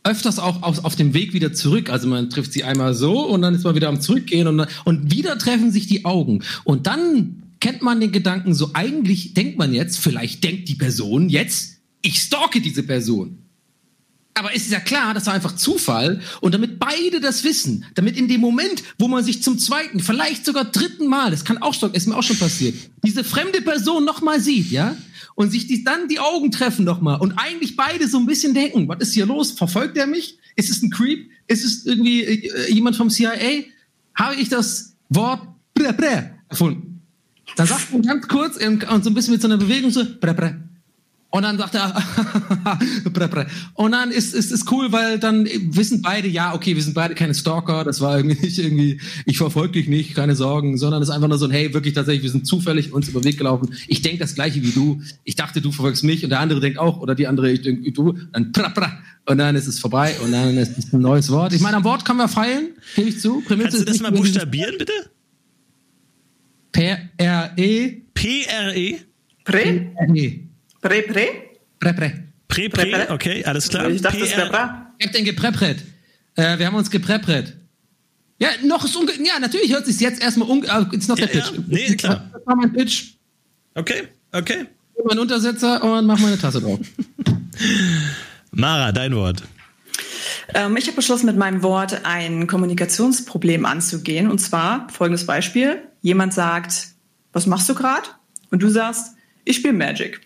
öfters 0.03 0.39
auch 0.39 0.63
auf, 0.63 0.83
auf 0.83 0.95
dem 0.95 1.13
Weg 1.13 1.33
wieder 1.33 1.53
zurück. 1.53 1.89
Also 1.89 2.07
man 2.07 2.29
trifft 2.29 2.53
sie 2.53 2.63
einmal 2.63 2.93
so 2.93 3.25
und 3.25 3.41
dann 3.41 3.53
ist 3.53 3.63
man 3.63 3.75
wieder 3.75 3.89
am 3.89 4.01
Zurückgehen 4.01 4.47
und, 4.47 4.67
und 4.85 5.11
wieder 5.11 5.37
treffen 5.37 5.71
sich 5.71 5.87
die 5.87 6.05
Augen. 6.05 6.43
Und 6.63 6.87
dann 6.87 7.43
kennt 7.59 7.81
man 7.81 7.99
den 7.99 8.11
Gedanken 8.11 8.53
so, 8.53 8.71
eigentlich 8.73 9.33
denkt 9.33 9.57
man 9.57 9.73
jetzt, 9.73 9.99
vielleicht 9.99 10.43
denkt 10.43 10.67
die 10.67 10.75
Person 10.75 11.29
jetzt, 11.29 11.77
ich 12.01 12.19
stalke 12.19 12.61
diese 12.61 12.83
Person. 12.83 13.37
Aber 14.33 14.55
es 14.55 14.63
ist 14.63 14.71
ja 14.71 14.79
klar, 14.79 15.13
das 15.13 15.25
war 15.25 15.33
einfach 15.33 15.55
Zufall. 15.55 16.21
Und 16.39 16.53
damit 16.53 16.79
beide 16.79 17.19
das 17.19 17.43
wissen, 17.43 17.85
damit 17.95 18.17
in 18.17 18.27
dem 18.27 18.41
Moment, 18.41 18.81
wo 18.97 19.07
man 19.07 19.23
sich 19.23 19.43
zum 19.43 19.59
zweiten, 19.59 19.99
vielleicht 19.99 20.45
sogar 20.45 20.65
dritten 20.65 21.07
Mal, 21.07 21.31
das 21.31 21.43
kann 21.43 21.57
auch 21.59 21.73
schon, 21.73 21.93
ist 21.93 22.07
mir 22.07 22.15
auch 22.15 22.23
schon 22.23 22.37
passiert, 22.37 22.75
diese 23.03 23.23
fremde 23.23 23.61
Person 23.61 24.05
nochmal 24.05 24.39
sieht, 24.39 24.71
ja, 24.71 24.95
und 25.35 25.51
sich 25.51 25.67
die, 25.67 25.83
dann 25.83 26.07
die 26.07 26.19
Augen 26.19 26.51
treffen 26.51 26.85
nochmal 26.85 27.19
und 27.19 27.33
eigentlich 27.33 27.75
beide 27.75 28.07
so 28.07 28.17
ein 28.17 28.25
bisschen 28.25 28.53
denken, 28.53 28.87
was 28.87 28.99
ist 28.99 29.13
hier 29.13 29.25
los? 29.25 29.51
Verfolgt 29.51 29.97
er 29.97 30.07
mich? 30.07 30.37
Ist 30.55 30.69
es 30.69 30.81
ein 30.81 30.89
Creep? 30.89 31.29
Ist 31.47 31.63
es 31.63 31.85
irgendwie 31.85 32.23
äh, 32.23 32.71
jemand 32.71 32.95
vom 32.95 33.09
CIA? 33.09 33.63
Habe 34.15 34.35
ich 34.35 34.49
das 34.49 34.95
Wort 35.09 35.47
brä, 35.73 35.93
brä 35.93 36.31
erfunden? 36.49 37.01
Dann 37.55 37.67
sagt 37.67 37.91
man 37.91 38.01
ganz 38.01 38.27
kurz 38.27 38.57
und 38.57 39.03
so 39.03 39.09
ein 39.09 39.13
bisschen 39.13 39.33
mit 39.33 39.41
so 39.41 39.47
einer 39.47 39.57
Bewegung 39.57 39.91
so 39.91 40.03
brä, 40.19 40.33
brä. 40.33 40.55
Und 41.33 41.43
dann 41.43 41.57
sagt 41.57 41.75
er, 41.75 41.95
und 43.75 43.91
dann 43.93 44.11
ist 44.11 44.33
ist 44.33 44.51
ist 44.51 44.69
cool, 44.69 44.91
weil 44.91 45.17
dann 45.17 45.47
wissen 45.69 46.01
beide, 46.01 46.27
ja, 46.27 46.53
okay, 46.53 46.75
wir 46.75 46.83
sind 46.83 46.93
beide 46.93 47.15
keine 47.15 47.33
Stalker, 47.33 47.85
das 47.85 48.01
war 48.01 48.17
irgendwie 48.17 48.41
nicht 48.41 48.59
irgendwie, 48.59 48.99
ich 49.25 49.37
verfolge 49.37 49.73
dich 49.73 49.87
nicht, 49.87 50.13
keine 50.13 50.35
Sorgen, 50.35 50.77
sondern 50.77 51.01
es 51.01 51.07
ist 51.07 51.15
einfach 51.15 51.29
nur 51.29 51.37
so 51.37 51.45
ein, 51.45 51.51
hey, 51.51 51.73
wirklich 51.73 51.93
tatsächlich, 51.93 52.23
wir 52.23 52.31
sind 52.31 52.45
zufällig 52.45 52.91
uns 52.91 53.07
über 53.07 53.21
den 53.21 53.25
Weg 53.25 53.37
gelaufen. 53.37 53.73
Ich 53.87 54.01
denke 54.01 54.19
das 54.19 54.35
gleiche 54.35 54.61
wie 54.61 54.71
du. 54.71 55.01
Ich 55.23 55.35
dachte, 55.35 55.61
du 55.61 55.71
verfolgst 55.71 56.03
mich 56.03 56.21
und 56.25 56.31
der 56.31 56.41
andere 56.41 56.59
denkt 56.59 56.77
auch, 56.77 56.99
oder 56.99 57.15
die 57.15 57.27
andere, 57.27 57.49
ich 57.49 57.61
denke, 57.61 57.89
du, 57.93 58.17
dann 58.33 58.51
pra, 58.51 58.67
pra, 58.67 58.91
und 59.25 59.37
dann 59.37 59.55
ist 59.55 59.67
es 59.67 59.79
vorbei 59.79 60.13
und 60.21 60.33
dann 60.33 60.57
ist 60.57 60.77
es 60.77 60.91
ein 60.91 60.99
neues 60.99 61.29
Wort. 61.29 61.53
Ich 61.53 61.61
meine, 61.61 61.77
am 61.77 61.85
Wort 61.85 62.03
kann 62.03 62.17
man 62.17 62.27
feilen, 62.27 62.71
gebe 62.93 63.07
ich 63.07 63.21
zu. 63.21 63.39
Prämisse 63.39 63.69
Kannst 63.69 63.81
du 63.81 63.85
das 63.85 64.01
mal 64.01 64.11
buchstabieren, 64.11 64.75
bitte? 64.77 64.91
P-R-E, 66.73 68.01
P-R-E? 68.13 68.99
Prä? 69.45 69.91
E. 70.13 70.50
Prä, 70.81 71.01
prä? 71.03 71.27
Pre, 71.79 71.93
Prä, 71.93 72.69
Pre, 72.69 72.85
prä? 72.85 73.07
okay, 73.13 73.43
alles 73.45 73.69
klar. 73.69 73.89
Ich 73.89 74.01
dachte, 74.01 74.19
das 74.19 74.31
wäre 74.31 74.41
PR. 74.47 74.49
bra. 74.49 74.93
Ich 74.97 75.05
hab 75.07 75.13
den 75.13 75.25
gepreppret. 75.25 75.83
Äh, 76.35 76.57
wir 76.59 76.65
haben 76.65 76.75
uns 76.75 76.89
gepreppret. 76.91 77.55
Ja, 78.39 78.49
noch 78.65 78.83
ist 78.85 78.95
unge 78.95 79.11
ja, 79.23 79.39
natürlich 79.39 79.71
hört 79.71 79.85
sich 79.85 79.99
jetzt 79.99 80.21
erstmal 80.21 80.49
unge 80.49 80.67
äh, 80.67 80.95
ist 80.97 81.07
noch 81.07 81.15
der 81.15 81.27
Ja, 81.33 81.41
Pitch. 81.41 81.51
ja. 81.55 81.63
Nee, 81.67 81.95
klar. 81.95 82.29
Das 82.33 82.41
war 82.45 82.55
mein 82.55 82.73
Pitch. 82.73 83.13
Okay, 83.75 84.03
okay. 84.31 84.65
Mein 85.05 85.19
Untersetzer 85.19 85.83
und 85.83 86.05
mach 86.05 86.19
meine 86.19 86.37
Tasse 86.37 86.61
drauf. 86.61 86.79
Mara, 88.51 88.91
dein 88.91 89.15
Wort. 89.15 89.43
Ähm, 90.53 90.75
ich 90.77 90.85
habe 90.87 90.95
beschlossen, 90.95 91.25
mit 91.27 91.37
meinem 91.37 91.63
Wort 91.63 92.01
ein 92.05 92.47
Kommunikationsproblem 92.47 93.65
anzugehen. 93.65 94.29
Und 94.29 94.39
zwar 94.39 94.87
folgendes 94.89 95.25
Beispiel. 95.25 95.81
Jemand 96.01 96.33
sagt, 96.33 96.87
was 97.33 97.45
machst 97.47 97.69
du 97.69 97.75
gerade? 97.75 98.07
Und 98.49 98.61
du 98.61 98.69
sagst, 98.69 99.15
ich 99.45 99.57
spiele 99.57 99.73
Magic. 99.73 100.21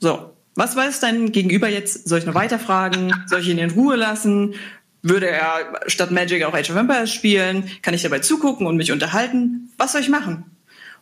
So, 0.00 0.34
was 0.56 0.74
weiß 0.74 1.00
dein 1.00 1.30
Gegenüber 1.30 1.68
jetzt? 1.68 2.08
Soll 2.08 2.18
ich 2.18 2.26
noch 2.26 2.34
weiterfragen? 2.34 3.14
Soll 3.26 3.40
ich 3.40 3.48
ihn 3.48 3.58
in 3.58 3.70
Ruhe 3.70 3.96
lassen? 3.96 4.54
Würde 5.02 5.28
er 5.28 5.80
statt 5.86 6.10
Magic 6.10 6.42
auch 6.44 6.54
Age 6.54 6.70
of 6.70 6.76
Empires 6.76 7.12
spielen? 7.12 7.70
Kann 7.82 7.94
ich 7.94 8.02
dabei 8.02 8.18
zugucken 8.18 8.66
und 8.66 8.76
mich 8.76 8.92
unterhalten? 8.92 9.70
Was 9.78 9.92
soll 9.92 10.00
ich 10.00 10.08
machen? 10.08 10.44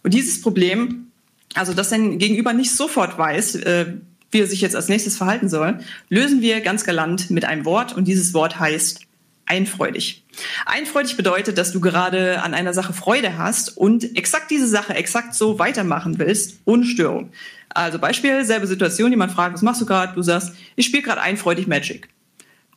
Und 0.03 0.15
dieses 0.15 0.41
Problem, 0.41 1.07
also 1.55 1.73
dass 1.73 1.89
dein 1.89 2.19
Gegenüber 2.19 2.53
nicht 2.53 2.73
sofort 2.73 3.17
weiß, 3.17 3.57
äh, 3.57 3.87
wie 4.31 4.41
er 4.41 4.47
sich 4.47 4.61
jetzt 4.61 4.77
als 4.77 4.89
nächstes 4.89 5.17
verhalten 5.17 5.49
soll, 5.49 5.79
lösen 6.09 6.43
wir 6.43 6.61
ganz 6.61 6.85
galant 6.85 7.31
mit 7.31 7.45
einem 7.45 7.65
Wort 7.65 7.97
und 7.97 8.07
dieses 8.07 8.35
Wort 8.35 8.61
heißt 8.61 9.01
einfreudig. 9.49 10.25
Einfreudig 10.67 11.17
bedeutet, 11.17 11.59
dass 11.59 11.73
du 11.73 11.81
gerade 11.81 12.43
an 12.43 12.55
einer 12.55 12.75
Sache 12.75 12.93
Freude 12.93 13.39
hast 13.39 13.77
und 13.77 14.17
exakt 14.17 14.51
diese 14.51 14.69
Sache 14.69 14.95
exakt 14.95 15.35
so 15.35 15.59
weitermachen 15.59 16.19
willst, 16.19 16.61
ohne 16.65 16.85
Störung. 16.85 17.31
Also 17.71 17.99
Beispiel, 17.99 18.45
selbe 18.45 18.67
Situation, 18.67 19.11
jemand 19.11 19.33
fragt, 19.33 19.55
was 19.55 19.63
machst 19.63 19.81
du 19.81 19.87
gerade? 19.87 20.15
Du 20.15 20.23
sagst, 20.23 20.53
ich 20.77 20.87
spiele 20.87 21.03
gerade 21.03 21.21
einfreudig 21.21 21.67
Magic. 21.67 22.09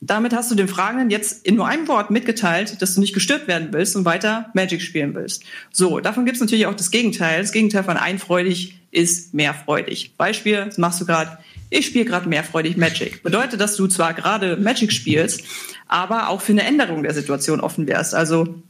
Damit 0.03 0.33
hast 0.33 0.49
du 0.49 0.55
dem 0.55 0.67
Fragenden 0.67 1.11
jetzt 1.11 1.45
in 1.45 1.55
nur 1.55 1.67
einem 1.67 1.87
Wort 1.87 2.09
mitgeteilt, 2.09 2.81
dass 2.81 2.95
du 2.95 3.01
nicht 3.01 3.13
gestört 3.13 3.47
werden 3.47 3.67
willst 3.71 3.95
und 3.95 4.03
weiter 4.03 4.49
Magic 4.55 4.81
spielen 4.81 5.13
willst. 5.13 5.43
So, 5.71 5.99
davon 5.99 6.25
gibt 6.25 6.37
es 6.37 6.41
natürlich 6.41 6.65
auch 6.65 6.73
das 6.73 6.89
Gegenteil. 6.89 7.41
Das 7.41 7.51
Gegenteil 7.51 7.83
von 7.83 7.97
einfreudig 7.97 8.79
ist 8.89 9.35
mehrfreudig. 9.35 10.15
Beispiel, 10.17 10.65
was 10.65 10.79
machst 10.79 10.99
du 11.01 11.05
gerade? 11.05 11.37
Ich 11.71 11.87
spiele 11.87 12.05
gerade 12.05 12.29
mehrfreudig 12.29 12.77
Magic. 12.77 13.23
Bedeutet, 13.23 13.59
dass 13.59 13.75
du 13.77 13.87
zwar 13.87 14.13
gerade 14.13 14.57
Magic 14.57 14.91
spielst, 14.91 15.43
aber 15.87 16.29
auch 16.29 16.41
für 16.41 16.51
eine 16.51 16.63
Änderung 16.63 17.01
der 17.01 17.13
Situation 17.13 17.61
offen 17.61 17.87
wärst. 17.87 18.13
Also 18.13 18.61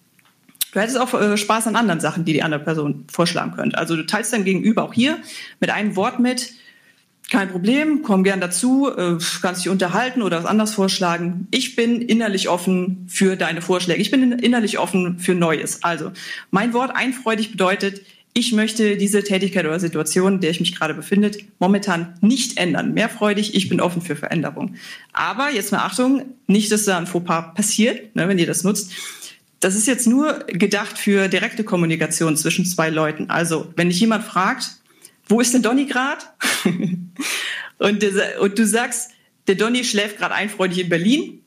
Du 0.74 0.80
hättest 0.80 0.98
auch 0.98 1.14
äh, 1.14 1.36
Spaß 1.36 1.68
an 1.68 1.76
anderen 1.76 2.00
Sachen, 2.00 2.24
die 2.24 2.32
die 2.32 2.44
andere 2.44 2.64
Person 2.64 3.04
vorschlagen 3.12 3.52
könnte. 3.52 3.78
Also 3.78 3.98
du 3.98 4.06
teilst 4.06 4.32
dein 4.32 4.46
Gegenüber 4.46 4.84
auch 4.84 4.94
hier 4.94 5.18
mit 5.60 5.70
einem 5.70 5.98
Wort 5.98 6.20
mit, 6.20 6.54
kein 7.30 7.50
Problem, 7.50 8.04
komm 8.04 8.24
gern 8.24 8.40
dazu, 8.40 8.90
äh, 8.90 9.18
kannst 9.42 9.66
dich 9.66 9.70
unterhalten 9.70 10.22
oder 10.22 10.40
was 10.40 10.46
anderes 10.46 10.74
vorschlagen. 10.74 11.48
Ich 11.52 11.76
bin 11.76 12.02
innerlich 12.02 12.48
offen 12.48 13.06
für 13.10 13.36
deine 13.36 13.62
Vorschläge. 13.62 14.02
Ich 14.02 14.12
bin 14.12 14.32
innerlich 14.32 14.80
offen 14.80 15.20
für 15.20 15.36
Neues. 15.36 15.84
Also 15.84 16.12
mein 16.52 16.74
Wort 16.74 16.96
einfreudig 16.96 17.52
bedeutet, 17.52 18.02
ich 18.34 18.54
möchte 18.54 18.96
diese 18.96 19.24
Tätigkeit 19.24 19.66
oder 19.66 19.80
Situation, 19.80 20.36
in 20.36 20.40
der 20.40 20.52
ich 20.52 20.60
mich 20.60 20.76
gerade 20.76 20.94
befinde, 20.94 21.32
momentan 21.60 22.18
nicht 22.22 22.58
ändern. 22.58 22.94
Mehrfreudig, 22.94 23.56
ich 23.56 23.68
bin 23.68 23.82
offen 23.82 24.02
für 24.02 24.16
Veränderung. 24.16 24.76
Aber 25.12 25.52
jetzt 25.52 25.72
mal 25.72 25.80
Achtung, 25.80 26.24
nicht, 26.48 26.72
dass 26.72 26.86
da 26.86 26.98
ein 26.98 27.08
Fauxpas 27.08 27.54
passiert, 27.54 28.16
ne, 28.16 28.28
wenn 28.28 28.40
ihr 28.40 28.48
das 28.48 28.64
nutzt. 28.64 28.92
Das 29.60 29.76
ist 29.76 29.86
jetzt 29.86 30.08
nur 30.08 30.40
gedacht 30.48 30.98
für 30.98 31.28
direkte 31.28 31.64
Kommunikation 31.64 32.38
zwischen 32.38 32.66
zwei 32.66 32.90
Leuten. 32.90 33.30
Also, 33.30 33.72
wenn 33.76 33.90
dich 33.90 34.00
jemand 34.00 34.24
fragt, 34.24 34.72
wo 35.28 35.40
ist 35.42 35.54
denn 35.54 35.62
Donny 35.62 35.86
gerade? 35.86 36.22
und, 37.78 38.04
und 38.40 38.60
du 38.60 38.66
sagst, 38.66 39.12
der 39.48 39.56
Donny 39.56 39.84
schläft 39.84 40.18
gerade 40.18 40.36
einfreudig 40.36 40.80
in 40.80 40.90
Berlin, 40.90 41.41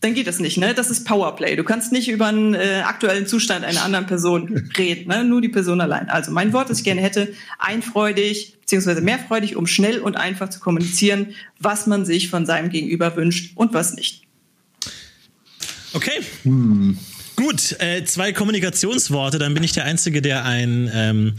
dann 0.00 0.14
geht 0.14 0.26
das 0.26 0.40
nicht, 0.40 0.58
ne? 0.58 0.74
Das 0.74 0.90
ist 0.90 1.04
Powerplay. 1.04 1.56
Du 1.56 1.64
kannst 1.64 1.92
nicht 1.92 2.08
über 2.08 2.26
einen 2.26 2.54
äh, 2.54 2.82
aktuellen 2.84 3.26
Zustand 3.26 3.64
einer 3.64 3.82
anderen 3.82 4.06
Person 4.06 4.70
reden, 4.78 5.08
ne? 5.08 5.24
Nur 5.24 5.40
die 5.40 5.48
Person 5.48 5.80
allein. 5.80 6.08
Also 6.08 6.30
mein 6.32 6.52
Wort, 6.52 6.70
das 6.70 6.78
ich 6.78 6.84
gerne 6.84 7.00
hätte, 7.00 7.32
einfreudig 7.58 8.56
beziehungsweise 8.66 9.00
mehrfreudig, 9.00 9.54
um 9.54 9.68
schnell 9.68 10.00
und 10.00 10.16
einfach 10.16 10.48
zu 10.50 10.58
kommunizieren, 10.58 11.34
was 11.60 11.86
man 11.86 12.04
sich 12.04 12.28
von 12.28 12.46
seinem 12.46 12.68
Gegenüber 12.68 13.14
wünscht 13.14 13.52
und 13.54 13.72
was 13.74 13.94
nicht. 13.94 14.22
Okay. 15.92 16.20
Gut, 17.36 17.76
äh, 17.80 18.02
zwei 18.04 18.32
Kommunikationsworte, 18.32 19.38
dann 19.38 19.54
bin 19.54 19.62
ich 19.62 19.72
der 19.72 19.84
Einzige, 19.84 20.20
der 20.20 20.44
ein 20.44 20.90
ähm, 20.92 21.34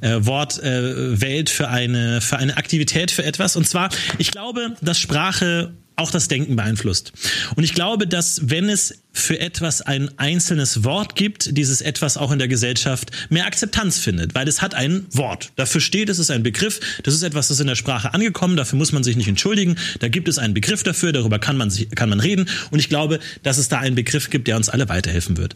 äh, 0.00 0.24
Wort 0.26 0.60
äh, 0.62 1.20
wählt 1.20 1.50
für 1.50 1.68
eine, 1.68 2.20
für 2.20 2.38
eine 2.38 2.56
Aktivität, 2.56 3.10
für 3.10 3.22
etwas. 3.22 3.54
Und 3.54 3.68
zwar, 3.68 3.90
ich 4.18 4.32
glaube, 4.32 4.74
dass 4.80 4.98
Sprache 4.98 5.74
auch 5.96 6.10
das 6.10 6.28
Denken 6.28 6.56
beeinflusst. 6.56 7.12
Und 7.54 7.64
ich 7.64 7.74
glaube, 7.74 8.06
dass 8.06 8.40
wenn 8.44 8.68
es 8.68 9.02
für 9.12 9.38
etwas 9.38 9.82
ein 9.82 10.10
einzelnes 10.18 10.84
Wort 10.84 11.16
gibt, 11.16 11.56
dieses 11.56 11.82
etwas 11.82 12.16
auch 12.16 12.32
in 12.32 12.38
der 12.38 12.48
Gesellschaft 12.48 13.10
mehr 13.28 13.46
Akzeptanz 13.46 13.98
findet, 13.98 14.34
weil 14.34 14.48
es 14.48 14.62
hat 14.62 14.74
ein 14.74 15.06
Wort. 15.10 15.52
Dafür 15.56 15.80
steht, 15.80 16.08
es 16.08 16.18
ist 16.18 16.30
ein 16.30 16.42
Begriff, 16.42 16.80
das 17.02 17.14
ist 17.14 17.22
etwas, 17.22 17.48
das 17.48 17.60
in 17.60 17.66
der 17.66 17.74
Sprache 17.74 18.14
angekommen, 18.14 18.56
dafür 18.56 18.78
muss 18.78 18.92
man 18.92 19.04
sich 19.04 19.16
nicht 19.16 19.28
entschuldigen, 19.28 19.76
da 20.00 20.08
gibt 20.08 20.28
es 20.28 20.38
einen 20.38 20.54
Begriff 20.54 20.82
dafür, 20.82 21.12
darüber 21.12 21.38
kann 21.38 21.56
man, 21.56 21.70
sich, 21.70 21.90
kann 21.90 22.08
man 22.08 22.20
reden 22.20 22.48
und 22.70 22.78
ich 22.78 22.88
glaube, 22.88 23.20
dass 23.42 23.58
es 23.58 23.68
da 23.68 23.78
einen 23.78 23.94
Begriff 23.94 24.30
gibt, 24.30 24.48
der 24.48 24.56
uns 24.56 24.68
alle 24.68 24.88
weiterhelfen 24.88 25.36
wird. 25.36 25.54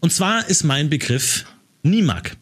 Und 0.00 0.12
zwar 0.12 0.48
ist 0.48 0.64
mein 0.64 0.90
Begriff 0.90 1.46
Nimak. 1.82 2.36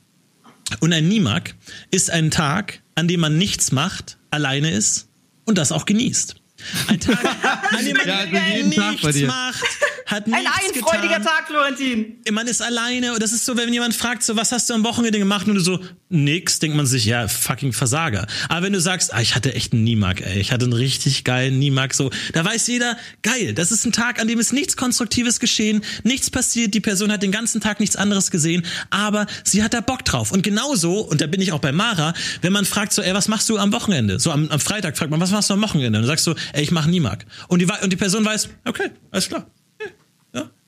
Und 0.81 0.93
ein 0.93 1.09
Nimak 1.09 1.55
ist 1.91 2.11
ein 2.11 2.31
Tag, 2.31 2.81
an 2.95 3.09
dem 3.09 3.21
man 3.21 3.39
nichts 3.39 3.73
macht, 3.73 4.19
alleine 4.31 4.71
ist 4.71 5.09
und 5.45 5.59
das 5.59 5.73
auch 5.73 5.87
genießt. 5.87 6.42
Ein 6.89 7.01
Tag, 7.01 7.19
an 7.25 7.85
dem 7.85 7.97
man 7.97 8.07
Ja, 8.07 8.25
jeden 8.25 8.71
Tag 8.73 8.85
bei 9.03 9.09
nichts 9.09 9.13
dir. 9.13 9.27
macht, 9.27 9.65
hat 10.07 10.27
Ein 10.27 10.47
einfreudiger 10.47 11.19
getan. 11.19 11.25
Tag, 11.25 11.47
Florentin. 11.49 12.19
Man 12.31 12.47
ist 12.47 12.63
alleine. 12.63 13.19
Das 13.19 13.33
ist 13.33 13.45
so, 13.45 13.57
wenn 13.57 13.73
jemand 13.73 13.95
fragt, 13.95 14.23
so, 14.23 14.37
was 14.37 14.53
hast 14.53 14.71
du 14.71 14.75
am 14.75 14.85
Wochenende 14.85 15.19
gemacht? 15.19 15.47
Und 15.47 15.55
du 15.55 15.61
so, 15.61 15.81
nix, 16.13 16.59
denkt 16.59 16.77
man 16.77 16.87
sich, 16.87 17.05
ja, 17.05 17.27
fucking 17.27 17.73
Versager. 17.73 18.27
Aber 18.49 18.63
wenn 18.63 18.73
du 18.73 18.81
sagst, 18.81 19.13
ah, 19.15 19.21
ich 19.21 19.35
hatte 19.35 19.55
echt 19.55 19.73
einen 19.73 19.85
Niemark, 19.85 20.21
ey, 20.21 20.39
ich 20.39 20.53
hatte 20.53 20.65
einen 20.65 20.75
richtig 20.75 21.25
geilen 21.25 21.59
Niemark, 21.59 21.95
so, 21.95 22.11
da 22.33 22.45
weiß 22.45 22.67
jeder, 22.67 22.97
geil, 23.23 23.55
das 23.55 23.73
ist 23.73 23.85
ein 23.87 23.93
Tag, 23.93 24.21
an 24.21 24.29
dem 24.29 24.39
ist 24.39 24.53
nichts 24.53 24.77
Konstruktives 24.77 25.41
geschehen, 25.41 25.83
nichts 26.05 26.31
passiert, 26.31 26.75
die 26.75 26.81
Person 26.81 27.11
hat 27.11 27.23
den 27.23 27.33
ganzen 27.33 27.61
Tag 27.61 27.81
nichts 27.81 27.97
anderes 27.97 28.31
gesehen, 28.31 28.65
aber 28.91 29.27
sie 29.45 29.63
hat 29.63 29.75
da 29.75 29.81
Bock 29.81 30.05
drauf. 30.05 30.33
Und 30.33 30.43
genauso, 30.43 31.01
und 31.01 31.21
da 31.21 31.27
bin 31.27 31.41
ich 31.41 31.53
auch 31.53 31.61
bei 31.61 31.73
Mara, 31.73 32.15
wenn 32.43 32.53
man 32.53 32.65
fragt 32.65 32.93
so, 32.93 33.03
ey, 33.03 33.15
was 33.15 33.29
machst 33.29 33.49
du 33.49 33.59
am 33.59 33.73
Wochenende? 33.73 34.21
So 34.21 34.31
am, 34.31 34.49
am 34.51 34.61
Freitag 34.61 34.97
fragt 34.97 35.11
man, 35.11 35.21
was 35.21 35.31
machst 35.31 35.49
du 35.51 35.55
am 35.55 35.63
Wochenende? 35.63 35.99
Und 35.99 36.05
dann 36.05 36.07
sagst 36.07 36.27
du, 36.27 36.35
ey, 36.53 36.63
ich 36.63 36.71
mache 36.71 36.91
Niemark. 36.91 37.25
Und 37.49 37.61
die, 37.61 37.67
und 37.83 37.91
die 37.91 37.97
Person 37.97 38.25
weiß, 38.25 38.51
okay, 38.65 38.91
alles 39.11 39.29
klar. 39.29 39.47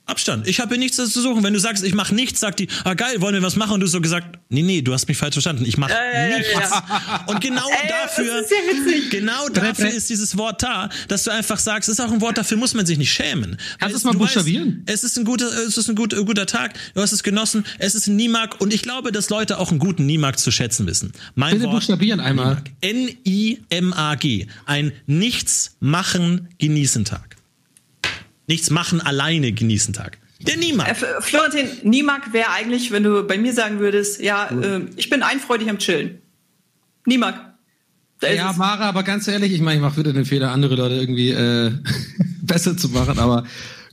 Abstand. 0.07 0.47
Ich 0.47 0.61
habe 0.61 0.75
hier 0.75 0.79
nichts 0.79 0.97
zu 0.97 1.07
suchen. 1.07 1.43
Wenn 1.43 1.55
du 1.55 1.59
sagst, 1.59 1.83
ich 1.83 1.95
mache 1.95 2.15
nichts, 2.15 2.41
sagt 2.41 2.61
die, 2.61 2.69
ah 2.85 2.93
geil, 2.93 3.23
wollen 3.23 3.35
wir 3.35 3.43
was 3.43 3.57
machen? 3.57 3.73
Und 3.73 3.81
du 3.81 3.87
hast 3.87 3.93
so 3.93 4.03
gesagt, 4.03 4.39
nee, 4.51 4.61
nee, 4.61 4.83
du 4.83 4.93
hast 4.93 5.09
mich 5.09 5.17
falsch 5.17 5.33
verstanden. 5.33 5.65
Ich 5.65 5.79
mache 5.79 5.93
ja, 5.93 6.37
nichts. 6.37 6.53
ja. 6.53 7.25
Und 7.27 7.41
genau 7.41 7.67
Ey, 7.71 7.89
dafür, 7.89 8.43
ja 8.43 9.09
genau 9.11 9.49
dafür 9.49 9.89
ist 9.89 10.11
dieses 10.11 10.37
Wort 10.37 10.63
da, 10.63 10.91
dass 11.09 11.25
du 11.25 11.31
einfach 11.31 11.59
sagst, 11.59 11.89
es 11.89 11.99
ist 11.99 12.05
auch 12.05 12.13
ein 12.13 12.21
Wort, 12.21 12.37
dafür 12.37 12.59
muss 12.59 12.75
man 12.75 12.85
sich 12.85 12.99
nicht 12.99 13.13
schämen. 13.13 13.57
Kannst 13.79 13.95
du 13.95 13.99
es 13.99 14.05
mal 14.05 14.13
buchstabieren? 14.13 14.83
es 14.87 15.05
ist 15.05 15.17
ein 15.17 15.25
guter, 15.25 15.47
es 15.47 15.79
ist 15.79 15.89
ein 15.89 15.97
guter, 15.97 16.23
guter 16.23 16.45
Tag. 16.45 16.75
Du 16.95 17.01
hast 17.01 17.13
es 17.13 17.23
genossen. 17.23 17.65
Es 17.79 17.95
ist 17.95 18.07
ein 18.07 18.17
Niemark 18.17 18.61
und 18.61 18.75
ich 18.75 18.83
glaube, 18.83 19.11
dass 19.11 19.31
Leute 19.31 19.59
auch 19.59 19.71
einen 19.71 19.79
guten 19.79 20.05
Niemark 20.05 20.39
zu 20.39 20.51
schätzen 20.51 20.87
wissen. 20.87 21.13
Mein 21.35 21.55
Bitte 21.55 21.65
Wort, 21.65 21.77
buchstabieren 21.77 22.21
einmal. 22.21 22.63
N-I-M-A-G. 22.83 24.49
Ein 24.67 24.93
Nichts 25.07 25.77
machen 25.81 26.49
genießen 26.59 27.07
Tag. 27.07 27.34
Nichts 28.47 28.71
machen 28.71 29.01
alleine 29.01 29.53
genießen 29.53 29.93
Tag. 29.95 30.19
Der 30.41 30.55
Äh, 30.55 30.59
Niemark. 30.59 30.91
F- 30.91 31.05
Florentin, 31.21 31.67
Niemark 31.89 32.33
wäre 32.33 32.51
eigentlich, 32.51 32.91
wenn 32.91 33.03
du 33.03 33.23
bei 33.27 33.39
mir 33.39 33.53
sagen 33.53 33.79
würdest, 33.79 34.21
ja, 34.21 34.47
äh, 34.51 34.83
ich 34.97 35.09
bin 35.11 35.23
einfreudig 35.23 35.71
am 35.71 35.79
Chillen. 35.79 36.19
Niemark. 37.07 37.55
Ja, 38.23 38.51
es. 38.51 38.57
Mara, 38.57 38.89
aber 38.89 39.03
ganz 39.03 39.29
ehrlich, 39.29 39.53
ich 39.53 39.61
meine, 39.61 39.77
ich 39.77 39.83
mache 39.83 39.99
wieder 39.99 40.13
den 40.13 40.25
Fehler, 40.25 40.51
andere 40.51 40.75
Leute 40.77 40.95
irgendwie 40.95 41.31
äh, 41.31 41.73
besser 42.43 42.77
zu 42.77 42.89
machen, 42.91 43.19
aber 43.19 43.45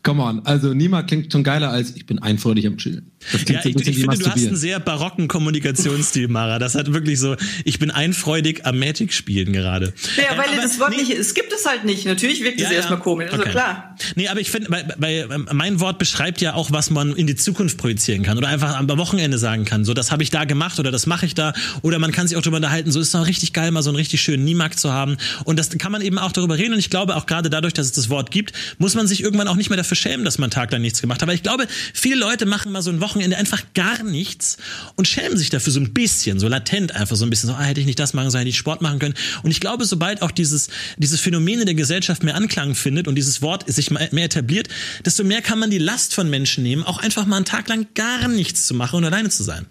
come 0.03 0.23
on. 0.23 0.45
Also 0.45 0.73
niemand 0.73 1.07
klingt 1.07 1.31
schon 1.31 1.43
geiler 1.43 1.69
als 1.69 1.95
ich 1.95 2.05
bin 2.05 2.19
einfreudig 2.19 2.65
am 2.67 2.77
Chillen. 2.77 3.10
Ja, 3.47 3.61
so 3.61 3.69
ich, 3.69 3.75
ich 3.87 3.97
finde, 3.99 4.17
du 4.17 4.25
hast 4.27 4.37
einen 4.45 4.55
sehr 4.55 4.79
barocken 4.79 5.27
Kommunikationsstil, 5.27 6.27
Mara. 6.27 6.59
Das 6.59 6.75
hat 6.75 6.91
wirklich 6.93 7.19
so, 7.19 7.35
ich 7.65 7.79
bin 7.79 7.91
einfreudig 7.91 8.65
am 8.65 8.79
Magic 8.79 9.13
spielen 9.13 9.53
gerade. 9.53 9.93
Ja, 10.17 10.23
Ähm, 10.31 10.37
weil 10.37 10.49
aber 10.49 10.61
das 10.61 10.79
Wort 10.79 10.91
nee, 10.91 10.97
nicht, 10.97 11.11
es 11.11 11.33
gibt 11.33 11.53
es 11.53 11.65
halt 11.65 11.85
nicht. 11.85 12.05
Natürlich 12.05 12.43
wirkt 12.43 12.59
es 12.59 12.67
Ja, 12.69 12.71
erstmal 12.71 12.99
ja. 12.99 13.03
komisch, 13.03 13.29
also 13.31 13.41
Okay. 13.41 13.51
klar. 13.51 13.95
Nee, 14.15 14.27
aber 14.27 14.39
ich 14.39 14.51
finde, 14.51 14.69
bei, 14.69 14.83
bei, 14.97 15.13
ähm, 15.19 15.47
mein 15.53 15.79
Wort 15.79 15.99
beschreibt 15.99 16.41
ja 16.41 16.53
auch, 16.53 16.71
was 16.71 16.89
man 16.89 17.15
in 17.15 17.27
die 17.27 17.35
Zukunft 17.35 17.77
projizieren 17.77 18.23
kann 18.23 18.37
oder 18.37 18.47
einfach 18.47 18.75
am 18.75 18.87
Wochenende 18.97 19.37
sagen 19.37 19.65
kann. 19.65 19.85
So, 19.85 19.93
das 19.93 20.11
habe 20.11 20.23
ich 20.23 20.29
da 20.31 20.45
gemacht 20.45 20.79
oder 20.79 20.91
das 20.91 21.05
mache 21.05 21.25
ich 21.25 21.33
da. 21.35 21.53
Oder 21.81 21.99
man 21.99 22.11
kann 22.11 22.27
sich 22.27 22.37
auch 22.37 22.41
darüber 22.41 22.57
unterhalten, 22.57 22.91
so 22.91 22.99
ist 22.99 23.07
es 23.07 23.11
doch 23.13 23.27
richtig 23.27 23.53
geil, 23.53 23.71
mal 23.71 23.81
so 23.83 23.89
einen 23.89 23.97
richtig 23.97 24.21
schönen 24.21 24.43
Niemarkt 24.43 24.79
zu 24.79 24.91
haben. 24.91 25.17
Und 25.45 25.57
das 25.57 25.69
kann 25.77 25.91
man 25.91 26.01
eben 26.01 26.17
auch 26.17 26.31
darüber 26.31 26.57
reden. 26.57 26.73
Und 26.73 26.79
ich 26.79 26.89
glaube, 26.89 27.15
auch 27.15 27.25
gerade 27.25 27.49
dadurch, 27.49 27.73
dass 27.73 27.85
es 27.87 27.91
das 27.93 28.09
Wort 28.09 28.31
gibt, 28.31 28.53
muss 28.77 28.95
man 28.95 29.07
sich 29.07 29.21
irgendwann 29.23 29.47
auch 29.47 29.55
nicht 29.55 29.69
mehr 29.69 29.77
dafür 29.77 29.95
schämen, 29.95 30.25
dass 30.25 30.37
man 30.37 30.49
Tag 30.51 30.71
lang 30.71 30.81
nichts 30.81 31.01
gemacht 31.01 31.21
hat. 31.21 31.23
Aber 31.23 31.33
ich 31.33 31.43
glaube, 31.43 31.67
viele 31.93 32.15
Leute 32.15 32.45
machen 32.45 32.71
mal 32.71 32.81
so 32.81 32.89
ein 32.89 32.99
Wochenende 32.99 33.10
einfach 33.15 33.63
gar 33.73 34.03
nichts 34.03 34.57
und 34.95 35.07
schämen 35.07 35.37
sich 35.37 35.49
dafür 35.49 35.73
so 35.73 35.79
ein 35.79 35.93
bisschen, 35.93 36.39
so 36.39 36.47
latent 36.47 36.95
einfach 36.95 37.15
so 37.15 37.25
ein 37.25 37.29
bisschen 37.29 37.49
so, 37.49 37.55
ah, 37.55 37.63
hätte 37.63 37.79
ich 37.79 37.85
nicht 37.85 37.99
das 37.99 38.13
machen 38.13 38.29
sollen, 38.29 38.41
hätte 38.41 38.49
ich 38.49 38.57
Sport 38.57 38.81
machen 38.81 38.99
können. 38.99 39.13
Und 39.43 39.51
ich 39.51 39.59
glaube, 39.59 39.85
sobald 39.85 40.21
auch 40.21 40.31
dieses, 40.31 40.69
dieses 40.97 41.19
Phänomen 41.19 41.59
in 41.59 41.65
der 41.65 41.75
Gesellschaft 41.75 42.23
mehr 42.23 42.35
Anklang 42.35 42.75
findet 42.75 43.07
und 43.07 43.15
dieses 43.15 43.41
Wort 43.41 43.71
sich 43.71 43.91
mehr 43.91 44.09
mehr 44.11 44.25
etabliert, 44.25 44.67
desto 45.05 45.23
mehr 45.23 45.41
kann 45.41 45.59
man 45.59 45.69
die 45.69 45.77
Last 45.77 46.13
von 46.13 46.29
Menschen 46.29 46.63
nehmen, 46.63 46.83
auch 46.83 46.99
einfach 46.99 47.25
mal 47.25 47.37
einen 47.37 47.45
Tag 47.45 47.67
lang 47.67 47.87
gar 47.95 48.27
nichts 48.27 48.67
zu 48.67 48.73
machen 48.73 48.97
und 48.97 49.05
alleine 49.05 49.29
zu 49.29 49.43
sein. 49.43 49.67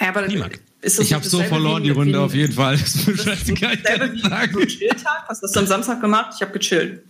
Ja, 0.00 0.08
aber 0.08 0.26
Niemand. 0.26 0.60
Ist 0.80 0.98
das 0.98 1.06
Ich 1.06 1.12
habe 1.12 1.26
so 1.28 1.42
verloren 1.42 1.82
die 1.82 1.90
Runde 1.90 2.20
auf 2.20 2.34
jeden 2.34 2.52
Fall. 2.52 2.76
Das 2.76 2.92
Das 2.92 3.08
ist 3.08 3.24
scheißegal, 3.24 3.76
dasselbe 3.82 4.14
wie 4.14 4.20
sagen. 4.28 4.52
so 4.52 4.60
Chilltag. 4.64 5.24
Hast 5.28 5.42
du 5.42 5.60
am 5.60 5.66
Samstag 5.66 6.00
gemacht? 6.00 6.32
Ich 6.36 6.42
habe 6.42 6.52
gechillt. 6.58 7.02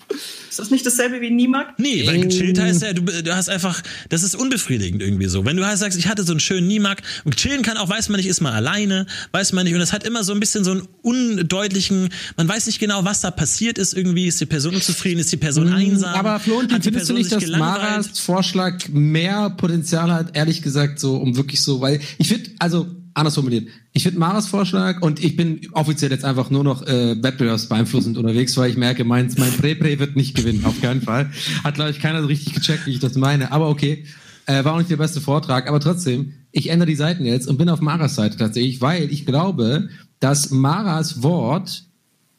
Ist 0.48 0.58
das 0.58 0.70
nicht 0.70 0.86
dasselbe 0.86 1.20
wie 1.20 1.30
Niemarkt? 1.30 1.78
Nee, 1.78 2.06
weil 2.06 2.20
gechillt 2.22 2.58
heißt 2.58 2.82
ja, 2.82 2.92
du, 2.94 3.02
du 3.02 3.36
hast 3.36 3.50
einfach, 3.50 3.82
das 4.08 4.22
ist 4.22 4.34
unbefriedigend 4.34 5.02
irgendwie 5.02 5.26
so. 5.26 5.44
Wenn 5.44 5.56
du 5.56 5.66
halt 5.66 5.78
sagst, 5.78 5.98
ich 5.98 6.08
hatte 6.08 6.22
so 6.24 6.32
einen 6.32 6.40
schönen 6.40 6.66
Niemark 6.66 7.02
und 7.24 7.36
chillen 7.36 7.62
kann 7.62 7.76
auch, 7.76 7.88
weiß 7.90 8.08
man 8.08 8.16
nicht, 8.18 8.26
ist 8.28 8.40
man 8.40 8.54
alleine, 8.54 9.06
weiß 9.32 9.52
man 9.52 9.64
nicht. 9.64 9.74
Und 9.74 9.82
es 9.82 9.92
hat 9.92 10.04
immer 10.04 10.24
so 10.24 10.32
ein 10.32 10.40
bisschen 10.40 10.64
so 10.64 10.70
einen 10.70 10.88
undeutlichen, 11.02 12.08
man 12.36 12.48
weiß 12.48 12.66
nicht 12.66 12.78
genau, 12.78 13.04
was 13.04 13.20
da 13.20 13.30
passiert 13.30 13.76
ist 13.78 13.92
irgendwie. 13.94 14.26
Ist 14.26 14.40
die 14.40 14.46
Person 14.46 14.74
unzufrieden, 14.74 15.20
ist 15.20 15.30
die 15.30 15.36
Person 15.36 15.72
einsam? 15.72 16.12
Mm, 16.12 16.16
Aber 16.16 16.40
Florentin, 16.40 16.76
hat 16.76 16.84
die 16.84 16.88
findest 16.90 17.10
du 17.10 17.14
Person 17.14 17.16
nicht, 17.38 17.40
sich 17.42 17.50
dass? 17.50 17.58
Maras 17.60 18.18
Vorschlag 18.18 18.88
mehr 18.88 19.50
Potenzial 19.50 20.10
hat, 20.10 20.34
ehrlich 20.34 20.62
gesagt, 20.62 20.98
so, 20.98 21.16
um 21.16 21.36
wirklich 21.36 21.60
so, 21.60 21.80
weil 21.80 22.00
ich 22.16 22.28
finde, 22.28 22.50
also 22.58 22.86
anders 23.18 23.34
formuliert, 23.34 23.68
ich 23.92 24.02
finde 24.04 24.18
Maras 24.18 24.46
Vorschlag 24.46 25.02
und 25.02 25.22
ich 25.22 25.36
bin 25.36 25.60
offiziell 25.72 26.10
jetzt 26.10 26.24
einfach 26.24 26.50
nur 26.50 26.64
noch 26.64 26.86
äh, 26.86 27.22
wettbewerbsbeeinflussend 27.22 28.16
unterwegs, 28.16 28.56
weil 28.56 28.70
ich 28.70 28.76
merke, 28.76 29.04
mein, 29.04 29.32
mein 29.36 29.52
Pre-Pre 29.52 29.98
wird 29.98 30.16
nicht 30.16 30.34
gewinnen, 30.34 30.64
auf 30.64 30.80
keinen 30.80 31.02
Fall. 31.02 31.30
Hat, 31.64 31.74
glaube 31.74 31.90
ich, 31.90 32.00
keiner 32.00 32.20
so 32.22 32.28
richtig 32.28 32.54
gecheckt, 32.54 32.86
wie 32.86 32.92
ich 32.92 33.00
das 33.00 33.16
meine, 33.16 33.52
aber 33.52 33.68
okay. 33.68 34.04
Äh, 34.46 34.64
war 34.64 34.72
auch 34.72 34.78
nicht 34.78 34.90
der 34.90 34.96
beste 34.96 35.20
Vortrag, 35.20 35.68
aber 35.68 35.78
trotzdem, 35.78 36.32
ich 36.52 36.70
ändere 36.70 36.88
die 36.88 36.94
Seiten 36.94 37.26
jetzt 37.26 37.46
und 37.48 37.58
bin 37.58 37.68
auf 37.68 37.82
Maras 37.82 38.14
Seite 38.14 38.38
tatsächlich, 38.38 38.80
weil 38.80 39.12
ich 39.12 39.26
glaube, 39.26 39.90
dass 40.20 40.50
Maras 40.50 41.22
Wort 41.22 41.84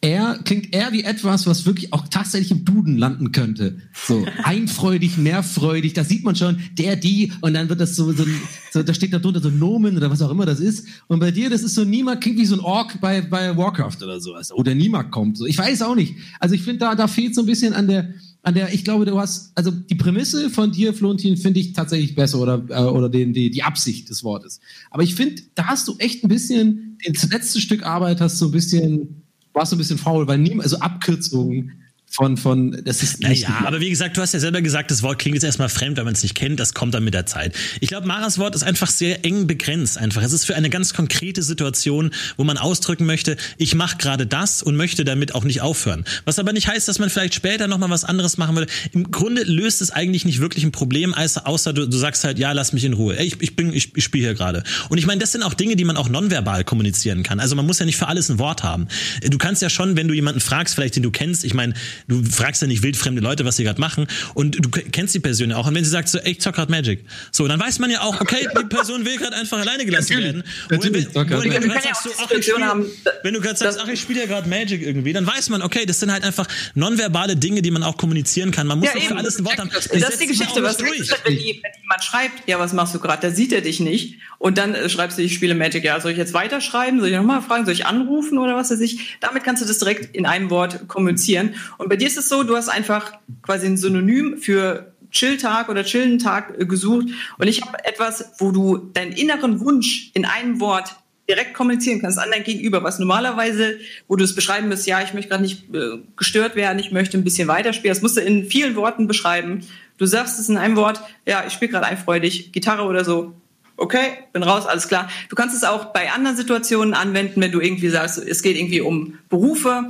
er 0.01 0.39
klingt 0.45 0.73
eher 0.73 0.93
wie 0.93 1.03
etwas, 1.03 1.45
was 1.45 1.65
wirklich 1.65 1.91
auch 1.91 2.07
tatsächlich 2.07 2.51
im 2.51 2.63
Duden 2.63 2.97
landen 2.97 3.33
könnte. 3.33 3.79
So 3.93 4.25
einfreudig, 4.43 5.17
mehrfreudig, 5.17 5.93
da 5.93 6.05
sieht 6.05 6.23
man 6.23 6.37
schon, 6.37 6.59
der, 6.77 6.95
die, 6.95 7.33
und 7.41 7.53
dann 7.53 7.67
wird 7.67 7.81
das 7.81 7.97
so, 7.97 8.13
so, 8.13 8.25
so 8.71 8.81
da 8.81 8.93
steht 8.93 9.11
da 9.11 9.19
drunter 9.19 9.41
so 9.41 9.49
Nomen 9.49 9.97
oder 9.97 10.09
was 10.09 10.21
auch 10.21 10.31
immer 10.31 10.45
das 10.45 10.61
ist. 10.61 10.87
Und 11.07 11.19
bei 11.19 11.31
dir, 11.31 11.49
das 11.49 11.63
ist 11.63 11.75
so 11.75 11.83
niemand 11.83 12.21
klingt 12.21 12.39
wie 12.39 12.45
so 12.45 12.55
ein 12.55 12.61
Ork 12.61 13.01
bei, 13.01 13.21
bei 13.21 13.57
Warcraft 13.57 13.97
oder 14.01 14.21
sowas. 14.21 14.53
Oder 14.53 14.73
niemand 14.73 15.11
kommt. 15.11 15.37
So, 15.37 15.45
ich 15.45 15.57
weiß 15.57 15.81
auch 15.81 15.95
nicht. 15.95 16.15
Also 16.39 16.55
ich 16.55 16.63
finde, 16.63 16.79
da, 16.79 16.95
da 16.95 17.07
fehlt 17.07 17.35
so 17.35 17.41
ein 17.41 17.47
bisschen 17.47 17.73
an 17.73 17.87
der, 17.87 18.13
an 18.41 18.53
der, 18.53 18.73
ich 18.73 18.85
glaube, 18.85 19.05
du 19.05 19.19
hast, 19.19 19.51
also 19.55 19.69
die 19.69 19.95
Prämisse 19.95 20.49
von 20.49 20.71
dir, 20.71 20.93
Florentin, 20.93 21.35
finde 21.35 21.59
ich 21.59 21.73
tatsächlich 21.73 22.15
besser 22.15 22.39
oder, 22.39 22.63
äh, 22.69 22.89
oder 22.89 23.09
den, 23.09 23.33
die, 23.33 23.49
die 23.49 23.63
Absicht 23.63 24.09
des 24.09 24.23
Wortes. 24.23 24.61
Aber 24.91 25.03
ich 25.03 25.13
finde, 25.13 25.41
da 25.55 25.65
hast 25.65 25.89
du 25.89 25.95
echt 25.97 26.23
ein 26.23 26.29
bisschen, 26.29 26.97
das 27.05 27.29
letzte 27.29 27.59
Stück 27.59 27.83
Arbeit 27.83 28.21
hast 28.21 28.39
du 28.39 28.45
ein 28.45 28.51
bisschen, 28.51 29.23
warst 29.53 29.71
du 29.71 29.75
ein 29.75 29.79
bisschen 29.79 29.97
faul, 29.97 30.27
weil 30.27 30.37
niemand, 30.37 30.63
also 30.63 30.79
Abkürzungen 30.79 31.78
von, 32.11 32.37
von, 32.37 32.81
das 32.83 33.03
ist 33.03 33.19
nicht 33.19 33.47
Naja, 33.47 33.61
aber 33.67 33.81
wie 33.81 33.89
gesagt, 33.89 34.17
du 34.17 34.21
hast 34.21 34.33
ja 34.33 34.39
selber 34.39 34.63
gesagt, 34.63 34.89
das 34.89 35.03
Wort 35.03 35.19
klingt 35.19 35.35
jetzt 35.35 35.43
erstmal 35.43 35.69
fremd, 35.69 35.95
weil 35.97 36.05
man 36.05 36.15
es 36.15 36.23
nicht 36.23 36.33
kennt, 36.33 36.59
das 36.59 36.73
kommt 36.73 36.95
dann 36.95 37.03
mit 37.03 37.13
der 37.13 37.27
Zeit. 37.27 37.55
Ich 37.81 37.89
glaube, 37.89 38.07
Maras 38.07 38.39
Wort 38.39 38.55
ist 38.55 38.63
einfach 38.63 38.89
sehr 38.89 39.23
eng 39.23 39.45
begrenzt 39.45 39.97
einfach. 39.99 40.23
Es 40.23 40.33
ist 40.33 40.45
für 40.45 40.55
eine 40.55 40.71
ganz 40.71 40.95
konkrete 40.95 41.43
Situation, 41.43 42.09
wo 42.35 42.43
man 42.43 42.57
ausdrücken 42.57 43.05
möchte, 43.05 43.37
ich 43.57 43.75
mache 43.75 43.97
gerade 43.97 44.25
das 44.25 44.63
und 44.63 44.75
möchte 44.75 45.05
damit 45.05 45.35
auch 45.35 45.43
nicht 45.43 45.61
aufhören. 45.61 46.03
Was 46.25 46.39
aber 46.39 46.51
nicht 46.51 46.67
heißt, 46.67 46.87
dass 46.87 46.97
man 46.97 47.11
vielleicht 47.11 47.35
später 47.35 47.67
nochmal 47.67 47.91
was 47.91 48.05
anderes 48.05 48.37
machen 48.37 48.55
will. 48.55 48.65
Im 48.91 49.11
Grunde 49.11 49.43
löst 49.43 49.81
es 49.81 49.91
eigentlich 49.91 50.25
nicht 50.25 50.41
wirklich 50.41 50.63
ein 50.63 50.71
Problem, 50.71 51.13
außer, 51.13 51.45
außer 51.45 51.73
du, 51.73 51.87
du 51.87 51.97
sagst 51.97 52.23
halt, 52.23 52.39
ja, 52.39 52.53
lass 52.53 52.73
mich 52.73 52.85
in 52.85 52.93
Ruhe. 52.93 53.17
Ich, 53.17 53.39
ich 53.39 53.55
bin, 53.55 53.71
ich, 53.71 53.95
ich 53.95 54.03
spiele 54.03 54.25
hier 54.25 54.33
gerade. 54.33 54.63
Und 54.89 54.97
ich 54.97 55.05
meine, 55.05 55.19
das 55.19 55.31
sind 55.31 55.43
auch 55.43 55.53
Dinge, 55.53 55.75
die 55.75 55.85
man 55.85 55.95
auch 55.95 56.09
nonverbal 56.09 56.63
kommunizieren 56.63 57.21
kann. 57.21 57.39
Also 57.39 57.55
man 57.55 57.67
muss 57.67 57.77
ja 57.77 57.85
nicht 57.85 57.97
für 57.97 58.07
alles 58.07 58.29
ein 58.29 58.39
Wort 58.39 58.63
haben. 58.63 58.87
Du 59.21 59.37
kannst 59.37 59.61
ja 59.61 59.69
schon, 59.69 59.95
wenn 59.95 60.07
du 60.07 60.15
jemanden 60.15 60.39
fragst, 60.39 60.73
vielleicht 60.73 60.95
den 60.95 61.03
du 61.03 61.11
kennst, 61.11 61.43
ich 61.45 61.53
meine, 61.53 61.75
du 62.09 62.23
fragst 62.23 62.61
ja 62.61 62.67
nicht 62.67 62.83
wildfremde 62.83 63.21
Leute, 63.21 63.45
was 63.45 63.55
sie 63.55 63.63
gerade 63.63 63.79
machen. 63.79 64.07
Und 64.33 64.57
du 64.63 64.69
kennst 64.69 65.15
die 65.15 65.19
Person 65.19 65.51
ja 65.51 65.55
auch. 65.57 65.67
Und 65.67 65.75
wenn 65.75 65.83
sie 65.85 65.89
sagt 65.89 66.09
so, 66.09 66.17
ey, 66.19 66.31
ich 66.31 66.41
zock 66.41 66.55
grad 66.55 66.69
Magic, 66.69 67.05
so, 67.31 67.47
dann 67.47 67.59
weiß 67.59 67.79
man 67.79 67.89
ja 67.91 68.01
auch, 68.01 68.19
okay, 68.19 68.47
die 68.59 68.65
Person 68.65 69.05
will 69.05 69.17
gerade 69.17 69.35
einfach 69.37 69.59
alleine 69.59 69.85
gelassen 69.85 70.17
werden. 70.17 70.43
natürlich, 70.69 71.07
Und 71.15 71.29
wenn, 71.29 71.61
du 71.61 71.67
grad 71.69 71.83
sagst, 71.83 72.03
so, 72.03 72.09
auch 72.09 72.15
ach, 72.25 72.31
ich 72.31 72.45
spiel, 72.45 72.63
haben, 72.63 72.85
da- 73.03 73.11
wenn 73.23 73.33
du 73.33 73.39
gerade 73.41 73.55
sagst, 73.57 73.77
das- 73.77 73.83
ach, 73.85 73.89
ich 73.89 74.01
spiele 74.01 74.21
ja 74.21 74.25
gerade 74.25 74.49
Magic 74.49 74.81
irgendwie, 74.81 75.13
dann 75.13 75.25
weiß 75.25 75.49
man, 75.49 75.61
okay, 75.61 75.85
das 75.85 75.99
sind 75.99 76.11
halt 76.11 76.23
einfach 76.23 76.47
nonverbale 76.75 77.35
Dinge, 77.35 77.61
die 77.61 77.71
man 77.71 77.83
auch 77.83 77.97
kommunizieren 77.97 78.51
kann. 78.51 78.67
Man 78.67 78.79
muss 78.79 78.89
Ja, 78.93 78.99
für 78.99 79.15
alles 79.15 79.37
ein 79.39 79.45
Wort 79.45 79.57
haben. 79.59 79.69
Das 79.71 79.85
ist 79.85 80.21
die 80.21 80.27
Geschichte, 80.27 80.61
was 80.63 80.79
nicht 80.79 80.95
ist, 80.99 81.15
wenn, 81.23 81.33
die, 81.35 81.59
wenn 81.63 81.81
jemand 81.81 82.03
schreibt, 82.03 82.47
ja, 82.47 82.59
was 82.59 82.73
machst 82.73 82.95
du 82.95 82.99
gerade, 82.99 83.21
da 83.27 83.33
sieht 83.33 83.53
er 83.53 83.61
dich 83.61 83.79
nicht. 83.79 84.17
Und 84.39 84.57
dann 84.57 84.73
äh, 84.73 84.87
schreibst 84.89 85.17
du, 85.17 85.21
ich 85.21 85.33
spiele 85.33 85.53
Magic, 85.53 85.83
ja, 85.83 85.99
soll 85.99 86.11
ich 86.13 86.17
jetzt 86.17 86.33
weiterschreiben, 86.33 86.99
soll 86.99 87.09
ich 87.09 87.15
nochmal 87.15 87.41
fragen, 87.41 87.65
soll 87.65 87.73
ich 87.73 87.85
anrufen 87.85 88.37
oder 88.37 88.55
was 88.55 88.71
weiß 88.71 88.79
ich. 88.79 89.17
Damit 89.19 89.43
kannst 89.43 89.61
du 89.61 89.67
das 89.67 89.79
direkt 89.79 90.15
in 90.15 90.25
einem 90.25 90.49
Wort 90.49 90.87
kommunizieren. 90.87 91.55
Und 91.77 91.89
bei 91.89 91.97
dir 91.99 92.07
ist 92.07 92.17
es 92.17 92.29
so, 92.29 92.43
du 92.43 92.55
hast 92.55 92.69
einfach 92.69 93.13
quasi 93.43 93.67
ein 93.67 93.77
Synonym 93.77 94.37
für 94.37 94.93
Chilltag 95.11 95.69
oder 95.69 95.83
chillen 95.83 96.19
Tag 96.19 96.53
äh, 96.59 96.65
gesucht. 96.65 97.07
Und 97.37 97.47
ich 97.47 97.61
habe 97.61 97.83
etwas, 97.85 98.33
wo 98.37 98.51
du 98.51 98.77
deinen 98.77 99.11
inneren 99.11 99.59
Wunsch 99.59 100.11
in 100.13 100.25
einem 100.25 100.59
Wort 100.59 100.95
direkt 101.27 101.53
kommunizieren 101.53 102.01
kannst 102.01 102.17
an 102.17 102.29
dein 102.31 102.43
Gegenüber, 102.43 102.83
was 102.83 102.97
normalerweise, 102.97 103.77
wo 104.07 104.15
du 104.15 104.23
es 104.23 104.33
beschreiben 104.33 104.67
müsst, 104.67 104.87
ja, 104.87 105.01
ich 105.01 105.13
möchte 105.13 105.29
gerade 105.29 105.43
nicht 105.43 105.73
äh, 105.73 105.99
gestört 106.17 106.55
werden, 106.55 106.79
ich 106.79 106.91
möchte 106.91 107.17
ein 107.17 107.23
bisschen 107.23 107.47
weiterspielen. 107.47 107.93
Das 107.93 108.01
musst 108.01 108.17
du 108.17 108.21
in 108.21 108.45
vielen 108.45 108.75
Worten 108.75 109.07
beschreiben. 109.07 109.65
Du 109.97 110.05
sagst 110.05 110.39
es 110.39 110.49
in 110.49 110.57
einem 110.57 110.75
Wort, 110.75 111.01
ja, 111.27 111.43
ich 111.45 111.53
spiele 111.53 111.71
gerade 111.71 111.85
einfreudig, 111.85 112.51
Gitarre 112.51 112.83
oder 112.83 113.05
so. 113.05 113.33
Okay, 113.77 114.11
bin 114.33 114.43
raus, 114.43 114.65
alles 114.65 114.87
klar. 114.87 115.09
Du 115.29 115.35
kannst 115.35 115.55
es 115.55 115.63
auch 115.63 115.85
bei 115.85 116.11
anderen 116.11 116.35
Situationen 116.35 116.93
anwenden, 116.93 117.41
wenn 117.41 117.51
du 117.51 117.61
irgendwie 117.61 117.89
sagst, 117.89 118.17
es 118.17 118.41
geht 118.41 118.57
irgendwie 118.57 118.81
um 118.81 119.19
Berufe 119.29 119.89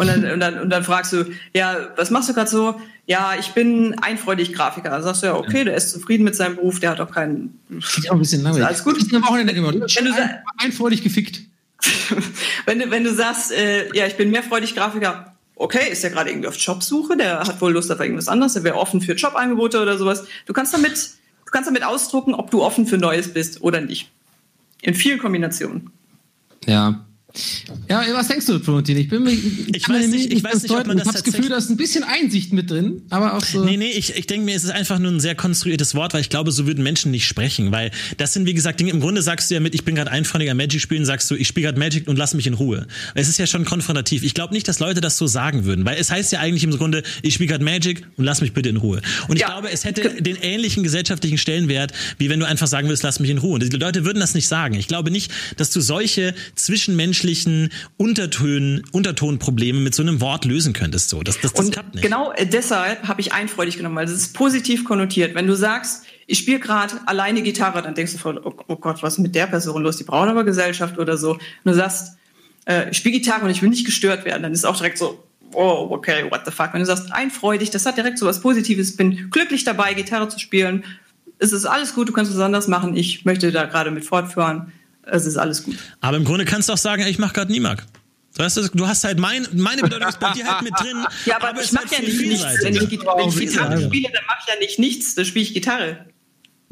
und 0.00 0.06
dann, 0.06 0.24
und 0.24 0.40
dann, 0.40 0.58
und 0.58 0.70
dann 0.70 0.82
fragst 0.82 1.12
du, 1.12 1.26
ja, 1.54 1.90
was 1.96 2.10
machst 2.10 2.30
du 2.30 2.32
gerade 2.32 2.48
so? 2.48 2.80
Ja, 3.06 3.34
ich 3.38 3.48
bin 3.48 3.98
einfreudig 3.98 4.54
Grafiker. 4.54 4.88
Dann 4.88 5.02
sagst 5.02 5.22
du 5.22 5.26
ja, 5.26 5.34
okay, 5.34 5.64
der 5.64 5.74
ist 5.74 5.90
zufrieden 5.90 6.24
mit 6.24 6.34
seinem 6.34 6.56
Beruf, 6.56 6.80
der 6.80 6.90
hat 6.90 7.00
auch 7.00 7.10
keinen. 7.10 7.60
Ist 7.68 8.08
auch 8.08 8.14
ein 8.14 8.20
bisschen 8.20 8.42
langweilig. 8.42 8.66
Alles 8.66 8.82
gut. 8.82 8.96
Ist 8.96 9.14
am 9.14 9.22
Wochenende. 9.24 9.52
Du 9.52 9.62
Wenn 9.62 10.04
du 10.06 10.14
ein, 10.14 10.38
einfreudig 10.56 11.02
gefickt. 11.02 11.42
wenn, 12.66 12.78
du, 12.78 12.90
wenn 12.90 13.04
du 13.04 13.12
sagst, 13.12 13.52
äh, 13.52 13.94
ja, 13.94 14.06
ich 14.06 14.16
bin 14.16 14.30
mehrfreudig 14.30 14.74
Grafiker, 14.74 15.34
okay, 15.56 15.90
ist 15.90 16.02
der 16.02 16.10
gerade 16.10 16.30
irgendwie 16.30 16.48
auf 16.48 16.56
Jobsuche, 16.56 17.16
der 17.16 17.40
hat 17.40 17.60
wohl 17.60 17.72
Lust 17.72 17.92
auf 17.92 18.00
irgendwas 18.00 18.28
anderes, 18.28 18.54
der 18.54 18.64
wäre 18.64 18.76
offen 18.76 19.02
für 19.02 19.12
Jobangebote 19.12 19.82
oder 19.82 19.98
sowas. 19.98 20.24
Du 20.46 20.54
kannst 20.54 20.72
damit, 20.72 20.92
du 20.92 21.50
kannst 21.50 21.68
damit 21.68 21.84
ausdrucken, 21.84 22.34
ob 22.34 22.50
du 22.50 22.62
offen 22.62 22.86
für 22.86 22.96
Neues 22.96 23.34
bist 23.34 23.60
oder 23.60 23.82
nicht. 23.82 24.10
In 24.80 24.94
vielen 24.94 25.18
Kombinationen. 25.18 25.90
Ja. 26.64 27.04
Ja, 27.88 28.04
was 28.12 28.28
denkst 28.28 28.46
du, 28.46 28.58
Florentin? 28.58 28.96
Ich 28.96 29.08
bin 29.08 29.22
mir, 29.22 29.30
Ich 29.32 29.88
weiß 29.88 30.08
nicht- 30.08 30.32
ich 30.32 30.42
weiß 30.42 30.62
nicht, 30.62 30.72
ob 30.72 30.86
man 30.86 30.96
Ich 30.98 31.04
das 31.04 31.14
habe 31.14 31.22
das 31.22 31.24
Gefühl, 31.24 31.48
da 31.48 31.56
ist 31.56 31.70
ein 31.70 31.76
bisschen 31.76 32.04
Einsicht 32.04 32.52
mit 32.52 32.70
drin, 32.70 33.02
aber 33.10 33.34
auch 33.34 33.44
so. 33.44 33.64
Nee, 33.64 33.76
nee, 33.76 33.90
ich, 33.90 34.16
ich 34.16 34.26
denke 34.26 34.44
mir, 34.46 34.54
es 34.56 34.64
ist 34.64 34.70
einfach 34.70 34.98
nur 34.98 35.10
ein 35.10 35.20
sehr 35.20 35.34
konstruiertes 35.34 35.94
Wort, 35.94 36.14
weil 36.14 36.20
ich 36.20 36.28
glaube, 36.28 36.52
so 36.52 36.66
würden 36.66 36.82
Menschen 36.82 37.10
nicht 37.10 37.26
sprechen, 37.26 37.70
weil 37.72 37.90
das 38.16 38.32
sind, 38.32 38.46
wie 38.46 38.54
gesagt, 38.54 38.80
Dinge, 38.80 38.90
im 38.90 39.00
Grunde 39.00 39.22
sagst 39.22 39.50
du 39.50 39.54
ja 39.54 39.60
mit, 39.60 39.74
ich 39.74 39.84
bin 39.84 39.94
gerade 39.94 40.10
einfreundiger 40.10 40.54
Magic 40.54 40.80
spielen, 40.80 41.04
sagst 41.04 41.30
du, 41.30 41.34
ich 41.36 41.46
spiele 41.48 41.66
gerade 41.66 41.78
Magic 41.78 42.08
und 42.08 42.16
lass 42.16 42.34
mich 42.34 42.46
in 42.46 42.54
Ruhe. 42.54 42.86
Es 43.14 43.28
ist 43.28 43.38
ja 43.38 43.46
schon 43.46 43.64
konfrontativ. 43.64 44.22
Ich 44.22 44.34
glaube 44.34 44.54
nicht, 44.54 44.66
dass 44.68 44.78
Leute 44.80 45.00
das 45.00 45.16
so 45.16 45.26
sagen 45.26 45.64
würden, 45.64 45.84
weil 45.84 45.98
es 45.98 46.10
heißt 46.10 46.32
ja 46.32 46.40
eigentlich 46.40 46.64
im 46.64 46.70
Grunde, 46.70 47.02
ich 47.22 47.34
spiele 47.34 47.48
gerade 47.50 47.64
Magic 47.64 48.06
und 48.16 48.24
lass 48.24 48.40
mich 48.40 48.52
bitte 48.52 48.68
in 48.68 48.76
Ruhe. 48.76 49.00
Und 49.28 49.36
ich 49.36 49.42
Ja. 49.42 49.48
glaube, 49.48 49.70
es 49.70 49.84
hätte 49.84 50.20
den 50.22 50.36
ähnlichen 50.36 50.82
gesellschaftlichen 50.82 51.38
Stellenwert, 51.38 51.92
wie 52.18 52.28
wenn 52.28 52.40
du 52.40 52.46
einfach 52.46 52.66
sagen 52.66 52.88
würdest, 52.88 53.02
lass 53.02 53.20
mich 53.20 53.30
in 53.30 53.38
Ruhe. 53.38 53.54
Und 53.54 53.72
die 53.72 53.76
Leute 53.76 54.04
würden 54.04 54.20
das 54.20 54.34
nicht 54.34 54.48
sagen. 54.48 54.74
Ich 54.74 54.88
glaube 54.88 55.10
nicht, 55.10 55.30
dass 55.56 55.70
du 55.70 55.80
solche 55.80 56.34
zwischenmenschlichen 57.20 57.70
Untertönen, 57.96 58.82
Untertonprobleme 58.92 59.80
mit 59.80 59.94
so 59.94 60.02
einem 60.02 60.20
Wort 60.20 60.44
lösen 60.44 60.72
könntest. 60.72 61.08
So, 61.10 61.22
das, 61.22 61.40
das, 61.40 61.52
das 61.52 61.66
Und 61.66 61.72
klappt 61.72 61.94
nicht. 61.94 62.02
genau 62.02 62.32
äh, 62.32 62.46
deshalb 62.46 63.06
habe 63.06 63.20
ich 63.20 63.32
einfreudig 63.32 63.76
genommen, 63.76 63.96
weil 63.96 64.06
es 64.06 64.12
ist 64.12 64.34
positiv 64.34 64.84
konnotiert. 64.84 65.34
Wenn 65.34 65.46
du 65.46 65.54
sagst, 65.54 66.04
ich 66.26 66.38
spiele 66.38 66.60
gerade 66.60 66.94
alleine 67.06 67.42
Gitarre, 67.42 67.82
dann 67.82 67.94
denkst 67.94 68.12
du 68.12 68.18
voll, 68.18 68.40
oh, 68.42 68.54
oh 68.68 68.76
Gott, 68.76 69.02
was 69.02 69.14
ist 69.14 69.18
mit 69.20 69.34
der 69.34 69.46
Person 69.46 69.82
los? 69.82 69.96
Die 69.96 70.04
braucht 70.04 70.28
aber 70.28 70.44
Gesellschaft 70.44 70.98
oder 70.98 71.16
so. 71.16 71.32
Und 71.32 71.40
du 71.64 71.74
sagst, 71.74 72.16
äh, 72.66 72.90
ich 72.90 72.96
spiele 72.96 73.18
Gitarre 73.18 73.44
und 73.44 73.50
ich 73.50 73.62
will 73.62 73.70
nicht 73.70 73.86
gestört 73.86 74.24
werden, 74.24 74.42
dann 74.42 74.52
ist 74.52 74.64
auch 74.64 74.76
direkt 74.76 74.98
so, 74.98 75.22
oh, 75.52 75.88
okay, 75.90 76.24
what 76.30 76.42
the 76.44 76.52
fuck. 76.52 76.72
Wenn 76.72 76.80
du 76.80 76.86
sagst, 76.86 77.12
einfreudig, 77.12 77.70
das 77.70 77.86
hat 77.86 77.96
direkt 77.96 78.18
so 78.18 78.26
was 78.26 78.40
Positives, 78.40 78.96
bin 78.96 79.30
glücklich 79.30 79.64
dabei, 79.64 79.94
Gitarre 79.94 80.28
zu 80.28 80.38
spielen, 80.38 80.84
Es 81.42 81.52
ist 81.52 81.64
alles 81.64 81.94
gut, 81.94 82.08
du 82.08 82.12
kannst 82.12 82.32
es 82.32 82.38
anders 82.38 82.68
machen. 82.68 82.94
Ich 82.96 83.24
möchte 83.24 83.50
da 83.50 83.64
gerade 83.64 83.90
mit 83.90 84.04
fortführen. 84.04 84.72
Es 85.02 85.26
ist 85.26 85.36
alles 85.36 85.62
gut. 85.64 85.76
Aber 86.00 86.16
im 86.16 86.24
Grunde 86.24 86.44
kannst 86.44 86.68
du 86.68 86.72
auch 86.72 86.78
sagen, 86.78 87.02
ey, 87.02 87.10
ich 87.10 87.18
mache 87.18 87.32
gerade. 87.34 87.52
Weißt 88.36 88.56
du, 88.56 88.68
du 88.68 88.86
hast 88.86 89.04
halt 89.04 89.18
mein, 89.18 89.46
meine 89.52 89.82
Bedeutung 89.82 90.08
ist 90.08 90.20
bei 90.20 90.32
dir 90.32 90.46
halt 90.46 90.62
mit 90.62 90.72
drin. 90.78 91.04
Ja, 91.26 91.42
aber, 91.42 91.58
es 91.60 91.66
ich 91.66 91.72
mache 91.72 91.88
halt 91.88 91.92
ja 91.98 92.00
nicht 92.04 92.20
nichts. 92.20 92.44
Wenn 92.62 92.74
ich, 92.74 92.80
vielseitiger. 92.82 92.86
Gita- 92.86 93.16
wenn 93.18 93.28
ich 93.28 93.36
Gitarre 93.36 93.82
spiele, 93.82 94.08
dann 94.12 94.24
mache 94.26 94.38
ich 94.46 94.54
ja 94.54 94.60
nicht 94.60 94.78
nichts. 94.78 95.14
Da 95.16 95.24
spiele 95.24 95.44
ich 95.44 95.54
Gitarre. 95.54 96.06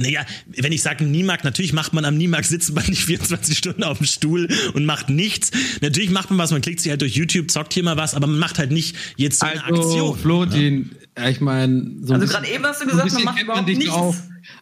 Naja, 0.01 0.25
wenn 0.47 0.71
ich 0.71 0.83
sage 0.83 1.05
Nimak, 1.05 1.43
natürlich 1.43 1.73
macht 1.73 1.93
man 1.93 2.05
am 2.05 2.17
Nimak, 2.17 2.45
sitzt 2.45 2.73
man 2.73 2.87
nicht 2.87 3.03
24 3.05 3.59
Stunden 3.59 3.83
auf 3.83 3.99
dem 3.99 4.07
Stuhl 4.07 4.47
und 4.75 4.85
macht 4.87 5.09
nichts. 5.11 5.51
Natürlich 5.81 6.11
macht 6.11 6.31
man 6.31 6.39
was, 6.39 6.53
man 6.53 6.61
klickt 6.61 6.79
sich 6.81 6.91
halt 6.91 7.01
durch 7.03 7.17
YouTube, 7.17 7.51
zockt 7.51 7.75
hier 7.75 7.83
mal 7.83 7.97
was, 7.97 8.15
aber 8.15 8.29
man 8.29 8.39
macht 8.39 8.59
halt 8.61 8.71
nicht 8.71 8.95
jetzt 9.17 9.41
so 9.41 9.47
eine 9.47 9.65
Also, 9.65 9.83
Aktion. 9.83 10.19
Florentin, 10.19 10.91
ja, 11.19 11.29
ich 11.29 11.41
meine, 11.41 11.83
so 12.03 12.15
ein 12.15 12.21
Also 12.21 12.33
gerade 12.33 12.47
eben 12.47 12.65
hast 12.65 12.81
du 12.81 12.87
gesagt, 12.87 13.13
man 13.13 13.25
macht 13.25 13.43
überhaupt 13.43 13.67
nichts. 13.67 13.89
auch. 13.91 14.15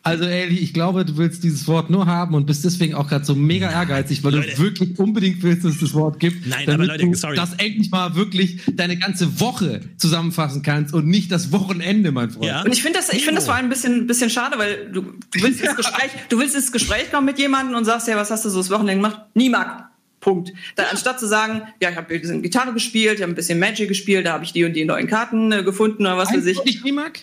Also 0.02 0.24
Ellie, 0.24 0.58
ich 0.58 0.72
glaube, 0.72 1.04
du 1.04 1.16
willst 1.16 1.42
dieses 1.42 1.66
Wort 1.66 1.90
nur 1.90 2.06
haben 2.06 2.34
und 2.34 2.46
bist 2.46 2.64
deswegen 2.64 2.94
auch 2.94 3.08
gerade 3.08 3.24
so 3.24 3.34
mega 3.34 3.70
ehrgeizig, 3.70 4.22
weil 4.22 4.34
Leute. 4.34 4.54
du 4.54 4.58
wirklich 4.58 4.98
unbedingt 4.98 5.42
willst, 5.42 5.64
dass 5.64 5.74
es 5.74 5.80
das 5.80 5.94
Wort 5.94 6.20
gibt. 6.20 6.46
Nein, 6.46 6.64
damit 6.66 6.88
aber 6.88 6.98
Leute, 6.98 7.06
du 7.06 7.14
sorry. 7.14 7.36
das 7.36 7.54
endlich 7.54 7.90
mal 7.90 8.14
wirklich 8.14 8.60
deine 8.72 8.96
ganze 8.96 9.40
Woche 9.40 9.80
zusammenfassen 9.96 10.62
kannst 10.62 10.94
und 10.94 11.06
nicht 11.06 11.32
das 11.32 11.50
Wochenende, 11.52 12.12
mein 12.12 12.30
Freund. 12.30 12.46
Ja. 12.46 12.62
Und 12.62 12.72
ich 12.72 12.82
finde 12.82 12.98
das, 12.98 13.12
ich 13.12 13.24
finde 13.24 13.36
das 13.36 13.46
vor 13.46 13.54
allem 13.54 13.66
ein 13.66 13.70
bisschen, 13.70 14.06
bisschen 14.06 14.30
schade, 14.30 14.58
weil 14.58 14.90
du, 14.92 15.02
du 15.02 15.42
willst 15.42 15.60
ins 15.64 15.76
Gespräch, 15.76 16.10
du 16.28 16.38
willst 16.38 16.54
ins 16.54 16.70
Gespräch 16.70 17.10
kommen 17.10 17.26
mit 17.26 17.38
jemandem 17.38 17.76
und 17.76 17.84
sagst 17.84 18.06
ja, 18.06 18.16
was 18.16 18.30
hast 18.30 18.44
du 18.44 18.50
so 18.50 18.58
das 18.58 18.70
Wochenende 18.70 19.02
gemacht? 19.02 19.22
Niemand. 19.34 19.86
Punkt. 20.20 20.52
Dann 20.74 20.86
anstatt 20.90 21.20
zu 21.20 21.26
sagen, 21.26 21.62
ja, 21.80 21.90
ich 21.90 21.96
habe 21.96 22.12
ein 22.12 22.20
bisschen 22.20 22.42
Gitarre 22.42 22.72
gespielt, 22.72 23.16
ich 23.16 23.22
habe 23.22 23.32
ein 23.32 23.36
bisschen 23.36 23.60
Magic 23.60 23.88
gespielt, 23.88 24.26
da 24.26 24.32
habe 24.32 24.44
ich 24.44 24.52
die 24.52 24.64
und 24.64 24.72
die 24.72 24.84
neuen 24.84 25.06
Karten 25.06 25.52
äh, 25.52 25.62
gefunden 25.62 26.02
oder 26.02 26.16
was 26.16 26.32
weiß 26.32 26.44
ich. 26.46 26.58
Eindeutig 26.58 26.82
Nimak? 26.82 27.20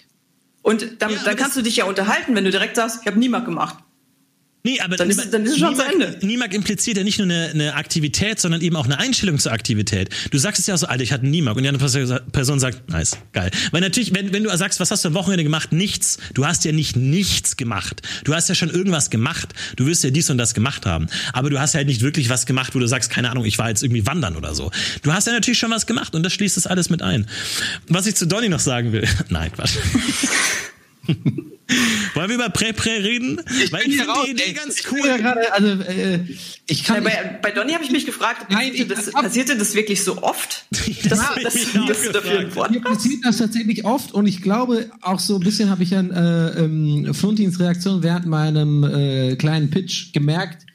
Und 0.63 1.01
dann, 1.01 1.11
dann 1.25 1.35
kannst 1.35 1.57
du 1.57 1.61
dich 1.61 1.75
ja 1.75 1.85
unterhalten, 1.85 2.35
wenn 2.35 2.45
du 2.45 2.49
direkt 2.49 2.77
sagst, 2.77 3.01
ich 3.01 3.07
habe 3.07 3.19
niemand 3.19 3.45
gemacht. 3.45 3.77
Nee, 4.65 4.79
aber 4.79 4.95
Dann 4.95 5.09
ist- 5.09 5.33
dann 5.33 5.43
ist 5.45 5.51
es 5.53 5.59
schon 5.59 5.75
zu 5.75 5.81
Nimak- 5.81 5.93
Ende. 6.13 6.25
Nimak 6.25 6.53
impliziert 6.53 6.95
ja 6.95 7.03
nicht 7.03 7.17
nur 7.19 7.25
eine, 7.25 7.49
eine 7.49 7.73
Aktivität, 7.75 8.39
sondern 8.39 8.61
eben 8.61 8.77
auch 8.77 8.85
eine 8.85 8.97
Einstellung 8.97 9.37
zur 9.37 9.51
Aktivität. 9.51 10.09
Du 10.31 10.37
sagst 10.37 10.61
es 10.61 10.67
ja 10.67 10.73
auch 10.75 10.77
so, 10.77 10.87
Alter, 10.87 11.03
ich 11.03 11.11
hatte 11.11 11.27
Nimak 11.27 11.57
und 11.57 11.63
die 11.63 11.67
andere 11.69 11.83
Person- 11.85 12.19
Person 12.31 12.59
sagt, 12.61 12.89
nice, 12.89 13.17
geil. 13.33 13.51
Weil 13.71 13.81
natürlich, 13.81 14.13
wenn, 14.15 14.31
wenn 14.31 14.43
du 14.43 14.55
sagst, 14.57 14.79
was 14.79 14.89
hast 14.89 15.03
du 15.03 15.09
am 15.09 15.15
Wochenende 15.15 15.43
gemacht? 15.43 15.73
Nichts. 15.73 16.17
Du 16.33 16.45
hast 16.45 16.63
ja 16.63 16.71
nicht 16.71 16.95
nichts 16.95 17.57
gemacht. 17.57 18.03
Du 18.23 18.33
hast 18.33 18.47
ja 18.47 18.55
schon 18.55 18.69
irgendwas 18.69 19.09
gemacht. 19.09 19.49
Du 19.75 19.85
wirst 19.85 20.01
ja 20.05 20.11
dies 20.11 20.29
und 20.29 20.37
das 20.37 20.53
gemacht 20.53 20.85
haben. 20.85 21.07
Aber 21.33 21.49
du 21.49 21.59
hast 21.59 21.73
ja 21.73 21.79
halt 21.79 21.87
nicht 21.87 21.99
wirklich 22.01 22.29
was 22.29 22.45
gemacht, 22.45 22.73
wo 22.73 22.79
du 22.79 22.87
sagst, 22.87 23.09
keine 23.09 23.31
Ahnung, 23.31 23.43
ich 23.43 23.57
war 23.57 23.67
jetzt 23.67 23.83
irgendwie 23.83 24.05
wandern 24.07 24.37
oder 24.37 24.55
so. 24.55 24.71
Du 25.01 25.11
hast 25.11 25.27
ja 25.27 25.33
natürlich 25.33 25.59
schon 25.59 25.71
was 25.71 25.87
gemacht 25.87 26.15
und 26.15 26.23
das 26.23 26.31
schließt 26.31 26.55
das 26.55 26.67
alles 26.67 26.89
mit 26.89 27.01
ein. 27.01 27.27
Was 27.89 28.07
ich 28.07 28.15
zu 28.15 28.25
Donny 28.27 28.47
noch 28.47 28.61
sagen 28.61 28.93
will, 28.93 29.05
nein, 29.29 29.51
Quatsch. 29.51 29.73
Wollen 32.13 32.29
wir 32.29 32.35
über 32.35 32.49
Prä-Prä 32.49 32.97
reden? 32.99 33.37
Weil 33.37 33.55
ich 33.55 33.71
bin 33.71 33.91
hier 33.91 33.99
finde 34.01 34.11
raus, 34.11 34.25
die 34.25 34.31
Idee 34.31 34.43
ey. 34.47 34.53
ganz 34.53 34.79
Ich 34.79 34.91
cool. 34.91 34.99
ja 35.05 35.17
gerade, 35.17 35.53
also, 35.53 35.67
äh, 35.67 36.19
ich 36.67 36.83
kann 36.83 36.97
Ja, 36.97 37.09
nicht, 37.09 37.15
bei, 37.15 37.39
bei 37.41 37.51
Donny 37.51 37.71
habe 37.73 37.83
ich 37.83 37.89
mich 37.91 38.05
gefragt, 38.05 38.45
Nein, 38.49 38.69
passierte, 38.69 38.93
ich- 38.93 38.99
das, 39.05 39.11
passierte 39.11 39.57
das 39.57 39.73
wirklich 39.73 40.03
so 40.03 40.21
oft? 40.21 40.65
Das 41.09 41.19
ich 41.19 41.77
auch 41.79 41.87
dass 41.87 42.01
du 42.03 42.11
dafür 42.11 42.41
Mir 42.69 42.81
passiert 42.81 43.23
das 43.25 43.37
tatsächlich 43.37 43.85
oft 43.85 44.11
und 44.13 44.27
ich 44.27 44.41
glaube 44.41 44.91
auch 45.01 45.19
so 45.19 45.35
ein 45.35 45.41
bisschen 45.41 45.69
habe 45.69 45.83
ich 45.83 45.95
an 45.95 46.11
äh, 46.11 46.59
ähm, 46.63 47.13
Flontins 47.13 47.59
Reaktion 47.59 48.03
während 48.03 48.25
meinem 48.25 48.83
äh, 48.83 49.35
kleinen 49.35 49.69
Pitch 49.69 50.13
gemerkt 50.13 50.65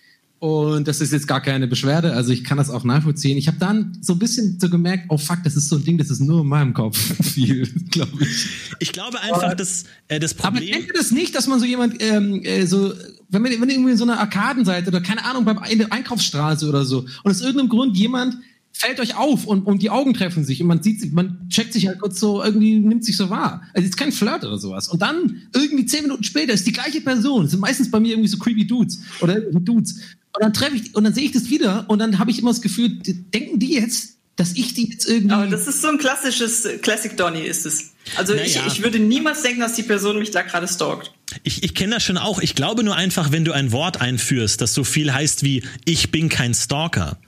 und 0.41 0.87
das 0.87 1.01
ist 1.01 1.13
jetzt 1.13 1.27
gar 1.27 1.41
keine 1.41 1.67
Beschwerde, 1.67 2.13
also 2.13 2.33
ich 2.33 2.45
kann 2.45 2.59
das 2.59 2.71
auch 2.71 2.85
nachvollziehen. 2.85 3.37
Ich 3.37 3.49
habe 3.49 3.59
dann 3.59 3.99
so 4.01 4.13
ein 4.13 4.21
bisschen 4.21 4.59
so 4.61 4.71
gemerkt, 4.71 5.07
oh 5.09 5.19
fuck, 5.19 5.39
das 5.43 5.57
ist 5.57 5.69
so 5.69 5.77
ein 5.77 5.85
Ding, 5.85 5.99
das 5.99 6.11
ist 6.11 6.21
nur 6.21 6.43
in 6.43 6.47
meinem 6.47 6.75
Kopf 6.75 6.97
viel, 7.25 7.67
glaube 7.91 8.23
ich. 8.23 8.47
Ich 8.79 8.93
glaube 8.93 9.21
einfach, 9.21 9.55
dass 9.55 9.85
äh, 10.07 10.21
das 10.21 10.39
Aber 10.39 10.59
Problem. 10.59 10.73
kennt 10.75 10.87
ihr 10.87 10.95
das 10.95 11.11
nicht, 11.11 11.35
dass 11.35 11.49
man 11.49 11.59
so 11.59 11.65
jemand 11.65 12.01
ähm, 12.01 12.43
äh, 12.45 12.67
so, 12.67 12.93
wenn 13.29 13.43
man, 13.43 13.51
wenn 13.51 13.61
man 13.61 13.69
irgendwie 13.69 13.91
in 13.91 13.97
so 13.97 14.05
einer 14.05 14.21
Arkadenseite 14.21 14.89
oder 14.89 15.01
keine 15.01 15.25
Ahnung, 15.25 15.45
beim, 15.45 15.61
in 15.69 15.79
der 15.79 15.93
Einkaufsstraße 15.93 16.69
oder 16.69 16.85
so 16.85 17.01
und 17.25 17.31
aus 17.31 17.41
irgendeinem 17.41 17.69
Grund 17.69 17.97
jemand 17.97 18.37
fällt 18.79 19.01
euch 19.01 19.17
auf 19.17 19.45
und, 19.45 19.63
und 19.63 19.83
die 19.83 19.91
Augen 19.91 20.15
treffen 20.15 20.45
sich 20.45 20.63
und 20.63 20.69
man 20.69 20.85
sieht 20.85 21.01
sich, 21.01 21.11
man 21.11 21.49
checkt 21.49 21.73
sich 21.73 21.89
halt 21.89 21.99
kurz 21.99 22.21
so, 22.21 22.45
irgendwie 22.45 22.79
nimmt 22.79 23.05
sich 23.05 23.17
so 23.17 23.29
wahr. 23.29 23.63
Also 23.75 23.85
jetzt 23.85 23.97
kein 23.97 24.13
Flirt 24.13 24.45
oder 24.45 24.57
sowas. 24.57 24.87
Und 24.87 25.03
dann 25.03 25.43
irgendwie 25.53 25.85
zehn 25.85 26.03
Minuten 26.03 26.23
später 26.23 26.53
ist 26.53 26.65
die 26.65 26.73
gleiche 26.73 27.01
Person. 27.01 27.43
Das 27.43 27.51
sind 27.51 27.61
meistens 27.61 27.91
bei 27.91 27.99
mir 27.99 28.13
irgendwie 28.13 28.29
so 28.29 28.39
creepy 28.39 28.69
Dudes 28.69 29.01
oder 29.21 29.41
Dudes. 29.41 29.99
Und 30.35 30.43
dann 30.43 30.53
treffe 30.53 30.77
ich, 30.77 30.95
und 30.95 31.05
dann 31.05 31.15
sehe 31.15 31.25
ich 31.25 31.33
das 31.33 31.51
wieder 31.51 31.85
und 31.89 31.99
dann 31.99 32.19
habe 32.19 32.31
ich 32.31 32.39
immer 32.39 32.51
das 32.51 32.61
Gefühl, 32.61 32.91
denken 33.01 33.59
die 33.59 33.75
jetzt, 33.75 34.17
dass 34.37 34.53
ich 34.53 34.75
die 34.75 34.91
jetzt 34.91 35.09
irgendwie. 35.09 35.35
Aber 35.35 35.47
das 35.47 35.67
ist 35.67 35.83
so 35.83 35.89
ein 35.89 35.99
klassisches 35.99 36.67
Classic 36.83 37.17
Donny 37.17 37.41
ist 37.41 37.67
es. 37.67 37.91
Also 38.17 38.35
ich, 38.35 38.55
Naja. 38.55 38.69
ich 38.69 38.83
würde 38.83 39.01
niemals 39.01 39.43
denken, 39.43 39.61
dass 39.61 39.75
die 39.75 39.83
Person 39.83 40.19
mich 40.19 40.31
da 40.31 40.43
gerade 40.43 40.69
stalkt. 40.69 41.13
Ich, 41.43 41.63
ich 41.65 41.75
kenne 41.75 41.95
das 41.97 42.05
schon 42.05 42.19
auch. 42.19 42.41
Ich 42.41 42.55
glaube 42.55 42.85
nur 42.85 42.95
einfach, 42.95 43.33
wenn 43.33 43.45
du 43.45 43.53
ein 43.53 43.73
Wort 43.73 44.01
einführst, 44.01 44.61
das 44.61 44.75
so 44.75 44.85
viel 44.85 45.13
heißt 45.13 45.43
wie 45.43 45.63
ich 45.85 46.11
bin 46.11 46.29
kein 46.29 46.55
Stalker. 46.55 47.19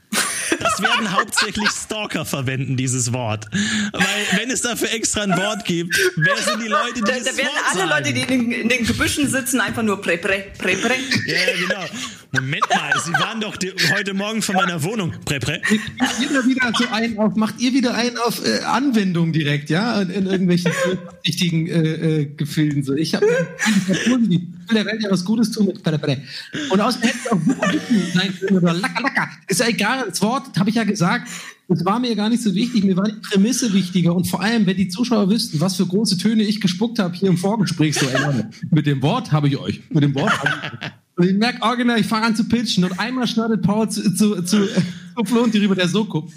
Das 0.60 0.80
werden 0.82 1.12
hauptsächlich 1.12 1.68
Stalker 1.70 2.24
verwenden, 2.24 2.76
dieses 2.76 3.12
Wort. 3.12 3.46
Weil 3.92 4.38
wenn 4.38 4.50
es 4.50 4.62
dafür 4.62 4.92
extra 4.92 5.22
ein 5.22 5.36
Wort 5.36 5.64
gibt, 5.64 5.98
wer 6.16 6.36
sind 6.36 6.62
die 6.62 6.68
Leute, 6.68 6.94
die 6.94 7.00
Da, 7.00 7.12
das 7.12 7.24
da 7.24 7.36
werden 7.36 7.48
Wort 7.48 7.64
alle 7.70 7.88
sagen? 7.88 7.90
Leute, 7.90 8.12
die 8.12 8.20
in 8.20 8.28
den, 8.28 8.52
in 8.52 8.68
den 8.68 8.86
Gebüschen 8.86 9.28
sitzen, 9.28 9.60
einfach 9.60 9.82
nur 9.82 10.00
pre, 10.00 10.18
pre, 10.18 10.46
pre, 10.58 10.76
pre. 10.76 10.94
Ja, 11.26 11.36
genau. 11.58 11.84
Moment 12.32 12.62
mal, 12.70 12.92
Sie 13.04 13.12
waren 13.12 13.40
doch 13.40 13.56
die, 13.56 13.72
heute 13.92 14.14
Morgen 14.14 14.40
von 14.42 14.54
meiner 14.54 14.82
Wohnung. 14.84 15.12
Prä, 15.24 15.40
prä. 15.40 15.60
Macht 15.98 16.20
ihr 16.20 16.30
wieder 16.46 16.72
so 16.78 16.88
einen 16.92 17.18
auf, 17.18 17.34
macht 17.34 17.58
ihr 17.58 17.72
wieder 17.72 17.94
einen 17.94 18.18
auf 18.18 18.46
äh, 18.46 18.60
Anwendung 18.60 19.32
direkt, 19.32 19.68
ja? 19.68 20.00
In, 20.00 20.10
in 20.10 20.26
irgendwelchen 20.26 20.72
wichtigen 21.24 21.66
äh, 21.66 22.20
äh, 22.20 22.24
Gefilden. 22.26 22.84
So. 22.84 22.94
Ich 22.94 23.14
habe 23.14 23.26
ich 23.26 24.40
will 24.70 24.82
der 24.82 24.86
Welt 24.86 25.02
ja 25.02 25.10
was 25.10 25.24
Gutes 25.24 25.50
tun 25.50 25.66
mit 25.66 25.82
Pere. 25.82 26.22
Und 26.70 26.80
außerdem 26.80 27.08
hätte 27.08 27.18
es 27.24 27.32
auch 27.32 27.72
wichtig 27.72 28.14
sein 28.14 28.34
können 28.38 28.58
oder 28.58 28.74
Lacker 28.74 29.02
Lacker. 29.02 29.28
Ist 29.48 29.60
ja 29.60 29.68
egal, 29.68 30.06
das 30.08 30.22
Wort 30.22 30.58
habe 30.58 30.70
ich 30.70 30.76
ja 30.76 30.84
gesagt. 30.84 31.28
Das 31.68 31.84
war 31.84 32.00
mir 32.00 32.16
gar 32.16 32.28
nicht 32.28 32.42
so 32.42 32.52
wichtig, 32.52 32.82
mir 32.82 32.96
war 32.96 33.06
die 33.06 33.20
Prämisse 33.20 33.72
wichtiger 33.72 34.12
und 34.16 34.26
vor 34.26 34.40
allem, 34.40 34.66
wenn 34.66 34.76
die 34.76 34.88
Zuschauer 34.88 35.30
wüssten, 35.30 35.60
was 35.60 35.76
für 35.76 35.86
große 35.86 36.18
Töne 36.18 36.42
ich 36.42 36.60
gespuckt 36.60 36.98
habe 36.98 37.14
hier 37.14 37.28
im 37.28 37.36
Vorgespräch, 37.36 37.94
so 37.94 38.06
ey, 38.06 38.20
Leute, 38.20 38.50
mit 38.72 38.86
dem 38.86 39.00
Wort 39.02 39.30
habe 39.30 39.46
ich 39.46 39.56
euch, 39.56 39.80
mit 39.90 40.02
dem 40.02 40.12
Wort 40.16 40.36
habe 40.36 40.48
ich 40.48 40.86
euch. 40.86 40.90
Und 41.14 41.28
ich 41.28 41.36
merke 41.36 41.62
original, 41.62 42.00
ich 42.00 42.06
fange 42.06 42.26
an 42.26 42.34
zu 42.34 42.48
pitchen 42.48 42.82
und 42.82 42.98
einmal 42.98 43.28
schneidet 43.28 43.62
Paul 43.62 43.88
zu, 43.88 44.02
zu, 44.14 44.42
zu, 44.42 44.66
zu 44.66 45.24
Flonti 45.24 45.58
rüber, 45.58 45.76
der 45.76 45.86
so 45.86 46.04
guckt. 46.04 46.32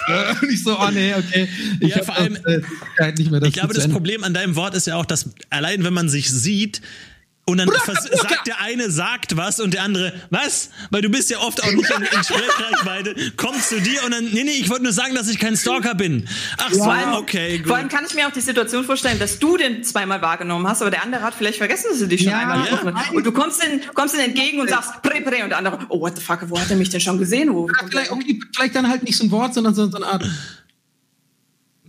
Und 0.42 0.50
ich 0.50 0.62
so, 0.62 0.78
oh 0.78 0.90
nee, 0.92 1.14
okay. 1.14 1.48
Ich 1.80 1.94
Ja, 1.94 2.02
vor 2.02 2.16
allem- 2.16 2.38
das, 2.42 2.62
äh, 2.98 3.12
nicht 3.12 3.30
mehr 3.30 3.40
das 3.40 3.48
Ich 3.48 3.54
glaube, 3.54 3.74
das. 3.74 3.88
Problem 3.88 4.24
an 4.24 4.34
deinem 4.34 4.56
Wort 4.56 4.74
ist 4.74 4.86
ja 4.86 4.96
auch, 4.96 5.04
dass 5.06 5.30
allein 5.50 5.84
wenn 5.84 5.92
man 5.92 6.08
sich 6.08 6.30
sieht 6.30 6.80
und 7.44 7.58
dann 7.58 7.68
sagt 7.68 8.46
der 8.46 8.60
eine 8.60 8.88
sagt 8.90 9.36
was 9.36 9.58
und 9.58 9.74
der 9.74 9.82
andere 9.82 10.12
was, 10.30 10.70
weil 10.90 11.02
du 11.02 11.08
bist 11.08 11.28
ja 11.28 11.38
oft 11.38 11.60
auch 11.62 11.72
nicht 11.72 11.90
in, 11.90 12.02
in 12.02 12.24
Sprechreichweite, 12.24 13.32
kommt 13.36 13.62
zu 13.64 13.80
dir 13.80 14.04
und 14.04 14.12
dann 14.12 14.24
nee 14.26 14.44
nee, 14.44 14.52
ich 14.52 14.70
wollte 14.70 14.84
nur 14.84 14.92
sagen, 14.92 15.16
dass 15.16 15.28
ich 15.28 15.40
kein 15.40 15.56
Stalker 15.56 15.96
bin. 15.96 16.28
Ach 16.58 16.70
so, 16.70 16.84
Vor 16.84 16.92
allem, 16.92 17.14
okay, 17.14 17.58
gut. 17.58 17.66
vor 17.66 17.76
allem 17.78 17.88
kann 17.88 18.04
ich 18.06 18.14
mir 18.14 18.28
auch 18.28 18.32
die 18.32 18.40
Situation 18.40 18.84
vorstellen, 18.84 19.18
dass 19.18 19.40
du 19.40 19.56
den 19.56 19.82
zweimal 19.82 20.22
wahrgenommen 20.22 20.68
hast, 20.68 20.82
aber 20.82 20.92
der 20.92 21.02
andere 21.02 21.22
hat 21.22 21.34
vielleicht 21.34 21.58
vergessen, 21.58 21.86
dass 21.90 21.98
du 21.98 22.06
dich 22.06 22.20
schon 22.22 22.30
Ja, 22.30 22.38
einmal 22.38 22.64
ja. 22.64 22.80
hast. 22.94 23.10
Und 23.12 23.26
du 23.26 23.32
kommst 23.32 23.60
den, 23.60 23.80
kommst 23.92 24.14
den 24.14 24.20
entgegen 24.20 24.60
und 24.60 24.70
sagst 24.70 25.02
pre, 25.02 25.20
pre 25.20 25.42
und 25.42 25.48
der 25.50 25.58
andere, 25.58 25.80
oh 25.88 26.00
what 26.00 26.16
the 26.16 26.22
fuck, 26.22 26.38
wo 26.48 26.60
hat 26.60 26.70
er 26.70 26.76
mich 26.76 26.90
denn 26.90 27.00
schon 27.00 27.18
gesehen? 27.18 27.52
Wo, 27.52 27.66
Ja, 27.68 27.74
vielleicht, 27.88 28.12
okay, 28.12 28.40
vielleicht 28.54 28.76
dann 28.76 28.88
halt 28.88 29.02
nicht 29.02 29.16
so 29.18 29.24
ein 29.24 29.30
Wort, 29.32 29.52
sondern 29.52 29.74
so, 29.74 29.88
so 29.90 29.96
eine 29.96 30.06
Art. 30.06 30.24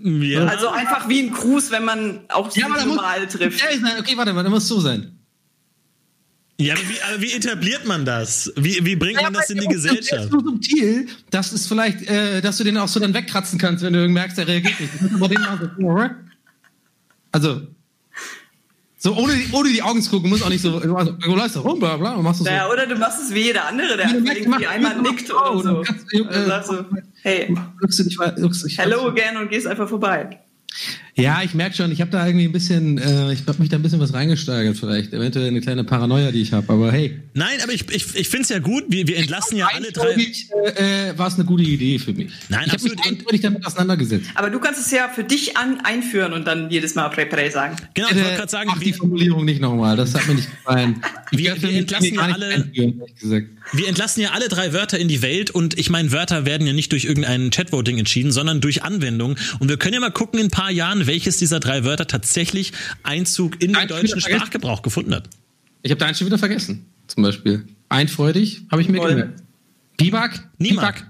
ja. 0.02 0.46
Also 0.46 0.70
einfach 0.70 1.08
wie 1.10 1.22
ein 1.22 1.32
Gruß, 1.32 1.70
wenn 1.72 1.86
man 1.86 2.22
auch 2.30 2.46
muss- 2.56 2.86
normal 2.86 3.28
trifft. 3.28 3.62
Ja, 3.62 3.68
nein, 3.80 3.98
okay, 4.00 4.18
warte 4.18 4.34
mal, 4.34 4.44
da 4.44 4.50
muss 4.50 4.68
so 4.68 4.80
sein. 4.80 5.13
Ja, 6.66 6.74
aber 6.76 6.84
wie, 6.90 7.02
aber 7.14 7.22
wie 7.22 7.34
etabliert 7.34 7.86
man 7.86 8.06
das? 8.06 8.52
Wie, 8.56 8.84
wie 8.86 8.96
bringt 8.96 9.22
man 9.22 9.34
das 9.34 9.50
in 9.50 9.60
die 9.60 9.66
Das 9.66 9.76
ist 9.76 9.84
Gesellschaft? 9.84 10.30
so 10.32 10.40
subtil, 10.40 11.08
dass 11.30 11.52
es 11.52 11.68
vielleicht, 11.68 12.04
äh, 12.10 12.42
dass 12.42 12.58
du 12.58 12.64
den 12.64 12.78
auch 12.78 12.88
so 12.88 13.00
dann 13.00 13.14
wegkratzen 13.14 13.58
kannst, 13.60 13.84
wenn 13.84 13.94
du 13.94 14.08
merkst, 14.08 14.38
er 14.38 14.48
reagiert 14.48 14.80
nicht. 14.80 14.94
Du 15.00 15.04
musst 15.04 15.16
aber 15.16 15.28
den 15.30 15.42
mal 15.42 15.58
so, 15.78 16.10
also, 17.32 17.62
so 18.98 19.16
ohne, 19.18 19.36
die- 19.36 19.50
ohne 19.52 19.70
die 19.70 19.82
Augen 19.82 20.02
zu 20.02 20.10
gucken, 20.12 20.30
muss 20.30 20.42
auch 20.42 20.50
nicht 20.50 20.62
so, 20.62 20.80
du 20.80 20.88
machst- 20.94 21.12
du 21.22 21.36
läufst 21.36 21.56
da 21.58 21.60
rum, 21.60 21.80
bla 21.80 21.98
bla, 21.98 22.16
machst 22.22 22.40
du 22.42 22.46
so. 22.46 22.50
Naja, 22.50 22.70
oder 22.72 22.88
du 22.88 22.96
machst 22.96 23.20
es 23.22 23.34
wie 23.34 23.42
jeder 23.42 23.66
andere, 23.66 23.98
der 23.98 24.08
Ja, 24.08 24.14
irgendwie 24.14 24.48
mach- 24.48 24.66
einmal 24.68 25.02
nickt 25.02 25.32
oh, 25.34 25.56
oder 25.56 25.62
so. 25.64 25.74
dann 25.74 25.84
kannst 25.84 26.06
du, 26.14 26.18
äh, 26.18 26.22
Und 26.22 26.46
sagst 26.48 26.70
so, 26.70 26.86
hey, 27.24 27.48
du 27.82 28.48
du- 28.48 28.68
ich 28.68 28.78
hello 28.78 29.08
again 29.10 29.38
und 29.38 29.50
gehst 29.50 29.68
einfach 29.68 29.90
vorbei. 29.90 30.40
Ja, 31.16 31.42
ich 31.44 31.54
merke 31.54 31.76
schon, 31.76 31.92
ich 31.92 32.02
habe 32.02 32.10
da 32.10 32.26
irgendwie 32.26 32.46
ein 32.46 32.52
bisschen, 32.52 32.98
äh, 32.98 33.32
ich 33.34 33.42
habe 33.46 33.60
mich 33.60 33.70
da 33.70 33.78
ein 33.78 33.84
bisschen 33.84 34.00
was 34.00 34.14
reingesteigert 34.16 34.76
vielleicht. 34.78 35.14
Eventuell 35.14 35.48
eine 35.48 35.62
kleine 35.62 35.84
Paranoia, 35.84 36.32
die 36.32 36.42
ich 36.42 36.54
habe, 36.54 36.72
aber 36.74 36.92
hey. 36.92 37.20
Nein, 37.36 37.60
aber 37.62 37.72
ich, 37.72 37.88
ich, 37.92 38.16
ich 38.16 38.30
finde 38.30 38.44
es 38.44 38.50
ja 38.50 38.58
gut. 38.60 38.86
Wir, 38.90 39.08
wir 39.08 39.18
entlassen 39.18 39.56
ja 39.58 39.68
alle 39.74 39.92
drei. 39.92 40.16
äh, 40.16 41.10
äh, 41.12 41.18
war 41.18 41.28
es 41.28 41.36
eine 41.36 41.46
gute 41.46 41.62
Idee 41.64 42.00
für 42.00 42.14
mich. 42.14 42.32
Nein, 42.50 42.64
ich 42.66 42.74
habe 42.74 42.84
mich 42.84 42.94
eindeutig 43.06 43.42
damit 43.42 43.64
auseinandergesetzt. 43.66 44.30
Aber 44.34 44.50
du 44.50 44.60
kannst 44.60 44.80
es 44.82 44.90
ja 44.92 45.08
für 45.08 45.24
dich 45.24 45.56
an 45.56 45.82
einführen 45.84 46.34
und 46.34 46.48
dann 46.48 46.72
jedes 46.72 46.96
Mal 46.96 47.10
pre 47.10 47.52
sagen. 47.52 47.76
Genau, 47.94 48.08
ich 48.10 48.16
wollte 48.16 48.36
gerade 48.36 48.52
sagen, 48.52 48.70
Ach, 48.74 48.80
die 48.80 48.94
Formulierung 48.94 49.46
nicht 49.46 49.62
nochmal, 49.62 49.96
das 49.96 50.16
hat 50.16 50.28
mir 50.28 50.34
nicht 50.36 50.50
gefallen. 50.50 51.02
Wir- 51.32 51.60
wir 51.62 51.74
entlassen 51.74 52.14
ja 52.14 52.22
alle- 52.22 52.46
einführen. 52.48 53.02
Wir 53.72 53.88
entlassen 53.88 54.22
ja 54.22 54.32
alle 54.32 54.50
drei 54.50 54.72
Wörter 54.74 55.00
in 55.00 55.08
die 55.08 55.22
Welt 55.24 55.50
und 55.50 55.80
ich 55.80 55.90
meine, 55.90 56.12
Wörter 56.12 56.46
werden 56.46 56.68
ja 56.68 56.74
nicht 56.74 56.92
durch 56.92 57.06
irgendein 57.06 57.50
Chatvoting 57.50 57.98
entschieden, 57.98 58.32
sondern 58.32 58.62
durch 58.62 58.84
Anwendung. 58.84 59.36
Und 59.60 59.70
wir 59.70 59.78
können 59.78 59.94
ja 59.96 60.00
mal 60.00 60.12
gucken 60.12 60.40
in 60.40 60.48
ein 60.48 60.52
paar 60.52 60.70
Jahren, 60.70 61.03
schauen, 61.04 61.14
welches 61.14 61.38
dieser 61.38 61.60
drei 61.60 61.84
Wörter 61.84 62.08
tatsächlich 62.08 62.74
Einzug 63.04 63.62
in 63.62 63.74
den 63.74 63.88
deutschen. 63.88 64.20
Sprachgebrauch 64.22 64.82
gefunden 64.82 65.14
hat. 65.14 65.30
Ich 65.82 65.92
habe 65.92 66.00
da 66.00 66.06
eins 66.08 66.18
schon 66.18 66.28
wieder 66.28 66.38
vergessen. 66.38 66.86
Zum 67.08 67.24
Beispiel. 67.24 67.66
Einfreudig 67.90 68.64
habe 68.72 68.82
ich 68.82 68.90
mir 68.90 69.00
gemerkt. 69.00 69.44
Biwak? 69.98 70.50
Niemand. 70.58 71.06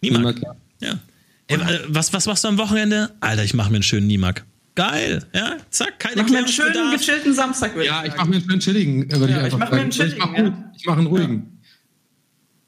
Niemand. 0.00 0.36
Niemand. 0.40 0.58
Ja. 0.80 0.98
Ey, 1.46 1.58
was, 1.88 2.12
was 2.12 2.26
machst 2.26 2.44
du 2.44 2.48
am 2.48 2.58
Wochenende? 2.58 3.10
Alter, 3.20 3.44
ich 3.44 3.54
mache 3.54 3.70
mir 3.70 3.76
einen 3.76 3.82
schönen 3.82 4.06
Niemak. 4.06 4.44
Geil, 4.74 5.22
ja, 5.34 5.56
zack, 5.68 5.98
keine 5.98 6.22
Mach 6.22 6.30
mir 6.30 6.38
einen 6.38 6.48
schönen, 6.48 6.92
gechillten 6.96 7.34
Samstag, 7.34 7.74
würde 7.74 7.86
Ja, 7.88 8.04
ich 8.04 8.12
sagen. 8.12 8.16
mache 8.20 8.28
mir 8.30 8.36
einen 8.36 8.44
schönen 8.46 8.60
chilligen. 8.60 9.10
äh, 9.10 9.20
Würde 9.20 9.32
Ja, 9.34 9.38
ich 9.40 9.44
einfach 9.44 9.58
mach 9.58 9.70
mir 9.70 9.80
einen 9.80 9.90
chilligen, 9.90 10.16
Ich 10.16 10.24
mache 10.24 10.36
ja. 10.42 10.72
ich 10.78 10.86
mach 10.86 10.96
einen 10.96 11.06
ruhigen. 11.08 11.58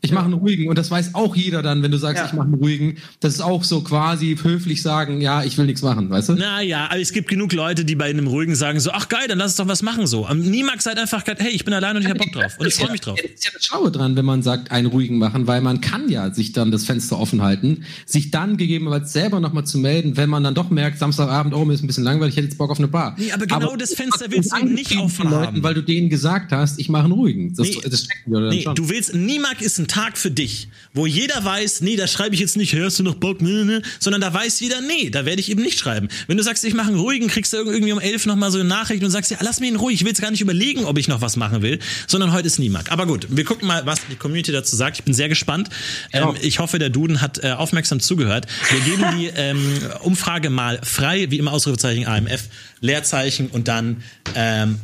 Ich 0.05 0.13
mache 0.13 0.25
einen 0.27 0.35
ruhigen 0.35 0.69
und 0.69 0.77
das 0.79 0.91
weiß 0.91 1.15
auch 1.15 1.35
jeder 1.35 1.63
dann, 1.63 1.83
wenn 1.83 1.91
du 1.91 1.99
sagst, 1.99 2.23
Ja. 2.23 2.27
ich 2.27 2.33
mache 2.33 2.47
einen 2.47 2.55
ruhigen. 2.55 2.97
Das 3.21 3.35
ist 3.35 3.41
auch 3.41 3.65
so 3.65 3.81
quasi 3.83 4.37
höflich 4.41 4.83
sagen, 4.83 5.21
ja, 5.21 5.43
ich 5.45 5.57
will 5.59 5.67
nichts 5.67 5.83
machen, 5.83 6.11
weißt 6.11 6.31
du? 6.31 6.33
Naja, 6.35 6.87
aber 6.91 7.01
es 7.01 7.13
gibt 7.13 7.29
genug 7.29 7.53
Leute, 7.53 7.85
die 7.85 7.95
bei 7.95 8.07
einem 8.07 8.27
ruhigen 8.27 8.55
sagen 8.55 8.81
so, 8.81 8.91
ach 8.93 9.09
geil, 9.09 9.27
dann 9.29 9.39
lass 9.39 9.53
uns 9.53 9.57
doch 9.57 9.69
was 9.69 9.83
machen 9.83 10.07
so. 10.07 10.27
Am 10.27 10.41
Niemak 10.41 10.83
seid 10.83 10.99
einfach, 10.99 11.23
hey, 11.27 11.51
ich 11.53 11.65
bin 11.65 11.75
allein 11.75 11.97
und 11.97 12.03
ich 12.03 12.09
hab 12.09 12.19
Bock 12.19 12.33
drauf. 12.33 12.55
Und 12.59 12.67
ich 12.67 12.75
freue 12.75 12.93
mich 12.93 13.01
drauf. 13.01 13.19
Das 13.21 13.31
ist 13.31 13.45
ja 13.45 13.51
das 13.55 13.65
Schlaue 13.65 13.91
dran, 13.91 14.17
wenn 14.17 14.25
man 14.25 14.43
sagt, 14.43 14.71
einen 14.71 14.87
ruhigen 14.89 15.19
machen, 15.19 15.47
weil 15.47 15.61
man 15.61 15.81
kann 15.81 16.09
ja 16.09 16.33
sich 16.33 16.53
dann 16.53 16.71
das 16.71 16.85
Fenster 16.85 17.19
offen 17.19 17.43
halten, 17.43 17.85
sich 18.07 18.31
dann 18.31 18.57
gegebenenfalls 18.57 19.13
selber 19.13 19.41
nochmal 19.41 19.65
zu 19.65 19.79
melden, 19.79 20.17
wenn 20.17 20.29
man 20.31 20.45
dann 20.45 20.55
doch 20.55 20.71
merkt, 20.71 20.99
Samstagabend, 20.99 21.55
oh, 21.55 21.65
mir 21.65 21.75
ist 21.75 21.83
ein 21.83 21.87
bisschen 21.87 22.05
langweilig, 22.05 22.35
ich 22.35 22.37
hätte 22.39 22.49
jetzt 22.49 22.59
Bock 22.59 22.71
auf 22.71 22.79
eine 22.79 22.89
Bar. 22.89 23.15
Nee, 23.19 23.33
aber 23.33 23.47
genau 23.47 23.77
das 23.77 23.95
Fenster 23.95 24.27
willst 24.31 24.53
du 24.53 24.57
eben 24.59 24.75
nicht 24.75 24.97
offen 24.97 25.31
Leuten, 25.31 25.47
haben. 25.47 25.63
Weil 25.63 25.75
du 25.75 25.83
denen 25.83 26.09
gesagt 26.11 26.53
hast, 26.53 26.79
ich 26.79 26.89
mache 26.89 27.05
einen 27.05 27.13
ruhigen. 27.13 27.55
Das, 27.55 27.69
Nee. 27.69 27.79
das 27.89 28.07
dann 28.27 28.49
Nee, 28.49 28.67
du 28.75 28.89
willst, 28.89 29.15
Niemak 29.15 29.63
ist 29.63 29.79
ein 29.79 29.87
Tag 29.95 30.19
für 30.19 30.33
dich, 30.33 30.67
wo 30.93 31.07
jeder 31.07 31.45
weiß, 31.45 31.81
nee, 31.83 31.95
da 31.95 32.09
schreibe 32.09 32.35
ich 32.35 32.41
jetzt 32.41 32.57
nicht, 32.57 32.73
hörst 32.73 32.99
du 32.99 33.05
noch 33.05 33.15
Bock, 33.15 33.41
ne, 33.41 33.65
ne, 33.65 33.83
sondern 34.01 34.21
da 34.21 34.35
weiß 34.35 34.59
jeder, 34.59 34.81
nee, 34.81 35.09
da 35.09 35.25
werde 35.25 35.41
ich 35.41 35.49
eben 35.53 35.63
nicht 35.63 35.79
schreiben. 35.79 36.09
Wenn 36.27 36.37
du 36.37 36.43
sagst, 36.43 36.65
ich 36.65 36.75
mache 36.75 36.89
einen 36.89 36.99
ruhigen, 36.99 37.29
kriegst 37.29 37.53
du 37.53 37.59
irgendwie 37.59 37.93
um 37.93 38.01
elf 38.01 38.27
nochmal 38.27 38.51
so 38.51 38.59
eine 38.59 38.69
Nachricht 38.69 39.05
und 39.05 39.13
sagst, 39.13 39.31
ja, 39.31 39.37
lass 39.41 39.61
mich 39.61 39.71
in 39.71 39.77
Ruhe, 39.77 39.93
ich 39.93 40.01
will 40.01 40.09
jetzt 40.09 40.21
gar 40.21 40.33
nicht 40.33 40.41
überlegen, 40.41 40.85
ob 40.85 40.99
ich 40.99 41.07
noch 41.07 41.21
was 41.21 41.37
machen 41.37 41.63
will, 41.63 41.79
sondern 42.09 42.33
heute 42.33 42.49
ist 42.49 42.59
Niemak. 42.59 42.91
Aber 42.91 43.07
gut, 43.07 43.29
wir 43.31 43.45
gucken 43.45 43.69
mal, 43.69 43.87
was 43.87 44.01
die 44.11 44.17
Community 44.17 44.51
dazu 44.51 44.75
sagt. 44.75 44.99
Ich 44.99 45.05
bin 45.05 45.15
sehr 45.15 45.29
gespannt. 45.29 45.69
Ähm, 46.13 46.35
ich 46.43 46.59
hoffe, 46.59 46.81
der 46.81 46.91
Duden 46.91 47.21
hat 47.21 47.45
äh, 47.45 47.53
aufmerksam 47.53 48.01
zugehört. 48.01 48.47
Wir 48.73 48.81
geben 48.81 49.05
die 49.17 49.27
ähm, 49.27 49.79
Umfrage 50.01 50.51
mal 50.51 50.81
frei, 50.83 51.31
wie 51.31 51.39
immer 51.39 51.53
Ausrufezeichen 51.53 52.05
AMF, 52.05 52.49
Leerzeichen 52.81 53.47
und 53.47 53.69
dann 53.69 54.03
ähm, 54.35 54.81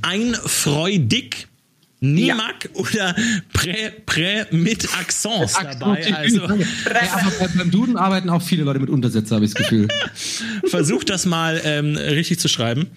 einfreudig. 2.00 2.26
Niemak 2.26 2.70
oder 2.74 3.14
Prä, 3.52 3.92
Prä 4.06 4.46
mit 4.50 4.88
Accents 4.98 5.54
dabei. 5.54 6.14
Also 6.14 6.40
ja, 6.40 7.48
beim 7.56 7.70
Duden 7.70 7.96
arbeiten 7.96 8.30
auch 8.30 8.42
viele 8.42 8.64
Leute 8.64 8.78
mit 8.80 8.90
Untersetzer, 8.90 9.36
habe 9.36 9.44
ich 9.44 9.54
das 9.54 9.62
Gefühl. 9.62 9.88
versucht 10.66 11.10
das 11.10 11.26
mal 11.26 11.60
ähm, 11.64 11.96
richtig 11.96 12.38
zu 12.38 12.48
schreiben. 12.48 12.88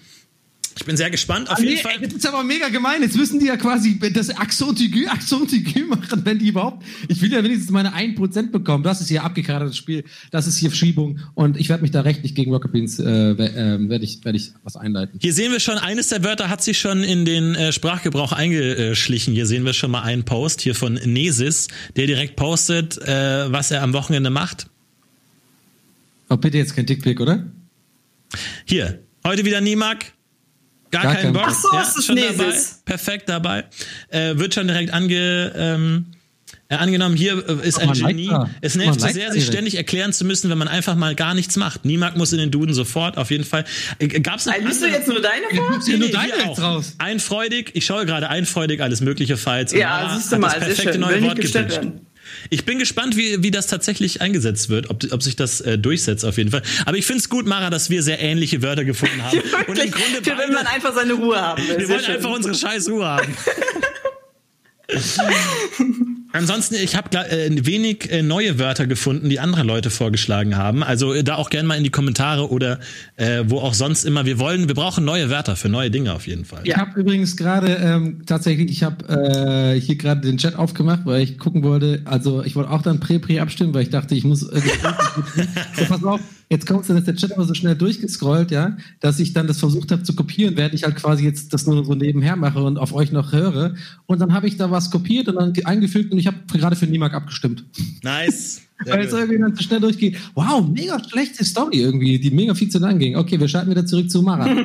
Ich 0.76 0.84
bin 0.84 0.96
sehr 0.96 1.08
gespannt. 1.10 1.50
Auf 1.50 1.58
jeden 1.60 1.74
Nee, 1.74 1.80
Fall. 1.80 1.92
ey, 2.00 2.06
das 2.08 2.14
ist 2.14 2.26
aber 2.26 2.42
mega 2.42 2.68
gemein. 2.68 3.00
Jetzt 3.02 3.16
müssen 3.16 3.38
die 3.38 3.46
ja 3.46 3.56
quasi 3.56 3.98
das 4.12 4.30
Accent 4.30 4.80
aigu 4.80 5.86
machen, 5.86 6.22
wenn 6.24 6.38
die 6.38 6.48
überhaupt. 6.48 6.84
Ich 7.08 7.22
will 7.22 7.32
ja 7.32 7.44
wenigstens 7.44 7.70
meine 7.70 7.94
1% 7.94 8.50
bekommen. 8.50 8.82
Das 8.82 9.00
ist 9.00 9.08
hier 9.08 9.22
abgekartetes 9.22 9.76
Spiel. 9.76 10.04
Das 10.32 10.46
ist 10.48 10.56
hier 10.56 10.70
Verschiebung. 10.70 11.20
Und 11.34 11.56
ich 11.58 11.68
werde 11.68 11.82
mich 11.82 11.92
da 11.92 12.00
rechtlich 12.00 12.34
gegen 12.34 12.52
Rocket 12.52 12.72
Beans, 12.72 12.98
äh, 12.98 13.04
ähm, 13.04 13.88
werde 13.88 14.04
ich, 14.04 14.24
werd 14.24 14.34
ich 14.34 14.52
was 14.64 14.76
einleiten. 14.76 15.18
Hier 15.22 15.32
sehen 15.32 15.52
wir 15.52 15.60
schon, 15.60 15.78
eines 15.78 16.08
der 16.08 16.24
Wörter 16.24 16.48
hat 16.50 16.62
sich 16.62 16.78
schon 16.78 17.04
in 17.04 17.24
den 17.24 17.54
äh, 17.54 17.72
Sprachgebrauch 17.72 18.32
eingeschlichen. 18.32 19.32
Hier 19.34 19.46
sehen 19.46 19.64
wir 19.64 19.74
schon 19.74 19.92
mal 19.92 20.02
einen 20.02 20.24
Post 20.24 20.60
hier 20.60 20.74
von 20.74 20.94
Nesis, 20.94 21.68
der 21.96 22.06
direkt 22.08 22.34
postet, 22.36 22.98
äh, 22.98 23.52
was 23.52 23.70
er 23.70 23.82
am 23.82 23.92
Wochenende 23.92 24.30
macht. 24.30 24.66
Oh, 26.28 26.36
bitte 26.36 26.58
jetzt 26.58 26.74
kein 26.74 26.86
Dickpick, 26.86 27.20
oder? 27.20 27.44
Hier, 28.64 29.00
heute 29.24 29.44
wieder 29.44 29.60
Niemak. 29.60 30.06
Gar, 30.94 31.02
Gar 31.02 31.14
keinen 31.14 31.22
kein 31.24 31.32
Bock. 31.34 31.42
Ach 31.46 31.54
so, 31.54 31.78
ist 31.78 31.96
das 31.96 32.04
schon 32.06 32.14
Nesis. 32.14 32.36
dabei. 32.38 32.56
Perfekt 32.84 33.28
dabei. 33.28 33.64
Äh, 34.08 34.38
wird 34.38 34.54
schon 34.54 34.66
direkt 34.68 34.92
ange, 34.92 35.52
ähm, 35.56 36.06
äh, 36.68 36.76
angenommen. 36.76 37.16
Hier 37.16 37.44
äh, 37.48 37.66
ist 37.68 37.80
ein 37.80 37.92
Genie. 37.92 38.26
leichter. 38.28 38.50
Es 38.60 38.74
nervt 38.76 39.00
zu 39.00 39.06
sehr, 39.08 39.14
leichter 39.14 39.32
sich 39.32 39.46
ständig 39.46 39.74
erklären 39.76 40.12
zu 40.12 40.24
müssen, 40.24 40.50
wenn 40.50 40.58
man 40.58 40.68
einfach 40.68 40.94
mal 40.94 41.14
gar 41.16 41.34
nichts 41.34 41.56
macht. 41.56 41.84
Niemak 41.84 42.16
muss 42.16 42.32
in 42.32 42.38
den 42.38 42.50
Duden 42.52 42.74
sofort, 42.74 43.18
auf 43.18 43.30
jeden 43.32 43.44
Fall. 43.44 43.64
Äh, 43.98 44.06
Gab's 44.06 44.46
noch 44.46 44.56
Liest 44.56 44.82
du 44.82 44.86
andere- 44.86 44.98
jetzt 45.00 45.08
nur 45.08 45.20
deine 45.20 45.46
vor? 45.54 45.80
Nee, 45.86 45.96
nur 45.96 46.08
deine 46.10 46.32
hier 46.34 46.44
jetzt 46.46 46.60
auch. 46.60 46.62
raus. 46.62 46.94
Einfreudig, 46.98 47.72
ich 47.74 47.84
schaue 47.84 48.06
gerade 48.06 48.28
einfreudig, 48.30 48.80
alles 48.80 49.00
mögliche 49.00 49.36
Fights. 49.36 49.72
Ja, 49.72 49.88
Mara 49.88 50.16
siehst 50.16 50.32
du 50.32 50.38
mal, 50.38 50.46
das 50.48 50.58
sehr 50.58 50.74
perfekte 50.74 50.98
neue 50.98 51.22
Wort 51.22 51.40
gestellt 51.40 51.70
gepitcht. 51.70 51.92
Ich 52.50 52.64
bin 52.64 52.78
gespannt, 52.78 53.16
wie, 53.16 53.42
wie 53.42 53.50
das 53.50 53.66
tatsächlich 53.66 54.20
eingesetzt 54.20 54.68
wird, 54.68 54.90
ob, 54.90 55.04
ob 55.12 55.22
sich 55.22 55.36
das 55.36 55.60
äh, 55.60 55.78
durchsetzt 55.78 56.24
auf 56.24 56.36
jeden 56.38 56.50
Fall. 56.50 56.62
Aber 56.86 56.96
ich 56.96 57.06
finde 57.06 57.20
es 57.20 57.28
gut, 57.28 57.46
Mara, 57.46 57.70
dass 57.70 57.90
wir 57.90 58.02
sehr 58.02 58.20
ähnliche 58.20 58.62
Wörter 58.62 58.84
gefunden 58.84 59.22
haben. 59.22 59.38
Und 59.66 59.78
im 59.78 59.84
Wirklich, 59.84 59.92
Grunde 59.92 60.18
für 60.22 60.30
wenn 60.30 60.36
beide- 60.36 60.52
man 60.52 60.66
einfach 60.66 60.94
seine 60.94 61.12
Ruhe 61.14 61.40
haben 61.40 61.66
will. 61.68 61.78
wir 61.78 61.88
wollen 61.88 62.00
schön. 62.04 62.14
einfach 62.16 62.30
unsere 62.30 62.54
scheiß 62.54 62.88
Ruhe 62.88 63.06
haben. 63.06 63.36
Ansonsten, 66.34 66.74
ich 66.74 66.96
habe 66.96 67.16
äh, 67.16 67.64
wenig 67.64 68.10
äh, 68.10 68.20
neue 68.20 68.58
Wörter 68.58 68.88
gefunden, 68.88 69.28
die 69.28 69.38
andere 69.38 69.62
Leute 69.62 69.88
vorgeschlagen 69.88 70.56
haben. 70.56 70.82
Also 70.82 71.14
äh, 71.14 71.22
da 71.22 71.36
auch 71.36 71.48
gerne 71.48 71.68
mal 71.68 71.76
in 71.76 71.84
die 71.84 71.90
Kommentare 71.90 72.50
oder 72.50 72.80
äh, 73.14 73.44
wo 73.46 73.60
auch 73.60 73.72
sonst 73.72 74.04
immer. 74.04 74.26
Wir 74.26 74.40
wollen, 74.40 74.66
wir 74.66 74.74
brauchen 74.74 75.04
neue 75.04 75.30
Wörter 75.30 75.54
für 75.54 75.68
neue 75.68 75.92
Dinge 75.92 76.12
auf 76.12 76.26
jeden 76.26 76.44
Fall. 76.44 76.62
Ich 76.64 76.76
habe 76.76 76.98
übrigens 76.98 77.36
gerade 77.36 77.68
ähm, 77.76 78.22
tatsächlich, 78.26 78.68
ich 78.68 78.82
habe 78.82 79.76
äh, 79.76 79.80
hier 79.80 79.94
gerade 79.94 80.22
den 80.22 80.36
Chat 80.36 80.56
aufgemacht, 80.56 81.02
weil 81.04 81.22
ich 81.22 81.38
gucken 81.38 81.62
wollte, 81.62 82.02
also 82.04 82.42
ich 82.42 82.56
wollte 82.56 82.72
auch 82.72 82.82
dann 82.82 82.98
Prä-Prä 82.98 83.38
abstimmen, 83.38 83.72
weil 83.72 83.82
ich 83.84 83.90
dachte, 83.90 84.16
ich 84.16 84.24
muss. 84.24 84.42
Äh, 84.42 84.60
so, 85.76 85.84
pass 85.84 86.02
auf, 86.02 86.20
jetzt 86.50 86.66
kommt 86.66 86.88
dann 86.88 86.96
ist 86.96 87.06
der 87.06 87.16
Chat 87.16 87.32
aber 87.32 87.44
so 87.44 87.54
schnell 87.54 87.74
durchgescrollt, 87.74 88.50
ja, 88.50 88.76
dass 89.00 89.20
ich 89.20 89.32
dann 89.32 89.46
das 89.46 89.58
versucht 89.58 89.92
habe 89.92 90.02
zu 90.02 90.14
kopieren, 90.14 90.56
während 90.56 90.74
ich 90.74 90.84
halt 90.84 90.96
quasi 90.96 91.24
jetzt 91.24 91.52
das 91.52 91.66
nur 91.66 91.84
so 91.84 91.94
nebenher 91.94 92.36
mache 92.36 92.62
und 92.62 92.78
auf 92.78 92.92
euch 92.92 93.12
noch 93.12 93.32
höre. 93.32 93.74
Und 94.06 94.20
dann 94.20 94.32
habe 94.32 94.46
ich 94.46 94.56
da 94.56 94.70
was 94.70 94.90
kopiert 94.90 95.28
und 95.28 95.36
dann 95.36 95.52
eingefügt 95.64 96.12
und 96.12 96.18
ich 96.18 96.23
habe 96.26 96.38
gerade 96.52 96.76
für 96.76 96.86
Niemak 96.86 97.14
abgestimmt. 97.14 97.64
Nice. 98.02 98.62
Weil 98.84 99.04
es 99.06 99.12
irgendwie 99.12 99.38
dann 99.38 99.54
so 99.54 99.62
schnell 99.62 99.80
durchgeht. 99.80 100.18
Wow, 100.34 100.66
mega 100.68 101.02
schlechte 101.08 101.44
Story 101.44 101.78
irgendwie, 101.78 102.18
die 102.18 102.30
mega 102.30 102.54
viel 102.54 102.68
zu 102.68 102.78
lang 102.78 102.98
ging. 102.98 103.16
Okay, 103.16 103.38
wir 103.38 103.48
schalten 103.48 103.70
wieder 103.70 103.86
zurück 103.86 104.10
zu 104.10 104.22
Mara. 104.22 104.46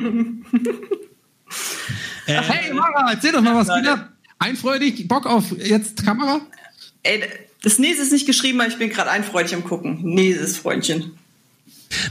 Äh, 2.26 2.34
Hey 2.42 2.72
Mara, 2.72 3.12
erzähl 3.12 3.32
doch 3.32 3.42
mal, 3.42 3.54
was 3.54 3.66
geht 3.68 3.88
ab? 3.88 4.10
Einfreudig, 4.38 5.08
Bock 5.08 5.26
auf 5.26 5.56
jetzt 5.58 6.04
Kamera? 6.04 6.40
Ey, 7.02 7.24
das 7.62 7.78
Nes 7.78 7.98
ist 7.98 8.12
nicht 8.12 8.26
geschrieben, 8.26 8.60
aber 8.60 8.70
ich 8.70 8.78
bin 8.78 8.88
gerade 8.90 9.10
einfreudig 9.10 9.54
am 9.54 9.64
Gucken. 9.64 9.98
Neses, 10.02 10.56
Freundchen. 10.58 11.12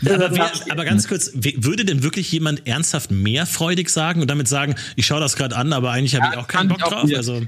aber, 0.05 0.31
wer, 0.35 0.51
aber 0.69 0.83
ganz 0.85 1.07
kurz, 1.07 1.31
würde 1.33 1.85
denn 1.85 2.03
wirklich 2.03 2.29
jemand 2.31 2.67
ernsthaft 2.67 3.11
mehr 3.11 3.45
freudig 3.45 3.89
sagen 3.89 4.21
und 4.21 4.29
damit 4.29 4.47
sagen, 4.49 4.75
ich 4.97 5.05
schaue 5.05 5.21
das 5.21 5.37
gerade 5.37 5.55
an, 5.55 5.71
aber 5.71 5.91
eigentlich 5.91 6.15
habe 6.15 6.25
Ja, 6.25 6.31
ich 6.33 6.37
auch 6.37 6.47
keinen 6.47 6.67
Bock 6.67 6.79
ich 6.79 6.83
auch 6.83 6.91
drauf? 6.91 7.07
wieder. 7.07 7.17
Also, 7.19 7.41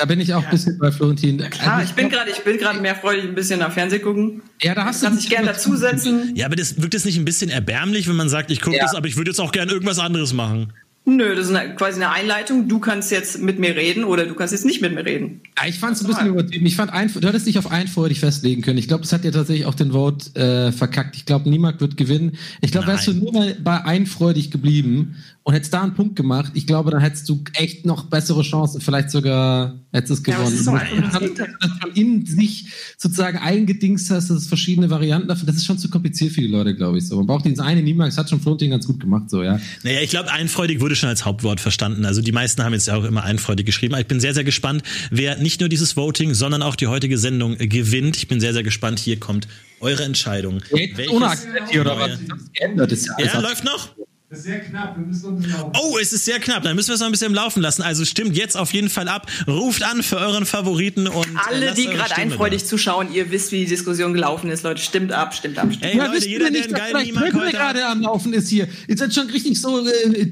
Da 0.00 0.06
bin 0.06 0.18
ich 0.18 0.32
auch 0.32 0.42
ein 0.42 0.50
bisschen 0.50 0.78
bei 0.78 0.90
Florentin. 0.90 1.38
Klar, 1.50 1.74
Also 1.74 1.90
ich 1.90 1.94
bin 1.94 2.08
gerade, 2.08 2.30
ich 2.30 2.42
bin 2.42 2.56
gerade 2.56 2.80
mehr 2.80 2.96
freudig, 2.96 3.24
ein 3.24 3.34
bisschen 3.34 3.60
nach 3.60 3.70
Fernsehen 3.72 4.00
gucken. 4.02 4.40
Ja, 4.62 4.74
da 4.74 4.86
hast 4.86 5.02
du 5.02 5.06
Kann 5.06 5.18
sich 5.18 5.28
gerne 5.28 5.48
dazusetzen. 5.48 6.32
ja, 6.34 6.46
aber 6.46 6.56
das 6.56 6.80
wirkt 6.80 6.94
es 6.94 7.04
nicht 7.04 7.18
ein 7.18 7.24
bisschen 7.26 7.50
erbärmlich, 7.50 8.08
wenn 8.08 8.16
man 8.16 8.30
sagt, 8.30 8.50
ich 8.50 8.62
gucke 8.62 8.76
Ja. 8.78 8.82
das, 8.84 8.94
aber 8.94 9.06
ich 9.08 9.16
würde 9.16 9.30
jetzt 9.30 9.40
auch 9.40 9.52
gerne 9.52 9.70
irgendwas 9.72 9.98
anderes 9.98 10.32
machen. 10.32 10.72
Nö, 11.06 11.34
das 11.34 11.46
ist 11.48 11.54
eine, 11.54 11.74
quasi 11.74 11.96
eine 12.02 12.12
Einleitung. 12.12 12.68
Du 12.68 12.78
kannst 12.78 13.10
jetzt 13.10 13.40
mit 13.40 13.58
mir 13.58 13.74
reden 13.74 14.04
oder 14.04 14.26
du 14.26 14.34
kannst 14.34 14.52
jetzt 14.52 14.66
nicht 14.66 14.82
mit 14.82 14.94
mir 14.94 15.04
reden. 15.04 15.40
Ja, 15.58 15.66
ich 15.66 15.78
fand 15.78 15.96
es 15.96 16.02
ein 16.02 16.06
bisschen 16.08 16.26
übertrieben. 16.28 16.66
Ich 16.66 16.76
fand, 16.76 16.92
ein, 16.92 17.10
du 17.12 17.26
hättest 17.26 17.46
dich 17.46 17.58
auf 17.58 17.70
einfreudig 17.70 18.20
festlegen 18.20 18.60
können. 18.62 18.78
Ich 18.78 18.86
glaube, 18.86 19.02
das 19.02 19.12
hat 19.12 19.24
ja 19.24 19.30
tatsächlich 19.30 19.64
auch 19.66 19.74
den 19.74 19.92
Vote 19.92 20.34
äh, 20.38 20.72
verkackt. 20.72 21.16
Ich 21.16 21.24
glaube, 21.24 21.48
niemand 21.48 21.80
wird 21.80 21.96
gewinnen. 21.96 22.36
Ich 22.60 22.70
glaube, 22.70 22.86
wärst 22.86 23.06
du 23.08 23.12
nur 23.14 23.32
mal 23.32 23.56
bei 23.62 23.82
einfreudig 23.82 24.50
geblieben 24.50 25.16
und 25.50 25.56
hättest 25.56 25.74
da 25.74 25.82
einen 25.82 25.94
Punkt 25.94 26.14
gemacht, 26.14 26.52
ich 26.54 26.64
glaube, 26.64 26.92
dann 26.92 27.00
hättest 27.00 27.28
du 27.28 27.42
echt 27.54 27.84
noch 27.84 28.04
bessere 28.04 28.42
Chancen. 28.42 28.80
Vielleicht 28.80 29.10
sogar 29.10 29.80
hättest 29.92 30.10
du 30.10 30.14
es 30.14 30.26
Ja, 30.26 30.38
gewonnen. 30.38 30.54
ist 30.54 30.68
einfach 30.68 30.86
das 31.02 31.10
dass 31.12 31.20
Gegenteil. 31.20 31.54
du 31.60 31.68
von 31.80 31.92
in 31.96 32.24
sich 32.24 32.66
sozusagen 32.96 33.38
eingedingst 33.38 34.10
hast, 34.10 34.30
dass 34.30 34.36
es 34.36 34.46
verschiedene 34.46 34.90
Varianten 34.90 35.26
dafür. 35.26 35.46
Das 35.46 35.56
ist 35.56 35.66
schon 35.66 35.76
zu 35.76 35.90
kompliziert 35.90 36.32
für 36.32 36.40
die 36.40 36.46
Leute, 36.46 36.76
glaube 36.76 36.98
ich. 36.98 37.08
So, 37.08 37.16
man 37.16 37.26
braucht 37.26 37.44
dieses 37.46 37.58
eine 37.58 37.82
Niemals. 37.82 38.16
Hat 38.16 38.30
schon 38.30 38.40
Florentin 38.40 38.70
ganz 38.70 38.86
gut 38.86 39.00
gemacht, 39.00 39.28
so 39.28 39.42
ja. 39.42 39.58
Naja, 39.82 40.00
ich 40.02 40.10
glaube, 40.10 40.30
einfreudig 40.30 40.80
wurde 40.80 40.94
schon 40.94 41.08
als 41.08 41.24
Hauptwort 41.24 41.58
verstanden. 41.58 42.04
Also 42.04 42.22
die 42.22 42.30
meisten 42.32 42.62
haben 42.62 42.72
jetzt 42.72 42.86
ja 42.86 42.94
auch 42.96 43.04
immer 43.04 43.24
einfreudig 43.24 43.66
geschrieben. 43.66 43.94
Aber 43.94 44.00
ich 44.02 44.06
bin 44.08 44.20
sehr, 44.20 44.34
sehr 44.34 44.44
gespannt, 44.44 44.84
wer 45.10 45.36
nicht 45.38 45.58
nur 45.58 45.68
dieses 45.68 45.96
Voting, 45.96 46.32
sondern 46.34 46.62
auch 46.62 46.76
die 46.76 46.86
heutige 46.86 47.18
Sendung 47.18 47.58
gewinnt. 47.58 48.16
Ich 48.16 48.28
bin 48.28 48.38
sehr, 48.40 48.52
sehr 48.52 48.62
gespannt. 48.62 49.00
Hier 49.00 49.18
kommt 49.18 49.48
eure 49.80 50.04
Entscheidung. 50.04 50.60
Jetzt 50.72 51.10
ohne 51.10 51.26
Akzent 51.26 51.70
hier 51.70 51.80
oder 51.80 51.98
was? 51.98 52.10
Das 52.28 52.52
geändert 52.52 52.92
ist 52.92 53.08
ja. 53.18 53.26
Ja, 53.34 53.40
läuft 53.40 53.64
noch? 53.64 53.88
Das 54.30 54.38
ist 54.38 54.44
sehr 54.44 54.60
knapp, 54.60 54.96
wir 54.96 55.04
müssen 55.04 55.26
uns 55.26 55.46
laufen. 55.48 55.72
Oh, 55.82 55.98
es 56.00 56.12
ist 56.12 56.24
sehr 56.24 56.38
knapp. 56.38 56.62
Dann 56.62 56.76
müssen 56.76 56.86
wir 56.86 56.94
es 56.94 57.00
noch 57.00 57.08
ein 57.08 57.10
bisschen 57.10 57.34
laufen 57.34 57.60
lassen. 57.60 57.82
Also 57.82 58.04
stimmt 58.04 58.36
jetzt 58.36 58.56
auf 58.56 58.72
jeden 58.72 58.88
Fall 58.88 59.08
ab. 59.08 59.26
Ruft 59.48 59.82
an 59.82 60.04
für 60.04 60.18
euren 60.18 60.46
Favoriten 60.46 61.08
und 61.08 61.26
äh, 61.26 61.48
Alle, 61.48 61.74
die 61.74 61.86
gerade 61.86 62.14
einfreudig 62.14 62.62
da. 62.62 62.68
zuschauen, 62.68 63.12
ihr 63.12 63.32
wisst, 63.32 63.50
wie 63.50 63.58
die 63.58 63.66
Diskussion 63.66 64.14
gelaufen 64.14 64.48
ist, 64.48 64.62
Leute. 64.62 64.80
Stimmt 64.80 65.10
ab, 65.10 65.34
stimmt 65.34 65.58
ab, 65.58 65.72
stimmt 65.72 65.84
Ey, 65.84 65.98
Ja, 65.98 66.06
Leute, 66.06 66.28
jeder, 66.28 66.44
denn 66.44 66.52
der 66.52 66.62
nicht, 66.62 66.74
einen 66.80 66.92
geilen 66.92 67.12
Prä-Prä 67.12 67.40
heute 67.40 67.56
gerade 67.56 67.84
am 67.86 68.02
Laufen 68.02 68.32
ist 68.32 68.48
hier? 68.48 68.68
Ihr 68.86 68.96
seid 68.96 69.12
schon 69.12 69.28
richtig 69.30 69.60
so. 69.60 69.84
Äh, 69.84 70.30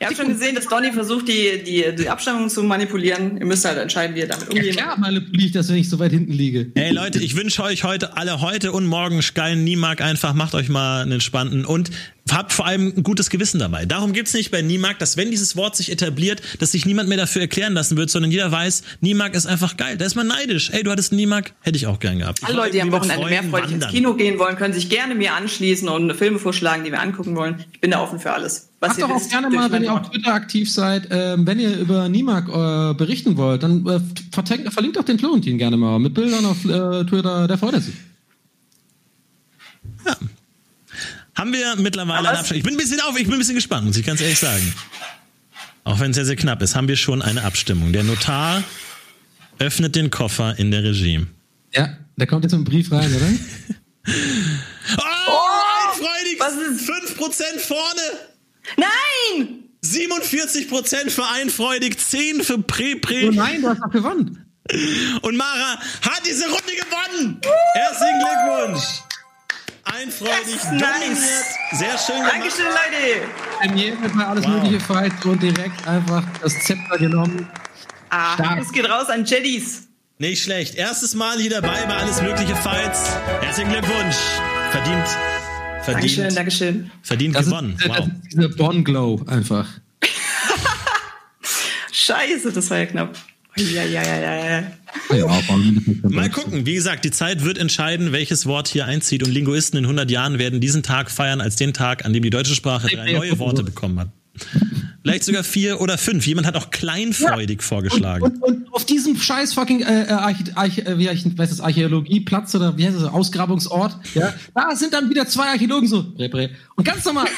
Ihr 0.00 0.06
habt 0.06 0.16
schon 0.16 0.28
gesehen, 0.28 0.54
dass 0.54 0.66
Donny 0.66 0.92
versucht, 0.92 1.26
die, 1.28 1.62
die, 1.64 1.84
die 1.96 2.08
Abstimmung 2.08 2.48
zu 2.48 2.62
manipulieren. 2.62 3.38
Ihr 3.38 3.46
müsst 3.46 3.64
halt 3.64 3.78
entscheiden, 3.78 4.14
wie 4.14 4.20
ihr 4.20 4.28
damit 4.28 4.44
ja, 4.44 4.60
umgehen 4.60 4.76
klar, 4.76 4.98
manipuliere 4.98 5.46
ich 5.46 5.52
das, 5.52 5.68
wenn 5.68 5.76
ich 5.76 5.90
so 5.90 5.98
weit 5.98 6.12
hinten 6.12 6.32
liege. 6.32 6.70
Ey 6.74 6.92
Leute, 6.92 7.18
ich 7.18 7.36
wünsche 7.36 7.62
euch 7.62 7.84
heute 7.84 8.16
alle 8.16 8.40
heute 8.40 8.72
und 8.72 8.86
morgen 8.86 9.20
geilen 9.34 9.64
Niemark 9.64 10.00
einfach. 10.00 10.32
Macht 10.32 10.54
euch 10.54 10.68
mal 10.68 11.02
einen 11.02 11.12
entspannten 11.12 11.64
und 11.64 11.90
habt 12.32 12.52
vor 12.52 12.66
allem 12.66 12.92
ein 12.96 13.02
gutes 13.02 13.30
Gewissen 13.30 13.58
dabei. 13.58 13.86
Darum 13.86 14.12
gibt's 14.12 14.34
nicht 14.34 14.50
bei 14.50 14.62
Niemark, 14.62 14.98
dass 14.98 15.16
wenn 15.16 15.30
dieses 15.30 15.56
Wort 15.56 15.76
sich 15.76 15.90
etabliert, 15.90 16.42
dass 16.58 16.72
sich 16.72 16.86
niemand 16.86 17.08
mehr 17.08 17.18
dafür 17.18 17.42
erklären 17.42 17.74
lassen 17.74 17.96
wird, 17.96 18.10
sondern 18.10 18.30
jeder 18.30 18.50
weiß, 18.50 18.82
Niemark 19.00 19.34
ist 19.34 19.46
einfach 19.46 19.76
geil. 19.76 19.96
Da 19.96 20.04
ist 20.04 20.14
man 20.14 20.26
neidisch. 20.26 20.70
Ey, 20.70 20.82
du 20.82 20.90
hattest 20.90 21.12
Niemark, 21.12 21.52
hätte 21.60 21.76
ich 21.76 21.86
auch 21.86 21.98
gern 21.98 22.18
gehabt. 22.18 22.42
Alle 22.44 22.56
Leute, 22.56 22.72
die 22.72 22.82
am 22.82 22.92
Wochenende 22.92 23.26
mehrfreudig 23.26 23.72
ins. 23.72 23.88
Kino 23.88 24.14
gehen 24.14 24.38
wollen, 24.38 24.56
können 24.56 24.74
sich 24.74 24.88
gerne 24.88 25.14
mir 25.14 25.34
anschließen 25.34 25.88
und 25.88 26.14
Filme 26.14 26.38
vorschlagen, 26.38 26.84
die 26.84 26.90
wir 26.90 27.00
angucken 27.00 27.36
wollen. 27.36 27.64
Ich 27.72 27.80
bin 27.80 27.90
da 27.90 28.00
offen 28.00 28.18
für 28.18 28.32
alles. 28.32 28.68
Was 28.80 28.98
Macht 28.98 29.02
doch 29.02 29.10
auch 29.10 29.28
gerne 29.28 29.48
mal, 29.50 29.70
wenn 29.70 29.84
ihr 29.84 29.92
auf. 29.92 30.10
Twitter 30.10 30.34
aktiv 30.34 30.70
seid, 30.70 31.06
ähm, 31.10 31.46
wenn 31.46 31.60
ihr 31.60 31.78
über 31.78 32.08
Nimak 32.08 32.48
äh, 32.48 32.94
berichten 32.94 33.36
wollt, 33.36 33.62
dann 33.62 33.86
äh, 33.86 34.00
verlinkt, 34.32 34.96
doch 34.96 35.04
den 35.04 35.18
Florentin 35.18 35.56
gerne 35.56 35.76
mal 35.76 36.00
mit 36.00 36.14
Bildern 36.14 36.44
auf 36.44 36.64
äh, 36.64 37.04
Twitter, 37.04 37.46
der 37.46 37.58
freut 37.58 37.80
sich. 37.80 37.94
Haben 41.34 41.52
wir 41.52 41.76
mittlerweile 41.76 42.28
eine 42.28 42.38
Abstimmung? 42.38 42.58
Ich 42.58 42.64
bin 42.64 42.74
ein 42.74 42.78
bisschen 42.78 43.00
auf, 43.00 43.16
ich 43.18 43.24
bin 43.24 43.32
ein 43.34 43.38
bisschen 43.38 43.54
gespannt, 43.54 43.86
muss 43.86 43.96
ich 43.96 44.04
ganz 44.06 44.20
ehrlich 44.20 44.38
sagen. 44.38 44.74
Auch 45.84 45.98
wenn 45.98 46.10
es 46.10 46.16
sehr, 46.16 46.24
sehr 46.26 46.36
knapp 46.36 46.62
ist, 46.62 46.74
haben 46.76 46.88
wir 46.88 46.96
schon 46.96 47.22
eine 47.22 47.42
Abstimmung. 47.42 47.92
Der 47.92 48.04
Notar 48.04 48.62
öffnet 49.58 49.96
den 49.96 50.10
Koffer 50.10 50.58
in 50.58 50.70
der 50.70 50.84
Regie. 50.84 51.26
Ja, 51.74 51.96
der 52.16 52.26
kommt 52.26 52.44
jetzt 52.44 52.52
dem 52.52 52.64
Brief 52.64 52.90
rein, 52.92 53.12
oder? 53.14 53.26
Oh, 55.28 55.90
einfreudig! 55.90 56.38
was 56.40 56.54
ist- 56.54 56.90
5% 56.90 57.58
vorne! 57.60 58.00
Nein! 58.76 59.58
47% 59.84 61.10
für 61.10 61.26
einfreudig, 61.28 61.98
10 61.98 62.42
für 62.42 62.54
oh 62.58 62.62
Pre-Pre. 62.66 63.30
nein, 63.32 63.62
du 63.62 63.68
hast 63.68 63.80
doch 63.80 63.90
gewonnen. 63.90 64.44
Und 65.22 65.36
Mara 65.36 65.78
hat 66.02 66.22
diese 66.26 66.44
Runde 66.44 66.72
gewonnen! 66.76 67.40
Herzlichen 67.74 68.18
Glückwunsch! 68.20 68.84
Einfreudig, 69.84 70.46
Yes, 70.46 70.70
nice. 70.72 71.44
Sehr 71.72 71.98
schön 71.98 72.16
gemacht. 72.16 72.32
Dankeschön, 72.34 72.64
Leute! 72.66 73.28
Premier 73.60 73.94
mit 73.96 74.14
mal 74.14 74.26
alles 74.26 74.44
Wow. 74.44 74.50
mögliche 74.62 74.80
Fight 74.80 75.24
und 75.24 75.42
direkt 75.42 75.86
einfach 75.88 76.22
das 76.40 76.58
Zepter 76.60 76.98
genommen. 76.98 77.48
Ah, 78.10 78.34
Stark. 78.34 78.60
es 78.60 78.72
geht 78.72 78.88
raus 78.88 79.08
an 79.08 79.24
Jeddies. 79.24 79.88
Nicht 80.18 80.42
schlecht. 80.44 80.76
Erstes 80.76 81.14
Mal 81.14 81.38
hier 81.38 81.50
dabei 81.50 81.84
bei 81.86 81.96
Alles 81.96 82.22
Mögliche 82.22 82.54
Fights. 82.54 83.10
Herzlichen 83.40 83.70
Glückwunsch. 83.72 84.16
Verdient. 84.70 85.08
Verdient. 85.82 85.86
Dankeschön, 86.18 86.34
Dankeschön. 86.34 86.90
Verdient 87.02 87.34
Das 87.34 87.46
gewonnen. 87.46 87.76
ist, 87.76 87.88
das 87.88 87.98
Wow. 87.98 88.06
ist 88.06 88.32
dieser 88.32 88.48
Bon 88.50 88.84
Glow 88.84 89.20
einfach. 89.26 89.66
Scheiße, 91.92 92.52
das 92.52 92.70
war 92.70 92.78
ja 92.78 92.86
knapp. 92.86 93.16
Ja, 93.56 93.84
ja, 93.84 94.02
ja, 94.02 94.62
Mal 96.04 96.30
gucken. 96.30 96.64
Wie 96.64 96.74
gesagt, 96.74 97.04
die 97.04 97.10
Zeit 97.10 97.44
wird 97.44 97.58
entscheiden, 97.58 98.12
welches 98.12 98.46
Wort 98.46 98.68
hier 98.68 98.86
einzieht. 98.86 99.22
Und 99.22 99.32
Linguisten 99.32 99.78
in 99.78 99.84
100 99.84 100.10
Jahren 100.10 100.38
werden 100.38 100.60
diesen 100.60 100.82
Tag 100.82 101.10
feiern 101.10 101.40
als 101.40 101.56
den 101.56 101.74
Tag, 101.74 102.04
an 102.04 102.12
dem 102.12 102.22
die 102.22 102.30
deutsche 102.30 102.54
Sprache 102.54 102.88
drei 102.88 103.12
neue 103.12 103.38
Worte 103.38 103.62
bekommen 103.62 104.00
hat. 104.00 104.08
Vielleicht 105.02 105.24
sogar 105.24 105.42
vier 105.42 105.80
oder 105.80 105.98
fünf. 105.98 106.26
Jemand 106.26 106.46
hat 106.46 106.56
auch 106.56 106.70
kleinfreudig 106.70 107.62
vorgeschlagen. 107.62 108.24
Und, 108.24 108.42
und 108.42 108.72
auf 108.72 108.84
diesem 108.84 109.16
scheiß 109.16 109.54
fucking 109.54 109.82
äh, 109.82 110.04
äh, 110.04 110.12
Archi 110.12 110.44
Archi 110.54 110.80
äh, 110.82 110.98
wie 110.98 111.08
heißt 111.08 111.26
das, 111.36 111.60
Archäologieplatz 111.60 112.54
oder 112.54 112.76
wie 112.76 112.86
heißt 112.86 112.96
das, 112.96 113.04
Ausgrabungsort, 113.04 113.96
ja, 114.14 114.32
da 114.54 114.76
sind 114.76 114.94
dann 114.94 115.10
wieder 115.10 115.26
zwei 115.26 115.48
Archäologen 115.48 115.88
so, 115.88 116.04
bre, 116.04 116.28
bre. 116.28 116.50
und 116.76 116.84
ganz 116.84 117.04
normal. 117.04 117.26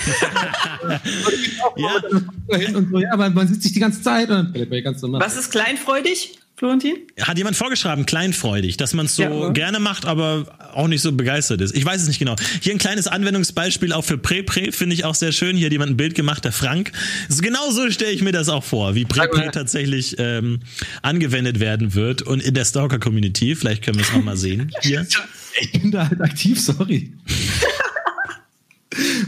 Ja. 1.76 1.90
Und 2.76 2.90
so, 2.90 2.98
ja, 2.98 3.08
aber 3.12 3.30
man 3.30 3.48
sitzt 3.48 3.62
sich 3.62 3.72
die 3.72 3.80
ganze 3.80 4.02
Zeit 4.02 4.30
und 4.30 4.52
bre, 4.52 4.66
bre, 4.66 4.82
ganz 4.82 5.00
normal. 5.02 5.20
Was 5.20 5.36
ist 5.36 5.50
kleinfreudig, 5.50 6.38
Florentin? 6.56 6.98
Hat 7.20 7.36
jemand 7.36 7.56
vorgeschrieben, 7.56 8.06
kleinfreudig, 8.06 8.76
dass 8.76 8.94
man 8.94 9.06
es 9.06 9.16
so 9.16 9.22
Ja, 9.22 9.48
gerne 9.50 9.80
macht, 9.80 10.06
aber 10.06 10.46
auch 10.72 10.86
nicht 10.86 11.02
so 11.02 11.10
begeistert 11.10 11.60
ist. 11.60 11.74
Ich 11.76 11.84
weiß 11.84 12.02
es 12.02 12.06
nicht 12.06 12.20
genau. 12.20 12.36
Hier 12.60 12.72
ein 12.72 12.78
kleines 12.78 13.08
Anwendungsbeispiel 13.08 13.92
auch 13.92 14.04
für 14.04 14.18
Prä-Prä, 14.18 14.70
finde 14.70 14.94
ich 14.94 15.04
auch 15.04 15.16
sehr 15.16 15.32
schön. 15.32 15.56
Hier 15.56 15.66
hat 15.66 15.72
jemand 15.72 15.92
ein 15.92 15.96
Bild 15.96 16.14
gemacht, 16.14 16.44
der 16.44 16.52
Frank. 16.52 16.92
Genau 17.40 17.70
so 17.70 17.90
stelle 17.90 18.12
ich 18.12 18.22
mir 18.22 18.32
das 18.32 18.48
auch 18.48 18.62
vor, 18.62 18.94
wie 18.94 19.04
Prä-Prä 19.04 19.50
tatsächlich 19.50 20.14
ähm, 20.18 20.60
angewendet 21.02 21.58
werden 21.58 21.94
wird 21.94 22.22
und 22.22 22.40
in 22.40 22.54
der 22.54 22.64
Stalker-Community. 22.64 23.56
Vielleicht 23.56 23.82
können 23.82 23.98
wir 23.98 24.04
es 24.04 24.14
auch 24.14 24.22
mal 24.22 24.36
sehen. 24.36 24.70
Hier. 24.82 25.06
Ich 25.60 25.70
bin 25.70 25.92
da 25.92 26.08
halt 26.08 26.20
aktiv, 26.20 26.60
sorry. 26.60 27.12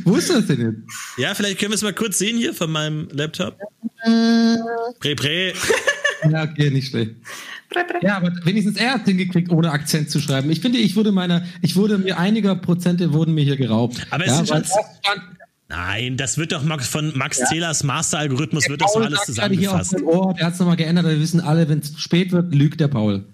Wo 0.03 0.17
ist 0.17 0.29
das 0.29 0.47
denn 0.47 0.61
jetzt? 0.61 1.19
Ja, 1.19 1.35
vielleicht 1.37 1.61
können 1.61 1.71
wir 1.71 1.77
es 1.77 1.83
mal 1.83 1.93
kurz 1.93 2.19
sehen 2.19 2.37
hier 2.37 2.53
von 2.53 2.69
meinem 2.69 3.07
Laptop. 3.13 3.57
Prä-Prä. 4.99 5.53
Ja, 6.31 6.45
okay, 6.45 6.71
nicht 6.71 6.89
schlecht. 6.89 7.13
Ja, 8.03 8.19
aber 8.19 8.33
wenigstens 8.45 8.77
er 8.77 8.95
hat 8.95 9.05
hingekriegt, 9.07 9.51
ohne 9.51 9.71
Akzent 9.71 10.11
zu 10.11 10.21
schreiben. 10.21 10.51
Ich 10.51 10.61
finde, 10.61 10.79
ich 10.79 10.97
wurde 10.97 11.13
meiner, 11.13 11.45
ich 11.63 11.77
wurde 11.77 11.99
mir 11.99 12.19
einiger 12.19 12.55
Prozente 12.55 13.13
wurden 13.13 13.35
mir 13.35 13.43
hier 13.45 13.57
geraubt. 13.57 14.07
Aber 14.11 14.25
es 14.25 14.31
ja, 14.31 14.37
sind 14.45 14.49
schon- 14.49 14.65
Nein, 15.69 16.17
das 16.17 16.39
wird 16.39 16.53
doch 16.53 16.63
Max 16.63 16.87
von 16.89 17.13
Max 17.19 17.41
Zählers 17.49 17.83
Master-Algorithmus, 17.83 18.69
wird 18.69 18.81
das 18.83 18.95
alles 18.95 19.21
gerade 19.35 19.55
hier 19.57 19.73
auf 19.73 19.83
zusammengefasst. 19.83 20.17
Ohr, 20.17 20.35
der 20.35 20.47
hat 20.47 20.53
es 20.55 20.61
nochmal 20.61 20.77
geändert, 20.77 21.05
aber 21.07 21.15
wir 21.15 21.21
wissen 21.21 21.41
alle, 21.41 21.69
wenn 21.69 21.81
es 21.81 21.93
spät 21.99 22.31
wird, 22.31 22.55
lügt 22.55 22.79
der 22.79 22.87
Paul. 22.89 23.25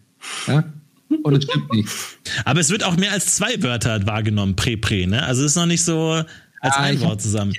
Ja? 0.47 0.65
Und 1.23 1.37
es 1.37 1.45
stimmt 1.45 1.71
nicht. 1.75 1.89
Aber 2.47 2.61
es 2.61 2.71
wird 2.71 2.85
auch 2.85 2.97
mehr 2.97 3.13
als 3.13 3.37
zwei 3.37 3.63
Wörter 3.63 4.07
wahrgenommen, 4.07 4.57
Prä-Prä, 4.57 5.07
ne? 5.07 5.23
Also 5.25 5.43
es 5.45 5.51
ist 5.53 5.57
noch 5.57 5.67
nicht 5.67 5.85
so 5.85 6.11
als 6.63 6.75
Ja, 6.77 6.77
ein 6.79 6.95
ich 6.95 7.01
Wort 7.03 7.21
zusammen. 7.21 7.53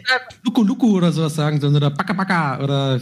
Luku 0.43 0.63
Luku 0.63 0.97
oder 0.97 1.11
sowas 1.11 1.35
sagen 1.35 1.61
sollen 1.61 1.75
oder 1.75 1.91
Baka 1.91 2.13
Baka 2.13 2.63
oder 2.63 2.99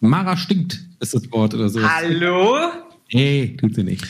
Mara 0.00 0.36
stinkt 0.36 0.80
ist 1.00 1.14
das 1.14 1.30
Wort 1.32 1.54
oder 1.54 1.68
so. 1.68 1.80
Hallo? 1.82 2.58
Nee, 3.12 3.56
tut 3.58 3.74
sie 3.74 3.84
nicht. 3.84 4.04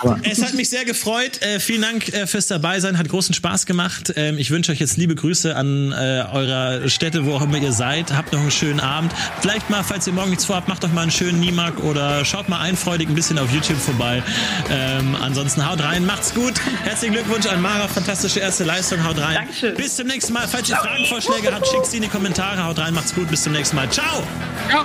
Aber 0.00 0.18
Es 0.22 0.42
hat 0.42 0.54
mich 0.54 0.68
sehr 0.70 0.84
gefreut. 0.84 1.42
Äh, 1.42 1.60
vielen 1.60 1.82
Dank 1.82 2.08
äh, 2.12 2.26
fürs 2.26 2.46
Dabeisein. 2.46 2.96
Hat 2.98 3.08
großen 3.08 3.34
Spaß 3.34 3.66
gemacht. 3.66 4.12
Ähm, 4.16 4.38
ich 4.38 4.50
wünsche 4.50 4.72
euch 4.72 4.80
jetzt 4.80 4.96
liebe 4.96 5.14
Grüße 5.14 5.54
an 5.54 5.92
äh, 5.92 6.24
eurer 6.32 6.88
Städte, 6.88 7.26
wo 7.26 7.34
auch 7.34 7.42
immer 7.42 7.58
ihr 7.58 7.72
seid. 7.72 8.12
Habt 8.14 8.32
noch 8.32 8.40
einen 8.40 8.50
schönen 8.50 8.80
Abend. 8.80 9.12
Vielleicht 9.40 9.68
mal, 9.68 9.82
falls 9.84 10.06
ihr 10.06 10.12
morgen 10.12 10.30
nichts 10.30 10.44
vorhabt, 10.46 10.68
macht 10.68 10.82
doch 10.84 10.92
mal 10.92 11.02
einen 11.02 11.10
schönen 11.10 11.40
Niemark 11.40 11.82
oder 11.84 12.24
schaut 12.24 12.48
mal 12.48 12.60
einfreudig 12.60 13.08
ein 13.08 13.14
bisschen 13.14 13.38
auf 13.38 13.52
YouTube 13.52 13.78
vorbei. 13.78 14.22
Ähm, 14.70 15.16
ansonsten 15.20 15.68
haut 15.68 15.82
rein, 15.82 16.06
macht's 16.06 16.34
gut. 16.34 16.54
Herzlichen 16.84 17.14
Glückwunsch 17.14 17.46
an 17.46 17.60
Mara, 17.60 17.86
fantastische 17.88 18.40
erste 18.40 18.64
Leistung. 18.64 19.04
Haut 19.04 19.18
rein. 19.18 19.34
Dankeschön. 19.34 19.74
Bis 19.74 19.96
zum 19.96 20.06
nächsten 20.06 20.32
Mal. 20.32 20.48
Falls 20.48 20.68
ihr 20.70 20.76
Fragen, 20.76 21.04
Vorschläge 21.06 21.52
habt, 21.52 21.66
schickt 21.66 21.86
sie 21.86 21.96
in 21.98 22.02
die 22.04 22.08
Kommentare. 22.08 22.64
Haut 22.64 22.78
rein, 22.78 22.94
macht's 22.94 23.14
gut. 23.14 23.28
Bis 23.28 23.42
zum 23.42 23.52
nächsten 23.52 23.76
Mal. 23.76 23.88
Ciao. 23.90 24.22
ja. 24.70 24.84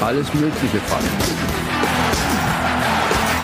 Alles 0.00 0.32
Mögliche 0.34 0.80
Fight. 0.86 1.73